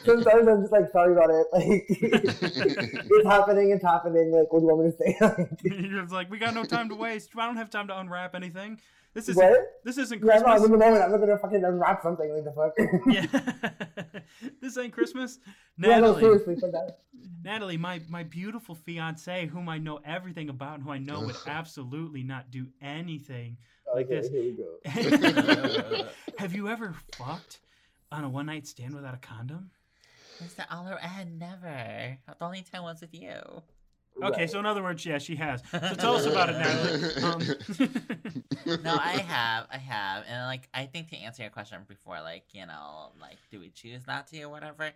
sometimes 0.04 0.48
I'm 0.48 0.60
just 0.60 0.72
like 0.72 0.90
sorry 0.92 1.12
about 1.12 1.30
it. 1.30 1.46
Like 1.52 1.84
it's 1.88 3.26
happening. 3.26 3.70
It's 3.70 3.84
happening. 3.84 4.30
Like 4.32 4.52
what 4.52 4.60
do 4.60 4.66
you 4.66 4.74
want 4.76 4.86
me 4.86 4.92
to 4.92 4.96
say? 4.96 5.16
You're 5.88 6.02
just 6.02 6.12
like, 6.12 6.30
we 6.30 6.38
got 6.38 6.54
no 6.54 6.64
time 6.64 6.88
to 6.90 6.94
waste. 6.94 7.30
I 7.36 7.46
don't 7.46 7.56
have 7.56 7.70
time 7.70 7.88
to 7.88 7.98
unwrap 7.98 8.34
anything. 8.36 8.80
This 9.12 9.28
is 9.28 9.36
what? 9.36 9.80
this 9.84 9.98
isn't 9.98 10.24
Yeah, 10.24 10.38
no, 10.38 10.42
Christmas. 10.42 10.64
in 10.64 10.72
the 10.72 10.78
moment 10.78 11.02
I'm 11.02 11.10
looking 11.10 11.26
gonna 11.26 11.38
fucking 11.38 11.64
uh, 11.64 11.68
unwrap 11.68 12.02
something. 12.02 12.32
Like 12.32 12.44
the 12.44 12.52
fuck. 12.52 12.74
yeah. 13.06 14.20
this 14.60 14.78
ain't 14.78 14.92
Christmas. 14.92 15.38
yeah, 15.78 15.98
no, 15.98 16.12
Natalie, 16.12 16.20
seriously, 16.20 16.56
fuck 16.56 16.72
that. 16.72 16.98
Natalie, 17.42 17.76
my 17.76 18.00
my 18.08 18.22
beautiful 18.22 18.74
fiance, 18.74 19.46
whom 19.46 19.68
I 19.68 19.78
know 19.78 19.98
everything 20.04 20.48
about, 20.48 20.74
and 20.74 20.84
who 20.84 20.90
I 20.92 20.98
know 20.98 21.20
would 21.22 21.36
absolutely 21.46 22.22
not 22.22 22.50
do 22.50 22.68
anything. 22.80 23.56
Like 23.92 24.08
this. 24.08 24.28
Here 24.28 24.42
we 24.42 24.52
go. 24.52 26.06
Have 26.38 26.54
you 26.54 26.68
ever 26.68 26.94
fucked 27.16 27.58
on 28.12 28.22
a 28.22 28.28
one 28.28 28.46
night 28.46 28.66
stand 28.68 28.94
without 28.94 29.14
a 29.14 29.18
condom? 29.18 29.70
Mr. 30.42 30.64
Oliver, 30.70 30.98
I 31.02 31.06
had 31.08 31.38
never. 31.38 32.16
The 32.26 32.44
only 32.44 32.62
time 32.62 32.84
was 32.84 33.00
with 33.00 33.12
you. 33.12 33.62
Okay, 34.22 34.40
Right. 34.42 34.50
so 34.50 34.58
in 34.58 34.66
other 34.66 34.82
words, 34.82 35.06
yeah, 35.06 35.18
she 35.18 35.34
has. 35.36 35.62
So 35.70 35.78
tell 35.94 36.16
us 36.16 36.26
about 36.26 36.50
it, 36.50 36.58
Natalie. 36.58 37.22
Um, 37.22 37.40
No, 38.84 38.94
I 38.94 39.16
have, 39.18 39.66
I 39.72 39.78
have, 39.78 40.24
and 40.28 40.44
like 40.46 40.68
I 40.74 40.84
think 40.86 41.08
to 41.10 41.16
answer 41.16 41.42
your 41.42 41.50
question 41.50 41.78
before, 41.88 42.20
like 42.20 42.44
you 42.52 42.66
know, 42.66 43.12
like 43.20 43.38
do 43.50 43.58
we 43.58 43.70
choose 43.70 44.06
not 44.06 44.26
to 44.28 44.42
or 44.42 44.48
whatever? 44.50 44.90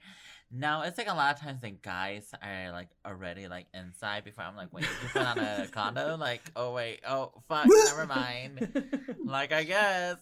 No, 0.52 0.82
it's 0.82 0.98
like 0.98 1.08
a 1.08 1.14
lot 1.14 1.34
of 1.34 1.40
times 1.40 1.62
the 1.62 1.70
guys 1.70 2.30
are 2.42 2.70
like 2.70 2.88
already 3.06 3.48
like 3.48 3.66
inside 3.72 4.24
before 4.24 4.44
I'm 4.44 4.56
like, 4.56 4.72
wait, 4.72 4.82
did 4.82 4.90
you 5.02 5.08
put 5.08 5.22
on 5.22 5.38
a 5.38 5.66
condo? 5.72 6.16
Like, 6.16 6.42
oh 6.54 6.72
wait, 6.74 7.00
oh 7.08 7.32
fuck, 7.48 7.66
never 7.86 8.06
mind. 8.06 9.16
Like 9.24 9.52
I 9.52 9.64
guess. 9.64 10.18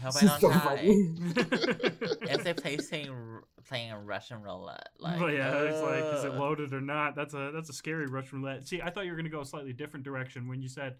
I 0.00 0.04
hope 0.04 0.16
I 0.16 0.26
don't 0.26 0.40
so 0.40 0.50
die. 0.50 2.26
If 2.34 2.44
they 2.44 2.54
play 2.54 2.76
playing 2.76 3.40
playing 3.66 3.92
a 3.92 3.98
Russian 3.98 4.42
roulette, 4.42 4.90
like 4.98 5.18
But 5.18 5.32
yeah, 5.34 5.62
it's 5.62 5.80
like, 5.80 6.04
is 6.18 6.24
it 6.24 6.32
uh, 6.32 6.38
loaded 6.38 6.72
or 6.72 6.80
not? 6.80 7.14
That's 7.14 7.34
a 7.34 7.50
that's 7.52 7.70
a 7.70 7.72
scary 7.72 8.06
Russian 8.06 8.42
roulette. 8.42 8.66
See, 8.66 8.82
I 8.82 8.90
thought 8.90 9.04
you 9.04 9.12
were 9.12 9.16
gonna 9.16 9.28
go 9.28 9.40
a 9.40 9.46
slightly 9.46 9.72
different 9.72 10.04
direction 10.04 10.48
when 10.48 10.62
you 10.62 10.68
said 10.68 10.96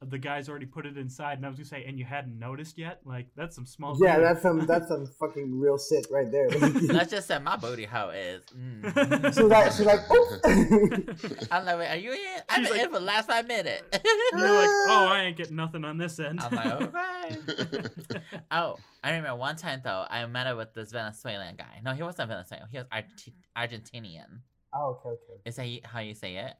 the 0.00 0.18
guy's 0.18 0.48
already 0.48 0.66
put 0.66 0.86
it 0.86 0.96
inside, 0.96 1.38
and 1.38 1.46
I 1.46 1.48
was 1.48 1.58
gonna 1.58 1.66
say, 1.66 1.84
and 1.84 1.98
you 1.98 2.04
hadn't 2.04 2.38
noticed 2.38 2.78
yet. 2.78 3.00
Like 3.04 3.26
that's 3.34 3.56
some 3.56 3.66
small. 3.66 3.96
Yeah, 4.00 4.16
deal. 4.16 4.24
that's 4.24 4.42
some 4.42 4.58
that's 4.66 4.88
some 4.88 5.06
fucking 5.18 5.58
real 5.58 5.76
shit 5.78 6.06
right 6.10 6.30
there. 6.30 6.48
Let's 6.50 7.10
just 7.10 7.26
say 7.26 7.38
my 7.40 7.56
booty 7.56 7.84
hoe 7.84 8.10
is. 8.10 8.42
Mm. 8.56 9.34
she's 9.34 9.42
like 9.42 9.72
she's 9.72 9.86
like, 9.86 10.00
oh. 10.10 10.38
I'm 11.50 11.64
like, 11.64 11.78
wait, 11.78 11.88
are 11.88 11.96
you 11.96 12.12
in? 12.12 12.18
I've 12.48 12.62
been 12.62 12.72
like- 12.72 12.80
in 12.82 12.90
for 12.90 12.98
the 13.00 13.04
last 13.04 13.26
five 13.28 13.48
minutes. 13.48 13.82
You're 14.32 14.52
like, 14.52 14.68
oh, 14.88 15.08
I 15.10 15.22
ain't 15.24 15.36
getting 15.36 15.56
nothing 15.56 15.84
on 15.84 15.98
this 15.98 16.18
end. 16.20 16.40
I'm 16.40 16.54
like, 16.54 16.82
okay. 16.82 17.82
oh, 18.52 18.76
I 19.02 19.10
remember 19.10 19.34
one 19.36 19.56
time 19.56 19.80
though, 19.82 20.06
I 20.08 20.24
met 20.26 20.46
up 20.46 20.58
with 20.58 20.74
this 20.74 20.92
Venezuelan 20.92 21.56
guy. 21.56 21.80
No, 21.84 21.92
he 21.92 22.02
wasn't 22.04 22.28
Venezuelan. 22.28 22.68
He 22.70 22.78
was 22.78 22.86
Arge- 22.92 23.32
Argentinian. 23.56 24.42
oh, 24.74 25.00
okay, 25.04 25.08
okay. 25.08 25.40
Is 25.44 25.56
that 25.56 25.90
how 25.90 26.00
you 26.00 26.14
say 26.14 26.36
it? 26.36 26.54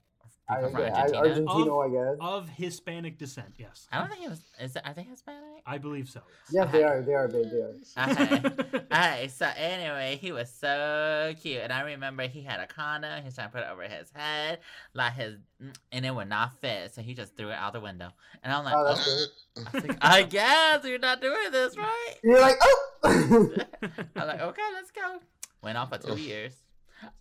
I, 0.51 0.61
from 0.63 0.81
yeah, 0.81 0.95
I, 0.95 1.01
Argentina? 1.17 1.47
Argentino, 1.47 1.87
I 1.87 2.13
guess. 2.13 2.19
of 2.21 2.49
Hispanic 2.49 3.19
descent, 3.19 3.55
yes. 3.59 3.87
I 3.93 3.99
don't 3.99 4.09
think 4.09 4.23
he 4.23 4.29
was. 4.29 4.41
Is 4.61 4.77
it, 4.77 4.83
are 4.85 4.95
they 4.95 5.03
Hispanic? 5.03 5.63
I 5.67 5.77
believe 5.79 6.09
so. 6.09 6.21
Yes, 6.51 6.73
they 6.73 6.83
are. 6.83 7.03
They 7.03 7.13
are, 7.13 7.29
babe. 7.29 7.47
They 7.51 7.59
are. 7.59 8.11
Okay. 8.11 8.79
Alright, 8.93 9.31
so 9.31 9.49
anyway, 9.57 10.19
he 10.21 10.33
was 10.33 10.51
so 10.51 11.35
cute, 11.41 11.61
and 11.61 11.73
I 11.73 11.83
remember 11.83 12.27
he 12.27 12.43
had 12.43 12.61
a 12.61 12.67
condom. 12.67 13.19
He 13.19 13.27
was 13.27 13.35
trying 13.35 13.49
to 13.49 13.53
put 13.53 13.63
it 13.63 13.69
over 13.71 13.83
his 13.83 14.11
head, 14.15 14.61
like 14.95 15.13
his, 15.15 15.37
mm, 15.63 15.75
and 15.93 16.07
it 16.07 16.15
would 16.15 16.29
not 16.29 16.59
fit, 16.61 16.95
so 16.95 17.03
he 17.03 17.13
just 17.13 17.37
threw 17.37 17.51
it 17.51 17.55
out 17.55 17.75
the 17.75 17.81
window. 17.81 18.09
And 18.43 18.53
I'm 18.53 18.65
like, 18.65 18.75
Oh, 18.75 18.87
oh, 18.87 19.05
good. 19.05 19.67
I, 19.67 19.77
was 19.77 19.85
like, 19.87 19.99
I 20.01 20.23
guess 20.23 20.85
you're 20.85 20.99
not 20.99 21.21
doing 21.21 21.51
this 21.53 21.77
right. 21.77 22.15
You're 22.23 22.41
like, 22.41 22.57
oh. 22.63 22.89
I'm 23.05 24.27
like, 24.27 24.41
okay, 24.41 24.63
let's 24.73 24.91
go. 24.91 25.19
Went 25.63 25.77
on 25.77 25.89
for 25.89 25.99
two 25.99 26.17
years. 26.17 26.55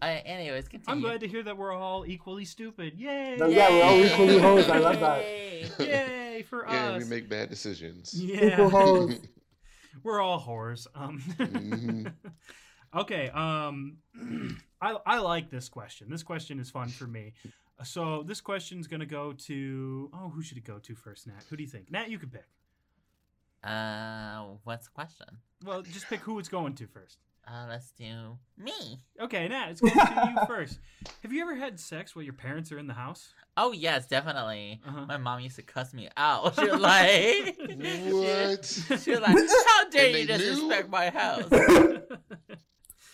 Alright, 0.02 0.24
anyways, 0.26 0.68
continue. 0.68 0.96
I'm 0.96 1.02
glad 1.02 1.20
to 1.22 1.28
hear 1.28 1.44
that 1.44 1.58
we're 1.58 1.74
all 1.74 2.06
equally 2.06 2.46
stupid. 2.46 2.94
Yay! 2.98 3.36
No, 3.38 3.48
yeah, 3.48 3.70
we're 3.70 3.84
all 3.84 4.04
equally 4.06 4.40
hoes. 4.40 4.70
I 4.70 4.78
love 4.78 5.00
that. 5.00 5.22
Yay. 5.22 5.70
Yay 5.80 6.42
for 6.44 6.66
yeah, 6.68 6.90
us. 6.90 7.04
we 7.04 7.10
make 7.10 7.30
bad 7.30 7.50
decisions. 7.50 8.14
yeah. 8.14 8.54
Equal 8.54 8.70
hoes. 8.70 9.20
We're 10.04 10.22
all 10.22 10.40
whores. 10.40 10.86
Um, 10.94 11.20
Mhm. 11.40 12.14
okay. 12.96 13.30
Um, 13.30 13.98
I 14.82 14.96
I 15.08 15.18
like 15.20 15.50
this 15.50 15.70
question. 15.70 16.08
This 16.10 16.22
question 16.22 16.60
is 16.60 16.70
fun 16.70 16.90
for 16.90 17.08
me. 17.08 17.34
So 17.84 18.22
this 18.22 18.40
question's 18.40 18.86
gonna 18.86 19.08
go 19.08 19.34
to. 19.34 20.10
Oh, 20.14 20.30
who 20.30 20.44
should 20.44 20.58
it 20.58 20.64
go 20.66 20.78
to 20.78 20.94
first, 20.96 21.26
Nat? 21.26 21.44
Who 21.50 21.58
do 21.58 21.64
you 21.64 21.70
think? 21.70 21.90
Nat, 21.92 22.12
you 22.12 22.20
can 22.20 22.30
pick. 22.30 22.46
Uh, 23.64 24.44
what's 24.64 24.86
the 24.86 24.92
question? 24.94 25.26
Well, 25.66 25.82
just 25.82 26.06
pick 26.08 26.20
who 26.20 26.38
it's 26.38 26.48
going 26.50 26.76
to 26.76 26.86
first. 26.88 27.18
Uh, 27.50 27.66
let's 27.70 27.92
do 27.92 28.38
me. 28.58 29.00
Okay, 29.22 29.48
Nat, 29.48 29.70
it's 29.70 29.80
going 29.82 29.94
to 29.94 30.34
you 30.36 30.46
first. 30.48 30.80
Have 31.24 31.32
you 31.32 31.42
ever 31.42 31.56
had 31.56 31.80
sex 31.80 32.14
while 32.16 32.24
your 32.24 32.34
parents 32.34 32.72
are 32.74 32.78
in 32.78 32.88
the 32.88 32.94
house? 32.94 33.34
Oh 33.56 33.72
yes, 33.72 34.06
definitely. 34.08 34.82
Uh-huh. 34.86 35.06
My 35.08 35.16
mom 35.18 35.40
used 35.40 35.56
to 35.56 35.62
cuss 35.62 35.94
me 35.94 36.10
out. 36.18 36.56
She 36.60 36.70
was 36.70 36.80
like, 36.82 37.58
What? 38.12 38.66
She 39.02 39.12
was 39.12 39.20
like, 39.22 39.38
"How 39.68 39.90
dare 39.90 40.08
you 40.10 40.28
they 40.28 40.38
knew? 40.38 40.38
disrespect 40.38 40.90
my 40.90 41.10
house?" 41.10 41.46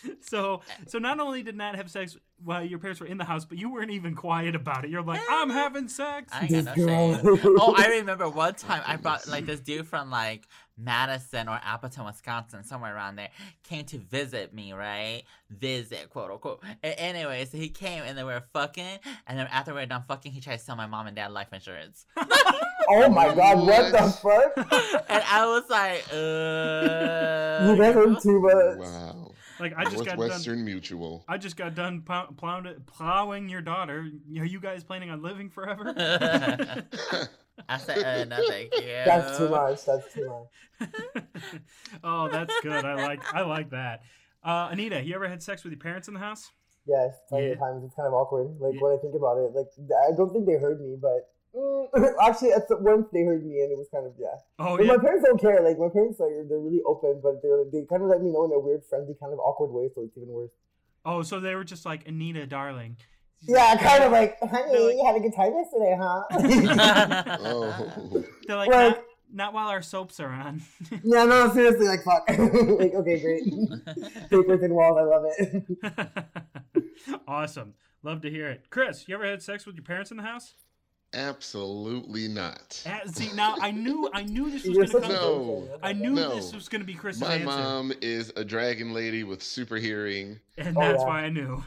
so, 0.20 0.60
so 0.86 0.98
not 0.98 1.20
only 1.20 1.42
did 1.42 1.56
Nat 1.56 1.76
have 1.76 1.90
sex 1.90 2.16
while 2.42 2.64
your 2.64 2.78
parents 2.78 3.00
were 3.00 3.06
in 3.06 3.16
the 3.18 3.24
house, 3.24 3.44
but 3.44 3.58
you 3.58 3.72
weren't 3.72 3.90
even 3.90 4.14
quiet 4.14 4.54
about 4.54 4.84
it. 4.84 4.90
You're 4.90 5.02
like, 5.02 5.20
I'm 5.30 5.48
having 5.50 5.88
sex. 5.88 6.30
I 6.32 6.42
ain't 6.42 6.50
got 6.50 6.64
no 6.64 6.74
This 6.74 6.84
shame. 6.86 7.22
girl. 7.36 7.56
Oh, 7.60 7.74
I 7.76 7.86
remember 7.88 8.28
one 8.28 8.54
time 8.54 8.82
I 8.86 8.96
brought 8.96 9.26
like 9.28 9.46
this 9.46 9.60
dude 9.60 9.86
from 9.86 10.10
like 10.10 10.46
Madison 10.76 11.48
or 11.48 11.58
Appleton, 11.64 12.04
Wisconsin, 12.04 12.64
somewhere 12.64 12.94
around 12.94 13.16
there, 13.16 13.28
came 13.62 13.84
to 13.86 13.98
visit 13.98 14.52
me, 14.52 14.72
right? 14.72 15.22
Visit, 15.50 16.10
quote 16.10 16.30
unquote. 16.32 16.62
A- 16.82 17.00
anyway, 17.00 17.44
so 17.44 17.56
he 17.56 17.68
came 17.68 18.02
and 18.02 18.18
they 18.18 18.24
were 18.24 18.42
fucking, 18.52 18.98
and 19.28 19.38
then 19.38 19.46
after 19.52 19.72
we 19.72 19.80
were 19.80 19.86
done 19.86 20.02
fucking, 20.08 20.32
he 20.32 20.40
tried 20.40 20.56
to 20.58 20.62
sell 20.64 20.74
my 20.76 20.86
mom 20.86 21.06
and 21.06 21.14
dad 21.16 21.30
life 21.30 21.52
insurance. 21.52 22.04
oh 22.16 23.08
my 23.08 23.32
god, 23.34 23.58
what 23.66 23.92
the 23.92 24.10
fuck? 24.10 25.04
and 25.08 25.22
I 25.30 25.46
was 25.46 25.62
like, 25.70 26.04
uh. 26.12 27.70
You 27.70 27.76
guys 27.76 27.96
are 27.96 28.20
too 28.20 28.40
much. 28.40 28.78
Wow. 28.78 29.30
Like 29.64 29.78
I 29.78 29.84
just 29.84 29.96
got 29.96 30.04
done. 30.04 30.18
Northwestern 30.18 30.62
Mutual. 30.62 31.24
I 31.26 31.38
just 31.38 31.56
got 31.56 31.74
done 31.74 32.02
pow- 32.02 32.28
plowing, 32.36 32.74
plowing 32.84 33.48
your 33.48 33.62
daughter. 33.62 34.10
Are 34.38 34.44
you 34.44 34.60
guys 34.60 34.84
planning 34.84 35.08
on 35.08 35.22
living 35.22 35.48
forever? 35.48 35.94
I 37.68 37.78
said, 37.78 37.98
uh, 38.04 38.24
no, 38.36 38.46
thank 38.46 38.74
you. 38.76 38.82
That's 39.06 39.38
too 39.38 39.48
much. 39.48 39.86
That's 39.86 40.12
too 40.12 40.46
much. 40.80 40.90
oh, 42.04 42.28
that's 42.28 42.54
good. 42.62 42.84
I 42.84 42.94
like 43.06 43.22
I 43.34 43.40
like 43.40 43.70
that. 43.70 44.02
Uh, 44.42 44.68
Anita, 44.70 45.02
you 45.02 45.14
ever 45.14 45.28
had 45.28 45.42
sex 45.42 45.64
with 45.64 45.72
your 45.72 45.80
parents 45.80 46.08
in 46.08 46.14
the 46.14 46.20
house? 46.20 46.50
Yes, 46.86 47.14
plenty 47.30 47.52
of 47.52 47.58
times. 47.58 47.82
It's 47.86 47.94
kind 47.94 48.06
of 48.06 48.12
awkward. 48.12 48.48
Like 48.60 48.74
Yeah. 48.74 48.80
when 48.82 48.92
I 48.92 49.00
think 49.00 49.14
about 49.14 49.38
it, 49.38 49.52
like 49.54 49.68
I 50.06 50.14
don't 50.14 50.30
think 50.30 50.44
they 50.44 50.58
heard 50.58 50.78
me, 50.78 50.96
but 51.00 51.30
Mm, 51.56 52.14
actually, 52.22 52.52
at 52.52 52.66
some- 52.68 52.82
once 52.82 53.06
they 53.12 53.22
heard 53.22 53.44
me, 53.46 53.60
and 53.62 53.70
it 53.72 53.78
was 53.78 53.86
kind 53.92 54.06
of 54.06 54.12
yeah. 54.18 54.26
Oh 54.58 54.76
But 54.76 54.86
yeah. 54.86 54.92
my 54.96 54.98
parents 55.02 55.24
don't 55.24 55.40
care. 55.40 55.62
Like 55.62 55.78
my 55.78 55.88
parents 55.88 56.20
are 56.20 56.28
they're 56.48 56.58
really 56.58 56.82
open, 56.84 57.20
but 57.22 57.40
they're 57.42 57.64
they 57.72 57.86
kind 57.88 58.02
of 58.02 58.08
let 58.08 58.20
me 58.22 58.30
know 58.30 58.44
in 58.44 58.52
a 58.52 58.58
weird, 58.58 58.82
friendly, 58.88 59.14
kind 59.20 59.32
of 59.32 59.38
awkward 59.38 59.70
way, 59.70 59.88
so 59.94 60.02
it's 60.02 60.16
even 60.16 60.28
worse. 60.28 60.50
Oh, 61.04 61.22
so 61.22 61.38
they 61.38 61.54
were 61.54 61.64
just 61.64 61.84
like 61.86 62.08
Anita, 62.08 62.46
darling. 62.46 62.96
Yeah, 63.46 63.76
kind 63.76 64.02
of 64.04 64.10
like, 64.10 64.38
honey, 64.40 64.78
like- 64.78 64.96
you 64.96 65.04
had 65.04 65.16
a 65.16 65.20
good 65.20 65.34
time 65.36 65.52
yesterday, 65.52 65.96
huh? 66.00 66.22
Oh. 67.44 68.24
They're 68.46 68.56
like, 68.56 68.70
Like- 68.70 68.96
not, 68.96 69.04
not 69.32 69.52
while 69.52 69.68
our 69.68 69.82
soaps 69.82 70.18
are 70.18 70.30
on. 70.30 70.62
yeah, 71.04 71.24
no, 71.24 71.52
seriously, 71.52 71.86
like 71.86 72.02
fuck. 72.04 72.24
like 72.28 72.94
okay, 72.94 73.20
great. 73.20 73.44
Paper 74.30 74.56
thin 74.58 74.72
walls, 74.74 74.96
I 74.98 75.02
love 75.04 75.24
it. 75.28 77.18
awesome. 77.28 77.74
Love 78.02 78.20
to 78.22 78.30
hear 78.30 78.48
it. 78.48 78.66
Chris, 78.70 79.06
you 79.08 79.14
ever 79.14 79.26
had 79.26 79.42
sex 79.42 79.66
with 79.66 79.76
your 79.76 79.84
parents 79.84 80.10
in 80.10 80.16
the 80.16 80.22
house? 80.22 80.54
Absolutely 81.14 82.28
not. 82.28 82.82
Uh, 82.86 83.06
see, 83.10 83.32
now 83.34 83.54
I 83.60 83.70
knew 83.70 84.10
I 84.12 84.22
knew 84.24 84.50
this 84.50 84.64
was 84.66 84.76
gonna 84.92 85.06
come. 85.06 85.12
No. 85.14 85.68
I 85.82 85.92
knew 85.92 86.10
No. 86.10 86.34
this 86.34 86.52
was 86.52 86.68
gonna 86.68 86.84
be 86.84 86.94
Chris's 86.94 87.20
My 87.20 87.34
answer, 87.34 87.46
mom 87.46 87.92
is 88.02 88.32
a 88.36 88.44
dragon 88.44 88.92
lady 88.92 89.24
with 89.24 89.42
super 89.42 89.76
hearing, 89.76 90.38
and 90.58 90.76
Oh, 90.76 90.80
that's 90.80 91.00
yeah. 91.00 91.06
why 91.06 91.20
I 91.22 91.28
knew. 91.30 91.62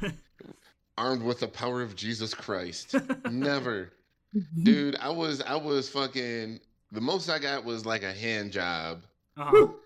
armed 0.97 1.23
with 1.23 1.39
the 1.39 1.47
power 1.47 1.81
of 1.81 1.95
Jesus 1.95 2.33
Christ. 2.33 2.95
Never. 3.31 3.91
Dude, 4.63 4.95
I 4.97 5.09
was 5.09 5.41
I 5.41 5.55
was 5.55 5.87
fucking 5.89 6.59
the 6.91 7.01
most 7.01 7.29
I 7.29 7.39
got 7.39 7.63
was 7.63 7.85
like 7.85 8.03
a 8.03 8.13
hand 8.13 8.51
job 8.51 9.03
Uh-huh. 9.37 9.67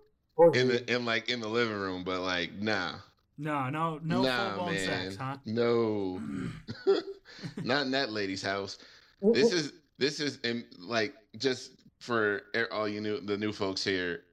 In 0.56 0.70
the 0.70 0.92
in 0.96 1.06
like 1.06 1.30
in 1.30 1.40
the 1.40 1.48
living 1.48 1.76
room, 1.78 2.04
but 2.04 2.22
like 2.22 2.54
nah, 2.54 2.94
No, 3.38 3.70
no, 3.70 4.00
no 4.04 4.24
nah, 4.24 4.50
full 4.56 4.64
blown 4.64 4.74
man, 4.76 4.86
sex, 5.12 5.16
huh? 5.16 5.38
no, 5.46 6.20
not 7.64 7.86
in 7.86 7.92
that 7.92 8.12
lady's 8.12 8.42
house. 8.42 8.80
This 9.22 9.52
is 9.52 9.74
this 9.98 10.20
is 10.20 10.40
like 10.80 11.14
just 11.38 11.72
for 12.00 12.42
all 12.72 12.88
you 12.88 13.02
new 13.02 13.20
the 13.22 13.38
new 13.38 13.52
folks 13.54 13.84
here. 13.84 14.24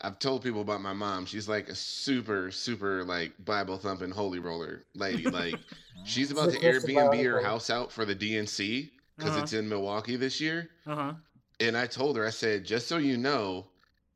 I've 0.00 0.18
told 0.20 0.42
people 0.44 0.60
about 0.60 0.80
my 0.80 0.92
mom. 0.92 1.26
She's 1.26 1.48
like 1.48 1.68
a 1.68 1.74
super 1.74 2.50
super 2.50 3.04
like 3.04 3.32
Bible 3.44 3.78
thumping 3.78 4.10
holy 4.10 4.38
roller 4.38 4.84
lady. 4.94 5.28
Like 5.28 5.56
she's 6.04 6.30
about 6.30 6.50
to 6.52 6.56
She's 6.56 6.64
a 6.64 6.70
Christian 6.70 6.94
Airbnb 6.96 7.24
her 7.24 7.40
house 7.42 7.70
out 7.70 7.92
for 7.92 8.04
the 8.04 8.14
DNC 8.14 8.90
because 9.16 9.32
Uh-huh. 9.34 9.42
it's 9.42 9.52
in 9.52 9.68
Milwaukee 9.68 10.16
this 10.16 10.40
year. 10.40 10.70
Uh-huh. 10.86 11.14
And 11.60 11.76
I 11.76 11.86
told 11.86 12.16
her, 12.16 12.26
I 12.26 12.30
said, 12.30 12.64
just 12.64 12.86
so 12.88 12.98
you 12.98 13.16
know, 13.16 13.70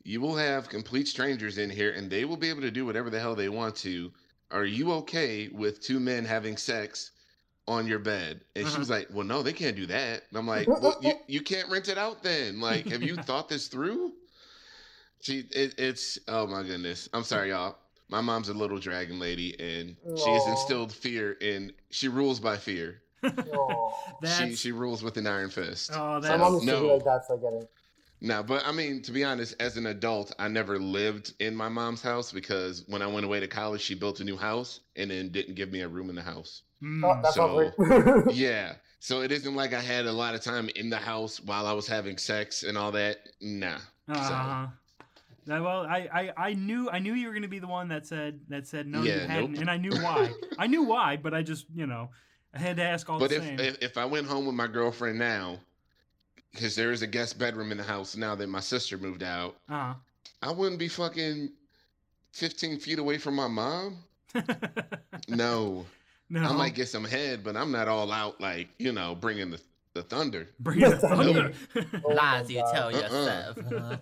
you 0.05 0.21
will 0.21 0.37
have 0.37 0.69
complete 0.69 1.09
strangers 1.09 1.59
in 1.59 1.71
here 1.71 1.93
and 1.93 2.11
they 2.11 2.25
will 2.25 2.37
be 2.37 2.49
able 2.51 2.61
to 2.63 2.71
do 2.71 2.87
whatever 2.87 3.11
the 3.11 3.21
hell 3.21 3.35
they 3.35 3.49
want 3.49 3.75
to. 3.77 4.13
Are 4.51 4.65
you 4.65 4.93
okay 4.93 5.49
with 5.49 5.81
two 5.81 5.99
men 6.01 6.25
having 6.25 6.57
sex 6.57 7.12
on 7.69 7.87
your 7.87 7.99
bed? 7.99 8.45
And 8.57 8.65
Uh-huh. 8.65 8.73
she 8.75 8.79
was 8.79 8.91
like, 8.91 9.09
Well, 9.13 9.27
no, 9.27 9.43
they 9.43 9.53
can't 9.53 9.77
do 9.77 9.87
that. 9.87 10.25
And 10.29 10.39
I'm 10.39 10.47
like, 10.47 10.67
Well, 10.69 10.97
you, 11.01 11.13
you 11.29 11.41
can't 11.43 11.69
rent 11.71 11.89
it 11.89 11.99
out 11.99 12.23
then. 12.23 12.61
Like, 12.61 12.89
have 12.89 13.03
you 13.03 13.17
thought 13.17 13.49
this 13.49 13.69
through? 13.69 14.13
She 15.21 15.41
it, 15.53 15.75
it's 15.79 16.19
oh 16.29 16.47
my 16.47 16.63
goodness. 16.63 17.09
I'm 17.13 17.23
sorry, 17.23 17.51
y'all. 17.51 17.77
My 18.09 18.21
mom's 18.21 18.49
a 18.49 18.55
little 18.55 18.79
dragon 18.79 19.19
lady 19.19 19.59
and 19.59 19.97
she 20.17 20.35
has 20.35 20.47
instilled 20.47 20.93
fear 20.93 21.33
in 21.41 21.73
she 21.91 22.09
rules 22.09 22.41
by 22.41 22.57
fear. 22.57 23.03
She 24.25 24.57
she 24.57 24.73
rules 24.73 25.03
with 25.03 25.17
an 25.17 25.27
iron 25.27 25.51
fist. 25.51 25.93
oh, 25.95 26.15
My 26.21 26.21
that's 26.21 26.41
mom 26.41 26.55
used 26.55 26.67
to 26.67 26.73
no. 26.73 26.87
like 26.89 27.05
that, 27.05 27.25
so 27.27 27.35
I 27.35 27.37
get 27.39 27.53
it. 27.63 27.71
No, 28.21 28.43
but 28.43 28.65
I 28.67 28.73
mean, 28.73 29.03
to 29.03 29.13
be 29.13 29.25
honest, 29.25 29.55
as 29.61 29.77
an 29.77 29.87
adult, 29.87 30.33
I 30.39 30.47
never 30.49 30.79
lived 30.79 31.35
in 31.41 31.57
my 31.57 31.69
mom's 31.69 32.03
house 32.03 32.31
because 32.33 32.85
when 32.87 33.03
I 33.03 33.07
went 33.07 33.27
away 33.27 33.41
to 33.41 33.49
college, 33.49 33.81
she 33.81 33.95
built 33.95 34.21
a 34.21 34.25
new 34.25 34.37
house 34.37 34.81
and 34.97 35.11
then 35.11 35.31
didn't 35.31 35.55
give 35.57 35.73
me 35.73 35.81
a 35.81 35.89
room 35.89 36.09
in 36.09 36.15
the 36.15 36.23
house. 36.23 36.63
Mm. 36.83 37.03
Oh, 37.05 37.23
that 37.23 37.33
so- 37.33 37.73
sounds 37.73 37.75
weird. 38.27 38.33
Yeah. 38.33 38.75
So 38.99 39.23
it 39.23 39.33
isn't 39.33 39.55
like 39.57 39.73
I 39.75 39.81
had 39.81 40.07
a 40.07 40.13
lot 40.13 40.35
of 40.35 40.43
time 40.43 40.69
in 40.77 40.89
the 40.89 40.97
house 40.97 41.41
while 41.41 41.67
I 41.67 41.73
was 41.73 41.87
having 41.89 42.17
sex 42.19 42.63
and 42.63 42.79
all 42.79 42.93
that. 42.93 43.19
Nah. 43.41 43.79
Uh-huh. 44.09 44.67
Now, 45.45 45.65
well, 45.65 45.81
I, 45.87 46.09
I, 46.13 46.33
I 46.51 46.53
knew 46.55 46.89
I 46.89 47.01
knew 47.01 47.15
you 47.15 47.27
were 47.27 47.35
gonna 47.35 47.49
be 47.49 47.59
the 47.59 47.67
one 47.67 47.89
that 47.89 48.07
said 48.07 48.39
that 48.49 48.65
said 48.69 48.87
no, 48.87 49.03
you 49.03 49.13
hadn't, 49.13 49.53
nope. 49.55 49.61
and 49.61 49.69
I 49.71 49.77
knew 49.77 49.91
why. 49.91 50.31
I 50.57 50.69
knew 50.69 50.85
why, 50.85 51.17
but 51.17 51.35
I 51.35 51.43
just 51.43 51.67
you 51.75 51.85
know 51.87 52.11
I 52.55 52.61
had 52.61 52.77
to 52.77 52.83
ask 52.85 53.11
all 53.11 53.19
But 53.19 53.31
the 53.31 53.37
if, 53.39 53.43
same. 53.43 53.59
if 53.59 53.83
if 53.83 53.99
I 53.99 54.05
went 54.05 54.29
home 54.29 54.47
with 54.47 54.55
my 54.55 54.69
girlfriend 54.69 55.19
now, 55.19 55.59
because 56.53 56.77
there 56.77 56.93
is 56.93 57.03
a 57.03 57.09
guest 57.09 57.41
bedroom 57.41 57.73
in 57.73 57.79
the 57.79 57.83
house 57.85 58.15
now 58.17 58.37
that 58.37 58.49
my 58.49 58.61
sister 58.61 58.97
moved 58.99 59.25
out, 59.25 59.57
uh 59.69 59.95
I 60.43 60.53
wouldn't 60.53 60.79
be 60.79 60.87
fucking 60.87 61.51
fifteen 62.33 62.79
feet 62.79 63.01
away 63.01 63.19
from 63.19 63.35
my 63.35 63.49
mom. 63.49 63.97
No. 65.29 65.87
No, 66.33 66.43
I 66.49 66.53
might 66.53 66.75
get 66.75 66.89
some 66.89 67.05
head, 67.05 67.45
but 67.45 67.57
I'm 67.57 67.71
not 67.71 67.89
all 67.89 68.11
out 68.11 68.41
like 68.41 68.69
you 68.79 68.93
know 68.93 69.15
bringing 69.15 69.51
the 69.51 69.61
the 69.95 70.03
thunder. 70.03 70.49
bring 70.59 70.81
the 70.81 70.97
thunder. 70.97 71.53
Oh 72.05 72.09
Lies 72.15 72.51
you 72.51 72.65
tell 72.73 72.89
Uh-uh. 72.89 72.91
yourself. 72.91 73.59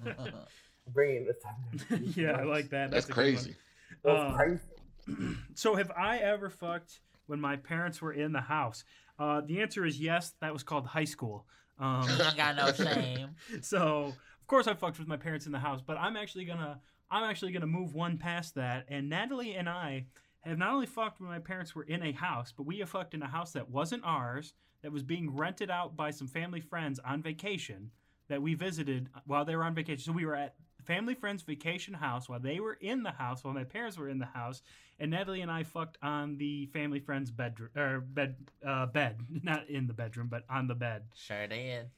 Bringing 0.92 1.26
the 1.26 1.34
thunder. 1.34 2.04
yeah, 2.20 2.32
I 2.32 2.42
like 2.44 2.70
that. 2.70 2.90
That's, 2.90 3.08
a 3.08 3.12
good 3.12 3.16
one. 3.16 3.24
crazy. 3.34 3.56
That's 4.04 4.34
crazy. 4.34 4.60
So, 5.54 5.74
have 5.74 5.90
I 5.96 6.18
ever 6.18 6.50
fucked 6.50 7.00
when 7.26 7.40
my 7.40 7.56
parents 7.56 8.00
were 8.00 8.12
in 8.12 8.32
the 8.32 8.40
house? 8.40 8.84
Uh, 9.18 9.40
the 9.40 9.60
answer 9.60 9.84
is 9.84 10.00
yes. 10.00 10.32
That 10.40 10.52
was 10.52 10.62
called 10.62 10.86
high 10.86 11.04
school. 11.04 11.46
Um, 11.80 12.02
you 12.08 12.24
ain't 12.24 12.36
got 12.36 12.54
no 12.56 12.72
shame. 12.72 13.30
so, 13.60 14.04
of 14.40 14.46
course, 14.46 14.68
I 14.68 14.74
fucked 14.74 14.98
with 15.00 15.08
my 15.08 15.16
parents 15.16 15.46
in 15.46 15.52
the 15.52 15.58
house. 15.58 15.80
But 15.84 15.96
I'm 15.96 16.16
actually 16.16 16.44
gonna, 16.44 16.80
I'm 17.10 17.24
actually 17.24 17.50
gonna 17.52 17.66
move 17.66 17.94
one 17.94 18.18
past 18.18 18.54
that. 18.54 18.86
And 18.88 19.08
Natalie 19.08 19.54
and 19.54 19.68
I 19.68 20.04
have 20.48 20.58
not 20.58 20.72
only 20.72 20.86
fucked 20.86 21.20
when 21.20 21.28
my 21.28 21.38
parents 21.38 21.74
were 21.74 21.82
in 21.82 22.02
a 22.02 22.12
house, 22.12 22.52
but 22.56 22.66
we 22.66 22.78
have 22.78 22.88
fucked 22.88 23.14
in 23.14 23.22
a 23.22 23.28
house 23.28 23.52
that 23.52 23.70
wasn't 23.70 24.04
ours, 24.04 24.54
that 24.82 24.92
was 24.92 25.02
being 25.02 25.36
rented 25.36 25.70
out 25.70 25.96
by 25.96 26.10
some 26.10 26.26
family 26.26 26.60
friends 26.60 26.98
on 27.04 27.22
vacation 27.22 27.90
that 28.28 28.40
we 28.40 28.54
visited 28.54 29.08
while 29.26 29.44
they 29.44 29.54
were 29.54 29.64
on 29.64 29.74
vacation. 29.74 30.02
So 30.02 30.12
we 30.12 30.24
were 30.24 30.36
at 30.36 30.54
family 30.84 31.14
friends' 31.14 31.42
vacation 31.42 31.94
house 31.94 32.28
while 32.28 32.40
they 32.40 32.60
were 32.60 32.78
in 32.80 33.02
the 33.02 33.10
house, 33.10 33.44
while 33.44 33.52
my 33.52 33.64
parents 33.64 33.98
were 33.98 34.08
in 34.08 34.18
the 34.18 34.26
house, 34.26 34.62
and 34.98 35.10
Natalie 35.10 35.42
and 35.42 35.50
I 35.50 35.62
fucked 35.62 35.98
on 36.02 36.36
the 36.38 36.66
family 36.66 37.00
friend's 37.00 37.30
bedroom 37.30 37.70
or 37.76 38.00
bed 38.00 38.36
uh, 38.66 38.86
bed, 38.86 39.18
not 39.42 39.68
in 39.68 39.86
the 39.86 39.92
bedroom, 39.92 40.28
but 40.28 40.44
on 40.48 40.66
the 40.66 40.74
bed. 40.74 41.02
Sure 41.14 41.46
did. 41.46 41.90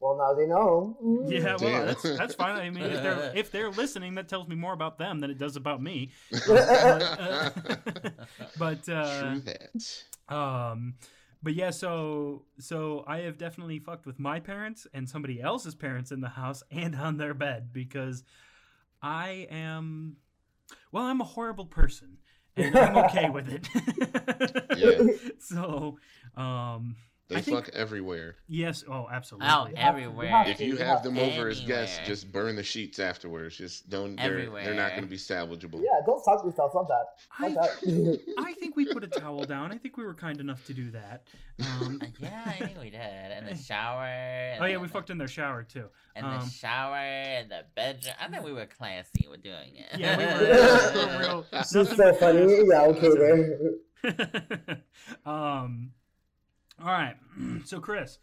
Well, 0.00 0.16
now 0.18 0.34
they 0.34 0.46
know. 0.46 0.96
Mm. 1.02 1.30
Yeah, 1.30 1.56
well, 1.58 1.58
Damn. 1.58 1.86
that's 1.86 2.02
that's 2.02 2.34
fine. 2.34 2.56
I 2.56 2.68
mean, 2.70 2.84
if 2.84 3.02
they're 3.02 3.32
if 3.36 3.50
they're 3.50 3.70
listening, 3.70 4.14
that 4.16 4.28
tells 4.28 4.46
me 4.46 4.54
more 4.54 4.72
about 4.74 4.98
them 4.98 5.20
than 5.20 5.30
it 5.30 5.38
does 5.38 5.56
about 5.56 5.82
me. 5.82 6.12
True 6.44 6.56
uh, 6.56 7.50
But 8.58 8.88
uh, 8.88 9.36
that. 9.44 10.04
um, 10.28 10.94
but 11.42 11.54
yeah, 11.54 11.70
so 11.70 12.44
so 12.58 13.04
I 13.06 13.20
have 13.20 13.38
definitely 13.38 13.78
fucked 13.78 14.04
with 14.06 14.18
my 14.18 14.38
parents 14.38 14.86
and 14.92 15.08
somebody 15.08 15.40
else's 15.40 15.74
parents 15.74 16.12
in 16.12 16.20
the 16.20 16.28
house 16.28 16.62
and 16.70 16.94
on 16.94 17.16
their 17.16 17.34
bed 17.34 17.72
because 17.72 18.22
I 19.02 19.46
am, 19.50 20.16
well, 20.92 21.04
I'm 21.04 21.20
a 21.20 21.24
horrible 21.24 21.66
person 21.66 22.18
and 22.56 22.76
I'm 22.76 22.96
okay 23.06 23.30
with 23.30 23.48
it. 23.48 23.68
Yeah. 24.76 25.30
So, 25.38 25.98
um, 26.36 26.96
They 27.28 27.40
think- 27.40 27.56
fuck 27.64 27.74
everywhere. 27.74 28.36
yes, 28.46 28.84
oh, 28.88 29.08
absolutely. 29.10 29.48
Out 29.48 29.70
You 29.70 29.76
have 29.76 29.94
to- 29.96 30.00
you 30.00 30.06
everywhere. 30.06 30.44
If 30.46 30.60
you 30.60 30.66
you 30.68 30.76
have 30.76 30.86
have 30.86 31.02
them 31.02 31.16
to. 31.16 31.22
over 31.22 31.48
as 31.48 31.60
guests, 31.60 31.98
just 32.06 32.30
burn 32.30 32.54
the 32.54 32.62
sheets 32.62 33.00
afterwards. 33.00 33.56
Just 33.56 33.90
don't. 33.90 34.14
They're, 34.16 34.48
they're 34.48 34.74
not 34.74 34.90
going 34.90 35.02
to 35.02 35.08
be 35.08 35.16
salvageable. 35.16 35.82
Yeah, 35.82 36.00
don't 36.06 36.22
talk 36.22 36.44
yourself. 36.44 36.72
Not 36.74 36.86
that. 36.86 37.06
I, 37.38 37.48
that. 37.50 38.20
I 38.38 38.52
think 38.54 38.76
we 38.76 38.86
put 38.86 39.02
a 39.02 39.08
towel 39.08 39.42
down. 39.44 39.72
I 39.72 39.76
think 39.78 39.96
we 39.96 40.04
were 40.04 40.14
kind 40.14 40.38
enough 40.38 40.64
to 40.66 40.74
do 40.74 40.90
that. 40.92 41.24
Um, 41.60 42.00
yeah, 42.20 42.42
I 42.46 42.52
think 42.64 42.78
we 42.80 42.90
did. 42.90 43.38
In 43.38 43.46
the 43.46 43.56
shower. 43.56 44.04
and 44.04 44.62
oh 44.62 44.66
yeah, 44.66 44.72
then 44.74 44.80
we 44.82 44.86
the- 44.86 44.92
fucked 44.92 45.10
in 45.10 45.18
their 45.18 45.26
shower 45.26 45.64
too. 45.64 45.86
In 46.14 46.24
um, 46.24 46.38
the 46.38 46.46
shower, 46.48 46.96
in 47.40 47.48
the 47.48 47.62
bedroom. 47.74 48.14
I 48.20 48.28
think 48.28 48.44
we 48.44 48.52
were 48.52 48.66
classy 48.66 49.26
with 49.28 49.42
doing 49.42 49.74
it. 49.74 49.98
Yeah, 49.98 50.16
we 50.16 50.24
were- 51.04 51.08
we 51.08 51.12
were 51.12 51.18
real- 51.18 51.46
She's 51.64 51.96
so 51.96 52.12
funny. 52.14 52.66
Yeah, 52.68 52.82
okay 52.82 53.80
That's 54.02 54.16
there. 54.66 54.78
um, 55.26 55.90
all 56.80 56.86
right. 56.92 57.16
So, 57.64 57.80
Chris, 57.80 58.18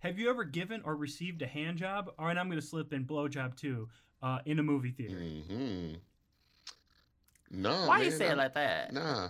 have 0.00 0.18
you 0.18 0.28
ever 0.30 0.44
given 0.44 0.82
or 0.84 0.96
received 0.96 1.42
a 1.42 1.46
hand 1.46 1.78
job? 1.78 2.10
All 2.18 2.26
right, 2.26 2.36
I'm 2.36 2.48
going 2.48 2.60
to 2.60 2.66
slip 2.66 2.92
in 2.92 3.04
blow 3.04 3.28
job 3.28 3.56
too 3.56 3.88
uh, 4.22 4.38
in 4.46 4.58
a 4.58 4.62
movie 4.62 4.90
theater. 4.92 5.18
hmm 5.18 5.94
No. 7.50 7.86
Why 7.86 7.98
you 8.02 8.10
man, 8.10 8.18
say 8.18 8.28
I- 8.28 8.32
it 8.32 8.36
like 8.38 8.54
that? 8.54 8.92
Nah. 8.92 9.28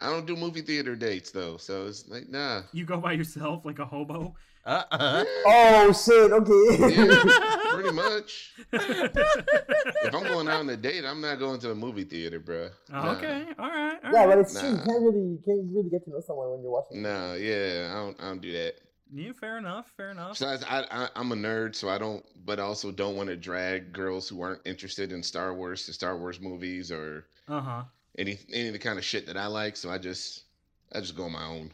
I 0.00 0.10
don't 0.10 0.26
do 0.26 0.36
movie 0.36 0.60
theater 0.62 0.94
dates 0.94 1.30
though, 1.30 1.56
so 1.56 1.86
it's 1.86 2.08
like 2.08 2.28
nah. 2.28 2.62
You 2.72 2.84
go 2.84 2.98
by 2.98 3.12
yourself 3.12 3.64
like 3.64 3.78
a 3.78 3.86
hobo. 3.86 4.34
Uh-uh. 4.66 5.24
Oh 5.46 5.92
shit. 5.92 6.32
Okay. 6.32 6.94
Yeah, 6.96 7.72
pretty 7.72 7.92
much. 7.94 8.52
If 8.72 10.14
I'm 10.14 10.24
going 10.24 10.48
out 10.48 10.60
on 10.60 10.68
a 10.70 10.76
date, 10.76 11.04
I'm 11.04 11.20
not 11.20 11.38
going 11.38 11.60
to 11.60 11.70
a 11.70 11.74
movie 11.74 12.04
theater, 12.04 12.40
bro. 12.40 12.68
Oh, 12.92 13.02
Nah. 13.02 13.12
okay, 13.12 13.44
all 13.58 13.68
right. 13.70 13.98
all 14.04 14.12
yeah, 14.12 14.24
right. 14.24 14.28
but 14.28 14.38
it's 14.38 14.58
true. 14.58 14.70
You 14.70 14.76
can't 14.76 14.86
really, 15.02 15.18
you 15.20 15.42
can't 15.44 15.60
really 15.72 15.88
get 15.90 16.04
to 16.04 16.10
know 16.10 16.20
someone 16.20 16.50
when 16.50 16.62
you're 16.62 16.72
watching. 16.72 17.00
Nah, 17.02 17.34
yeah, 17.34 17.92
I 17.92 17.94
don't, 17.94 18.20
I 18.20 18.24
don't 18.28 18.42
do 18.42 18.52
that. 18.52 18.74
yeah, 19.14 19.32
fair 19.38 19.58
enough. 19.58 19.92
Fair 19.96 20.10
enough. 20.10 20.30
Besides, 20.32 20.64
I, 20.68 20.84
I 20.90 21.08
I'm 21.14 21.30
a 21.32 21.36
nerd, 21.36 21.76
so 21.76 21.88
I 21.88 21.98
don't, 21.98 22.24
but 22.44 22.58
I 22.58 22.64
also 22.64 22.90
don't 22.90 23.16
want 23.16 23.28
to 23.28 23.36
drag 23.36 23.92
girls 23.92 24.28
who 24.28 24.40
aren't 24.42 24.66
interested 24.66 25.12
in 25.12 25.22
Star 25.22 25.54
Wars 25.54 25.86
to 25.86 25.92
Star 25.92 26.18
Wars 26.18 26.40
movies 26.40 26.90
or 26.90 27.26
Uh 27.48 27.60
huh. 27.60 27.82
Any 28.16 28.38
any 28.52 28.68
of 28.68 28.72
the 28.72 28.78
kind 28.78 28.98
of 28.98 29.04
shit 29.04 29.26
that 29.26 29.36
I 29.36 29.46
like. 29.46 29.76
So 29.76 29.90
I 29.90 29.98
just 29.98 30.44
I 30.92 31.00
just 31.00 31.16
go 31.16 31.24
on 31.24 31.32
my 31.32 31.44
own. 31.44 31.72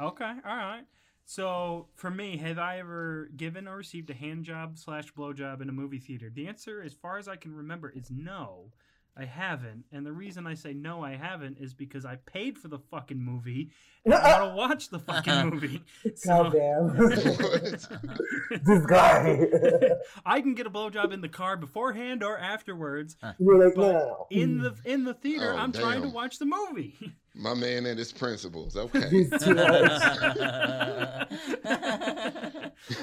Okay, 0.00 0.32
all 0.44 0.56
right. 0.56 0.84
So 1.24 1.88
for 1.94 2.10
me, 2.10 2.36
have 2.36 2.58
I 2.58 2.78
ever 2.78 3.30
given 3.36 3.66
or 3.66 3.76
received 3.76 4.10
a 4.10 4.14
hand 4.14 4.44
job 4.44 4.78
slash 4.78 5.10
blow 5.10 5.32
job 5.32 5.60
in 5.60 5.68
a 5.68 5.72
movie 5.72 5.98
theater? 5.98 6.30
The 6.32 6.46
answer, 6.46 6.82
as 6.82 6.94
far 6.94 7.18
as 7.18 7.26
I 7.26 7.36
can 7.36 7.54
remember, 7.54 7.90
is 7.90 8.10
no. 8.10 8.70
I 9.18 9.24
haven't, 9.24 9.84
and 9.90 10.04
the 10.04 10.12
reason 10.12 10.46
I 10.46 10.52
say 10.52 10.74
no, 10.74 11.02
I 11.02 11.16
haven't, 11.16 11.56
is 11.58 11.72
because 11.72 12.04
I 12.04 12.16
paid 12.16 12.58
for 12.58 12.68
the 12.68 12.78
fucking 12.78 13.18
movie 13.18 13.70
and 14.04 14.12
I 14.12 14.40
want 14.42 14.50
to 14.52 14.56
watch 14.56 14.88
the 14.90 14.98
fucking 14.98 15.48
movie. 15.50 15.82
God 16.04 16.12
So 16.18 16.50
damn. 16.50 16.96
this 18.64 18.86
guy. 18.86 19.38
I 20.26 20.42
can 20.42 20.54
get 20.54 20.66
a 20.66 20.70
blowjob 20.70 21.12
in 21.14 21.22
the 21.22 21.30
car 21.30 21.56
beforehand 21.56 22.22
or 22.22 22.36
afterwards. 22.38 23.16
You're 23.38 23.64
like, 23.66 23.74
no, 23.76 23.82
But 23.82 23.92
no, 23.92 23.98
no. 23.98 24.26
In 24.30 24.58
the 24.58 24.74
in 24.84 25.04
the 25.04 25.14
theater, 25.14 25.54
Oh, 25.54 25.58
I'm 25.58 25.72
trying 25.72 26.02
to 26.02 26.08
watch 26.08 26.38
the 26.38 26.46
movie. 26.46 26.94
My 27.34 27.54
man 27.54 27.86
and 27.86 27.98
his 27.98 28.12
principles. 28.12 28.76
Okay. 28.76 29.08
He's 29.08 29.30
too 29.42 29.54
much. 29.54 30.02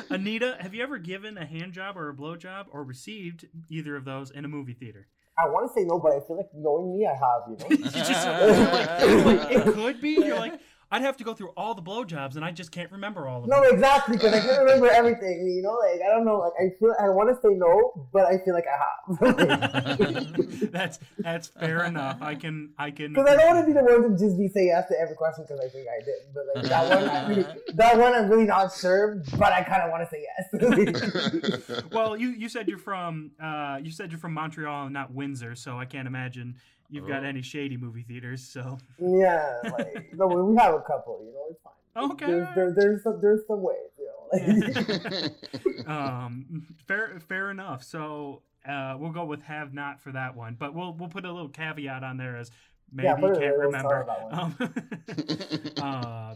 Anita, 0.09 0.57
have 0.59 0.73
you 0.73 0.83
ever 0.83 0.97
given 0.97 1.37
a 1.37 1.45
hand 1.45 1.73
job 1.73 1.97
or 1.97 2.09
a 2.09 2.13
blow 2.13 2.35
job 2.35 2.67
or 2.71 2.83
received 2.83 3.47
either 3.69 3.95
of 3.95 4.05
those 4.05 4.31
in 4.31 4.45
a 4.45 4.47
movie 4.47 4.73
theater? 4.73 5.07
I 5.37 5.47
want 5.47 5.67
to 5.67 5.73
say 5.73 5.85
no, 5.85 5.99
but 5.99 6.11
I 6.11 6.19
feel 6.27 6.37
like 6.37 6.49
knowing 6.53 6.93
me, 6.95 7.07
I 7.07 7.13
have. 7.13 7.41
You 7.49 7.57
know. 7.57 7.67
You 7.83 7.91
just, 7.91 8.25
you're 8.25 8.71
like, 8.71 8.99
you're 9.01 9.25
like, 9.25 9.51
it 9.51 9.73
could 9.73 10.01
be. 10.01 10.11
You're 10.11 10.37
like, 10.37 10.59
I'd 10.93 11.01
have 11.01 11.17
to 11.17 11.23
go 11.23 11.33
through 11.33 11.49
all 11.57 11.73
the 11.73 11.81
blowjobs, 11.81 12.35
and 12.35 12.45
I 12.45 12.51
just 12.51 12.71
can't 12.71 12.91
remember 12.91 13.27
all 13.27 13.43
of 13.43 13.49
them. 13.49 13.59
No, 13.59 13.67
exactly, 13.67 14.15
because 14.15 14.31
I 14.31 14.39
can't 14.41 14.59
remember 14.59 14.91
everything. 14.91 15.47
You 15.47 15.63
know, 15.63 15.73
like 15.73 15.99
I 16.07 16.13
don't 16.13 16.23
know. 16.23 16.37
Like 16.37 16.53
I 16.59 16.69
feel 16.77 16.93
I 17.01 17.09
want 17.09 17.29
to 17.29 17.41
say 17.41 17.55
no, 17.55 18.07
but 18.13 18.25
I 18.27 18.37
feel 18.45 18.53
like 18.53 18.65
I 18.67 18.77
have. 18.77 20.71
that's 20.71 20.99
that's 21.17 21.47
fair 21.47 21.85
enough. 21.85 22.21
I 22.21 22.35
can 22.35 22.73
I 22.77 22.91
can. 22.91 23.11
Because 23.11 23.27
I 23.27 23.35
don't 23.37 23.55
want 23.55 23.65
to 23.65 23.65
be 23.65 23.73
the 23.73 23.83
one 23.83 24.03
to 24.03 24.23
just 24.23 24.37
be 24.37 24.47
say 24.49 24.67
yes 24.67 24.87
to 24.89 24.99
every 24.99 25.15
question 25.15 25.45
because 25.47 25.65
I 25.65 25.69
think 25.69 25.87
I 25.87 26.03
did. 26.05 26.13
But 26.31 26.43
like 26.53 26.65
that 26.69 26.95
one, 26.95 27.09
I 27.09 27.27
really, 27.27 27.45
that 27.73 27.97
one 27.97 28.13
I'm 28.13 28.29
really 28.29 28.45
not 28.45 28.71
sure, 28.71 29.23
but 29.39 29.51
I 29.51 29.63
kind 29.63 29.81
of 29.81 29.89
want 29.89 30.07
to 30.07 30.15
say 30.15 30.27
yes. 30.29 31.83
Well, 31.91 32.15
you 32.15 32.29
you 32.29 32.49
said 32.49 32.67
you're 32.67 32.77
from 32.77 33.31
uh 33.41 33.79
you 33.81 33.89
said 33.89 34.11
you're 34.11 34.19
from 34.19 34.35
Montreal 34.35 34.91
not 34.91 35.11
Windsor, 35.11 35.55
so 35.55 35.79
I 35.79 35.85
can't 35.85 36.07
imagine 36.07 36.57
you've 36.89 37.07
got 37.07 37.23
Oh. 37.23 37.27
any 37.27 37.41
shady 37.41 37.77
movie 37.77 38.03
theaters. 38.03 38.43
So 38.43 38.77
yeah, 38.99 39.59
like 39.63 40.13
no, 40.13 40.27
we 40.27 40.55
have 40.57 40.73
a 40.75 40.81
couple. 40.81 41.21
You 41.25 41.33
know, 41.33 41.45
it's 41.49 41.61
fine. 41.63 41.73
Okay, 42.11 42.25
There's, 42.25 42.47
there, 42.55 42.73
there's 42.75 43.03
some 43.03 43.19
there's 43.21 43.41
some 43.47 43.61
ways. 43.61 43.77
You 43.99 44.05
know, 44.05 45.23
like 45.23 45.87
um 45.87 46.65
fair 46.87 47.19
fair 47.27 47.51
enough. 47.51 47.83
So 47.83 48.41
uh 48.67 48.95
we'll 48.99 49.11
go 49.11 49.25
with 49.25 49.43
have 49.43 49.73
not 49.73 49.99
for 50.01 50.11
that 50.11 50.35
one, 50.35 50.55
but 50.59 50.73
we'll 50.73 50.93
we'll 50.93 51.09
put 51.09 51.25
a 51.25 51.31
little 51.31 51.49
caveat 51.49 52.03
on 52.03 52.17
there 52.17 52.37
as 52.37 52.49
maybe 52.91 53.07
Yeah, 53.07 53.17
you 53.17 53.27
can't 53.27 53.39
there, 53.39 53.57
remember. 53.59 54.05
Um, 54.31 54.55
uh, 55.77 56.35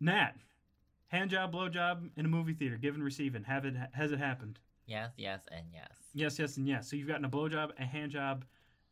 Nat, 0.00 0.32
hand 1.08 1.30
job, 1.30 1.52
blow 1.52 1.68
job 1.68 2.06
in 2.16 2.24
a 2.26 2.28
movie 2.28 2.52
theater, 2.54 2.76
give 2.76 2.94
and 2.94 3.02
receive, 3.04 3.34
and 3.34 3.44
have 3.46 3.64
it 3.64 3.74
has 3.92 4.12
it 4.12 4.18
happened? 4.18 4.58
yes, 4.86 5.12
yes, 5.16 5.44
and 5.50 5.64
yes. 5.72 5.88
Yes, 6.12 6.38
yes, 6.38 6.56
and 6.58 6.68
yes. 6.68 6.88
So 6.90 6.96
you've 6.96 7.08
gotten 7.08 7.24
a 7.24 7.28
blow 7.28 7.48
job, 7.48 7.72
a 7.78 7.84
hand 7.84 8.12
job 8.12 8.44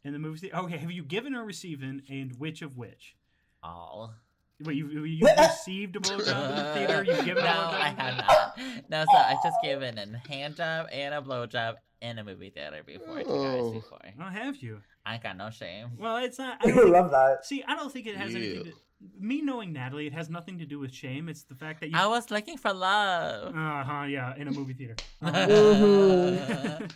in 0.04 0.12
the 0.12 0.18
movie 0.18 0.38
theater. 0.40 0.56
Okay, 0.58 0.76
have 0.78 0.90
you 0.90 1.02
given 1.04 1.34
or 1.34 1.44
received, 1.44 1.82
and 1.82 2.32
which 2.38 2.62
of 2.62 2.76
which? 2.76 3.14
All. 3.62 4.14
Wait, 4.60 4.76
you 4.76 4.86
you 5.04 5.26
received 5.38 5.96
a 5.96 6.00
blow 6.00 6.18
job 6.20 6.50
in 6.50 6.56
the 6.56 6.72
theater? 6.74 7.04
You've 7.04 7.24
given 7.24 7.42
no, 7.44 7.50
a 7.50 7.54
blow 7.54 7.70
job? 7.70 7.74
I 7.80 7.88
have 7.88 8.16
not. 8.16 8.58
No, 8.90 9.04
so 9.12 9.18
I 9.18 9.36
just 9.42 9.56
given 9.62 9.98
a 9.98 10.28
hand 10.28 10.56
job 10.56 10.86
and 10.92 11.14
a 11.14 11.20
blow 11.20 11.46
job 11.46 11.76
in 12.00 12.18
a 12.18 12.24
movie 12.24 12.50
theater 12.50 12.82
before. 12.86 13.22
Two 13.22 13.28
Oh. 13.28 13.70
guys 13.72 13.72
before. 13.82 13.98
Oh, 14.20 14.24
have 14.28 14.56
you? 14.58 14.80
I 15.04 15.14
ain't 15.14 15.22
got 15.22 15.36
no 15.36 15.50
shame. 15.50 15.88
Well, 15.98 16.18
it's 16.18 16.38
not. 16.38 16.58
I 16.60 16.68
I 16.68 16.70
don't 16.70 16.78
think, 16.82 16.92
love 16.92 17.10
that. 17.10 17.44
see, 17.44 17.64
I 17.66 17.74
don't 17.74 17.92
think 17.92 18.06
it 18.06 18.16
has 18.16 18.34
anything. 18.34 18.66
Yeah. 18.66 18.70
To, 18.72 18.76
me 19.18 19.40
knowing 19.42 19.72
Natalie, 19.72 20.06
it 20.06 20.12
has 20.12 20.28
nothing 20.30 20.58
to 20.58 20.66
do 20.66 20.78
with 20.78 20.92
shame. 20.92 21.28
It's 21.28 21.44
the 21.44 21.54
fact 21.54 21.80
that 21.80 21.90
you. 21.90 21.96
I 21.96 22.06
was 22.06 22.30
looking 22.30 22.56
for 22.58 22.72
love. 22.72 23.54
Uh 23.54 23.84
huh. 23.84 24.04
Yeah, 24.04 24.34
in 24.36 24.48
a 24.48 24.52
movie 24.52 24.74
theater. 24.74 24.96
Um. 25.22 26.88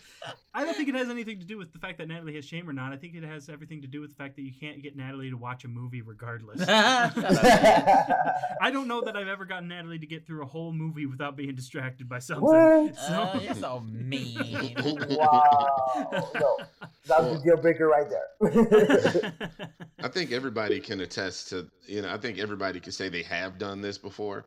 I 0.54 0.64
don't 0.64 0.74
think 0.74 0.88
it 0.88 0.94
has 0.94 1.10
anything 1.10 1.38
to 1.38 1.44
do 1.44 1.58
with 1.58 1.72
the 1.74 1.78
fact 1.78 1.98
that 1.98 2.08
Natalie 2.08 2.34
has 2.36 2.44
shame 2.44 2.68
or 2.68 2.72
not. 2.72 2.90
I 2.92 2.96
think 2.96 3.14
it 3.14 3.22
has 3.22 3.50
everything 3.50 3.82
to 3.82 3.86
do 3.86 4.00
with 4.00 4.10
the 4.10 4.16
fact 4.16 4.36
that 4.36 4.42
you 4.42 4.52
can't 4.58 4.82
get 4.82 4.96
Natalie 4.96 5.28
to 5.28 5.36
watch 5.36 5.64
a 5.64 5.68
movie 5.68 6.00
regardless. 6.00 6.60
I 6.66 8.70
don't 8.72 8.88
know 8.88 9.02
that 9.02 9.16
I've 9.16 9.28
ever 9.28 9.44
gotten 9.44 9.68
Natalie 9.68 9.98
to 9.98 10.06
get 10.06 10.26
through 10.26 10.42
a 10.42 10.46
whole 10.46 10.72
movie 10.72 11.04
without 11.06 11.36
being 11.36 11.54
distracted 11.54 12.08
by 12.08 12.18
something. 12.20 12.44
what? 12.44 12.96
So- 12.96 13.30
Oh, 13.34 13.40
you're 13.40 13.54
so 13.54 13.80
mean. 13.80 14.74
Wow. 15.10 16.30
No, 16.34 16.56
that's 17.06 17.32
the 17.32 17.40
deal 17.44 17.56
breaker 17.58 17.88
right 17.88 18.06
there. 18.08 19.32
I 20.02 20.08
think 20.08 20.32
everybody 20.32 20.80
can 20.80 21.00
attest 21.00 21.48
to, 21.50 21.68
you 21.86 21.95
know, 22.02 22.12
I 22.12 22.18
think 22.18 22.38
everybody 22.38 22.80
could 22.80 22.94
say 22.94 23.08
they 23.08 23.22
have 23.22 23.58
done 23.58 23.80
this 23.80 23.98
before. 23.98 24.46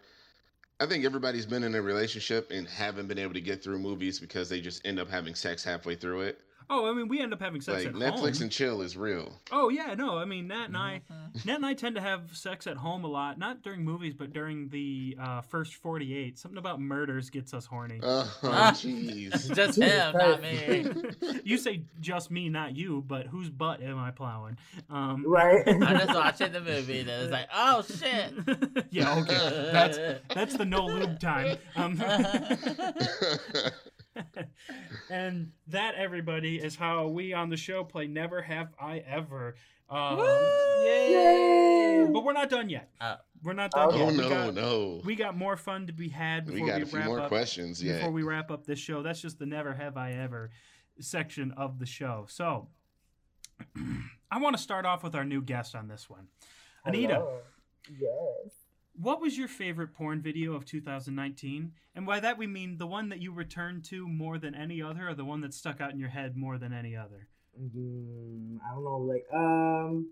I 0.79 0.85
think 0.85 1.03
everybody's 1.03 1.45
been 1.45 1.63
in 1.63 1.75
a 1.75 1.81
relationship 1.81 2.51
and 2.51 2.67
haven't 2.67 3.07
been 3.07 3.19
able 3.19 3.33
to 3.33 3.41
get 3.41 3.63
through 3.63 3.79
movies 3.79 4.19
because 4.19 4.49
they 4.49 4.61
just 4.61 4.85
end 4.85 4.99
up 4.99 5.09
having 5.09 5.35
sex 5.35 5.63
halfway 5.63 5.95
through 5.95 6.21
it. 6.21 6.39
Oh, 6.69 6.89
I 6.89 6.93
mean, 6.93 7.07
we 7.07 7.19
end 7.19 7.33
up 7.33 7.41
having 7.41 7.61
sex 7.61 7.85
like 7.85 7.87
at 7.87 7.99
Netflix 7.99 8.35
home. 8.35 8.43
and 8.43 8.51
chill 8.51 8.81
is 8.81 8.95
real. 8.97 9.33
Oh 9.51 9.69
yeah, 9.69 9.93
no, 9.95 10.17
I 10.17 10.25
mean 10.25 10.47
Nat 10.47 10.65
and 10.65 10.77
I, 10.77 11.01
Mhm. 11.11 11.45
Nat 11.45 11.55
and 11.55 11.65
I 11.65 11.73
tend 11.73 11.95
to 11.95 12.01
have 12.01 12.35
sex 12.35 12.67
at 12.67 12.77
home 12.77 13.03
a 13.03 13.07
lot, 13.07 13.37
not 13.37 13.61
during 13.61 13.83
movies, 13.83 14.13
but 14.13 14.33
during 14.33 14.69
the 14.69 15.17
uh, 15.21 15.41
first 15.41 15.75
forty-eight. 15.75 16.37
Something 16.37 16.57
about 16.57 16.79
murders 16.79 17.29
gets 17.29 17.53
us 17.53 17.65
horny. 17.65 17.99
Oh, 18.03 18.31
jeez. 18.43 19.53
Just 19.55 19.77
him, 19.79 20.13
not 20.15 20.41
me. 20.41 20.85
you 21.43 21.57
say 21.57 21.83
just 21.99 22.31
me, 22.31 22.49
not 22.49 22.75
you, 22.75 23.03
but 23.07 23.27
whose 23.27 23.49
butt 23.49 23.81
am 23.81 23.97
I 23.97 24.11
plowing? 24.11 24.57
Um, 24.89 25.23
right? 25.27 25.63
I'm 25.67 25.81
just 25.99 26.13
watching 26.13 26.51
the 26.51 26.61
movie 26.61 26.99
and 27.01 27.09
it's 27.09 27.31
like, 27.31 27.47
oh 27.53 27.81
shit. 27.83 28.33
yeah, 28.91 29.17
okay, 29.19 29.69
that's 29.71 29.97
that's 30.33 30.55
the 30.57 30.65
no 30.65 30.85
lube 30.85 31.19
time. 31.19 31.57
Um, 31.75 32.01
and 35.09 35.51
that, 35.67 35.95
everybody, 35.95 36.57
is 36.57 36.75
how 36.75 37.07
we 37.07 37.33
on 37.33 37.49
the 37.49 37.57
show 37.57 37.83
play 37.83 38.07
Never 38.07 38.41
Have 38.41 38.69
I 38.79 38.99
Ever. 38.99 39.55
Um, 39.89 40.17
Woo! 40.17 40.23
yay! 40.83 41.11
Yay! 41.11 42.07
But 42.11 42.23
we're 42.23 42.33
not 42.33 42.49
done 42.49 42.69
yet. 42.69 42.89
Oh. 43.01 43.15
We're 43.43 43.53
not 43.53 43.71
done 43.71 43.89
Oh, 43.91 43.97
yet. 43.97 44.01
oh 44.03 44.11
we 44.11 44.17
no, 44.17 44.29
got, 44.29 44.53
no. 44.53 45.01
We 45.05 45.15
got 45.15 45.35
more 45.37 45.55
fun 45.57 45.87
to 45.87 45.93
be 45.93 46.09
had 46.09 46.45
We 46.47 46.53
before 46.53 46.67
got 46.67 46.75
we 46.77 46.81
a 46.83 46.85
few 46.85 46.97
wrap 46.99 47.07
more 47.07 47.19
up. 47.21 47.27
questions. 47.29 47.81
Yeah. 47.83 47.95
Before 47.97 48.11
we 48.11 48.23
wrap 48.23 48.51
up 48.51 48.65
this 48.65 48.79
show, 48.79 49.01
that's 49.01 49.21
just 49.21 49.39
the 49.39 49.45
Never 49.45 49.73
Have 49.73 49.97
I 49.97 50.11
Ever 50.13 50.51
section 50.99 51.51
of 51.57 51.79
the 51.79 51.85
show. 51.85 52.25
So, 52.29 52.67
I 54.31 54.39
want 54.39 54.55
to 54.57 54.61
start 54.61 54.85
off 54.85 55.03
with 55.03 55.15
our 55.15 55.23
new 55.25 55.41
guest 55.41 55.73
on 55.75 55.87
this 55.87 56.09
one, 56.09 56.27
Anita. 56.85 57.15
Hello. 57.15 57.39
Yes. 57.89 58.53
What 59.01 59.21
was 59.21 59.37
your 59.37 59.47
favorite 59.47 59.93
porn 59.93 60.21
video 60.21 60.53
of 60.55 60.65
2019? 60.65 61.71
And 61.95 62.05
by 62.05 62.19
that 62.19 62.37
we 62.37 62.47
mean 62.47 62.77
the 62.77 62.85
one 62.85 63.07
that 63.09 63.21
you 63.21 63.31
returned 63.31 63.85
to 63.85 64.05
more 64.05 64.37
than 64.37 64.53
any 64.53 64.81
other, 64.81 65.07
or 65.07 65.13
the 65.13 65.23
one 65.23 65.39
that 65.39 65.53
stuck 65.53 65.79
out 65.79 65.93
in 65.93 65.99
your 65.99 66.09
head 66.09 66.35
more 66.35 66.57
than 66.57 66.73
any 66.73 66.97
other? 66.97 67.29
Mm, 67.57 68.57
I 68.57 68.73
don't 68.73 68.83
know. 68.83 68.97
Like, 68.97 69.25
um, 69.33 70.09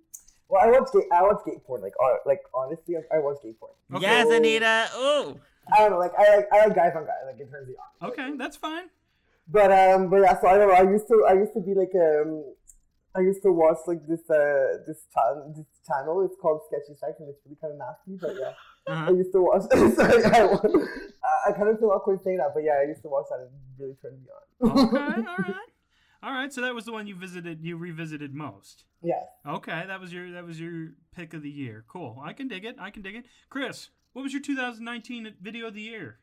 well, 0.48 0.62
I 0.64 0.68
watch 0.68 0.88
gay. 0.94 1.04
I 1.12 1.22
watch 1.22 1.42
gay 1.46 1.60
porn. 1.66 1.82
Like, 1.82 1.96
uh, 2.02 2.16
like 2.26 2.40
honestly, 2.54 2.96
I, 2.96 3.18
I 3.18 3.20
watch 3.20 3.40
gay 3.44 3.52
porn. 3.60 3.74
Okay. 3.94 4.04
Yes, 4.04 4.30
Anita. 4.32 4.90
Ooh. 4.96 5.38
I 5.74 5.80
don't 5.80 5.92
know. 5.92 6.00
Like, 6.00 6.14
I 6.18 6.38
like 6.38 6.48
I 6.54 6.66
like 6.68 6.76
guys 6.76 6.94
on 6.96 7.04
guys. 7.04 7.16
Like, 7.26 7.42
it 7.42 7.52
turns 7.52 7.68
me 7.68 7.74
on. 8.02 8.12
Okay, 8.12 8.38
that's 8.38 8.56
fine. 8.56 8.86
But 9.50 9.70
um, 9.70 10.10
but 10.10 10.22
yeah. 10.22 10.40
So 10.40 10.48
I 10.48 10.58
don't 10.58 10.70
know. 10.70 10.76
I 10.76 10.90
used 10.90 11.10
to 11.10 11.26
I 11.30 11.34
used 11.34 11.54
to 11.56 11.60
be 11.60 11.74
like 11.74 11.92
um. 11.94 12.46
I 13.16 13.22
used 13.22 13.42
to 13.44 13.52
watch 13.52 13.80
like 13.88 14.06
this 14.08 14.30
uh 14.30 14.78
this 14.86 15.08
channel 15.12 15.54
this 15.58 15.66
channel 15.88 16.22
it's 16.24 16.36
called 16.40 16.62
Sketchy 16.68 16.94
Sex 17.00 17.14
and 17.20 17.28
it's 17.28 17.40
really 17.46 17.58
kind 17.60 17.74
of 17.74 17.80
nasty 17.80 18.16
but 18.22 18.36
yeah 18.40 18.54
I 18.88 18.92
Uh-huh. 18.94 19.14
used 19.14 19.32
to 19.34 19.42
watch 19.42 19.64
sorry 19.96 20.24
I, 20.24 21.50
I 21.50 21.52
kind 21.52 21.68
of 21.70 21.80
feel 21.80 21.90
awkward 21.90 22.22
saying 22.24 22.38
that 22.38 22.54
but 22.54 22.64
yeah 22.64 22.80
I 22.82 22.88
used 22.88 23.02
to 23.02 23.10
watch 23.10 23.26
that 23.30 23.40
and 23.40 23.50
it 23.50 23.82
really 23.84 23.96
turned 24.02 24.20
me 24.22 24.28
on 24.64 24.72
okay, 24.72 24.98
all 25.28 25.38
right, 25.38 25.70
all 26.24 26.32
right. 26.32 26.52
So 26.54 26.62
that 26.62 26.74
was 26.74 26.86
the 26.86 26.92
one 26.94 27.06
you 27.08 27.16
visited, 27.16 27.62
you 27.64 27.78
revisited 27.78 28.34
most. 28.34 28.86
yes 29.04 29.26
Okay, 29.46 29.84
that 29.88 30.00
was 30.00 30.12
your 30.14 30.32
that 30.32 30.46
was 30.46 30.60
your 30.60 30.90
pick 31.16 31.34
of 31.34 31.42
the 31.44 31.50
year. 31.50 31.84
Cool. 31.88 32.20
I 32.24 32.34
can 32.34 32.48
dig 32.48 32.66
it. 32.66 32.76
I 32.80 32.90
can 32.92 33.02
dig 33.02 33.16
it. 33.16 33.26
Chris, 33.50 33.90
what 34.14 34.24
was 34.24 34.34
your 34.34 34.42
2019 34.42 35.34
video 35.42 35.68
of 35.68 35.74
the 35.74 35.82
year? 35.82 36.20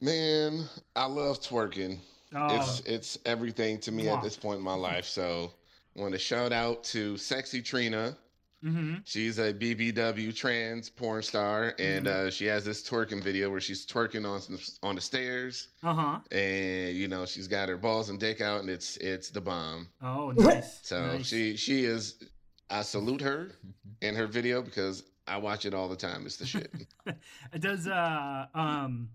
Man, 0.00 0.64
I 0.96 1.06
love 1.06 1.40
twerking. 1.40 1.98
Oh, 2.34 2.46
It's 2.56 2.80
it's 2.80 3.18
everything 3.26 3.78
to 3.80 3.92
me 3.92 4.04
Mwah. 4.04 4.16
at 4.16 4.22
this 4.22 4.36
point 4.36 4.58
in 4.58 4.64
my 4.64 4.74
life. 4.74 5.04
So 5.04 5.52
I 5.96 6.00
want 6.00 6.12
to 6.12 6.18
shout 6.18 6.52
out 6.52 6.84
to 6.84 7.16
Sexy 7.16 7.60
Trina. 7.62 8.16
Mm-hmm. 8.64 8.94
She's 9.04 9.38
a 9.38 9.52
BBW 9.54 10.34
trans 10.34 10.88
porn 10.90 11.22
star, 11.22 11.74
and 11.78 12.06
Mm-hmm. 12.06 12.26
uh, 12.28 12.30
she 12.30 12.46
has 12.46 12.64
this 12.64 12.82
twerking 12.88 13.22
video 13.22 13.50
where 13.50 13.60
she's 13.60 13.86
twerking 13.86 14.28
on 14.28 14.40
some, 14.40 14.58
on 14.82 14.94
the 14.94 15.00
stairs, 15.00 15.68
Uh 15.82 15.94
huh. 15.94 16.18
and 16.30 16.94
you 16.96 17.08
know 17.08 17.24
she's 17.26 17.48
got 17.48 17.68
her 17.68 17.76
balls 17.76 18.08
and 18.10 18.18
dick 18.20 18.40
out, 18.40 18.60
and 18.60 18.68
it's 18.70 18.96
it's 18.98 19.30
the 19.30 19.40
bomb. 19.40 19.88
Oh, 20.02 20.32
nice. 20.36 20.80
So 20.82 21.16
nice. 21.16 21.26
she 21.26 21.56
she 21.56 21.84
is. 21.84 22.22
I 22.68 22.82
salute 22.82 23.20
her 23.22 23.52
in 24.00 24.14
her 24.14 24.26
video 24.28 24.62
because 24.62 25.02
I 25.26 25.38
watch 25.38 25.64
it 25.64 25.74
all 25.74 25.88
the 25.88 25.96
time. 25.96 26.24
It's 26.26 26.36
the 26.36 26.46
shit. 26.46 26.72
does 27.58 27.86
uh 27.88 28.46
um 28.54 29.08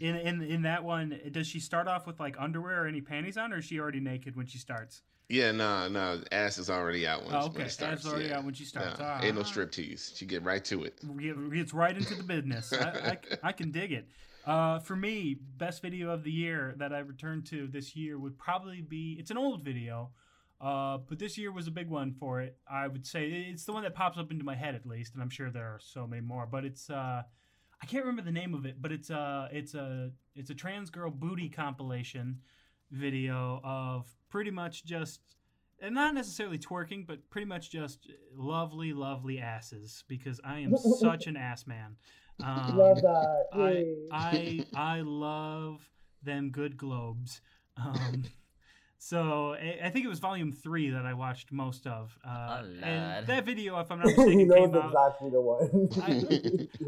in 0.00 0.16
in 0.16 0.42
in 0.42 0.62
that 0.62 0.82
one 0.84 1.18
does 1.30 1.46
she 1.46 1.60
start 1.60 1.88
off 1.88 2.06
with 2.06 2.18
like 2.20 2.36
underwear 2.38 2.84
or 2.84 2.86
any 2.86 3.00
panties 3.02 3.36
on, 3.36 3.52
or 3.52 3.58
is 3.58 3.64
she 3.66 3.78
already 3.78 4.00
naked 4.00 4.34
when 4.36 4.46
she 4.46 4.58
starts? 4.58 5.02
Yeah, 5.28 5.50
no, 5.52 5.88
no, 5.88 6.20
ass 6.30 6.58
is 6.58 6.68
already 6.70 7.06
out 7.06 7.24
when, 7.24 7.34
Oh, 7.34 7.40
when 7.42 7.48
okay, 7.50 7.62
it 7.64 7.70
starts. 7.70 8.04
ass 8.04 8.12
already 8.12 8.28
yeah. 8.28 8.38
out 8.38 8.44
when 8.44 8.54
she 8.54 8.64
starts. 8.64 8.98
No, 8.98 9.04
Ah. 9.06 9.20
ain't 9.22 9.36
no 9.36 9.42
strip 9.42 9.70
tease. 9.72 10.12
She 10.14 10.26
get 10.26 10.42
right 10.44 10.64
to 10.66 10.84
it. 10.84 10.98
Get- 11.18 11.50
gets 11.52 11.72
right 11.74 11.96
into 11.96 12.14
the 12.14 12.22
business. 12.22 12.72
I, 12.72 12.86
I, 12.88 13.18
I 13.48 13.52
can 13.52 13.70
dig 13.70 13.92
it. 13.92 14.08
Uh, 14.44 14.80
for 14.80 14.96
me, 14.96 15.36
best 15.56 15.80
video 15.82 16.10
of 16.10 16.24
the 16.24 16.30
year 16.32 16.74
that 16.78 16.92
I 16.92 16.98
returned 16.98 17.46
to 17.46 17.68
this 17.68 17.94
year 17.94 18.18
would 18.18 18.36
probably 18.38 18.80
be. 18.82 19.16
It's 19.18 19.30
an 19.30 19.38
old 19.38 19.62
video, 19.64 20.10
uh, 20.60 20.98
but 21.08 21.18
this 21.20 21.38
year 21.38 21.52
was 21.52 21.68
a 21.68 21.70
big 21.70 21.88
one 21.88 22.12
for 22.12 22.40
it. 22.40 22.58
I 22.68 22.88
would 22.88 23.06
say 23.06 23.28
it's 23.28 23.64
the 23.64 23.72
one 23.72 23.84
that 23.84 23.94
pops 23.94 24.18
up 24.18 24.32
into 24.32 24.44
my 24.44 24.56
head 24.56 24.74
at 24.74 24.84
least, 24.84 25.14
and 25.14 25.22
I'm 25.22 25.30
sure 25.30 25.50
there 25.50 25.66
are 25.68 25.78
so 25.80 26.06
many 26.08 26.22
more. 26.22 26.44
But 26.46 26.64
it's 26.64 26.90
uh, 26.90 27.22
I 27.80 27.86
can't 27.86 28.04
remember 28.04 28.22
the 28.22 28.32
name 28.32 28.52
of 28.52 28.66
it, 28.66 28.82
but 28.82 28.90
it's 28.90 29.10
uh, 29.12 29.48
it's 29.52 29.74
a 29.74 30.10
it's 30.34 30.50
a 30.50 30.54
trans 30.54 30.90
girl 30.90 31.10
booty 31.10 31.48
compilation 31.48 32.40
video 32.92 33.60
of 33.64 34.06
pretty 34.28 34.50
much 34.50 34.84
just. 34.84 35.20
And 35.80 35.96
not 35.96 36.14
necessarily 36.14 36.58
twerking, 36.58 37.04
but 37.08 37.28
pretty 37.28 37.46
much 37.46 37.68
just 37.68 38.06
lovely, 38.36 38.92
lovely 38.92 39.40
asses 39.40 40.04
because 40.06 40.40
I 40.44 40.60
am 40.60 40.76
such 40.76 41.26
an 41.26 41.36
ass 41.36 41.66
man. 41.66 41.96
Um, 42.42 42.76
love 42.76 43.00
that 43.02 43.44
I 43.52 43.84
I 44.10 44.66
I 44.74 45.00
love 45.02 45.88
them 46.22 46.50
good 46.50 46.76
globes. 46.76 47.40
Um, 47.76 48.24
So 49.04 49.54
I, 49.54 49.80
I 49.86 49.90
think 49.90 50.04
it 50.04 50.08
was 50.08 50.20
volume 50.20 50.52
three 50.52 50.90
that 50.90 51.04
I 51.04 51.12
watched 51.14 51.50
most 51.50 51.88
of. 51.88 52.16
Uh, 52.24 52.60
Oh, 52.62 52.66
and 52.84 53.26
that 53.26 53.44
video, 53.44 53.76
if 53.80 53.90
I'm 53.90 53.98
not 54.04 54.06
he 54.10 54.14
mistaken, 54.16 54.48
knows 54.48 54.58
came 54.58 54.74
out. 54.76 54.84
exactly 54.86 55.30
the 55.30 55.40
one. 55.40 55.88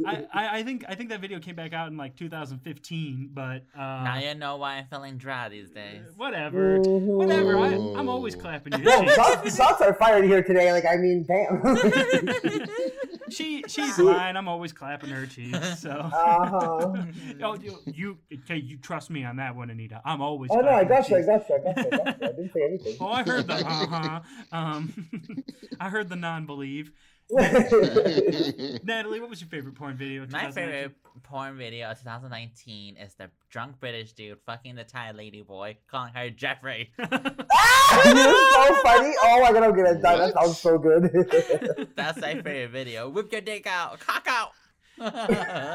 I, 0.07 0.25
I, 0.33 0.59
I 0.59 0.63
think 0.67 0.85
I 0.89 0.95
think 0.95 1.09
that 1.11 1.21
video 1.21 1.41
came 1.41 1.57
back 1.57 1.73
out 1.73 1.89
in 1.89 1.97
like 1.97 2.15
2015, 2.15 3.31
but 3.35 3.63
uh, 3.77 3.79
now 3.79 4.19
you 4.19 4.35
know 4.37 4.57
why 4.59 4.75
I'm 4.77 4.87
feeling 4.87 5.17
dry 5.19 5.49
these 5.49 5.71
days. 5.71 6.03
whatever, 6.17 6.79
whatever. 6.81 7.59
I, 7.59 7.73
I'm 7.99 8.09
always 8.09 8.37
clapping 8.37 8.75
your 8.75 8.83
Yo, 8.83 9.01
cheeks. 9.03 9.15
shots, 9.17 9.57
shots 9.57 9.81
are 9.83 9.95
fired 9.95 10.25
here 10.25 10.43
today. 10.45 10.71
Like, 10.71 10.85
I 10.87 10.97
mean, 10.97 11.25
damn. 11.27 11.61
She 13.35 13.65
she's 13.69 13.99
lying. 13.99 14.37
I'm 14.37 14.49
always 14.49 14.73
clapping 14.73 15.11
her 15.11 15.27
cheeks. 15.27 15.81
So. 15.81 15.91
Uh-huh. 15.91 17.05
oh, 17.43 17.55
you, 17.55 17.79
you 17.87 18.19
okay, 18.45 18.57
you 18.57 18.77
trust 18.79 19.11
me 19.11 19.25
on 19.25 19.37
that 19.37 19.55
one, 19.55 19.71
Anita. 19.71 20.01
I'm 20.05 20.21
always. 20.21 20.51
oh 20.53 20.61
no, 20.61 20.71
I 20.71 20.85
got 20.85 21.09
you. 21.09 21.17
I 21.17 21.23
got 21.23 21.49
you. 21.49 21.57
I 21.57 21.59
got 21.59 21.77
you. 21.77 21.85
I 21.85 21.97
got 21.97 22.21
you. 22.21 22.27
I 22.27 22.33
didn't 22.33 22.53
say 22.53 22.63
anything. 22.63 22.97
Oh, 23.01 23.09
I 23.09 23.23
heard 23.23 23.47
the 23.47 23.55
uh 23.55 23.87
huh. 23.87 24.21
Um, 24.53 25.09
I 25.81 25.89
heard 25.91 26.09
the 26.09 26.17
non-believe. 26.17 26.93
Natalie, 27.31 29.21
what 29.21 29.31
was 29.31 29.41
your 29.41 29.49
favorite 29.49 29.75
porn 29.75 29.97
video? 29.97 30.23
of 30.25 30.31
My 30.33 30.51
favorite 30.51 30.93
porn 31.23 31.57
video 31.57 31.91
of 31.91 31.99
2019 31.99 32.97
is 32.97 33.15
the 33.15 33.31
drunk 33.51 33.81
British 33.81 34.13
dude 34.13 34.39
fucking 34.45 34.75
the 34.75 34.85
Thai 34.85 35.13
lady 35.13 35.41
boy, 35.43 35.77
calling 35.91 36.13
her 36.15 36.29
Jeffrey. 36.31 36.91
You're 36.99 37.09
so 37.09 38.75
funny. 38.83 39.15
Oh 39.23 39.41
my 39.43 39.53
god, 39.53 39.63
I'm 39.63 39.75
gonna 39.75 39.95
die. 39.95 40.17
That 40.17 40.35
What? 40.35 40.45
sounds 40.45 40.59
so 40.59 40.79
good. 40.79 41.89
That's 41.97 42.21
my 42.21 42.35
favorite 42.35 42.71
video. 42.71 43.09
Whip 43.09 43.33
your 43.33 43.41
dick 43.41 43.67
out, 43.67 43.99
cock 44.01 44.27
out. 44.29 44.51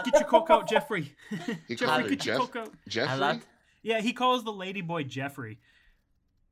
Get 0.05 0.13
your 0.19 0.29
cock 0.29 0.49
out, 0.49 0.69
Jeffrey. 0.69 1.13
He 1.67 1.75
Jeffrey, 1.75 1.87
called 1.87 2.01
her 2.03 2.09
get 2.09 2.25
your 2.25 2.35
Jeff- 2.37 2.51
coke 2.51 2.55
out. 2.57 2.73
Jeffrey. 2.87 3.11
I 3.11 3.15
love. 3.15 3.45
Yeah, 3.81 4.01
he 4.01 4.13
calls 4.13 4.43
the 4.43 4.51
lady 4.51 4.81
boy 4.81 5.03
Jeffrey. 5.03 5.57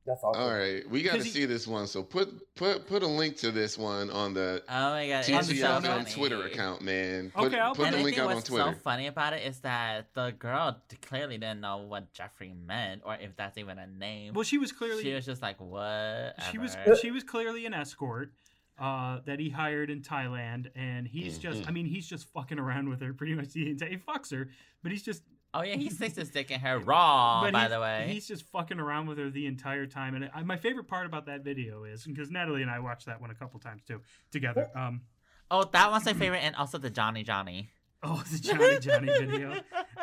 That's 0.08 0.24
awesome. 0.24 0.42
All 0.42 0.50
right, 0.56 0.88
we 0.90 1.02
got 1.02 1.16
to 1.16 1.24
see 1.24 1.44
this 1.44 1.66
one. 1.66 1.86
So 1.86 2.02
put 2.02 2.54
put 2.56 2.86
put 2.86 3.02
a 3.02 3.06
link 3.06 3.36
to 3.38 3.50
this 3.52 3.76
one 3.78 4.10
on 4.10 4.34
the 4.34 4.62
Oh 4.68 4.90
my 4.90 5.06
god, 5.08 5.18
it's 5.20 5.30
on 5.30 5.44
so 5.44 5.52
show 5.52 5.66
TTF 5.66 5.82
notes. 5.82 5.86
on 5.88 6.04
funny. 6.04 6.14
Twitter 6.14 6.42
account, 6.44 6.82
man. 6.82 7.30
Put, 7.34 7.44
Okay, 7.46 7.58
I'll 7.58 7.74
put 7.74 7.86
and 7.86 7.94
the 7.94 7.98
I 7.98 8.02
link 8.02 8.16
think 8.16 8.24
out 8.24 8.30
on 8.30 8.34
what's 8.36 8.48
Twitter. 8.48 8.72
so 8.72 8.78
funny 8.82 9.06
about 9.06 9.34
it 9.34 9.42
is 9.46 9.60
that 9.60 10.14
the 10.14 10.30
girl 10.38 10.80
clearly 11.02 11.38
didn't 11.38 11.60
know 11.60 11.78
what 11.78 12.12
Jeffrey 12.12 12.54
meant, 12.66 13.02
or 13.04 13.14
if 13.20 13.36
that's 13.36 13.58
even 13.58 13.78
a 13.78 13.86
name. 13.86 14.32
Well, 14.34 14.44
she 14.44 14.58
was 14.58 14.72
clearly 14.72 15.02
she 15.02 15.12
was 15.12 15.26
just 15.26 15.42
like, 15.42 15.60
"What?" 15.60 16.34
she 16.50 16.58
was 16.58 16.76
she 17.00 17.10
was 17.10 17.22
clearly 17.24 17.66
an 17.66 17.74
escort 17.74 18.32
uh, 18.78 19.18
that 19.26 19.38
he 19.40 19.50
hired 19.50 19.90
in 19.90 20.00
Thailand, 20.02 20.68
and 20.76 21.06
he's 21.06 21.36
just 21.38 21.62
Mhm. 21.62 21.68
I 21.68 21.70
mean 21.72 21.86
he's 21.86 22.08
just 22.08 22.32
fucking 22.32 22.58
around 22.58 22.88
with 22.88 23.00
her 23.02 23.12
pretty 23.12 23.34
much 23.34 23.48
the 23.52 23.70
entire. 23.70 23.90
He 23.90 23.96
fucks 23.96 24.30
her, 24.32 24.48
but 24.82 24.92
he's 24.92 25.02
just 25.02 25.22
Oh 25.54 25.62
yeah, 25.62 25.76
he 25.76 25.90
sticks 25.90 26.16
his 26.16 26.30
dick 26.30 26.50
in 26.50 26.60
her 26.60 26.78
raw. 26.78 27.40
but 27.42 27.52
by 27.52 27.68
the 27.68 27.80
way, 27.80 28.08
he's 28.12 28.26
just 28.26 28.44
fucking 28.52 28.78
around 28.78 29.06
with 29.08 29.18
her 29.18 29.30
the 29.30 29.46
entire 29.46 29.86
time. 29.86 30.14
And 30.14 30.30
I, 30.34 30.42
my 30.42 30.56
favorite 30.56 30.88
part 30.88 31.06
about 31.06 31.26
that 31.26 31.42
video 31.42 31.84
is 31.84 32.04
because 32.04 32.30
Natalie 32.30 32.62
and 32.62 32.70
I 32.70 32.80
watched 32.80 33.06
that 33.06 33.20
one 33.20 33.30
a 33.30 33.34
couple 33.34 33.58
times 33.60 33.82
too 33.86 34.00
together. 34.30 34.68
Um, 34.74 35.02
oh, 35.50 35.64
that 35.72 35.90
one's 35.90 36.04
my 36.04 36.12
favorite, 36.12 36.40
and 36.40 36.54
also 36.56 36.78
the 36.78 36.90
Johnny 36.90 37.22
Johnny. 37.22 37.70
oh, 38.04 38.22
the 38.30 38.38
Johnny 38.38 38.78
Johnny 38.78 39.06
video. 39.08 39.54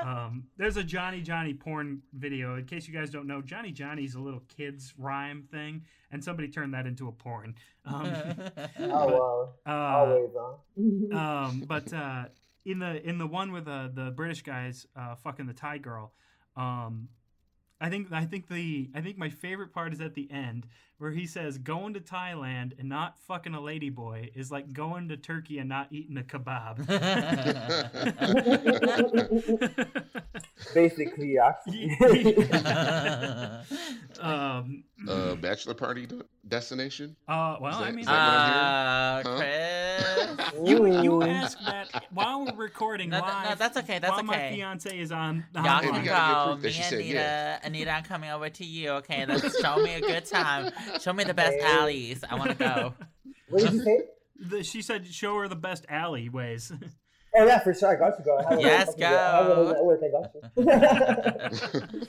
Um, 0.01 0.45
there's 0.57 0.75
a 0.75 0.83
Johnny 0.83 1.21
Johnny 1.21 1.53
porn 1.53 2.01
video. 2.13 2.57
In 2.57 2.65
case 2.65 2.87
you 2.89 2.93
guys 2.93 3.09
don't 3.09 3.25
know, 3.25 3.41
Johnny 3.41 3.71
Johnny's 3.71 4.15
a 4.15 4.19
little 4.19 4.41
kids 4.57 4.93
rhyme 4.97 5.47
thing, 5.49 5.83
and 6.11 6.21
somebody 6.21 6.49
turned 6.49 6.73
that 6.73 6.87
into 6.87 7.07
a 7.07 7.11
porn. 7.13 7.55
Um, 7.85 8.11
Oh 8.79 9.07
well, 9.07 9.55
uh, 9.65 9.71
always, 9.71 10.29
huh? 10.37 11.17
um, 11.17 11.63
but 11.67 11.93
uh, 11.93 12.25
in 12.65 12.79
the 12.79 13.07
in 13.07 13.17
the 13.17 13.27
one 13.27 13.51
with 13.51 13.65
the 13.65 13.91
the 13.93 14.11
British 14.11 14.41
guys 14.41 14.87
uh, 14.95 15.15
fucking 15.15 15.45
the 15.45 15.53
Thai 15.53 15.77
girl, 15.77 16.11
um, 16.57 17.09
I 17.79 17.89
think 17.89 18.11
I 18.11 18.25
think 18.25 18.47
the 18.47 18.89
I 18.95 19.01
think 19.01 19.17
my 19.17 19.29
favorite 19.29 19.73
part 19.73 19.93
is 19.93 20.01
at 20.01 20.15
the 20.15 20.29
end 20.31 20.67
where 20.97 21.11
he 21.11 21.27
says 21.27 21.57
going 21.57 21.93
to 21.93 21.99
Thailand 21.99 22.71
and 22.79 22.87
not 22.87 23.19
fucking 23.19 23.53
a 23.53 23.59
lady 23.59 23.89
boy 23.89 24.29
is 24.33 24.49
like 24.49 24.71
going 24.71 25.09
to 25.09 25.17
Turkey 25.17 25.59
and 25.59 25.67
not 25.67 25.87
eating 25.91 26.17
a 26.17 26.23
kebab. 26.23 26.87
Basically, 30.73 31.37
actually. 31.37 31.97
um, 34.21 34.83
uh, 35.07 35.35
bachelor 35.35 35.73
party 35.73 36.07
destination. 36.47 37.15
uh, 37.27 37.57
well, 37.59 37.81
Is 37.81 37.87
I 37.87 37.91
mean, 37.91 37.99
is 37.99 38.07
uh, 38.07 39.21
what 39.25 39.37
Chris. 39.37 40.14
You 40.63 40.85
you 41.01 41.13
Ooh. 41.15 41.23
asked 41.23 41.63
that 41.65 42.05
while 42.11 42.45
we're 42.45 42.53
recording 42.55 43.09
No, 43.09 43.19
no, 43.19 43.25
live. 43.25 43.49
no, 43.49 43.55
that's 43.55 43.77
okay. 43.77 43.99
That's 43.99 44.13
while 44.13 44.23
my 44.23 44.49
fiance 44.51 44.97
is 44.97 45.11
on. 45.11 45.45
on 45.55 45.65
Y'all 45.65 45.79
can 45.81 45.93
live. 45.93 46.05
gotta 46.05 46.55
get 46.55 46.61
go. 46.61 46.61
Me 46.61 46.65
and 46.75 46.75
said 46.85 46.93
Anita, 46.93 47.13
yes. 47.13 47.61
Anita, 47.63 47.91
I'm 47.91 48.03
coming 48.03 48.29
over 48.31 48.49
to 48.49 48.65
you. 48.65 48.89
Okay, 48.91 49.25
let's 49.25 49.59
show 49.61 49.77
me 49.77 49.93
a 49.95 50.01
good 50.01 50.25
time. 50.25 50.71
Show 51.01 51.13
me 51.13 51.23
the 51.23 51.33
best 51.33 51.57
alleys. 51.63 52.23
I 52.29 52.35
want 52.35 52.51
to 52.51 52.55
go. 52.57 52.93
What 53.49 53.61
did 53.61 53.73
you 53.73 53.83
say? 53.83 53.99
The, 54.39 54.63
she 54.63 54.81
said, 54.81 55.05
"Show 55.05 55.37
her 55.37 55.47
the 55.47 55.55
best 55.55 55.85
alleyways." 55.87 56.71
Oh 57.37 57.45
yeah, 57.45 57.59
for 57.59 57.73
sure. 57.75 57.89
I 57.95 57.99
got 57.99 58.17
you, 58.17 58.25
girl. 58.25 58.43
I 58.49 58.57
Yes, 58.57 58.87
fucking- 58.87 59.03
I 59.03 59.09
have 59.09 59.45
a 59.45 59.55
go. 59.55 59.99
I 60.57 60.67
got 60.71 61.53
you. 61.93 62.01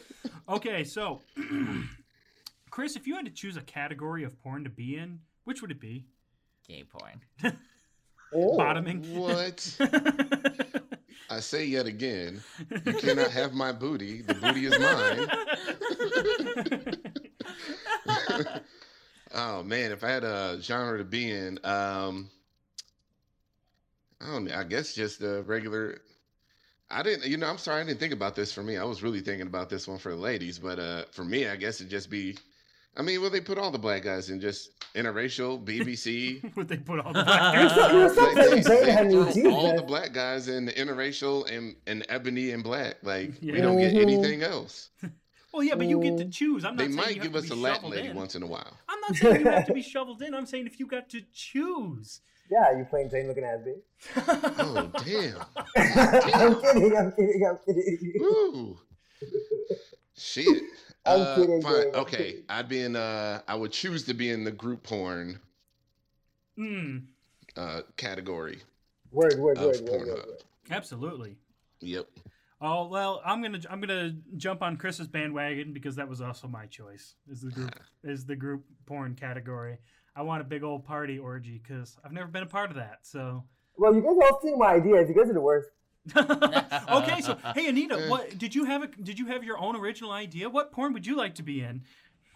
okay, 0.48 0.84
so 0.84 1.20
Chris, 2.70 2.96
if 2.96 3.06
you 3.06 3.16
had 3.16 3.24
to 3.26 3.30
choose 3.30 3.56
a 3.56 3.60
category 3.60 4.24
of 4.24 4.40
porn 4.42 4.64
to 4.64 4.70
be 4.70 4.96
in, 4.96 5.20
which 5.44 5.60
would 5.62 5.70
it 5.70 5.80
be? 5.80 6.06
Gay 6.66 6.84
porn. 6.84 7.54
Ooh. 8.34 8.56
Bottoming. 8.56 9.02
What? 9.18 9.76
I 11.30 11.40
say 11.40 11.66
yet 11.66 11.86
again, 11.86 12.40
you 12.70 12.94
cannot 12.94 13.30
have 13.30 13.52
my 13.52 13.72
booty. 13.72 14.22
The 14.22 14.34
booty 14.34 14.66
is 14.66 14.78
mine. 14.78 15.28
oh 19.34 19.62
man, 19.64 19.92
if 19.92 20.04
I 20.04 20.08
had 20.08 20.24
a 20.24 20.58
genre 20.60 20.98
to 20.98 21.04
be 21.04 21.30
in, 21.30 21.58
um, 21.64 22.30
I 24.20 24.26
don't 24.26 24.44
know. 24.44 24.54
I 24.54 24.64
guess 24.64 24.94
just 24.94 25.22
a 25.22 25.42
regular. 25.42 25.98
I 26.90 27.02
didn't, 27.02 27.26
you 27.26 27.36
know, 27.36 27.48
I'm 27.48 27.58
sorry, 27.58 27.80
I 27.80 27.84
didn't 27.84 27.98
think 27.98 28.12
about 28.12 28.36
this 28.36 28.52
for 28.52 28.62
me. 28.62 28.76
I 28.76 28.84
was 28.84 29.02
really 29.02 29.20
thinking 29.20 29.48
about 29.48 29.68
this 29.68 29.88
one 29.88 29.98
for 29.98 30.10
the 30.10 30.20
ladies, 30.20 30.60
but 30.60 30.78
uh, 30.78 31.04
for 31.10 31.24
me, 31.24 31.48
I 31.48 31.56
guess 31.56 31.80
it'd 31.80 31.90
just 31.90 32.10
be. 32.10 32.36
I 32.98 33.02
mean, 33.02 33.20
well, 33.20 33.28
they 33.30 33.40
put 33.40 33.58
all 33.58 33.70
the 33.70 33.78
black 33.78 34.02
guys 34.02 34.30
in 34.30 34.40
just 34.40 34.70
interracial, 34.94 35.62
BBC. 35.64 36.54
would 36.56 36.68
they 36.68 36.78
put 36.78 37.00
all 37.00 37.12
the 37.12 37.22
black 37.24 37.40
Uh, 37.40 37.52
guys? 37.68 37.74
so- 37.74 37.90
you're 37.98 38.14
so 38.14 38.22
like, 38.22 38.34
they- 38.34 38.62
Jane, 38.62 38.84
they 38.84 38.92
honey, 38.92 39.32
throw 39.42 39.54
all 39.54 39.76
the 39.76 39.82
black 39.82 40.12
guys 40.12 40.48
in 40.48 40.64
the 40.66 40.72
interracial 40.72 41.50
and, 41.50 41.76
and 41.86 42.06
ebony 42.08 42.50
and 42.52 42.62
black. 42.64 42.96
Like 43.02 43.32
we 43.42 43.52
don't 43.60 43.78
get 43.78 43.92
Mhm. 43.94 44.02
anything 44.02 44.42
else. 44.42 44.90
Well, 45.52 45.64
yeah, 45.64 45.74
but 45.74 45.86
you 45.86 45.98
get 46.02 46.18
to 46.18 46.26
Mm. 46.26 46.32
choose. 46.34 46.66
I'm 46.66 46.76
not 46.76 46.78
They 46.86 46.92
saying 46.92 46.96
might 46.96 47.22
give 47.22 47.34
us 47.34 47.46
a 47.50 47.54
be 47.54 47.60
Latin 47.62 47.88
lady 47.88 48.08
in. 48.08 48.16
once 48.16 48.34
in 48.34 48.42
a 48.42 48.46
while. 48.46 48.76
I'm 48.90 49.00
not 49.00 49.14
saying 49.16 49.40
you 49.40 49.50
have 49.50 49.64
to 49.68 49.72
be 49.72 49.80
shoveled 49.80 50.20
in. 50.20 50.34
I'm 50.34 50.44
saying 50.44 50.66
if 50.66 50.78
you 50.78 50.86
got 50.86 51.08
to 51.10 51.22
choose. 51.32 52.20
Yeah, 52.50 52.76
you 52.76 52.84
plain 52.84 53.08
Jane 53.08 53.26
looking 53.26 53.44
at 53.44 53.64
me. 53.64 53.72
Oh 54.18 54.90
damn! 55.02 55.38
I'm 55.76 56.60
kidding. 56.60 56.96
I'm 56.98 57.10
kidding. 57.12 57.46
I'm 57.48 57.58
kidding. 57.64 58.12
Ooh. 58.20 58.78
Shit. 60.14 60.62
I'm 61.06 61.20
Uh, 61.20 61.34
kidding, 61.36 61.62
fine. 61.62 61.82
Jane, 61.82 61.94
Okay. 61.94 62.42
I'd 62.48 62.68
be 62.68 62.80
in. 62.80 62.96
Uh, 62.96 63.40
I 63.46 63.54
would 63.54 63.72
choose 63.72 64.04
to 64.04 64.14
be 64.14 64.30
in 64.30 64.44
the 64.44 64.50
group 64.50 64.82
porn 64.82 65.40
mm, 66.58 67.02
uh, 67.56 67.82
category 67.96 68.60
Word, 69.12 69.38
word, 69.38 69.58
of 69.58 69.64
word, 69.66 69.80
word, 69.88 70.08
word, 70.08 70.42
absolutely. 70.70 71.36
Yep. 71.80 72.08
Oh 72.60 72.88
well, 72.88 73.22
I'm 73.24 73.42
gonna 73.42 73.60
I'm 73.70 73.80
gonna 73.80 74.16
jump 74.36 74.62
on 74.62 74.76
Chris's 74.76 75.06
bandwagon 75.06 75.72
because 75.72 75.96
that 75.96 76.08
was 76.08 76.20
also 76.20 76.48
my 76.48 76.66
choice. 76.66 77.14
Is 77.30 77.42
the 77.42 77.50
group 77.50 77.78
is 78.04 78.24
the 78.24 78.36
group 78.36 78.64
porn 78.86 79.14
category. 79.14 79.78
I 80.16 80.22
want 80.22 80.40
a 80.40 80.44
big 80.44 80.62
old 80.62 80.84
party 80.84 81.18
orgy 81.18 81.60
because 81.62 81.98
I've 82.04 82.12
never 82.12 82.28
been 82.28 82.42
a 82.42 82.46
part 82.46 82.70
of 82.70 82.76
that. 82.76 83.00
So 83.02 83.44
Well, 83.76 83.94
you 83.94 84.00
guys 84.00 84.16
all 84.22 84.38
stealing 84.40 84.58
my 84.58 84.72
ideas. 84.74 85.08
You 85.10 85.14
guys 85.14 85.28
are 85.30 85.34
the 85.34 85.40
worst. 85.40 85.68
okay, 86.16 87.20
so 87.20 87.36
hey 87.54 87.68
Anita, 87.68 88.06
what 88.08 88.38
did 88.38 88.54
you 88.54 88.64
have 88.64 88.82
a 88.82 88.86
did 88.86 89.18
you 89.18 89.26
have 89.26 89.44
your 89.44 89.58
own 89.58 89.76
original 89.76 90.12
idea? 90.12 90.48
What 90.48 90.72
porn 90.72 90.92
would 90.92 91.06
you 91.06 91.16
like 91.16 91.34
to 91.36 91.42
be 91.42 91.60
in? 91.62 91.82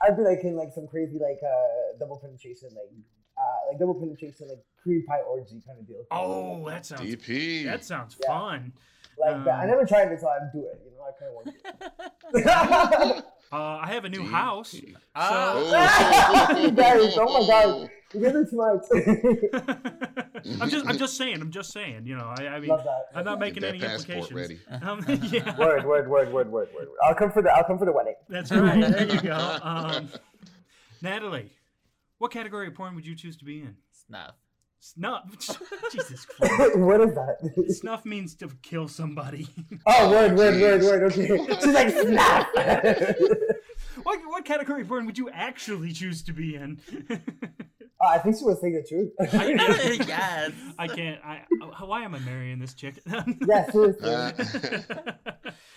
I'd 0.03 0.17
be 0.17 0.23
like 0.23 0.43
in 0.45 0.57
like 0.57 0.73
some 0.75 0.87
crazy 0.87 1.19
like 1.19 1.39
uh 1.43 1.99
double 1.99 2.19
penetration, 2.19 2.71
like 2.71 2.91
uh 3.39 3.71
like 3.71 3.79
double 3.79 3.95
penetration, 3.95 4.49
like 4.49 4.59
cream 4.83 5.05
pie 5.07 5.21
orgy 5.29 5.61
kind 5.67 5.79
of 5.79 5.87
deal. 5.87 6.05
Oh, 6.11 6.69
that 6.69 6.87
sounds 6.87 7.03
DP. 7.03 7.65
that 7.65 7.85
sounds 7.85 8.17
Yeah. 8.23 8.29
fun. 8.29 8.73
like 9.19 9.45
that. 9.45 9.55
I 9.55 9.63
um, 9.65 9.69
never 9.69 9.85
tried 9.85 10.11
it, 10.11 10.21
so 10.21 10.29
I'd 10.29 10.51
do 10.53 10.67
it. 10.67 10.81
You 10.85 10.93
know, 10.97 11.05
I 11.05 11.13
kind 11.19 11.31
of 11.31 11.35
want 11.35 13.17
to. 13.17 13.25
Uh, 13.53 13.81
I 13.83 13.89
have 13.89 14.05
a 14.05 14.09
new 14.09 14.25
house. 14.25 14.75
DP. 14.75 14.95
Oh, 15.17 15.73
oh 17.19 17.41
my 17.41 17.47
God. 17.49 17.91
You 18.13 18.21
guys 18.21 18.35
are 18.35 18.45
too 18.45 18.57
much. 18.57 18.85
I'm 20.61 20.69
just 20.69 20.87
I'm 20.87 20.99
just 20.99 21.17
saying. 21.17 21.41
I'm 21.41 21.51
just 21.51 21.73
saying. 21.73 22.07
You 22.07 22.17
know, 22.17 22.33
I, 22.37 22.49
I 22.49 22.61
mean, 22.61 22.77
I'm 23.15 23.25
not 23.25 23.39
making 23.39 23.63
any 23.63 23.79
that 23.79 23.91
passport 23.91 24.31
implications. 24.31 24.61
ready. 24.71 24.83
Um, 24.91 25.05
yeah. 25.31 25.57
Word, 25.59 25.85
word, 25.87 26.09
word, 26.09 26.33
word, 26.33 26.51
word, 26.51 26.69
word. 26.75 26.89
I'll 27.05 27.15
come 27.15 27.31
for 27.31 27.43
the. 27.43 27.51
I'll 27.51 27.65
come 27.65 27.79
for 27.79 27.85
the 27.85 27.93
wedding. 27.93 28.15
That's 28.29 28.51
right. 28.51 28.81
There 28.81 29.07
you 29.15 29.21
go. 29.21 29.59
Um, 29.63 30.09
Natalie, 31.03 31.51
what 32.19 32.31
category 32.33 32.67
of 32.67 32.75
porn 32.75 32.95
would 32.95 33.07
you 33.07 33.15
choose 33.15 33.37
to 33.39 33.45
be 33.45 33.61
in? 33.61 33.77
snuff. 33.93 34.35
Snuff. 34.81 35.25
Jesus 35.93 36.25
Christ. 36.25 36.79
what 36.79 37.01
is 37.01 37.15
that? 37.15 37.67
Snuff 37.69 38.05
means 38.05 38.35
to 38.37 38.49
kill 38.63 38.89
somebody. 38.89 39.47
oh, 39.87 40.11
word, 40.11 40.37
word, 40.37 40.61
word, 40.61 40.81
Jeez. 40.81 40.85
word. 40.85 41.03
Okay. 41.13 41.55
She's 41.61 41.75
like 41.75 41.91
snap. 41.91 42.49
well, 42.55 44.05
what, 44.05 44.21
what 44.27 44.45
category 44.45 44.83
of 44.83 44.89
porn 44.89 45.07
would 45.07 45.19
you 45.19 45.31
actually 45.31 45.93
choose 45.93 46.23
to 46.23 46.33
be 46.33 46.57
in? 46.57 46.81
Uh, 48.03 48.07
I 48.07 48.19
think 48.19 48.37
she 48.39 48.45
was 48.45 48.61
saying 48.61 48.75
the 48.75 48.83
truth. 48.83 49.13
I- 49.21 50.05
yes. 50.09 50.53
I 50.79 50.87
can't. 50.89 51.21
I. 51.25 51.43
uh, 51.63 51.87
Why 51.87 52.03
am 52.03 52.15
I 52.15 52.19
marrying 52.21 52.59
this 52.59 52.73
chick? 52.75 52.95
yeah, 53.47 53.71
seriously. 53.71 54.09
Uh, 54.15 54.33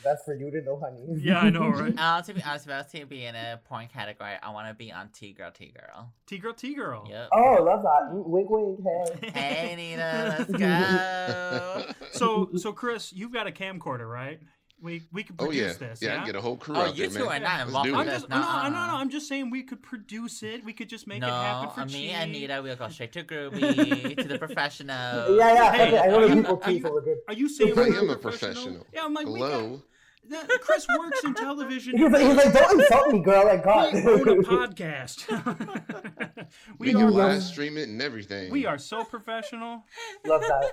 That's 0.04 0.24
for 0.26 0.36
you 0.36 0.52
to 0.52 0.62
know, 0.62 0.80
honey. 0.80 1.02
yeah, 1.22 1.40
I 1.40 1.50
know, 1.50 1.68
right? 1.70 1.94
Uh, 1.98 2.22
to 2.22 2.34
be 2.34 2.42
honest, 2.44 2.66
if 2.66 2.72
I 2.72 2.78
was 2.78 2.88
to 2.92 3.06
be 3.06 3.26
in 3.26 3.36
a 3.36 3.60
porn 3.66 3.88
category, 3.88 4.34
I 4.42 4.52
want 4.52 4.68
to 4.68 4.74
be 4.74 4.92
on 4.92 5.10
T 5.10 5.34
Girl 5.34 5.52
T 5.52 5.74
Girl. 5.78 6.12
T 6.28 6.38
girl, 6.38 6.54
T 6.54 6.74
girl. 6.76 7.06
Yep. 7.10 7.30
Oh, 7.34 7.64
love 7.64 7.84
that. 7.84 8.12
Mm, 8.14 8.26
Wink, 8.28 8.50
wink. 8.50 8.80
Hey. 9.22 9.30
Hey, 9.40 9.76
Nina, 9.76 10.36
let's 10.40 10.52
go. 10.52 11.86
So, 12.12 12.50
so 12.58 12.72
Chris, 12.74 13.12
you've 13.14 13.34
got 13.34 13.48
a 13.48 13.52
camcorder, 13.52 14.10
right? 14.10 14.40
We 14.84 15.02
we 15.14 15.24
could 15.24 15.38
oh 15.40 15.46
produce 15.46 15.78
yeah, 15.80 15.88
this. 15.88 16.02
yeah, 16.02 16.16
Yeah. 16.16 16.22
I 16.22 16.26
get 16.26 16.36
a 16.36 16.42
whole 16.42 16.58
crew 16.58 16.76
Oh, 16.76 16.82
out 16.82 16.98
you 16.98 17.08
there, 17.08 17.22
two 17.24 17.30
man. 17.30 17.44
are 17.44 17.48
not 17.48 17.68
involved 17.68 17.90
I'm 17.90 18.02
it. 18.02 18.06
this. 18.06 18.14
just 18.24 18.30
no, 18.30 18.42
no, 18.42 18.64
no, 18.64 18.70
no. 18.70 18.96
I'm 19.02 19.10
just 19.10 19.28
saying 19.30 19.50
we 19.50 19.64
could 19.64 19.82
produce 19.82 20.44
it. 20.44 20.66
We 20.66 20.74
could 20.74 20.90
just 20.90 21.08
make 21.08 21.22
no, 21.22 21.28
it 21.28 21.32
happen 21.32 21.70
for 21.70 21.86
me 21.86 22.08
cheap. 22.08 22.18
and 22.18 22.32
Nita, 22.34 22.60
we'll 22.62 22.76
go 22.76 22.90
straight 22.90 23.14
to 23.14 23.24
Groovy, 23.24 24.18
to 24.22 24.28
the 24.28 24.38
professional. 24.38 25.38
Yeah, 25.38 25.54
yeah. 25.54 25.72
Hey, 25.72 25.92
fuck. 25.92 26.04
I 26.04 26.08
know 26.10 26.18
are 26.18 26.22
the 26.28 26.36
you- 26.36 26.42
people 26.44 26.60
are 26.64 26.72
you- 26.72 26.84
we're 26.84 27.02
good. 27.02 27.18
Are 27.30 27.34
you 27.34 27.48
saying 27.50 27.72
I 27.72 27.76
we're 27.76 27.98
am 27.98 28.10
a 28.10 28.16
professional? 28.18 28.54
professional. 28.54 28.88
Yeah, 28.94 29.06
I'm 29.06 29.14
like, 29.14 29.28
we 29.28 29.40
got, 29.40 29.52
Hello. 29.52 29.82
that, 30.30 30.50
Chris 30.62 30.86
works 31.00 31.24
in 31.24 31.34
television. 31.36 31.98
He 31.98 32.04
was, 32.04 32.12
like, 32.14 32.22
he 32.24 32.28
was 32.28 32.38
like, 32.38 32.54
don't 32.54 32.80
insult 32.82 33.12
me, 33.14 33.20
girl. 33.22 33.46
Like, 33.46 33.64
God. 33.64 33.94
we 33.94 34.02
own 34.02 34.28
a 34.28 34.36
podcast. 34.58 36.48
We, 36.78 36.88
we 36.88 36.94
can 36.94 37.02
are 37.04 37.12
love- 37.12 37.32
live 37.32 37.44
stream 37.44 37.78
it 37.78 37.88
and 37.90 38.02
everything. 38.02 38.52
we 38.52 38.66
are 38.66 38.78
so 38.78 39.04
professional. 39.06 39.84
Love 40.26 40.42
that. 40.42 40.72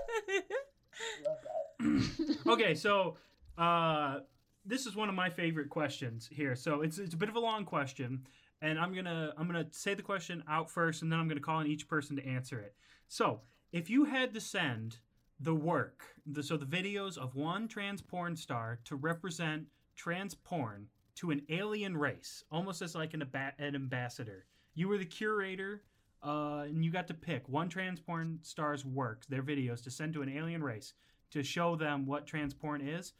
Love 1.24 1.36
that. 1.78 2.36
okay, 2.48 2.74
so 2.74 3.16
uh, 3.58 4.20
this 4.64 4.86
is 4.86 4.96
one 4.96 5.08
of 5.08 5.14
my 5.14 5.30
favorite 5.30 5.70
questions 5.70 6.28
here. 6.30 6.54
So 6.54 6.82
it's 6.82 6.98
it's 6.98 7.14
a 7.14 7.16
bit 7.16 7.28
of 7.28 7.36
a 7.36 7.40
long 7.40 7.64
question, 7.64 8.26
and 8.60 8.78
I'm 8.78 8.94
gonna 8.94 9.32
I'm 9.36 9.46
gonna 9.46 9.66
say 9.70 9.94
the 9.94 10.02
question 10.02 10.42
out 10.48 10.70
first, 10.70 11.02
and 11.02 11.10
then 11.10 11.18
I'm 11.18 11.28
gonna 11.28 11.40
call 11.40 11.56
on 11.56 11.66
each 11.66 11.88
person 11.88 12.16
to 12.16 12.26
answer 12.26 12.60
it. 12.60 12.74
So 13.08 13.40
if 13.72 13.90
you 13.90 14.04
had 14.04 14.34
to 14.34 14.40
send 14.40 14.98
the 15.40 15.54
work, 15.54 16.04
the, 16.26 16.42
so 16.42 16.56
the 16.56 16.66
videos 16.66 17.16
of 17.16 17.34
one 17.34 17.66
trans 17.66 18.02
porn 18.02 18.36
star 18.36 18.78
to 18.84 18.96
represent 18.96 19.66
trans 19.96 20.34
porn 20.34 20.86
to 21.16 21.30
an 21.30 21.42
alien 21.48 21.96
race, 21.96 22.44
almost 22.50 22.82
as 22.82 22.94
like 22.94 23.14
an, 23.14 23.22
aba- 23.22 23.54
an 23.58 23.74
ambassador, 23.74 24.46
you 24.74 24.88
were 24.88 24.98
the 24.98 25.04
curator. 25.04 25.82
Uh, 26.22 26.64
and 26.66 26.84
you 26.84 26.90
got 26.90 27.08
to 27.08 27.14
pick 27.14 27.48
one 27.48 27.66
trans 27.66 27.98
porn 27.98 28.38
star's 28.42 28.84
work, 28.84 29.24
their 29.30 29.42
videos, 29.42 29.82
to 29.82 29.90
send 29.90 30.12
to 30.12 30.20
an 30.20 30.28
alien 30.28 30.62
race 30.62 30.92
to 31.30 31.42
show 31.42 31.76
them 31.76 32.06
what 32.06 32.26
trans 32.26 32.52
porn 32.52 32.86
is, 32.86 33.14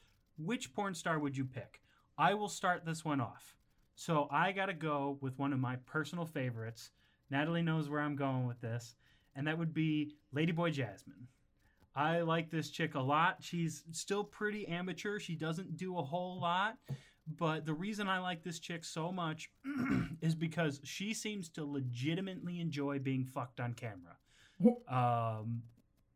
which 0.45 0.73
porn 0.73 0.95
star 0.95 1.19
would 1.19 1.37
you 1.37 1.45
pick? 1.45 1.81
I 2.19 2.35
will 2.35 2.49
start 2.49 2.85
this 2.85 3.05
one 3.05 3.21
off. 3.21 3.57
So 3.95 4.29
I 4.31 4.53
got 4.53 4.67
to 4.67 4.75
go 4.75 5.19
with 5.21 5.39
one 5.39 5.53
of 5.53 5.59
my 5.59 5.77
personal 5.87 6.25
favorites. 6.25 6.91
Natalie 7.31 7.63
knows 7.63 7.89
where 7.89 8.01
I'm 8.01 8.17
going 8.17 8.47
with 8.47 8.61
this, 8.61 8.97
and 9.37 9.47
that 9.47 9.59
would 9.59 9.73
be 9.75 10.15
Ladyboy 10.35 10.73
Jasmine. 10.73 11.29
I 11.95 12.21
like 12.21 12.51
this 12.51 12.71
chick 12.71 12.95
a 12.95 13.01
lot. 13.01 13.39
She's 13.41 13.85
still 13.93 14.25
pretty 14.25 14.67
amateur. 14.69 15.19
She 15.19 15.35
doesn't 15.35 15.77
do 15.77 15.99
a 15.99 16.03
whole 16.03 16.41
lot, 16.41 16.77
but 17.39 17.67
the 17.67 17.75
reason 17.75 18.09
I 18.09 18.19
like 18.21 18.43
this 18.43 18.59
chick 18.59 18.85
so 18.85 19.13
much 19.13 19.51
is 20.23 20.35
because 20.35 20.81
she 20.85 21.13
seems 21.15 21.49
to 21.51 21.65
legitimately 21.65 22.61
enjoy 22.61 22.99
being 23.01 23.25
fucked 23.25 23.61
on 23.61 23.75
camera. 23.75 24.17
Um, 24.91 25.63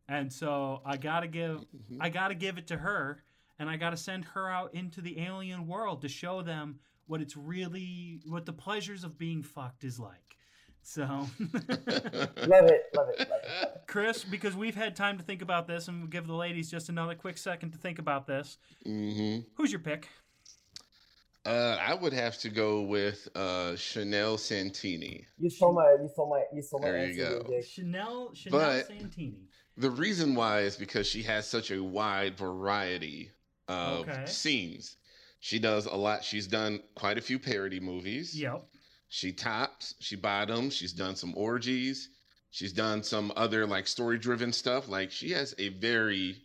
and 0.06 0.30
so 0.30 0.82
I 0.84 0.98
gotta 0.98 1.26
give 1.28 1.60
Mhm. 1.90 1.96
I 1.98 2.10
gotta 2.10 2.34
give 2.34 2.58
it 2.58 2.66
to 2.66 2.76
her, 2.76 3.22
and 3.58 3.68
I 3.70 3.76
gotta 3.76 3.96
send 3.96 4.24
her 4.26 4.48
out 4.48 4.74
into 4.74 5.00
the 5.00 5.20
alien 5.20 5.66
world 5.66 6.02
to 6.02 6.08
show 6.08 6.42
them 6.42 6.78
what 7.06 7.20
it's 7.20 7.36
really 7.36 8.20
what 8.26 8.46
the 8.46 8.52
pleasures 8.52 9.04
of 9.04 9.18
being 9.18 9.42
fucked 9.42 9.84
is 9.84 9.98
like. 10.00 10.36
So, 10.86 11.02
Love 11.40 11.88
it. 11.88 12.36
Love 12.46 12.68
it. 12.68 12.92
Love 12.94 13.08
it. 13.18 13.28
Chris, 13.86 14.22
because 14.22 14.54
we've 14.54 14.74
had 14.74 14.94
time 14.94 15.16
to 15.16 15.24
think 15.24 15.40
about 15.40 15.66
this, 15.66 15.88
and 15.88 15.98
we'll 16.00 16.10
give 16.10 16.26
the 16.26 16.34
ladies 16.34 16.70
just 16.70 16.90
another 16.90 17.14
quick 17.14 17.38
second 17.38 17.70
to 17.72 17.78
think 17.78 17.98
about 17.98 18.26
this. 18.26 18.58
hmm 18.84 19.38
Who's 19.56 19.70
your 19.72 19.80
pick? 19.80 20.08
Uh, 21.46 21.76
I 21.80 21.94
would 21.94 22.12
have 22.14 22.38
to 22.38 22.48
go 22.48 22.82
with 22.82 23.28
uh, 23.34 23.76
Chanel 23.76 24.38
Santini. 24.38 25.26
You 25.38 25.50
saw 25.50 25.72
my. 25.72 25.96
You 26.00 26.08
saw 26.14 26.28
my. 26.28 26.42
You 26.54 26.62
saw 26.62 26.78
my 26.78 26.84
There 26.90 27.06
you 27.06 27.22
answer, 27.24 27.38
go. 27.42 27.48
Jake. 27.50 27.66
Chanel 27.66 28.30
Chanel 28.34 28.58
But- 28.60 28.86
Santini. 28.86 29.48
The 29.76 29.90
reason 29.90 30.34
why 30.36 30.60
is 30.60 30.76
because 30.76 31.06
she 31.06 31.22
has 31.24 31.48
such 31.48 31.70
a 31.72 31.82
wide 31.82 32.36
variety 32.38 33.30
of 33.68 34.08
Okay. 34.08 34.26
scenes. 34.26 34.96
She 35.40 35.58
does 35.58 35.86
a 35.86 35.94
lot. 35.94 36.24
She's 36.24 36.46
done 36.46 36.82
quite 36.94 37.18
a 37.18 37.20
few 37.20 37.38
parody 37.38 37.80
movies. 37.80 38.38
Yep. 38.38 38.64
She 39.08 39.32
tops, 39.32 39.94
she 40.00 40.16
bottoms, 40.16 40.74
she's 40.74 40.92
done 40.92 41.14
some 41.14 41.34
orgies, 41.36 42.08
she's 42.50 42.72
done 42.72 43.02
some 43.02 43.32
other 43.36 43.66
like 43.66 43.86
story 43.86 44.18
driven 44.18 44.52
stuff. 44.52 44.88
Like 44.88 45.10
she 45.10 45.30
has 45.32 45.54
a 45.58 45.68
very 45.68 46.42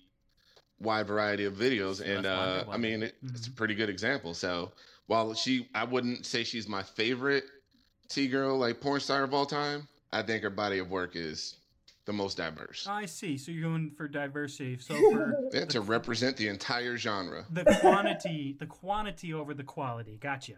wide 0.80 1.08
variety 1.08 1.46
of 1.46 1.54
videos. 1.54 2.02
And 2.02 2.26
uh, 2.26 2.66
I 2.70 2.78
mean, 2.78 3.04
it, 3.04 3.16
it's 3.24 3.48
a 3.48 3.52
pretty 3.52 3.74
good 3.76 3.90
example. 3.90 4.34
So 4.34 4.72
while 5.08 5.34
she, 5.34 5.68
I 5.74 5.84
wouldn't 5.86 6.26
say 6.26 6.44
she's 6.44 6.68
my 6.68 6.84
favorite 6.84 7.46
T 8.10 8.28
girl, 8.28 8.58
like 8.58 8.82
porn 8.82 9.00
star 9.00 9.24
of 9.24 9.34
all 9.34 9.46
time, 9.46 9.88
I 10.12 10.22
think 10.22 10.44
her 10.44 10.50
body 10.50 10.80
of 10.80 10.90
work 10.92 11.16
is 11.16 11.56
the 12.10 12.14
most 12.14 12.38
diverse. 12.38 12.88
I 12.90 13.06
see. 13.06 13.38
So 13.38 13.52
you're 13.52 13.70
going 13.70 13.92
for 13.92 14.08
diversity. 14.08 14.80
So 14.80 14.96
for 15.12 15.36
Yeah, 15.54 15.66
to 15.66 15.80
represent 15.82 16.38
the 16.38 16.48
entire 16.48 16.98
genre. 16.98 17.46
the 17.52 17.64
quantity, 17.82 18.56
the 18.58 18.66
quantity 18.66 19.32
over 19.32 19.54
the 19.54 19.64
quality. 19.64 20.18
Gotcha. 20.20 20.56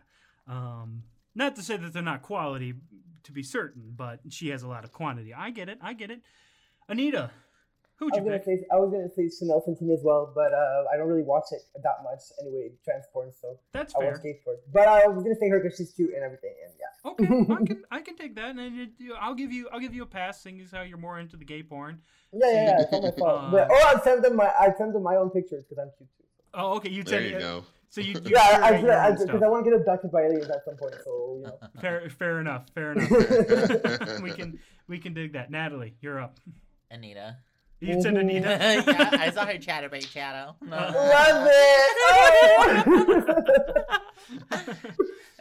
Um, 0.48 1.04
not 1.36 1.58
to 1.58 1.62
say 1.62 1.76
that 1.76 1.92
they're 1.92 2.02
not 2.02 2.22
quality, 2.22 2.76
to 3.24 3.32
be 3.34 3.44
certain, 3.44 3.94
but 3.98 4.22
she 4.30 4.48
has 4.48 4.64
a 4.64 4.68
lot 4.70 4.86
of 4.86 4.94
quantity. 4.94 5.34
I 5.34 5.50
get 5.52 5.68
it. 5.68 5.78
I 5.82 5.92
get 5.92 6.10
it. 6.10 6.22
Anita, 6.88 7.32
who'd 8.02 8.14
I 8.14 8.18
you 8.18 8.24
was 8.24 8.30
gonna 8.32 8.40
pick? 8.44 8.60
say 8.62 8.66
I 8.74 8.76
was 8.76 8.92
gonna 8.92 9.08
say 9.16 9.30
Chanel 9.30 9.62
Santini 9.64 9.94
as 9.94 10.02
well, 10.04 10.32
but 10.36 10.52
uh, 10.54 10.84
I 10.92 10.98
don't 10.98 11.08
really 11.08 11.24
watch 11.24 11.46
it 11.52 11.62
that 11.82 12.04
much 12.04 12.20
anyway. 12.42 12.72
Transport, 12.84 13.34
so 13.40 13.58
That's 13.72 13.94
I 13.96 14.00
fair. 14.00 14.12
watch 14.12 14.22
skateboard. 14.22 14.58
But 14.74 14.88
I 14.90 15.08
was 15.08 15.24
gonna 15.24 15.36
say 15.40 15.48
her 15.50 15.60
because 15.62 15.78
she's 15.78 15.92
cute 15.94 16.14
and 16.14 16.24
everything, 16.24 16.54
and 16.66 16.74
yeah. 16.76 17.12
Okay, 17.12 17.54
I 17.54 17.66
can 17.70 17.84
I 17.92 18.02
can 18.02 18.16
take 18.18 18.36
that, 18.36 18.56
and 18.56 18.90
I'll 19.20 19.36
give 19.36 19.52
you 19.54 19.70
I'll 19.72 19.80
give 19.80 19.94
you 19.94 20.04
a 20.04 20.08
pass, 20.08 20.42
seeing 20.42 20.60
as 20.60 20.72
how 20.72 20.82
you're 20.82 20.98
more 20.98 21.20
into 21.20 21.38
the 21.38 21.46
gay 21.46 21.64
porn. 21.64 22.02
Yeah, 22.34 22.52
yeah, 22.52 22.64
yeah. 22.66 22.82
It's 22.82 22.92
not 22.92 23.04
my 23.04 23.12
fault. 23.12 23.44
Uh, 23.46 23.52
but, 23.52 23.70
or 23.72 23.78
I'd 23.88 24.04
send 24.04 24.24
them 24.24 24.36
my 24.36 24.52
I'd 24.60 24.76
send 24.78 24.94
them 24.96 25.04
my 25.04 25.16
own 25.16 25.30
pictures 25.30 25.64
because 25.64 25.82
I'm 25.82 25.92
cute 25.98 26.10
too. 26.18 26.24
Oh, 26.54 26.74
okay. 26.78 26.90
You 26.90 27.04
There 27.04 27.20
tell 27.22 27.30
you 27.30 27.40
go. 27.40 27.64
So 27.90 28.02
you, 28.02 28.14
you 28.26 28.32
Yeah, 28.32 28.60
I 28.64 28.70
curate 28.80 28.84
your 28.84 28.94
own 28.94 29.12
because 29.12 29.22
I, 29.22 29.38
stuff. 29.38 29.42
want 29.52 29.66
to 29.66 29.72
get 29.72 29.80
abducted 29.80 30.12
by 30.12 30.22
aliens 30.24 30.50
at 30.50 30.64
some 30.66 30.76
point. 30.78 30.96
So 31.04 31.36
you 31.38 31.44
know. 31.44 31.58
Fair, 31.82 32.10
fair 32.10 32.40
enough. 32.40 32.68
Fair 32.74 32.94
enough. 32.94 34.22
we 34.22 34.32
can 34.32 34.60
we 34.88 34.98
can 35.00 35.14
dig 35.14 35.34
that. 35.34 35.52
Natalie, 35.52 35.96
you're 36.02 36.20
up. 36.22 36.40
Anita. 36.90 37.38
You 37.82 38.00
said 38.00 38.16
Anita. 38.16 38.48
yeah, 38.88 39.10
I 39.12 39.32
saw 39.32 39.44
her 39.46 39.54
Chaturbate 39.54 40.08
shadow. 40.08 40.56
Love 40.66 41.48
it. 41.50 42.88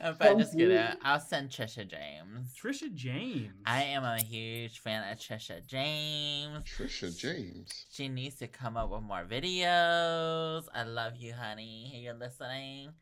but 0.01 0.19
Thank 0.19 0.39
just 0.39 0.53
kidding. 0.57 0.71
you. 0.71 0.85
I'll 1.03 1.21
send 1.21 1.51
Trisha 1.51 1.87
James. 1.87 2.55
Trisha 2.61 2.93
James. 2.95 3.53
I 3.67 3.83
am 3.83 4.05
a 4.05 4.21
huge 4.23 4.79
fan 4.81 5.11
of 5.13 5.19
Trisha 5.19 5.67
James. 5.67 6.65
Trisha 6.65 7.17
James. 7.17 7.87
She 7.93 8.09
needs 8.09 8.37
to 8.37 8.47
come 8.49 8.77
up 8.79 8.91
with 8.91 9.03
more 9.03 9.25
videos. 9.31 10.65
I 10.75 10.85
love 10.85 11.17
you, 11.19 11.35
honey. 11.35 12.01
You're 12.03 12.15
listening. 12.15 12.93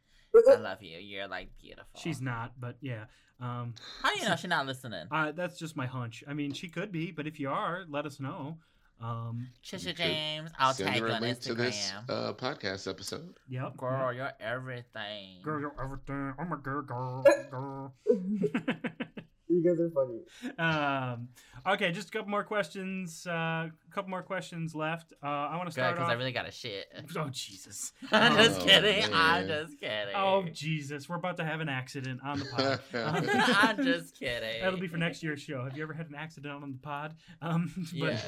I 0.50 0.56
love 0.56 0.82
you. 0.82 0.98
You're 0.98 1.28
like 1.28 1.50
beautiful. 1.60 1.86
She's 2.00 2.20
not, 2.20 2.52
but 2.58 2.76
yeah. 2.80 3.04
Um, 3.40 3.74
How 4.02 4.12
do 4.12 4.20
you 4.20 4.28
know 4.28 4.34
she's 4.34 4.50
not 4.50 4.66
listening? 4.66 5.06
uh, 5.12 5.30
that's 5.30 5.58
just 5.60 5.76
my 5.76 5.86
hunch. 5.86 6.24
I 6.26 6.34
mean, 6.34 6.52
she 6.52 6.68
could 6.68 6.90
be, 6.90 7.12
but 7.12 7.28
if 7.28 7.38
you 7.38 7.48
are, 7.50 7.84
let 7.88 8.04
us 8.04 8.18
know. 8.18 8.58
Um, 9.00 9.48
Trisha 9.64 9.94
James. 9.94 10.50
I'll 10.58 10.74
Send 10.74 10.88
tag 10.88 11.00
her 11.02 11.06
you 11.06 11.12
a 11.12 11.16
on 11.16 11.22
link 11.22 11.40
to 11.40 11.54
this 11.54 11.92
Instagram. 11.92 12.10
uh, 12.10 12.32
podcast 12.34 12.88
episode. 12.88 13.34
yep. 13.48 13.76
Girl, 13.76 14.12
you're 14.12 14.32
everything. 14.40 15.40
Girl, 15.42 15.60
you're 15.60 15.74
everything. 15.80 16.34
I'm 16.38 16.52
a 16.52 16.56
girl, 16.56 16.82
girl, 16.86 17.24
girl. 17.50 17.94
you 19.48 19.62
guys 19.62 19.78
are 19.80 19.90
funny. 19.90 20.20
um, 20.58 21.28
okay, 21.66 21.90
just 21.92 22.08
a 22.08 22.10
couple 22.10 22.30
more 22.30 22.44
questions. 22.44 23.26
Uh, 23.26 23.30
a 23.68 23.70
couple 23.92 24.10
more 24.10 24.22
questions 24.22 24.74
left. 24.74 25.12
Uh, 25.22 25.26
I 25.26 25.56
want 25.56 25.68
to 25.68 25.72
start 25.72 25.94
because. 25.96 26.10
I 26.10 26.14
really 26.14 26.32
got 26.32 26.46
a 26.48 26.50
shit. 26.50 26.86
Oh 27.16 27.28
Jesus! 27.30 27.92
I'm 28.12 28.36
just 28.36 28.60
Oh, 28.60 28.64
kidding. 28.64 29.04
I'm 29.12 29.46
just 29.48 29.80
kidding. 29.80 30.14
Oh 30.14 30.44
Jesus! 30.52 31.08
We're 31.08 31.16
about 31.16 31.36
to 31.38 31.44
have 31.44 31.60
an 31.60 31.68
accident 31.68 32.20
on 32.24 32.38
the 32.38 32.44
pod. 32.46 32.80
I'm 32.94 33.84
just 33.84 34.18
kidding. 34.18 34.60
That'll 34.62 34.78
be 34.78 34.88
for 34.88 34.96
next 34.98 35.22
year's 35.22 35.40
show. 35.42 35.64
Have 35.64 35.76
you 35.76 35.82
ever 35.82 35.92
had 35.94 36.08
an 36.08 36.14
accident 36.14 36.54
on 36.62 36.72
the 36.72 36.78
pod? 36.78 37.14
Um, 37.42 37.72
but, 37.98 38.24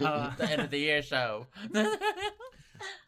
Yeah. 0.00 0.08
Uh, 0.08 0.36
the 0.36 0.50
end 0.50 0.60
of 0.62 0.70
the 0.70 0.78
year 0.78 1.02
show. 1.02 1.46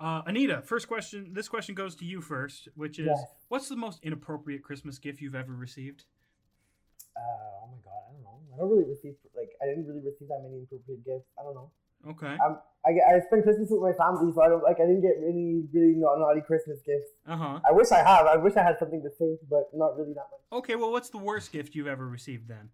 uh, 0.01 0.23
Anita, 0.27 0.63
first 0.63 0.89
question. 0.89 1.31
This 1.33 1.49
question 1.49 1.75
goes 1.75 1.95
to 1.97 2.05
you 2.05 2.21
first, 2.21 2.69
which 2.75 2.99
is, 2.99 3.07
Yes. 3.07 3.19
what's 3.49 3.69
the 3.69 3.77
most 3.77 4.01
inappropriate 4.03 4.63
Christmas 4.63 4.99
gift 4.99 5.21
you've 5.21 5.35
ever 5.35 5.53
received? 5.55 6.05
Uh, 7.17 7.65
oh 7.65 7.69
my 7.69 7.81
god, 7.85 8.01
I 8.09 8.13
don't 8.13 8.25
know. 8.25 8.39
I 8.53 8.57
don't 8.59 8.71
really 8.71 8.89
receive 8.89 9.15
like 9.37 9.53
I 9.61 9.67
didn't 9.67 9.87
really 9.87 10.05
receive 10.05 10.29
that 10.29 10.41
many 10.43 10.65
appropriate 10.65 11.05
gifts. 11.05 11.29
I 11.39 11.43
don't 11.43 11.55
know. 11.55 11.71
Okay. 12.09 12.35
Um, 12.45 12.59
I 12.85 12.91
I 12.99 13.21
spend 13.21 13.45
Christmas 13.45 13.71
with 13.71 13.83
my 13.83 13.93
family, 13.95 14.33
so 14.35 14.43
I 14.43 14.49
don't 14.49 14.63
like. 14.63 14.81
I 14.81 14.87
didn't 14.87 15.03
get 15.03 15.21
really, 15.23 15.69
really 15.73 15.95
na- 15.95 16.17
naughty 16.17 16.41
Christmas 16.41 16.81
gifts. 16.83 17.15
Uh 17.27 17.37
huh. 17.37 17.61
I 17.69 17.73
wish 17.73 17.93
I 17.93 18.03
have. 18.03 18.27
I 18.27 18.37
wish 18.37 18.57
I 18.57 18.63
had 18.63 18.79
something 18.79 19.03
to 19.03 19.11
say, 19.19 19.39
but 19.49 19.71
not 19.73 19.97
really 19.97 20.15
that 20.15 20.27
much. 20.33 20.43
Okay. 20.53 20.75
Well, 20.75 20.91
what's 20.91 21.11
the 21.11 21.19
worst 21.23 21.53
gift 21.53 21.75
you've 21.75 21.87
ever 21.87 22.09
received 22.09 22.49
then? 22.49 22.71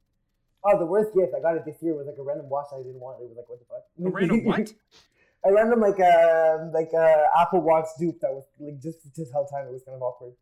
Oh, 0.65 0.79
the 0.79 0.87
worst 0.87 1.15
gift 1.15 1.33
I 1.37 1.41
got 1.41 1.57
it 1.57 1.65
this 1.65 1.77
year 1.83 1.95
was 1.95 2.07
like 2.07 2.19
a 2.19 2.23
random 2.23 2.49
watch 2.49 2.67
I 2.73 2.79
didn't 2.79 3.01
want. 3.01 3.21
It 3.21 3.29
was 3.29 3.37
like 3.37 3.49
what 3.49 3.59
the 3.61 3.67
fuck? 3.67 3.85
A 4.07 4.11
random 4.11 4.45
what? 4.45 4.73
a 5.45 5.53
random 5.53 5.81
like 5.81 5.99
a 5.99 6.71
like 6.73 6.93
a 6.95 7.25
Apple 7.39 7.61
Watch 7.61 7.87
dupe 7.99 8.21
that 8.21 8.33
was 8.33 8.45
like 8.59 8.81
just 8.81 9.03
to 9.15 9.25
tell 9.27 9.47
time. 9.47 9.67
It 9.67 9.73
was 9.73 9.83
kind 9.83 9.97
of 9.97 10.03
awkward. 10.03 10.33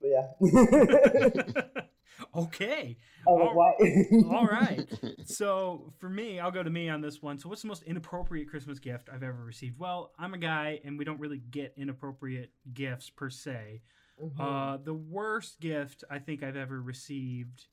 But 0.00 0.08
yeah. 0.08 1.82
okay. 2.34 2.96
I 3.26 3.30
was 3.30 3.46
like, 3.46 4.30
why? 4.30 4.36
All 4.36 4.46
right. 4.46 4.86
So 5.26 5.92
for 5.98 6.08
me, 6.08 6.38
I'll 6.38 6.50
go 6.52 6.62
to 6.62 6.70
me 6.70 6.88
on 6.88 7.00
this 7.00 7.20
one. 7.20 7.38
So 7.38 7.48
what's 7.48 7.62
the 7.62 7.68
most 7.68 7.82
inappropriate 7.82 8.48
Christmas 8.48 8.78
gift 8.78 9.08
I've 9.12 9.22
ever 9.24 9.44
received? 9.44 9.78
Well, 9.78 10.12
I'm 10.18 10.34
a 10.34 10.38
guy, 10.38 10.80
and 10.84 10.98
we 10.98 11.04
don't 11.04 11.18
really 11.20 11.42
get 11.50 11.74
inappropriate 11.76 12.52
gifts 12.72 13.10
per 13.10 13.28
se. 13.28 13.82
Mhm. 14.22 14.40
Uh, 14.40 14.76
the 14.78 14.94
worst 14.94 15.60
gift 15.60 16.04
I 16.08 16.18
think 16.20 16.42
I've 16.42 16.56
ever 16.56 16.80
received. 16.80 17.66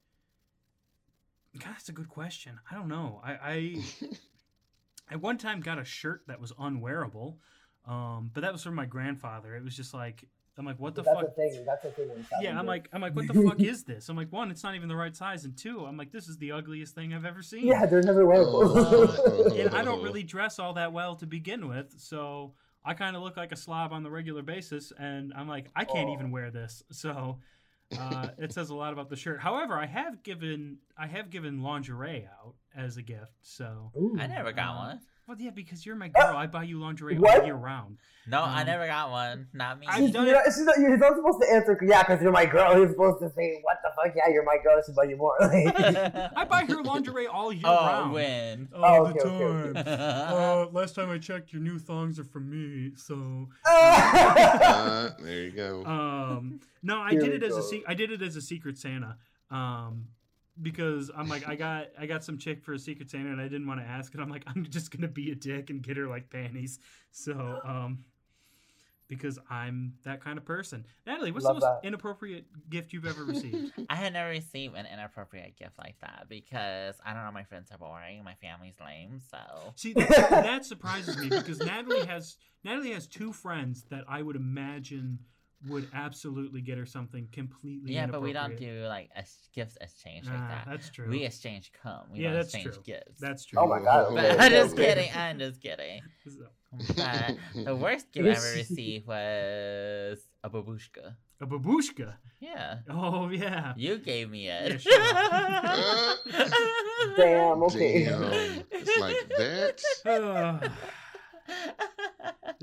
God, 1.57 1.73
that's 1.73 1.89
a 1.89 1.93
good 1.93 2.10
question. 2.10 2.60
I 2.69 2.76
don't 2.76 2.88
know. 2.88 3.22
I, 3.23 3.34
I 3.34 3.84
at 5.11 5.22
one 5.22 5.38
time 5.38 5.61
got 5.61 5.77
a 5.80 5.85
shirt 5.85 6.23
that 6.27 6.41
was 6.41 6.51
unwearable, 6.60 7.39
um, 7.88 8.31
but 8.34 8.41
that 8.41 8.51
was 8.51 8.64
from 8.64 8.76
my 8.76 8.85
grandfather. 8.85 9.55
It 9.55 9.64
was 9.64 9.76
just 9.76 9.93
like 9.93 10.26
I'm 10.57 10.65
like, 10.65 10.80
what 10.80 10.93
the 10.93 11.01
That's 11.01 11.15
fuck? 11.19 11.25
the 11.35 11.49
thing. 11.49 11.65
That's 11.65 11.81
the 11.84 11.89
thing. 11.89 12.09
when 12.09 12.25
Yeah, 12.41 12.57
I'm 12.59 12.65
like, 12.67 12.88
I'm 12.93 13.01
like, 13.01 13.15
what 13.15 13.27
the 13.27 13.34
fuck 13.41 13.59
is 13.59 13.84
this? 13.84 14.07
I'm 14.09 14.15
like, 14.15 14.31
one, 14.31 14.51
it's 14.51 14.63
not 14.63 14.75
even 14.75 14.88
the 14.88 14.95
right 14.95 15.15
size, 15.15 15.45
and 15.45 15.57
two, 15.57 15.85
I'm 15.85 15.97
like, 15.97 16.11
this 16.11 16.27
is 16.27 16.38
the 16.38 16.51
ugliest 16.51 16.93
thing 16.93 17.13
I've 17.13 17.25
ever 17.25 17.41
seen. 17.41 17.65
Yeah, 17.65 17.85
they're 17.88 18.03
never 18.03 18.25
wearable. 18.25 18.61
Oh. 18.77 19.51
and 19.57 19.73
I 19.75 19.84
don't 19.84 20.03
really 20.03 20.21
dress 20.35 20.59
all 20.59 20.73
that 20.73 20.93
well 20.93 21.15
to 21.15 21.25
begin 21.25 21.67
with, 21.67 21.95
so 21.97 22.53
I 22.85 22.93
kind 22.93 23.15
of 23.15 23.23
look 23.23 23.35
like 23.38 23.51
a 23.51 23.55
slob 23.55 23.93
on 23.93 24.03
the 24.03 24.11
regular 24.11 24.43
basis, 24.43 24.91
and 24.99 25.34
I'm 25.35 25.47
like, 25.47 25.69
I 25.75 25.85
can't 25.85 26.09
Oh. 26.09 26.13
even 26.13 26.30
wear 26.31 26.51
this. 26.51 26.84
So 26.91 27.39
uh, 27.99 28.30
it 28.38 28.51
says 28.53 28.69
a 28.69 28.75
lot 28.75 28.93
about 28.93 29.09
the 29.09 29.15
shirt. 29.15 29.39
However, 29.39 29.77
I 29.77 29.85
have 29.88 30.23
given 30.23 30.77
I 30.97 31.05
have 31.07 31.30
given 31.30 31.61
lingerie 31.61 32.27
out 32.41 32.55
as 32.75 32.97
a 32.97 33.01
gift. 33.03 33.34
So 33.41 33.91
Ooh. 33.97 34.15
I 34.19 34.25
never 34.27 34.51
got 34.51 34.75
Uh, 34.75 34.77
one. 34.80 34.99
Well, 35.28 35.38
yeah, 35.40 35.52
because 35.52 35.86
you're 35.86 35.95
my 35.95 36.10
girl, 36.10 36.36
I 36.36 36.48
buy 36.48 36.64
you 36.64 36.80
lingerie 36.80 37.18
all 37.18 37.45
year 37.45 37.56
round. 37.56 37.98
No, 38.28 38.41
I 38.41 38.62
um, 38.62 38.68
never 38.68 38.88
got 38.88 39.10
one. 39.12 39.48
Not 39.54 39.80
me. 39.80 39.88
I've 39.90 40.00
She's, 40.00 40.12
done 40.12 40.26
you're, 40.28 40.36
it- 40.36 40.44
not, 40.45 40.54
she's 40.54 40.64
not, 40.64 40.78
you're 40.80 40.98
not 40.98 41.16
supposed 41.16 41.41
to 41.41 41.52
answer, 41.54 41.78
yeah, 41.86 42.04
because 42.04 42.22
you're 42.22 42.32
my 42.32 42.45
girl. 42.45 42.78
You're 42.78 42.90
supposed 42.90 43.22
to 43.22 43.30
say, 43.36 43.60
what 43.64 43.78
the 43.84 43.90
fuck? 43.95 44.14
Yeah, 44.16 44.32
you're 44.34 44.44
my 44.45 44.58
girl. 44.64 44.78
I 44.78 44.82
should 44.86 44.95
buy 44.95 45.04
you 45.04 45.18
more. 45.18 45.34
I 46.36 46.45
buy 46.45 46.66
her 46.66 46.82
lingerie 46.84 47.28
all 47.28 47.52
year 47.52 47.64
oh, 47.66 47.86
round. 47.86 48.14
when? 48.14 48.70
All 48.76 49.06
Oh, 49.08 49.12
the 49.12 49.20
okay, 49.20 49.30
okay, 49.30 49.74
time. 49.74 49.88
okay. 49.88 50.04
Uh, 50.34 50.68
last 50.72 50.95
time 50.95 51.10
I 51.10 51.18
checked, 51.18 51.52
your 51.54 51.62
new 51.62 51.80
thongs 51.80 52.18
are 52.20 52.24
from 52.24 52.50
me. 52.50 52.91
So, 52.95 53.48
Uh, 53.66 55.10
there 55.20 55.40
you 55.44 55.52
go. 55.52 55.86
um, 55.86 56.60
no, 56.82 57.00
I 57.02 57.12
Here 57.12 57.20
did 57.22 57.30
we 57.30 57.36
it 57.38 57.44
as 57.44 57.58
a 57.58 57.64
se- 57.64 57.84
I 57.88 57.94
did 57.94 58.12
it 58.12 58.22
as 58.22 58.36
a 58.36 58.41
secret 58.41 58.78
Santa. 58.78 59.18
Um, 59.52 60.06
because 60.61 61.09
I'm 61.15 61.27
like 61.27 61.47
I 61.47 61.55
got 61.67 61.88
I 61.99 62.05
got 62.05 62.23
some 62.23 62.38
chick 62.38 62.63
for 62.63 62.73
a 62.73 62.80
secret 62.80 63.09
Santa 63.09 63.31
and 63.31 63.41
I 63.41 63.45
didn't 63.47 63.67
want 63.67 63.80
to 63.80 63.85
ask 63.85 64.13
and 64.13 64.21
I'm 64.21 64.30
like 64.30 64.43
I'm 64.47 64.65
just 64.69 64.91
gonna 64.91 65.07
be 65.07 65.31
a 65.31 65.35
dick 65.35 65.69
and 65.69 65.81
get 65.81 65.97
her 65.97 66.07
like 66.07 66.30
panties. 66.30 66.80
So, 67.11 67.59
um, 67.65 68.05
because 69.09 69.38
I'm 69.49 69.93
that 70.05 70.23
kind 70.23 70.38
of 70.38 70.45
person. 70.45 70.85
Natalie, 71.05 71.31
what's 71.31 71.45
Love 71.45 71.59
the 71.59 71.65
most 71.65 71.81
that. 71.84 71.88
inappropriate 71.88 72.45
gift 72.69 72.93
you've 72.93 73.05
ever 73.05 73.23
received? 73.23 73.73
I 73.89 73.95
had 73.95 74.13
never 74.13 74.30
received 74.30 74.75
an 74.75 74.88
inappropriate 74.91 75.55
gift 75.57 75.77
like 75.77 75.95
that 76.01 76.25
because 76.30 76.95
I 77.05 77.13
don't 77.13 77.23
know. 77.23 77.31
My 77.31 77.43
friends 77.43 77.69
are 77.71 77.77
boring. 77.77 78.23
My 78.23 78.35
family's 78.35 78.75
lame. 78.84 79.19
So 79.30 79.38
See, 79.75 79.93
that, 79.93 80.09
that 80.09 80.65
surprises 80.65 81.17
me 81.17 81.30
because 81.30 81.59
Natalie 81.59 82.05
has 82.05 82.38
Natalie 82.63 82.93
has 82.93 83.05
two 83.05 83.34
friends 83.34 83.85
that 83.89 84.03
I 84.07 84.21
would 84.21 84.35
imagine 84.35 85.19
would 85.68 85.88
absolutely 85.94 86.61
get 86.61 86.77
her 86.77 86.85
something 86.85 87.27
completely 87.31 87.94
yeah, 87.94 88.06
but 88.06 88.22
we 88.22 88.34
don't 88.34 88.57
do 88.57 88.85
like 88.88 89.10
a 89.15 89.23
gift 89.53 89.77
exchange 89.80 90.26
like 90.26 90.35
Ah, 90.38 90.48
that. 90.49 90.68
That's 90.69 90.90
true. 90.90 91.10
We 91.10 91.23
exchange 91.23 91.72
cum. 91.81 92.02
We 92.11 92.19
Yeah, 92.19 92.30
don't 92.30 92.35
that's 92.38 92.53
exchange 92.53 92.73
true. 92.76 92.84
gifts. 92.84 93.19
That's 93.22 93.45
true. 93.45 93.60
Oh 93.60 93.68
my 93.68 93.80
God, 93.80 94.14
But 94.14 94.40
I'm 94.41 94.52
just 94.52 94.76
kidding. 94.76 95.10
I'm 95.15 95.40
just 95.40 95.61
kidding. 95.61 96.02
But 96.98 97.38
the 97.65 97.76
worst 97.76 98.11
gift 98.11 98.27
I 98.27 98.31
ever 98.31 98.52
received 98.56 99.06
was 99.07 100.19
a 100.44 100.49
babushka. 100.49 101.15
a 101.40 101.45
babushka. 101.45 102.15
Yeah. 102.40 102.80
Oh 102.90 103.30
yeah. 103.30 103.73
You 103.77 103.99
gave 103.99 104.30
me 104.31 104.48
it. 104.49 104.84
Yeah, 104.84 106.15
Damn, 107.15 107.61
okay. 107.64 108.06
Damn. 108.06 108.64
It's 108.72 108.99
like 108.99 109.30
that. 109.38 109.81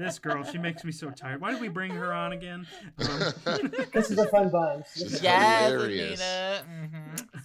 Ugh, 0.00 0.06
this 0.06 0.18
girl, 0.18 0.42
she 0.44 0.58
makes 0.58 0.84
me 0.84 0.92
so 0.92 1.10
tired. 1.10 1.40
Why 1.40 1.50
did 1.52 1.60
we 1.60 1.68
bring 1.68 1.92
her 1.92 2.12
on 2.12 2.32
again? 2.32 2.66
Um, 2.98 3.22
This 3.92 4.10
is 4.10 4.18
a 4.18 4.26
fun 4.28 4.48
bunch. 4.50 4.86
This 4.96 5.20
yes, 5.22 5.70
Hilarious. 5.70 6.20
Anita. 6.20 6.64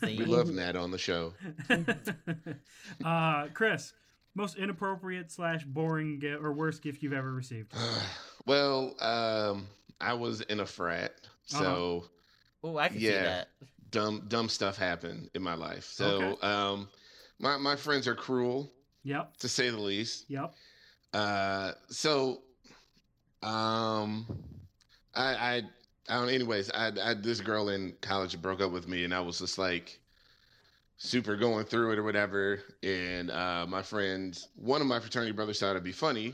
hmm 0.01 0.17
We 0.17 0.25
love 0.25 0.49
Nat 0.49 0.75
on 0.75 0.91
the 0.91 0.97
show. 0.97 1.33
uh, 3.03 3.47
Chris, 3.53 3.93
most 4.35 4.57
inappropriate 4.57 5.31
slash 5.31 5.63
boring 5.65 6.19
gift 6.19 6.43
or 6.43 6.53
worst 6.53 6.81
gift 6.81 7.01
you've 7.03 7.13
ever 7.13 7.33
received? 7.33 7.73
well, 8.45 8.95
um, 9.01 9.67
I 9.99 10.13
was 10.13 10.41
in 10.41 10.59
a 10.59 10.65
frat, 10.65 11.13
so 11.45 12.05
oh, 12.63 12.77
I 12.77 12.89
can 12.89 12.99
see 12.99 13.07
that. 13.07 13.49
dumb 13.91 14.25
dumb 14.27 14.49
stuff 14.49 14.77
happened 14.77 15.29
in 15.33 15.41
my 15.41 15.55
life. 15.55 15.85
So 15.85 16.05
Okay. 16.05 16.47
um, 16.47 16.87
my 17.39 17.57
my 17.57 17.75
friends 17.75 18.07
are 18.07 18.15
cruel 18.15 18.71
Yep. 19.03 19.37
to 19.37 19.47
say 19.47 19.69
the 19.69 19.77
least. 19.79 20.25
Yep. 20.29 20.53
Uh, 21.13 21.71
so 21.89 22.41
um, 23.45 24.25
I 25.13 25.23
I 25.23 25.61
I 26.09 26.19
don't. 26.19 26.29
Anyways, 26.29 26.71
I 26.71 26.91
I 27.01 27.13
this 27.13 27.41
girl 27.41 27.69
in 27.69 27.93
college 28.01 28.41
broke 28.41 28.61
up 28.61 28.71
with 28.71 28.87
me, 28.87 29.03
and 29.03 29.13
I 29.13 29.21
was 29.21 29.39
just 29.39 29.57
like 29.57 29.99
super 30.97 31.35
going 31.35 31.65
through 31.65 31.91
it 31.91 31.99
or 31.99 32.03
whatever. 32.03 32.59
And 32.83 33.31
uh, 33.31 33.65
my 33.67 33.81
friends, 33.81 34.47
one 34.55 34.81
of 34.81 34.87
my 34.87 34.99
fraternity 34.99 35.31
brothers 35.31 35.59
thought 35.59 35.71
it'd 35.71 35.83
be 35.83 35.91
funny 35.91 36.33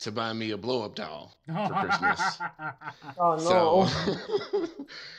to 0.00 0.12
buy 0.12 0.32
me 0.32 0.50
a 0.50 0.56
blow 0.58 0.82
up 0.82 0.94
doll 0.94 1.36
for 1.46 1.74
Christmas. 1.80 2.38
Oh 3.18 3.36
no. 3.36 3.88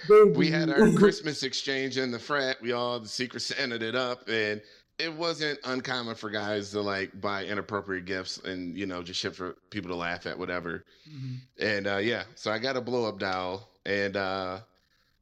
So 0.05 0.27
we 0.35 0.51
had 0.51 0.69
our 0.69 0.91
Christmas 0.91 1.41
exchange 1.41 1.97
in 1.97 2.11
the 2.11 2.19
frat. 2.19 2.61
We 2.61 2.73
all 2.73 2.99
the 2.99 3.07
secret 3.07 3.41
Santaed 3.41 3.81
it 3.81 3.95
up, 3.95 4.27
and 4.29 4.61
it 4.99 5.13
wasn't 5.13 5.59
uncommon 5.63 6.15
for 6.15 6.29
guys 6.29 6.71
to 6.71 6.81
like 6.81 7.19
buy 7.21 7.45
inappropriate 7.45 8.05
gifts 8.05 8.39
and 8.39 8.75
you 8.77 8.85
know 8.85 9.03
just 9.03 9.19
shit 9.19 9.35
for 9.35 9.55
people 9.69 9.89
to 9.89 9.95
laugh 9.95 10.25
at, 10.25 10.37
whatever. 10.37 10.83
Mhm. 11.09 11.37
And 11.59 11.87
uh, 11.87 11.97
yeah, 11.97 12.23
so 12.35 12.51
I 12.51 12.57
got 12.59 12.75
a 12.77 12.81
blow 12.81 13.05
up 13.05 13.19
doll. 13.19 13.69
And 13.85 14.17
uh, 14.17 14.59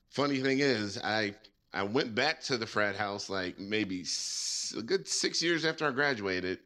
funny 0.09 0.39
thing 0.39 0.59
is, 0.59 0.97
I 1.03 1.35
I 1.73 1.83
went 1.83 2.15
back 2.15 2.41
to 2.43 2.57
the 2.57 2.65
frat 2.65 2.95
house 2.95 3.29
like 3.29 3.59
maybe 3.59 4.01
s- 4.01 4.73
a 4.77 4.81
good 4.81 5.07
six 5.07 5.41
years 5.43 5.65
after 5.65 5.85
I 5.87 5.91
graduated, 5.91 6.59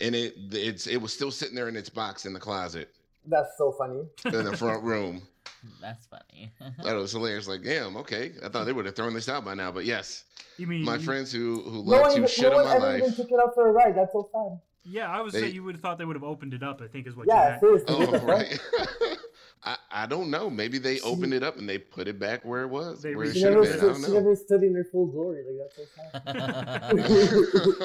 and 0.00 0.14
it 0.14 0.34
it's 0.52 0.86
it 0.86 0.96
was 0.96 1.12
still 1.12 1.30
sitting 1.30 1.54
there 1.54 1.68
in 1.68 1.76
its 1.76 1.90
box 1.90 2.24
in 2.26 2.32
the 2.32 2.40
closet 2.40 2.88
That's 3.26 3.56
so 3.58 3.72
funny. 3.72 4.02
in 4.24 4.44
the 4.44 4.56
front 4.56 4.82
room. 4.82 5.22
That's 5.80 6.06
funny. 6.06 6.52
That 6.82 6.94
was 6.94 7.12
hilarious. 7.12 7.46
Like, 7.48 7.62
damn, 7.62 7.96
okay. 7.98 8.32
I 8.44 8.48
thought 8.48 8.64
they 8.66 8.72
would 8.72 8.86
have 8.86 8.96
thrown 8.96 9.14
this 9.14 9.28
out 9.28 9.44
by 9.44 9.54
now, 9.54 9.70
but 9.72 9.84
yes, 9.84 10.24
You 10.58 10.66
mean 10.66 10.84
my 10.84 10.98
friends 10.98 11.30
who 11.32 11.60
who 11.62 11.84
No 11.84 11.90
love 11.92 12.00
one, 12.02 12.10
to 12.12 12.16
even, 12.18 12.28
shit 12.28 12.52
no 12.52 12.58
on 12.58 12.64
one 12.64 12.64
my 12.66 12.74
ever 12.76 12.96
even 12.96 13.08
life. 13.08 13.16
took 13.16 13.30
it 13.30 13.38
out 13.42 13.54
for 13.54 13.68
a 13.68 13.72
ride. 13.72 13.94
That's 13.96 14.12
so 14.12 14.28
sad. 14.32 14.60
Yeah, 14.86 15.10
I 15.10 15.20
was 15.22 15.32
They- 15.32 15.40
say 15.42 15.48
you 15.48 15.64
would 15.64 15.76
have 15.76 15.82
thought 15.82 15.98
they 15.98 16.04
would 16.04 16.16
have 16.16 16.24
opened 16.24 16.52
it 16.54 16.62
up. 16.62 16.80
I 16.82 16.88
think 16.88 17.06
is 17.06 17.16
what 17.16 17.26
Yeah, 17.26 17.44
you 17.44 17.48
meant. 17.50 17.86
seriously. 17.86 18.06
Oh 18.22 18.26
right. 18.26 18.60
I, 19.66 19.76
I 19.90 20.04
don't 20.06 20.30
know. 20.30 20.50
Maybe 20.50 20.76
they 20.76 21.00
opened 21.00 21.32
it 21.32 21.42
up 21.42 21.56
and 21.56 21.66
they 21.66 21.78
put 21.78 22.06
it 22.06 22.18
back 22.18 22.44
where 22.44 22.64
it 22.64 22.66
was. 22.68 23.00
They 23.00 23.14
where 23.14 23.24
it 23.24 23.32
should 23.32 23.44
never, 23.44 23.64
have 23.64 23.64
been. 23.64 23.72
I 23.72 23.76
stood, 23.78 23.92
don't 23.94 24.02
she 24.04 24.08
know. 24.12 24.18
never 24.18 24.36
stood 24.36 24.62
in 24.62 24.74
her 24.74 24.84
full 24.84 25.06
glory. 25.06 25.42
Like 25.42 25.56
that's 25.58 25.76
so 25.76 25.84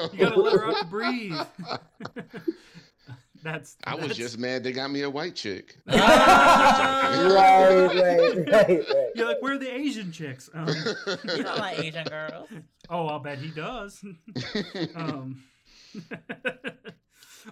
sad. 0.02 0.12
You 0.12 0.18
gotta 0.18 0.38
let 0.40 0.52
her 0.52 0.66
out 0.66 0.78
to 0.80 0.84
breathe. 0.84 1.38
That's. 3.42 3.76
I 3.84 3.94
was 3.94 4.16
just 4.16 4.38
mad 4.38 4.62
they 4.64 4.72
got 4.72 4.90
me 4.90 5.02
a 5.02 5.10
white 5.10 5.34
chick. 5.34 5.76
right, 5.86 5.98
right, 7.26 7.96
right, 7.96 8.48
right. 8.52 8.86
You're 9.14 9.26
like, 9.26 9.42
where 9.42 9.54
are 9.54 9.58
the 9.58 9.72
Asian 9.72 10.12
chicks? 10.12 10.50
Um, 10.54 10.68
you 11.06 11.42
don't 11.42 11.58
like 11.58 11.78
Asian 11.78 12.04
girls. 12.04 12.48
oh, 12.88 13.06
I'll 13.06 13.18
bet 13.18 13.38
he 13.38 13.48
does. 13.48 14.04
um, 14.94 15.42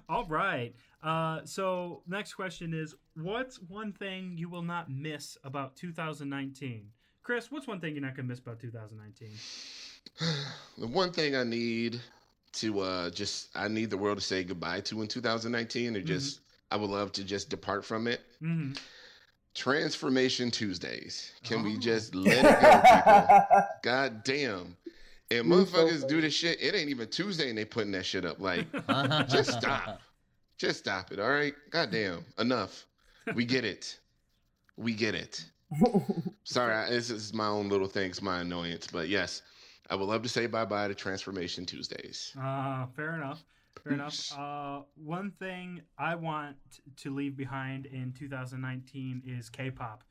all 0.09 0.24
right. 0.27 0.74
Uh, 1.02 1.40
so 1.44 2.02
next 2.06 2.35
question 2.35 2.74
is, 2.74 2.94
what's 3.15 3.60
one 3.60 3.93
thing 3.93 4.35
you 4.36 4.48
will 4.48 4.62
not 4.62 4.90
miss 4.90 5.36
about 5.44 5.77
2019? 5.77 6.89
Chris, 7.23 7.51
what's 7.51 7.66
one 7.66 7.81
thing 7.81 7.94
you're 7.94 8.02
not 8.02 8.16
gonna 8.16 8.28
miss 8.28 8.39
about 8.39 8.60
2019? 8.60 9.28
the 10.78 10.86
one 10.86 11.12
thing 11.12 11.36
I 11.36 11.44
need 11.44 12.01
to 12.60 12.80
uh 12.80 13.10
just 13.10 13.48
I 13.56 13.68
need 13.68 13.90
the 13.90 13.97
world 13.98 14.18
to 14.18 14.24
say 14.24 14.44
goodbye 14.44 14.80
to 14.82 15.02
in 15.02 15.09
2019 15.09 15.97
or 15.97 16.01
just 16.01 16.40
I 16.70 16.76
would 16.76 16.90
love 16.90 17.12
to 17.12 17.24
just 17.24 17.48
depart 17.51 17.85
from 17.85 18.06
it. 18.06 18.20
hmm 18.40 18.72
Transformation 19.55 20.51
Tuesdays. 20.51 21.32
Can 21.43 21.60
Oh. 21.60 21.64
we 21.64 21.78
just 21.78 22.14
let 22.14 22.44
it 22.44 22.60
go, 22.60 22.80
people? 22.94 23.64
God 23.82 24.22
damn. 24.22 24.76
And 25.30 25.48
You're 25.48 25.66
so 25.66 25.72
motherfuckers 25.86 26.06
do 26.09 26.20
this 26.20 26.35
shit. 26.35 26.62
It 26.62 26.74
ain't 26.74 26.90
even 26.90 27.09
Tuesday 27.09 27.48
and 27.48 27.59
they 27.59 27.64
putting 27.64 27.93
that 27.93 28.06
shit 28.06 28.24
up. 28.24 28.40
Like, 28.40 28.66
Uh-huh. 28.89 29.24
Just 29.28 29.52
stop. 29.59 30.01
Just 30.59 30.78
stop 30.80 31.12
it, 31.12 31.18
all 31.18 31.30
right? 31.30 31.55
God 31.70 31.90
damn. 31.90 32.24
enough. 32.39 32.86
We 33.35 33.44
get 33.44 33.64
it. 33.64 33.98
We 34.76 34.93
get 34.94 35.14
it. 35.14 35.44
Sorry, 36.44 36.74
I, 36.74 36.90
this 36.90 37.10
is 37.10 37.35
my 37.35 37.47
own 37.47 37.68
little 37.68 37.89
thing. 37.89 38.10
It's 38.10 38.22
my 38.22 38.40
annoyance, 38.40 38.86
but 38.90 39.09
yes, 39.09 39.43
I 39.90 39.94
would 39.94 40.05
love 40.06 40.23
to 40.23 40.28
say 40.28 40.47
bye 40.47 40.65
bye 40.65 40.89
to 40.89 40.94
Transformation 40.94 41.65
Tuesdays. 41.65 42.32
Uh, 42.40 42.86
fair 42.94 43.15
enough. 43.15 43.43
Fair 43.82 43.93
enough. 43.94 44.32
Uh, 44.36 44.81
one 44.97 45.31
thing 45.39 45.81
I 45.98 46.15
want 46.16 46.56
to 46.97 47.15
leave 47.15 47.36
behind 47.36 47.86
in 47.86 48.12
2019 48.19 49.23
is 49.27 49.48
K-pop. 49.48 50.02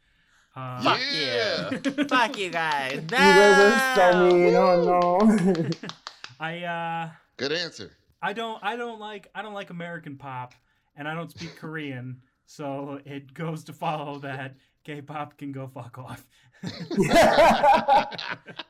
Uh, 0.55 0.81
Fuck 0.81 0.99
Yeah. 1.11 1.69
you. 1.71 1.79
Fuck 2.07 2.37
you 2.39 2.49
guys. 2.49 2.93
You 2.95 3.01
guys 3.01 3.59
are 3.59 3.95
so 3.95 4.11
No! 4.11 4.33
mean. 4.33 4.55
Oh 4.55 5.19
no. 5.19 5.69
I 6.39 6.63
uh, 6.63 7.09
Good 7.37 7.51
answer. 7.51 7.91
I 8.21 8.33
don't 8.33 8.63
I 8.63 8.75
don't 8.77 8.99
like 8.99 9.29
I 9.35 9.41
don't 9.43 9.53
like 9.53 9.69
American 9.69 10.17
pop, 10.17 10.53
and 10.95 11.07
I 11.07 11.13
don't 11.13 11.29
speak 11.29 11.55
Korean, 11.57 12.19
so 12.47 12.99
it 13.05 13.31
goes 13.33 13.63
to 13.65 13.73
follow 13.73 14.17
that 14.19 14.55
K-pop 14.85 15.37
can 15.37 15.51
go 15.51 15.67
fuck 15.67 15.97
off. 15.99 16.25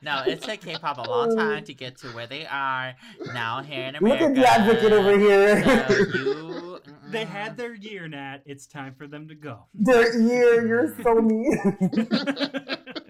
No, 0.02 0.24
it 0.26 0.42
took 0.42 0.62
K-pop 0.62 0.98
a 1.00 1.10
long 1.10 1.36
time 1.36 1.64
to 1.66 1.74
get 1.74 1.98
to 1.98 2.08
where 2.10 2.28
they 2.28 2.46
are 2.46 2.96
now 3.34 3.62
here 3.62 3.84
in 3.84 3.96
America. 3.96 4.24
Look 4.24 4.32
at 4.32 4.36
the 4.36 4.48
advocate 4.48 4.94
over 4.94 5.18
here. 5.18 5.64
So 5.88 6.18
you, 6.18 6.80
they 7.12 7.26
had 7.26 7.58
their 7.58 7.74
year, 7.74 8.08
Nat. 8.08 8.40
It's 8.46 8.68
time 8.68 8.96
for 8.96 9.08
them 9.08 9.28
to 9.28 9.36
go. 9.36 9.66
Their 9.74 10.18
ear, 10.18 10.66
you're 10.66 10.96
so 11.04 11.16
mean. 11.16 11.78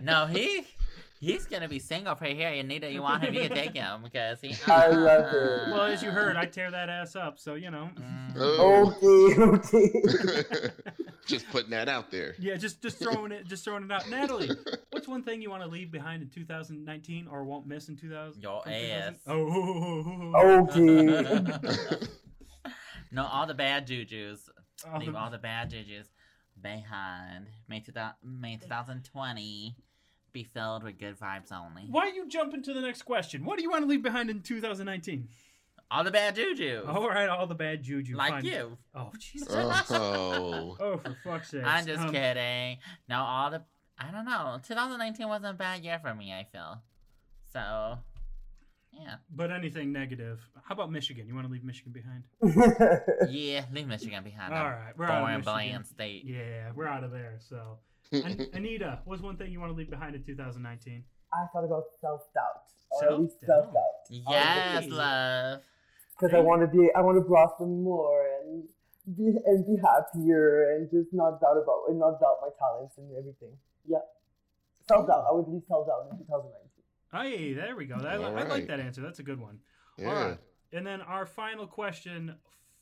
No, 0.02 0.26
he 0.26 0.66
he's 1.20 1.46
gonna 1.46 1.68
be 1.68 1.80
single 1.80 2.16
for 2.16 2.26
here. 2.26 2.52
You 2.52 2.64
need 2.64 2.84
it. 2.84 2.92
You 2.92 3.02
want 3.02 3.24
him? 3.24 3.34
You 3.34 3.42
can 3.42 3.52
take 3.52 3.74
him 3.74 4.04
because 4.04 4.42
he. 4.42 4.56
I 4.68 4.88
love 4.88 5.34
it. 5.34 5.72
well, 5.72 5.84
as 5.84 6.04
you 6.04 6.12
heard, 6.12 6.36
I 6.36 6.46
tear 6.46 6.72
that 6.72 6.90
ass 6.90 7.16
up, 7.16 7.40
so 7.40 7.56
you 7.56 7.72
know. 7.72 7.90
Mm. 7.96 8.34
Oh. 8.38 8.96
okay, 9.58 9.74
okay. 10.54 10.70
Just 11.26 11.50
putting 11.50 11.72
that 11.72 11.90
out 11.90 12.12
there. 12.12 12.36
Yeah, 12.40 12.56
just 12.56 12.82
just 12.82 13.00
throwing 13.00 13.32
it, 13.32 13.48
just 13.48 13.64
throwing 13.64 13.84
it 13.84 13.92
out. 13.92 14.10
Natalie, 14.10 14.50
what's 14.92 15.08
one 15.08 15.24
thing 15.24 15.42
you 15.42 15.50
want 15.50 15.64
to 15.64 15.70
leave 15.70 15.92
behind 15.92 16.22
in 16.22 16.30
2019 16.30 17.28
or 17.28 17.44
won't 17.44 17.68
miss 17.68 17.90
in 17.90 17.98
2000? 17.98 18.42
Your 18.42 18.62
from 18.62 18.72
2000? 18.72 18.92
ass. 18.92 19.16
Oh. 19.28 20.32
Okay. 20.70 22.08
no, 23.12 23.26
all 23.26 23.46
the 23.46 23.54
bad 23.54 23.88
jujus. 23.88 24.50
Oh, 24.86 25.00
Leave 25.00 25.16
all 25.16 25.32
the 25.32 25.40
bad 25.40 25.72
jujus 25.72 26.06
behind. 26.62 27.48
May, 27.68 27.80
2000, 27.80 28.16
May 28.24 28.58
2020 28.58 29.76
be 30.38 30.44
filled 30.44 30.84
with 30.84 31.00
good 31.00 31.20
vibes 31.20 31.52
only. 31.52 31.86
Why 31.90 32.02
are 32.08 32.10
you 32.14 32.28
jumping 32.30 32.62
to 32.64 32.74
the 32.74 32.82
next 32.82 33.02
question? 33.04 33.44
What 33.44 33.58
do 33.58 33.64
you 33.64 33.72
want 33.72 33.84
to 33.84 33.88
leave 33.88 34.04
behind 34.04 34.30
in 34.30 34.42
2019? 34.42 35.28
All 35.90 36.04
the 36.04 36.12
bad 36.12 36.36
juju. 36.36 36.84
All 36.88 37.08
right, 37.10 37.28
all 37.30 37.48
the 37.48 37.56
bad 37.56 37.82
juju. 37.82 38.16
like 38.16 38.30
fine. 38.34 38.46
you. 38.46 38.78
Oh, 38.94 39.12
Jesus. 39.18 39.48
Oh. 39.90 40.76
Oh, 40.80 40.98
for 40.98 41.18
fuck's 41.24 41.50
sake. 41.52 41.64
I'm 41.66 41.86
just 41.86 42.02
Um, 42.02 42.12
kidding. 42.12 42.78
No, 43.10 43.18
all 43.22 43.50
the. 43.50 43.64
I 43.98 44.12
don't 44.12 44.26
know. 44.26 44.60
2019 44.68 45.28
wasn't 45.28 45.56
a 45.56 45.58
bad 45.58 45.84
year 45.84 45.98
for 46.00 46.14
me, 46.14 46.32
I 46.34 46.44
feel. 46.52 46.82
So, 47.52 47.98
yeah. 48.92 49.16
But 49.34 49.50
anything 49.52 49.92
negative. 49.92 50.40
How 50.66 50.76
about 50.76 50.92
Michigan? 50.92 51.26
You 51.28 51.34
want 51.34 51.48
to 51.48 51.52
leave 51.54 51.64
Michigan 51.64 51.94
behind? 51.94 52.24
Yeah, 53.30 53.64
leave 53.74 53.88
Michigan 53.88 54.24
behind. 54.24 54.54
All 54.54 54.66
right, 54.66 54.94
we're 54.98 55.06
out 55.06 55.18
of 55.18 55.24
Boring, 55.24 55.38
Michigan. 55.40 55.54
bland 55.72 55.88
state. 55.88 56.24
Yeah, 56.26 56.72
we're 56.76 56.86
out 56.88 57.04
of 57.04 57.12
there. 57.12 57.38
So, 57.40 57.80
An- 58.12 58.48
Anita, 58.54 59.00
what's 59.06 59.22
one 59.22 59.38
thing 59.38 59.52
you 59.52 59.60
want 59.60 59.72
to 59.72 59.78
leave 59.78 59.90
behind 59.90 60.16
in 60.16 60.24
2019? 60.24 61.04
I 61.34 61.46
thought 61.52 61.66
about 61.66 61.84
self 62.02 62.22
doubt. 62.34 62.64
Or 62.92 63.04
at 63.04 63.32
Self-doubt. 63.46 63.82
Yes, 64.10 64.88
love. 64.88 65.62
Because 66.18 66.34
I 66.34 66.40
want 66.40 66.62
to 66.62 66.68
be, 66.68 66.90
I 66.96 67.02
want 67.02 67.18
to 67.18 67.28
blossom 67.28 67.84
more 67.84 68.26
and 68.42 68.64
be 69.16 69.24
and 69.46 69.66
be 69.66 69.76
happier 69.82 70.76
and 70.76 70.90
just 70.90 71.14
not 71.14 71.40
doubt 71.40 71.58
about 71.62 71.84
and 71.90 72.00
not 72.00 72.20
doubt 72.20 72.38
my 72.42 72.50
talents 72.58 72.98
and 72.98 73.12
everything. 73.18 73.56
Yeah, 73.88 74.00
self 74.88 75.08
doubt. 75.08 75.26
I 75.30 75.34
would 75.34 75.48
leave 75.48 75.62
self 75.68 75.88
doubt 75.88 76.08
in 76.12 76.18
2019. 76.18 76.68
Hey, 77.14 77.54
there 77.54 77.76
we 77.76 77.86
go. 77.86 77.98
That, 78.00 78.14
I 78.14 78.18
All 78.18 78.48
like 78.48 78.68
that 78.68 78.80
answer. 78.80 79.02
That's 79.02 79.20
a 79.20 79.24
good 79.24 79.40
one. 79.40 79.60
Yeah. 79.98 80.08
All 80.08 80.14
right. 80.16 80.38
And 80.74 80.86
then 80.86 81.02
our 81.02 81.26
final 81.26 81.68
question 81.68 82.36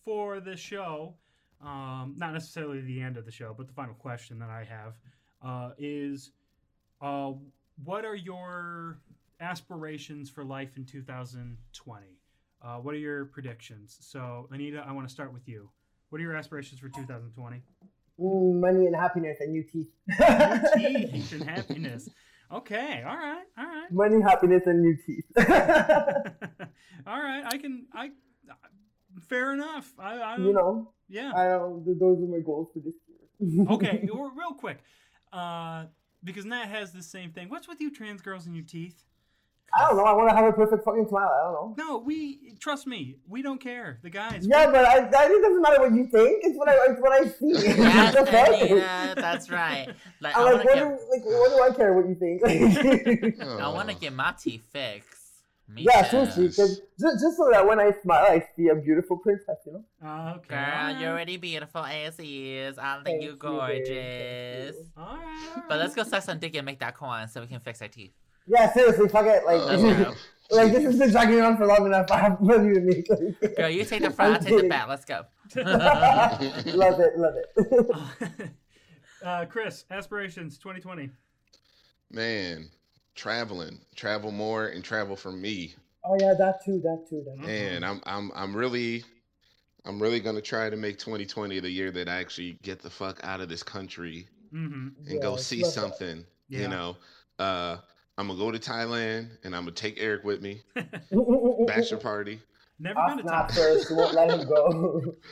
for 0.03 0.39
the 0.39 0.55
show, 0.55 1.15
um, 1.61 2.15
not 2.17 2.33
necessarily 2.33 2.81
the 2.81 3.01
end 3.01 3.17
of 3.17 3.25
the 3.25 3.31
show, 3.31 3.53
but 3.57 3.67
the 3.67 3.73
final 3.73 3.95
question 3.95 4.39
that 4.39 4.49
I 4.49 4.63
have 4.63 4.93
uh, 5.43 5.71
is 5.77 6.31
uh, 7.01 7.31
what 7.83 8.05
are 8.05 8.15
your 8.15 8.99
aspirations 9.39 10.29
for 10.29 10.43
life 10.43 10.77
in 10.77 10.85
2020? 10.85 12.05
Uh, 12.63 12.77
what 12.77 12.95
are 12.95 12.97
your 12.97 13.25
predictions? 13.25 13.97
So, 14.01 14.47
Anita, 14.51 14.83
I 14.87 14.91
want 14.91 15.07
to 15.07 15.13
start 15.13 15.33
with 15.33 15.47
you. 15.47 15.69
What 16.09 16.19
are 16.19 16.23
your 16.23 16.35
aspirations 16.35 16.79
for 16.79 16.89
2020? 16.89 17.61
Mm, 18.19 18.59
money 18.59 18.85
and 18.85 18.95
happiness 18.95 19.37
and 19.41 19.51
new 19.51 19.63
teeth. 19.63 19.89
Teeth 20.75 21.33
and 21.33 21.43
happiness. 21.43 22.09
Okay, 22.51 23.03
all 23.05 23.17
right, 23.17 23.43
all 23.57 23.65
right. 23.65 23.91
money, 23.91 24.21
happiness, 24.21 24.63
and 24.67 24.81
new 24.81 24.95
teeth. 25.05 25.25
all 27.07 27.19
right, 27.19 27.43
I 27.45 27.57
can, 27.57 27.87
I, 27.91 28.11
fair 29.21 29.53
enough. 29.53 29.93
I, 29.99 30.17
I 30.19 30.37
you 30.37 30.53
know, 30.53 30.91
yeah. 31.09 31.31
I 31.35 31.47
don't, 31.49 31.85
those 31.99 32.19
are 32.19 32.27
my 32.27 32.39
goals 32.39 32.69
for 32.73 32.79
this 32.79 32.93
year. 33.39 33.65
okay, 33.69 34.07
or 34.11 34.31
real 34.31 34.53
quick, 34.53 34.79
uh, 35.33 35.85
because 36.23 36.45
Nat 36.45 36.65
has 36.65 36.91
the 36.91 37.03
same 37.03 37.31
thing. 37.31 37.49
What's 37.49 37.67
with 37.67 37.81
you 37.81 37.91
trans 37.91 38.21
girls 38.21 38.45
and 38.45 38.55
your 38.55 38.65
teeth? 38.65 39.03
I 39.73 39.87
don't 39.87 39.97
know. 39.97 40.03
I 40.03 40.13
want 40.13 40.29
to 40.29 40.35
have 40.35 40.45
a 40.45 40.53
perfect 40.53 40.85
fucking 40.85 41.07
smile. 41.09 41.27
I 41.27 41.51
don't 41.51 41.77
know. 41.77 41.83
No, 41.83 41.97
we 41.97 42.53
trust 42.59 42.87
me. 42.87 43.17
We 43.27 43.41
don't 43.41 43.59
care. 43.59 43.99
The 44.03 44.09
guys. 44.09 44.47
Yeah, 44.47 44.67
but 44.71 44.85
I, 44.85 44.99
I, 44.99 44.99
it 45.03 45.11
doesn't 45.11 45.61
matter 45.61 45.81
what 45.81 45.93
you 45.93 46.07
think. 46.07 46.45
It's 46.45 46.57
what 46.57 46.69
I, 46.69 46.77
it's 46.91 47.01
what 47.01 47.11
I 47.11 47.27
see. 47.27 47.75
Yes, 47.85 48.13
That's 48.13 48.61
it. 48.61 48.71
Anita, 48.71 49.13
that's 49.17 49.49
right. 49.49 49.87
Like, 50.21 50.35
I 50.35 50.39
I'm 50.39 50.45
want 50.45 50.57
like, 50.57 50.65
what 50.65 50.75
get, 50.75 50.83
do, 50.83 50.89
like, 51.11 51.25
what 51.25 51.49
do 51.49 51.73
I 51.73 51.75
care 51.75 51.93
what 51.93 52.07
you 52.07 52.15
think? 52.15 53.41
I 53.41 53.67
want 53.67 53.89
to 53.89 53.95
get 53.95 54.13
my 54.13 54.33
teeth 54.39 54.63
fixed. 54.71 55.14
Me 55.67 55.81
yeah, 55.83 56.03
too. 56.03 56.25
seriously, 56.27 56.45
'cause 56.47 56.81
just, 56.99 57.19
just 57.21 57.37
so 57.37 57.49
that 57.51 57.65
when 57.67 57.79
I 57.79 57.91
smile, 58.03 58.23
I 58.29 58.45
see 58.55 58.67
a 58.67 58.75
beautiful 58.75 59.17
princess. 59.17 59.57
You 59.65 59.73
know. 59.73 59.83
Uh, 60.07 60.33
okay. 60.37 60.49
Girl, 60.49 60.65
all 60.95 61.01
you're 61.01 61.09
already 61.11 61.37
beautiful 61.37 61.83
as 61.83 62.19
is. 62.19 62.77
I 62.77 63.01
think 63.03 63.23
you're 63.23 63.35
gorgeous. 63.35 64.75
you. 64.75 64.85
All 64.95 65.15
right. 65.17 65.49
all 65.57 65.63
But 65.67 65.79
let's 65.79 65.95
go 65.95 66.03
suck 66.03 66.21
some 66.21 66.37
dick 66.37 66.55
and 66.55 66.65
make 66.65 66.79
that 66.79 66.95
coin 66.95 67.27
so 67.27 67.41
we 67.41 67.47
can 67.47 67.59
fix 67.61 67.81
our 67.81 67.87
teeth. 67.87 68.13
Yeah, 68.47 68.71
seriously, 68.73 69.09
fuck 69.09 69.25
it. 69.25 69.43
Like, 69.43 69.59
Oh. 69.59 70.15
like 70.51 70.71
this 70.71 70.83
has 70.83 70.99
been 70.99 71.09
dragging 71.09 71.41
on 71.41 71.57
for 71.57 71.65
long 71.65 71.87
enough. 71.87 72.11
I 72.11 72.19
have 72.19 72.39
money 72.39 72.75
to 72.75 72.79
make. 72.81 73.09
Like, 73.09 73.55
Girl, 73.57 73.69
you 73.69 73.83
take 73.85 74.03
the 74.03 74.11
front, 74.11 74.33
I 74.33 74.35
I'm 74.37 74.41
take 74.43 74.49
the 74.51 74.55
kidding. 74.57 74.69
back. 74.69 74.87
Let's 74.87 75.05
go. 75.05 75.25
love 75.55 76.99
it, 76.99 77.17
love 77.17 77.33
it. 77.37 78.51
uh, 79.23 79.45
Chris, 79.45 79.85
aspirations 79.89 80.59
2020. 80.59 81.09
Man, 82.11 82.69
traveling, 83.15 83.79
travel 83.95 84.31
more 84.31 84.67
and 84.67 84.83
travel 84.83 85.15
for 85.15 85.31
me. 85.31 85.73
oh 86.03 86.15
yeah, 86.19 86.33
that 86.37 86.63
too, 86.63 86.79
that 86.81 87.05
too, 87.09 87.23
that 87.25 87.39
too. 87.41 87.47
Man, 87.47 87.83
I'm 87.83 88.01
I'm 88.05 88.31
I'm 88.35 88.55
really 88.55 89.03
I'm 89.85 90.01
really 90.01 90.19
gonna 90.19 90.41
try 90.41 90.69
to 90.69 90.75
make 90.75 90.97
2020 90.99 91.59
the 91.59 91.69
year 91.69 91.91
that 91.91 92.07
I 92.09 92.15
actually 92.19 92.57
get 92.63 92.81
the 92.81 92.89
fuck 92.89 93.19
out 93.23 93.41
of 93.41 93.49
this 93.49 93.63
country 93.63 94.27
Mm-hmm. 94.53 95.09
and 95.09 95.21
go 95.21 95.35
see 95.35 95.63
something. 95.65 96.23
Yeah. 96.47 96.59
You 96.61 96.67
know, 96.69 96.97
uh, 97.39 97.77
I'm 98.17 98.27
gonna 98.27 98.39
go 98.39 98.51
to 98.51 98.59
Thailand 98.59 99.29
and 99.43 99.53
I'm 99.55 99.63
gonna 99.63 99.71
take 99.71 99.95
Eric 99.99 100.23
with 100.23 100.41
me. 100.41 100.61
Bachelor 101.67 101.97
party. 101.97 102.39
Never 102.79 102.99
I'll 102.99 103.07
been 103.15 103.17
to 103.17 103.23
snap 103.29 103.49
Thailand. 103.51 103.55
first. 103.55 103.91
Won't 103.91 104.13
let 104.13 104.29
him 104.31 104.47
go. 104.47 105.15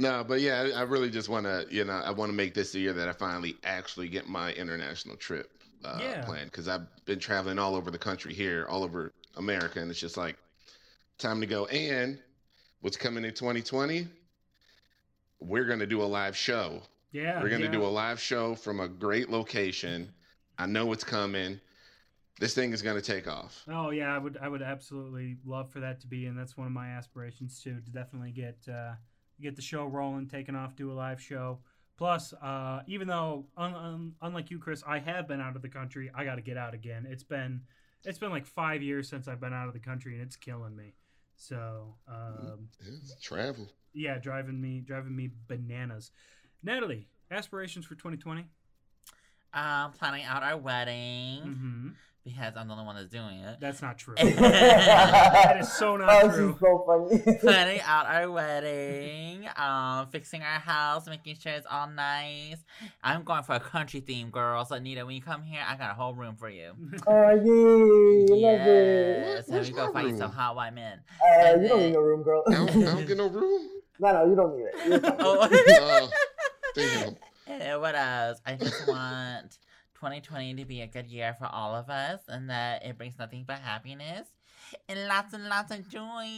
No, 0.00 0.22
but 0.22 0.40
yeah, 0.40 0.60
I 0.76 0.80
I 0.80 0.82
really 0.82 1.10
just 1.10 1.28
want 1.28 1.44
to, 1.46 1.66
you 1.70 1.84
know, 1.84 1.94
I 1.94 2.12
want 2.12 2.30
to 2.30 2.36
make 2.36 2.54
this 2.54 2.70
the 2.70 2.78
year 2.78 2.92
that 2.92 3.08
I 3.08 3.12
finally 3.12 3.56
actually 3.64 4.08
get 4.08 4.28
my 4.28 4.52
international 4.52 5.16
trip 5.16 5.57
uh, 5.84 5.98
Yeah. 6.00 6.24
planned 6.24 6.50
because 6.50 6.68
I've 6.68 6.86
been 7.04 7.18
traveling 7.18 7.58
all 7.58 7.74
over 7.74 7.90
the 7.90 7.98
country 7.98 8.34
here, 8.34 8.66
all 8.68 8.82
over 8.84 9.12
America, 9.36 9.80
and 9.80 9.90
it's 9.90 10.00
just 10.00 10.16
like 10.16 10.36
time 11.18 11.40
to 11.40 11.46
go. 11.46 11.66
And 11.66 12.20
what's 12.80 12.96
coming 12.96 13.24
in 13.24 13.34
2020? 13.34 14.08
We're 15.40 15.64
gonna 15.66 15.86
do 15.86 16.02
a 16.02 16.04
live 16.04 16.36
show. 16.36 16.82
Yeah. 17.12 17.40
We're 17.40 17.48
gonna 17.48 17.66
yeah. 17.66 17.70
do 17.70 17.84
a 17.84 17.88
live 17.88 18.20
show 18.20 18.54
from 18.54 18.80
a 18.80 18.88
great 18.88 19.30
location. 19.30 20.12
I 20.58 20.66
know 20.66 20.92
it's 20.92 21.04
coming. 21.04 21.60
This 22.40 22.54
thing 22.54 22.72
is 22.72 22.82
gonna 22.82 23.00
take 23.00 23.26
off. 23.28 23.64
Oh 23.68 23.90
yeah, 23.90 24.14
I 24.14 24.18
would 24.18 24.36
I 24.40 24.48
would 24.48 24.62
absolutely 24.62 25.36
love 25.44 25.70
for 25.70 25.80
that 25.80 26.00
to 26.00 26.06
be, 26.06 26.26
and 26.26 26.38
that's 26.38 26.56
one 26.56 26.66
of 26.66 26.72
my 26.72 26.88
aspirations 26.88 27.60
too, 27.62 27.80
to 27.80 27.90
definitely 27.90 28.32
get 28.32 28.58
uh, 28.68 28.94
get 29.40 29.56
the 29.56 29.62
show 29.62 29.86
rolling, 29.86 30.28
taking 30.28 30.54
off, 30.54 30.76
do 30.76 30.90
a 30.90 30.94
live 30.94 31.20
show. 31.20 31.58
Plus, 31.98 32.32
uh, 32.34 32.80
even 32.86 33.08
though 33.08 33.44
un- 33.56 33.74
un- 33.74 34.14
unlike 34.22 34.50
you, 34.50 34.58
Chris, 34.60 34.82
I 34.86 35.00
have 35.00 35.26
been 35.28 35.40
out 35.40 35.56
of 35.56 35.62
the 35.62 35.68
country, 35.68 36.10
I 36.14 36.24
got 36.24 36.36
to 36.36 36.40
get 36.42 36.56
out 36.56 36.72
again. 36.72 37.06
It's 37.10 37.24
been 37.24 37.60
it's 38.04 38.18
been 38.18 38.30
like 38.30 38.46
five 38.46 38.82
years 38.82 39.08
since 39.08 39.26
I've 39.28 39.40
been 39.40 39.52
out 39.52 39.66
of 39.66 39.74
the 39.74 39.80
country, 39.80 40.14
and 40.14 40.22
it's 40.22 40.36
killing 40.36 40.76
me. 40.76 40.94
So 41.34 41.96
um, 42.06 42.68
It's 42.86 43.20
travel. 43.20 43.68
yeah, 43.92 44.18
driving 44.18 44.60
me 44.60 44.80
driving 44.80 45.14
me 45.16 45.30
bananas. 45.48 46.12
Natalie, 46.62 47.08
aspirations 47.30 47.84
for 47.84 47.94
2020? 47.96 48.44
Um, 49.54 49.92
planning 49.92 50.24
out 50.24 50.42
our 50.42 50.56
wedding 50.56 51.40
Mm-hmm. 51.42 51.88
Because 52.28 52.54
I'm 52.56 52.68
the 52.68 52.74
only 52.74 52.84
one 52.86 52.96
that's 52.96 53.08
doing 53.08 53.40
it. 53.40 53.58
That's 53.60 53.80
not 53.82 53.98
true. 53.98 54.14
that 54.16 54.36
that 54.36 55.60
is 55.60 55.72
so 55.72 55.96
not 55.96 56.08
Oh, 56.24 56.28
true. 56.28 56.52
she's 56.52 56.60
so 56.60 56.84
funny. 57.24 57.38
planning 57.40 57.80
out 57.84 58.06
our 58.06 58.30
wedding, 58.30 59.48
um, 59.56 60.08
fixing 60.10 60.42
our 60.42 60.58
house, 60.60 61.06
making 61.06 61.36
sure 61.36 61.52
it's 61.52 61.66
all 61.70 61.88
nice. 61.88 62.56
I'm 63.02 63.22
going 63.24 63.42
for 63.42 63.54
a 63.54 63.60
country 63.60 64.00
theme, 64.00 64.30
girl. 64.30 64.64
So 64.64 64.76
Anita, 64.76 65.04
when 65.06 65.14
you 65.14 65.22
come 65.22 65.42
here, 65.42 65.60
I 65.66 65.76
got 65.76 65.90
a 65.90 65.94
whole 65.94 66.14
room 66.14 66.36
for 66.36 66.48
you. 66.48 66.72
Oh, 67.06 67.30
yay. 67.30 68.26
Love 68.34 68.60
it. 68.66 69.26
Yes, 69.26 69.48
Where- 69.48 69.58
and 69.58 69.66
we 69.68 69.72
go 69.72 69.82
find 69.92 69.94
my 69.94 70.02
fight 70.02 70.18
some 70.18 70.28
room? 70.28 70.30
hot 70.38 70.56
white 70.56 70.74
men. 70.74 71.00
Uh, 71.22 71.56
you 71.60 71.68
don't 71.68 71.80
need 71.80 71.92
no 71.92 72.00
room, 72.00 72.22
girl. 72.22 72.42
I 72.48 72.52
don't, 72.52 72.70
I 72.70 72.94
don't 72.94 73.06
get 73.06 73.16
no 73.16 73.28
room. 73.28 73.68
no, 73.98 74.12
no, 74.12 74.26
you 74.28 74.36
don't 74.36 74.56
need 74.56 74.64
it. 74.96 75.14
Oh, 75.20 75.48
Oh, 75.50 76.10
damn. 76.74 77.16
and 77.46 77.80
what 77.80 77.94
else? 77.94 78.40
I 78.46 78.54
just 78.54 78.86
want 78.86 79.58
2020 79.98 80.54
to 80.54 80.64
be 80.64 80.80
a 80.80 80.86
good 80.86 81.06
year 81.06 81.34
for 81.38 81.46
all 81.46 81.74
of 81.74 81.90
us, 81.90 82.20
and 82.28 82.48
that 82.50 82.84
it 82.84 82.96
brings 82.96 83.18
nothing 83.18 83.44
but 83.46 83.58
happiness 83.58 84.28
and 84.88 85.06
lots 85.06 85.34
and 85.34 85.44
lots 85.48 85.72
of 85.72 85.88
joy. 85.88 86.28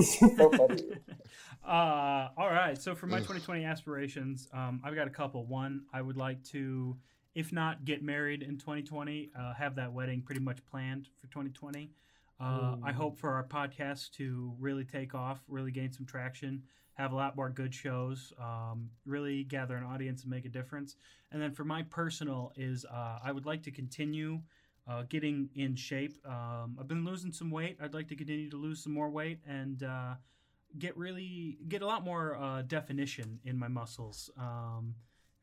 so 0.00 0.50
funny. 0.50 0.82
uh, 1.66 2.28
all 2.36 2.50
right. 2.50 2.80
So 2.80 2.94
for 2.94 3.06
my 3.06 3.18
2020 3.18 3.64
aspirations, 3.64 4.48
um, 4.52 4.80
I've 4.84 4.94
got 4.94 5.06
a 5.06 5.10
couple. 5.10 5.46
One, 5.46 5.82
I 5.92 6.02
would 6.02 6.16
like 6.16 6.42
to, 6.44 6.96
if 7.34 7.52
not 7.52 7.84
get 7.84 8.02
married 8.02 8.42
in 8.42 8.58
2020, 8.58 9.32
uh, 9.38 9.54
have 9.54 9.76
that 9.76 9.92
wedding 9.92 10.22
pretty 10.22 10.40
much 10.40 10.64
planned 10.66 11.08
for 11.20 11.26
2020. 11.28 11.90
Uh, 12.40 12.74
I 12.82 12.90
hope 12.90 13.18
for 13.18 13.30
our 13.30 13.44
podcast 13.44 14.10
to 14.12 14.52
really 14.58 14.84
take 14.84 15.14
off, 15.14 15.40
really 15.46 15.70
gain 15.70 15.92
some 15.92 16.04
traction, 16.04 16.64
have 16.94 17.12
a 17.12 17.16
lot 17.16 17.36
more 17.36 17.48
good 17.50 17.74
shows, 17.74 18.32
um, 18.40 18.90
really 19.06 19.44
gather 19.44 19.76
an 19.76 19.84
audience 19.84 20.22
and 20.22 20.30
make 20.30 20.44
a 20.44 20.48
difference. 20.48 20.96
And 21.30 21.40
then 21.40 21.52
for 21.52 21.64
my 21.64 21.82
personal 21.82 22.52
is 22.56 22.84
uh, 22.84 23.18
I 23.24 23.32
would 23.32 23.46
like 23.46 23.62
to 23.64 23.70
continue 23.70 24.40
uh, 24.88 25.04
getting 25.08 25.48
in 25.54 25.74
shape. 25.76 26.18
Um, 26.26 26.76
I've 26.78 26.88
been 26.88 27.04
losing 27.04 27.32
some 27.32 27.50
weight. 27.50 27.78
I'd 27.80 27.94
like 27.94 28.08
to 28.08 28.16
continue 28.16 28.50
to 28.50 28.56
lose 28.56 28.82
some 28.82 28.92
more 28.92 29.10
weight 29.10 29.38
and 29.46 29.82
uh, 29.82 30.14
get 30.78 30.96
really 30.96 31.58
get 31.68 31.82
a 31.82 31.86
lot 31.86 32.04
more 32.04 32.36
uh, 32.36 32.62
definition 32.62 33.38
in 33.44 33.58
my 33.58 33.68
muscles. 33.68 34.30
Um, 34.38 34.94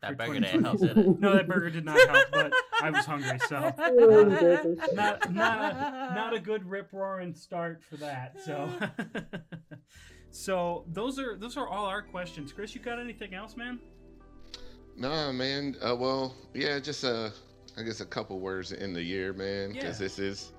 That 0.02 0.18
burger 0.18 0.40
didn't 0.40 0.64
help, 0.64 0.80
did 0.80 0.98
it? 0.98 1.20
No, 1.20 1.34
that 1.34 1.48
burger 1.48 1.70
did 1.70 1.86
not 1.86 2.00
help, 2.10 2.28
but 2.32 2.54
I 2.82 2.90
was 2.90 3.06
hungry, 3.06 3.40
so 3.48 3.60
not 4.94 5.32
not 5.34 5.60
a, 5.74 6.16
not 6.16 6.34
a 6.34 6.40
good 6.40 6.70
rip 6.70 6.94
roaring 6.94 7.34
start 7.34 7.82
for 7.84 7.98
that. 7.98 8.36
So, 8.46 8.70
so 10.31 10.84
those 10.91 11.19
are 11.19 11.35
those 11.38 11.57
are 11.57 11.68
all 11.68 11.85
our 11.85 12.01
questions. 12.01 12.51
Chris, 12.51 12.73
you 12.76 12.81
got 12.81 12.99
anything 12.99 13.34
else, 13.34 13.56
man? 13.57 13.80
Nah, 14.97 15.31
man. 15.31 15.76
Uh, 15.81 15.95
well, 15.95 16.35
yeah, 16.53 16.80
just 16.80 17.03
uh, 17.06 17.30
I 17.77 17.84
guess 17.84 18.01
a 18.01 18.06
couple 18.06 18.39
words 18.39 18.72
in 18.72 18.93
the 18.93 19.01
year, 19.03 19.34
man, 19.34 19.69
Yeah. 19.73 19.81
because 19.81 19.97
this 19.97 20.19
is 20.19 20.51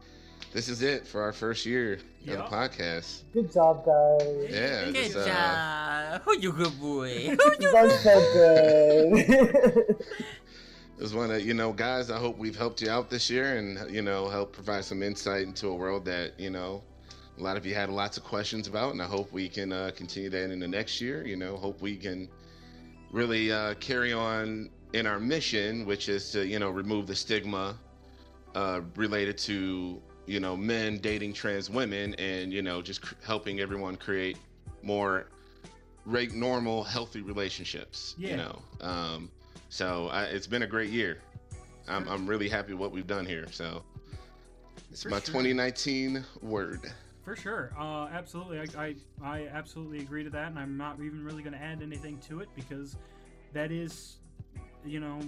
this 0.52 0.68
is 0.68 0.82
it 0.82 1.06
for 1.06 1.22
our 1.22 1.32
first 1.32 1.66
year 1.66 1.98
Yup. 2.24 2.38
of 2.38 2.51
the 2.51 2.56
podcast. 2.56 3.22
Good 3.32 3.52
job, 3.52 3.84
guys. 3.84 4.48
Yeah, 4.51 4.84
Good 4.86 4.94
just, 4.94 5.16
uh, 5.16 5.26
job. 5.26 6.22
Who 6.22 6.38
you 6.38 6.52
good 6.52 6.80
boy? 6.80 7.09
Who 7.28 7.32
You 7.32 7.38
you 7.60 7.72
done 7.72 7.90
so 7.90 8.20
good. 8.32 9.97
Just 10.98 11.14
want 11.14 11.30
to, 11.30 11.40
you 11.40 11.55
know, 11.55 11.72
guys, 11.72 12.10
I 12.10 12.18
hope 12.18 12.36
we've 12.36 12.56
helped 12.56 12.82
you 12.82 12.90
out 12.90 13.09
this 13.09 13.30
year 13.30 13.56
and, 13.56 13.90
you 13.90 14.02
know, 14.02 14.28
help 14.28 14.52
provide 14.52 14.84
some 14.84 15.02
insight 15.02 15.44
into 15.44 15.68
a 15.68 15.74
world 15.74 16.05
that, 16.05 16.38
you 16.38 16.51
know, 16.51 16.82
a 17.41 17.43
lot 17.43 17.57
of 17.57 17.65
you 17.67 17.75
had 17.75 17.89
lots 17.89 18.17
of 18.17 18.25
questions 18.25 18.69
about. 18.69 18.93
And 18.93 19.03
I 19.03 19.07
hope 19.07 19.33
we 19.33 19.49
can 19.49 19.73
uh, 19.73 19.91
continue 19.97 20.31
that 20.31 20.51
in 20.51 20.61
the 20.61 20.69
next 20.69 21.01
year. 21.01 21.27
You 21.27 21.37
know, 21.37 21.57
hope 21.57 21.81
we 21.81 21.97
can 21.97 22.29
really 23.11 23.51
uh, 23.51 23.75
carry 23.75 24.12
on 24.12 24.71
in 24.93 25.07
our 25.07 25.19
mission, 25.19 25.87
which 25.87 26.09
is 26.09 26.31
to, 26.33 26.47
you 26.47 26.59
know, 26.59 26.71
remove 26.71 27.07
the 27.07 27.15
stigma 27.15 27.77
uh, 28.55 28.83
related 28.97 29.39
to, 29.39 30.01
you 30.27 30.41
know, 30.41 30.57
men 30.57 30.99
dating 30.99 31.33
trans 31.33 31.71
women 31.71 32.15
and, 32.17 32.53
you 32.53 32.62
know, 32.62 32.83
just 32.83 33.01
cr- 33.03 33.15
helping 33.25 33.61
everyone 33.61 33.97
create 33.97 34.37
more 34.83 35.29
reg- 36.05 36.35
normal, 36.35 36.85
healthy 36.85 37.23
relationships, 37.23 38.15
Yeah. 38.19 38.31
you 38.31 38.37
know. 38.37 38.62
Um, 38.81 39.31
so 39.71 40.09
I, 40.09 40.25
it's 40.25 40.47
been 40.47 40.62
a 40.62 40.67
great 40.67 40.91
year. 40.91 41.19
I'm, 41.89 42.07
I'm 42.09 42.27
really 42.27 42.49
happy 42.49 42.75
what 42.75 42.93
we've 42.93 43.07
done 43.07 43.25
here. 43.27 43.47
So 43.51 43.83
it's 44.91 45.03
For 45.05 45.09
my 45.09 45.17
sure. 45.19 45.27
2019 45.43 46.25
word. 46.43 46.93
For 47.22 47.36
sure, 47.36 47.72
uh, 47.78 48.09
absolutely. 48.12 48.60
I, 48.60 48.66
I 48.82 48.94
I 49.22 49.48
absolutely 49.52 49.98
agree 49.98 50.24
to 50.24 50.30
that, 50.30 50.48
and 50.48 50.59
I'm 50.59 50.76
not 50.76 50.97
even 51.01 51.22
really 51.22 51.42
going 51.42 51.52
to 51.52 51.62
add 51.62 51.82
anything 51.82 52.18
to 52.28 52.40
it 52.40 52.48
because 52.55 52.97
that 53.52 53.70
is, 53.70 54.16
you 54.86 55.01
know, 55.01 55.18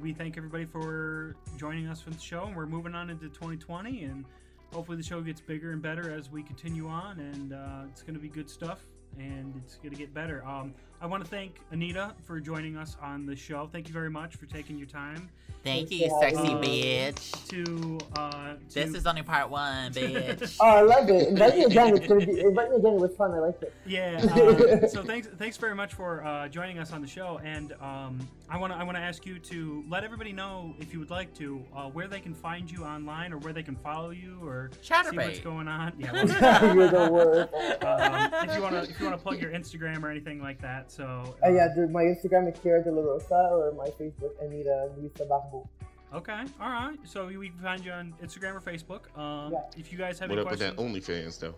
we 0.00 0.12
thank 0.12 0.36
everybody 0.36 0.64
for 0.64 1.34
joining 1.58 1.88
us 1.88 2.00
for 2.00 2.10
the 2.10 2.20
show, 2.20 2.44
and 2.44 2.56
we're 2.56 2.66
moving 2.66 2.94
on 2.94 3.10
into 3.10 3.28
2020, 3.28 4.04
and 4.04 4.24
hopefully 4.72 4.96
the 4.96 5.02
show 5.02 5.20
gets 5.20 5.40
bigger 5.40 5.72
and 5.72 5.82
better 5.82 6.12
as 6.12 6.30
we 6.30 6.42
continue 6.42 6.86
on, 6.86 7.18
and 7.18 7.52
uh, 7.52 7.82
it's 7.90 8.02
going 8.02 8.14
to 8.14 8.20
be 8.20 8.28
good 8.28 8.48
stuff, 8.48 8.84
and 9.18 9.52
it's 9.56 9.76
going 9.76 9.90
to 9.90 9.98
get 9.98 10.14
better. 10.14 10.44
Um, 10.46 10.72
I 11.02 11.06
want 11.06 11.24
to 11.24 11.30
thank 11.30 11.56
Anita 11.70 12.14
for 12.24 12.40
joining 12.40 12.76
us 12.76 12.96
on 13.00 13.24
the 13.24 13.34
show. 13.34 13.68
Thank 13.72 13.88
you 13.88 13.94
very 13.94 14.10
much 14.10 14.36
for 14.36 14.44
taking 14.44 14.76
your 14.76 14.86
time 14.86 15.30
Thank 15.62 15.90
you, 15.90 15.98
Yeah, 15.98 16.20
sexy 16.20 16.38
uh, 16.38 16.60
bitch. 16.60 17.48
to. 17.48 17.98
Uh, 18.18 18.54
to 18.54 18.74
This 18.74 18.94
is 18.94 19.06
only 19.06 19.22
part 19.22 19.50
one, 19.50 19.92
bitch. 19.92 20.56
oh, 20.58 20.66
I 20.66 20.80
love 20.80 21.08
it. 21.10 21.28
Invite 21.28 21.56
me 21.56 21.64
again. 21.64 21.96
It's 21.96 22.06
gonna 22.06 22.24
be. 22.24 22.40
Invite 22.40 22.70
me 22.70 22.76
again. 22.76 22.94
It 22.94 23.00
was 23.00 23.14
fun. 23.14 23.32
I 23.32 23.40
liked 23.40 23.62
it. 23.62 23.74
Yeah. 23.84 24.20
Uh, 24.22 24.86
so 24.88 25.02
thanks, 25.02 25.28
thanks 25.38 25.58
very 25.58 25.74
much 25.74 25.92
for 25.92 26.24
uh, 26.24 26.48
joining 26.48 26.78
us 26.78 26.92
on 26.92 27.02
the 27.02 27.06
show, 27.06 27.40
and 27.44 27.72
um, 27.82 28.26
I 28.48 28.56
want 28.56 28.72
to, 28.72 28.78
I 28.78 28.84
want 28.84 28.96
to 28.96 29.02
ask 29.02 29.26
you 29.26 29.38
to 29.38 29.84
let 29.88 30.02
everybody 30.02 30.32
know 30.32 30.74
if 30.78 30.94
you 30.94 30.98
would 30.98 31.10
like 31.10 31.34
to, 31.34 31.62
uh, 31.76 31.84
where 31.90 32.08
they 32.08 32.20
can 32.20 32.32
find 32.32 32.70
you 32.70 32.84
online, 32.84 33.32
or 33.32 33.38
where 33.38 33.52
they 33.52 33.62
can 33.62 33.76
follow 33.76 34.10
you, 34.10 34.38
or 34.42 34.70
see 34.80 34.94
what's 35.16 35.40
going 35.40 35.68
on. 35.68 35.92
Yeah. 35.98 36.12
well, 36.12 36.74
You're 36.74 36.88
the 36.88 37.12
worst. 37.12 37.54
um, 37.84 38.48
if 38.48 38.56
you 38.56 38.62
want 38.62 38.74
to, 38.76 38.90
if 38.90 38.98
you 38.98 39.06
want 39.06 39.18
to 39.18 39.22
plug 39.22 39.40
your 39.42 39.50
Instagram 39.50 40.02
or 40.02 40.10
anything 40.10 40.40
like 40.40 40.62
that. 40.62 40.89
So. 40.90 41.36
Uh, 41.44 41.50
yeah, 41.50 41.68
my 41.90 42.02
Instagram 42.02 42.52
is 42.52 42.58
Kira 42.58 42.82
De 42.82 42.90
La 42.90 43.00
Rosa 43.02 43.48
or 43.52 43.72
my 43.76 43.86
Facebook 43.90 44.32
Anita 44.42 44.90
Luisa 44.98 45.24
Barbo. 45.24 45.68
Okay. 46.12 46.42
All 46.60 46.68
right. 46.70 46.98
So 47.04 47.26
we 47.28 47.48
can 47.48 47.58
find 47.60 47.84
you 47.84 47.92
on 47.92 48.12
Instagram 48.20 48.56
or 48.56 48.60
Facebook. 48.60 49.16
Um, 49.16 49.52
Yeah. 49.52 49.60
If 49.78 49.92
you 49.92 49.98
guys 49.98 50.18
have 50.18 50.30
What 50.30 50.38
any 50.40 50.46
up 50.46 50.50
with 50.50 50.58
that. 50.60 50.76
OnlyFans, 50.76 51.38
though? 51.38 51.54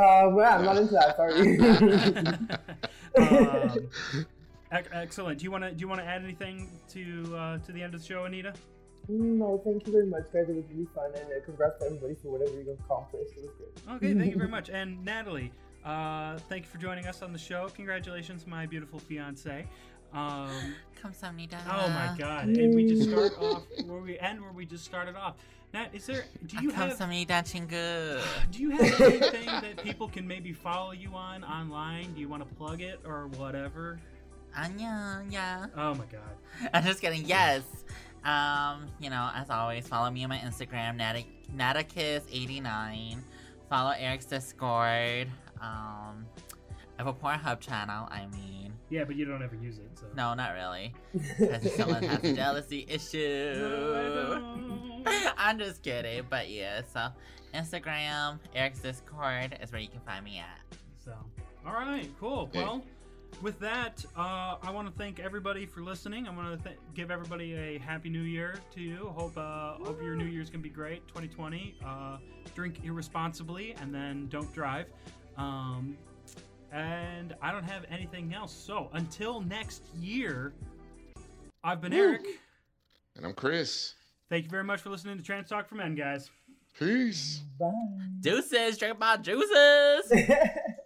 Uh, 0.00 0.30
well, 0.30 0.58
I'm 0.58 0.64
not 0.64 0.78
into 0.78 0.94
that. 0.94 1.14
Sorry. 1.16 1.58
um, 3.18 3.86
ec- 4.72 4.88
excellent. 4.92 5.38
Do 5.38 5.44
you 5.44 5.50
want 5.50 5.64
to 5.64 5.70
do 5.72 5.80
you 5.80 5.88
want 5.88 6.00
to 6.00 6.06
add 6.06 6.22
anything 6.24 6.70
to 6.94 7.36
uh, 7.36 7.58
to 7.58 7.72
the 7.72 7.82
end 7.82 7.94
of 7.94 8.00
the 8.00 8.06
show, 8.06 8.24
Anita? 8.24 8.54
no, 9.08 9.60
thank 9.62 9.86
you 9.86 9.92
very 9.92 10.06
much, 10.06 10.24
guys. 10.32 10.48
It 10.48 10.56
was 10.56 10.64
really 10.72 10.88
fun, 10.94 11.10
and 11.14 11.26
uh, 11.26 11.44
congrats 11.44 11.78
to 11.80 11.84
everybody 11.86 12.14
for 12.22 12.28
whatever 12.32 12.56
you 12.60 12.70
accomplished. 12.82 13.32
It 13.36 13.42
was 13.42 13.50
great. 13.58 13.96
Okay, 13.96 14.14
thank 14.18 14.32
you 14.32 14.38
very 14.38 14.48
much. 14.58 14.70
And 14.70 15.04
Natalie, 15.04 15.52
uh, 15.84 16.38
thank 16.48 16.64
you 16.64 16.70
for 16.70 16.78
joining 16.78 17.06
us 17.06 17.22
on 17.22 17.32
the 17.32 17.38
show. 17.38 17.68
Congratulations, 17.74 18.46
my 18.46 18.66
beautiful 18.66 18.98
fiance. 18.98 19.66
Um, 20.12 20.48
Come 21.02 21.12
some 21.12 21.36
oh 21.70 21.88
my 21.88 22.14
God! 22.16 22.48
And 22.48 22.74
we 22.74 22.88
just 22.88 23.10
start 23.10 23.32
off 23.40 23.64
where 23.84 24.00
we 24.00 24.18
end 24.18 24.40
where 24.40 24.52
we 24.52 24.64
just 24.64 24.84
started 24.84 25.16
off. 25.16 25.34
Nat, 25.74 25.88
is 25.92 26.06
there? 26.06 26.24
Do 26.46 26.62
you 26.62 26.70
have? 26.70 26.94
some 26.94 27.10
Nita 27.10 27.42
chingu. 27.44 28.22
Do 28.50 28.62
you 28.62 28.70
have 28.70 29.00
anything 29.00 29.46
that 29.46 29.82
people 29.82 30.08
can 30.08 30.26
maybe 30.26 30.52
follow 30.52 30.92
you 30.92 31.10
on 31.14 31.44
online? 31.44 32.14
Do 32.14 32.20
you 32.20 32.28
want 32.28 32.48
to 32.48 32.54
plug 32.54 32.80
it 32.80 33.00
or 33.04 33.26
whatever? 33.36 33.98
Anya, 34.56 35.22
yeah. 35.28 35.66
Oh 35.76 35.94
my 35.94 36.04
God! 36.06 36.70
I'm 36.72 36.84
just 36.84 37.00
kidding. 37.00 37.26
Yes. 37.26 37.62
Um, 38.24 38.86
you 39.00 39.10
know, 39.10 39.30
as 39.34 39.50
always, 39.50 39.86
follow 39.86 40.10
me 40.10 40.22
on 40.22 40.30
my 40.30 40.38
Instagram, 40.38 40.96
Nata- 40.96 41.24
Natakiss89. 41.54 43.18
Follow 43.68 43.90
Eric's 43.98 44.24
Discord. 44.24 45.28
Um, 45.60 46.26
I 46.96 46.98
have 46.98 47.06
a 47.08 47.12
Pornhub 47.12 47.60
channel. 47.60 48.06
I 48.10 48.26
mean, 48.26 48.72
Yeah, 48.90 49.04
but 49.04 49.16
you 49.16 49.24
don't 49.24 49.42
ever 49.42 49.56
use 49.56 49.78
it, 49.78 49.90
so. 49.98 50.06
no, 50.14 50.34
not 50.34 50.52
really, 50.54 50.92
because 51.38 51.72
someone 51.74 52.02
has 52.04 52.22
a 52.22 52.34
jealousy 52.34 52.86
issue. 52.88 53.54
No, 53.58 53.94
I 53.94 54.38
don't. 54.38 55.34
I'm 55.36 55.58
just 55.58 55.82
kidding, 55.82 56.24
but 56.30 56.48
yeah. 56.50 56.82
So, 56.92 57.08
Instagram, 57.54 58.38
Eric's 58.54 58.78
Discord 58.80 59.58
is 59.62 59.72
where 59.72 59.80
you 59.80 59.88
can 59.88 60.00
find 60.00 60.24
me 60.24 60.38
at. 60.38 60.76
So, 61.04 61.12
all 61.66 61.72
right, 61.74 62.08
cool. 62.20 62.48
Yeah. 62.52 62.62
Well, 62.62 62.84
with 63.42 63.58
that, 63.58 64.04
uh, 64.16 64.56
I 64.62 64.70
want 64.70 64.86
to 64.86 64.94
thank 64.96 65.18
everybody 65.18 65.66
for 65.66 65.80
listening. 65.80 66.28
I 66.28 66.30
want 66.34 66.56
to 66.56 66.64
th- 66.68 66.78
give 66.94 67.10
everybody 67.10 67.54
a 67.54 67.78
happy 67.78 68.08
New 68.08 68.22
Year 68.22 68.54
to 68.74 68.80
you. 68.80 69.12
Hope 69.16 69.36
uh, 69.36 69.74
hope 69.84 70.00
your 70.00 70.14
New 70.14 70.26
Year's 70.26 70.48
gonna 70.48 70.62
be 70.62 70.68
great. 70.68 71.06
2020. 71.08 71.74
Uh, 71.84 72.18
drink 72.54 72.80
irresponsibly 72.84 73.74
and 73.80 73.92
then 73.92 74.28
don't 74.28 74.52
drive. 74.54 74.86
Um, 75.36 75.96
and 76.72 77.34
I 77.40 77.52
don't 77.52 77.64
have 77.64 77.84
anything 77.90 78.34
else. 78.34 78.52
So 78.52 78.90
until 78.92 79.40
next 79.40 79.82
year, 80.00 80.52
I've 81.62 81.80
been 81.80 81.92
Woo. 81.92 81.98
Eric. 81.98 82.26
And 83.16 83.24
I'm 83.24 83.32
Chris. 83.32 83.94
Thank 84.28 84.44
you 84.44 84.50
very 84.50 84.64
much 84.64 84.80
for 84.80 84.90
listening 84.90 85.16
to 85.16 85.22
Trans 85.22 85.48
Talk 85.48 85.68
for 85.68 85.76
Men, 85.76 85.94
guys. 85.94 86.30
Peace. 86.78 87.42
Bye. 87.58 87.70
Deuces, 88.20 88.76
drink 88.78 88.98
my 88.98 89.16
juices. 89.16 90.12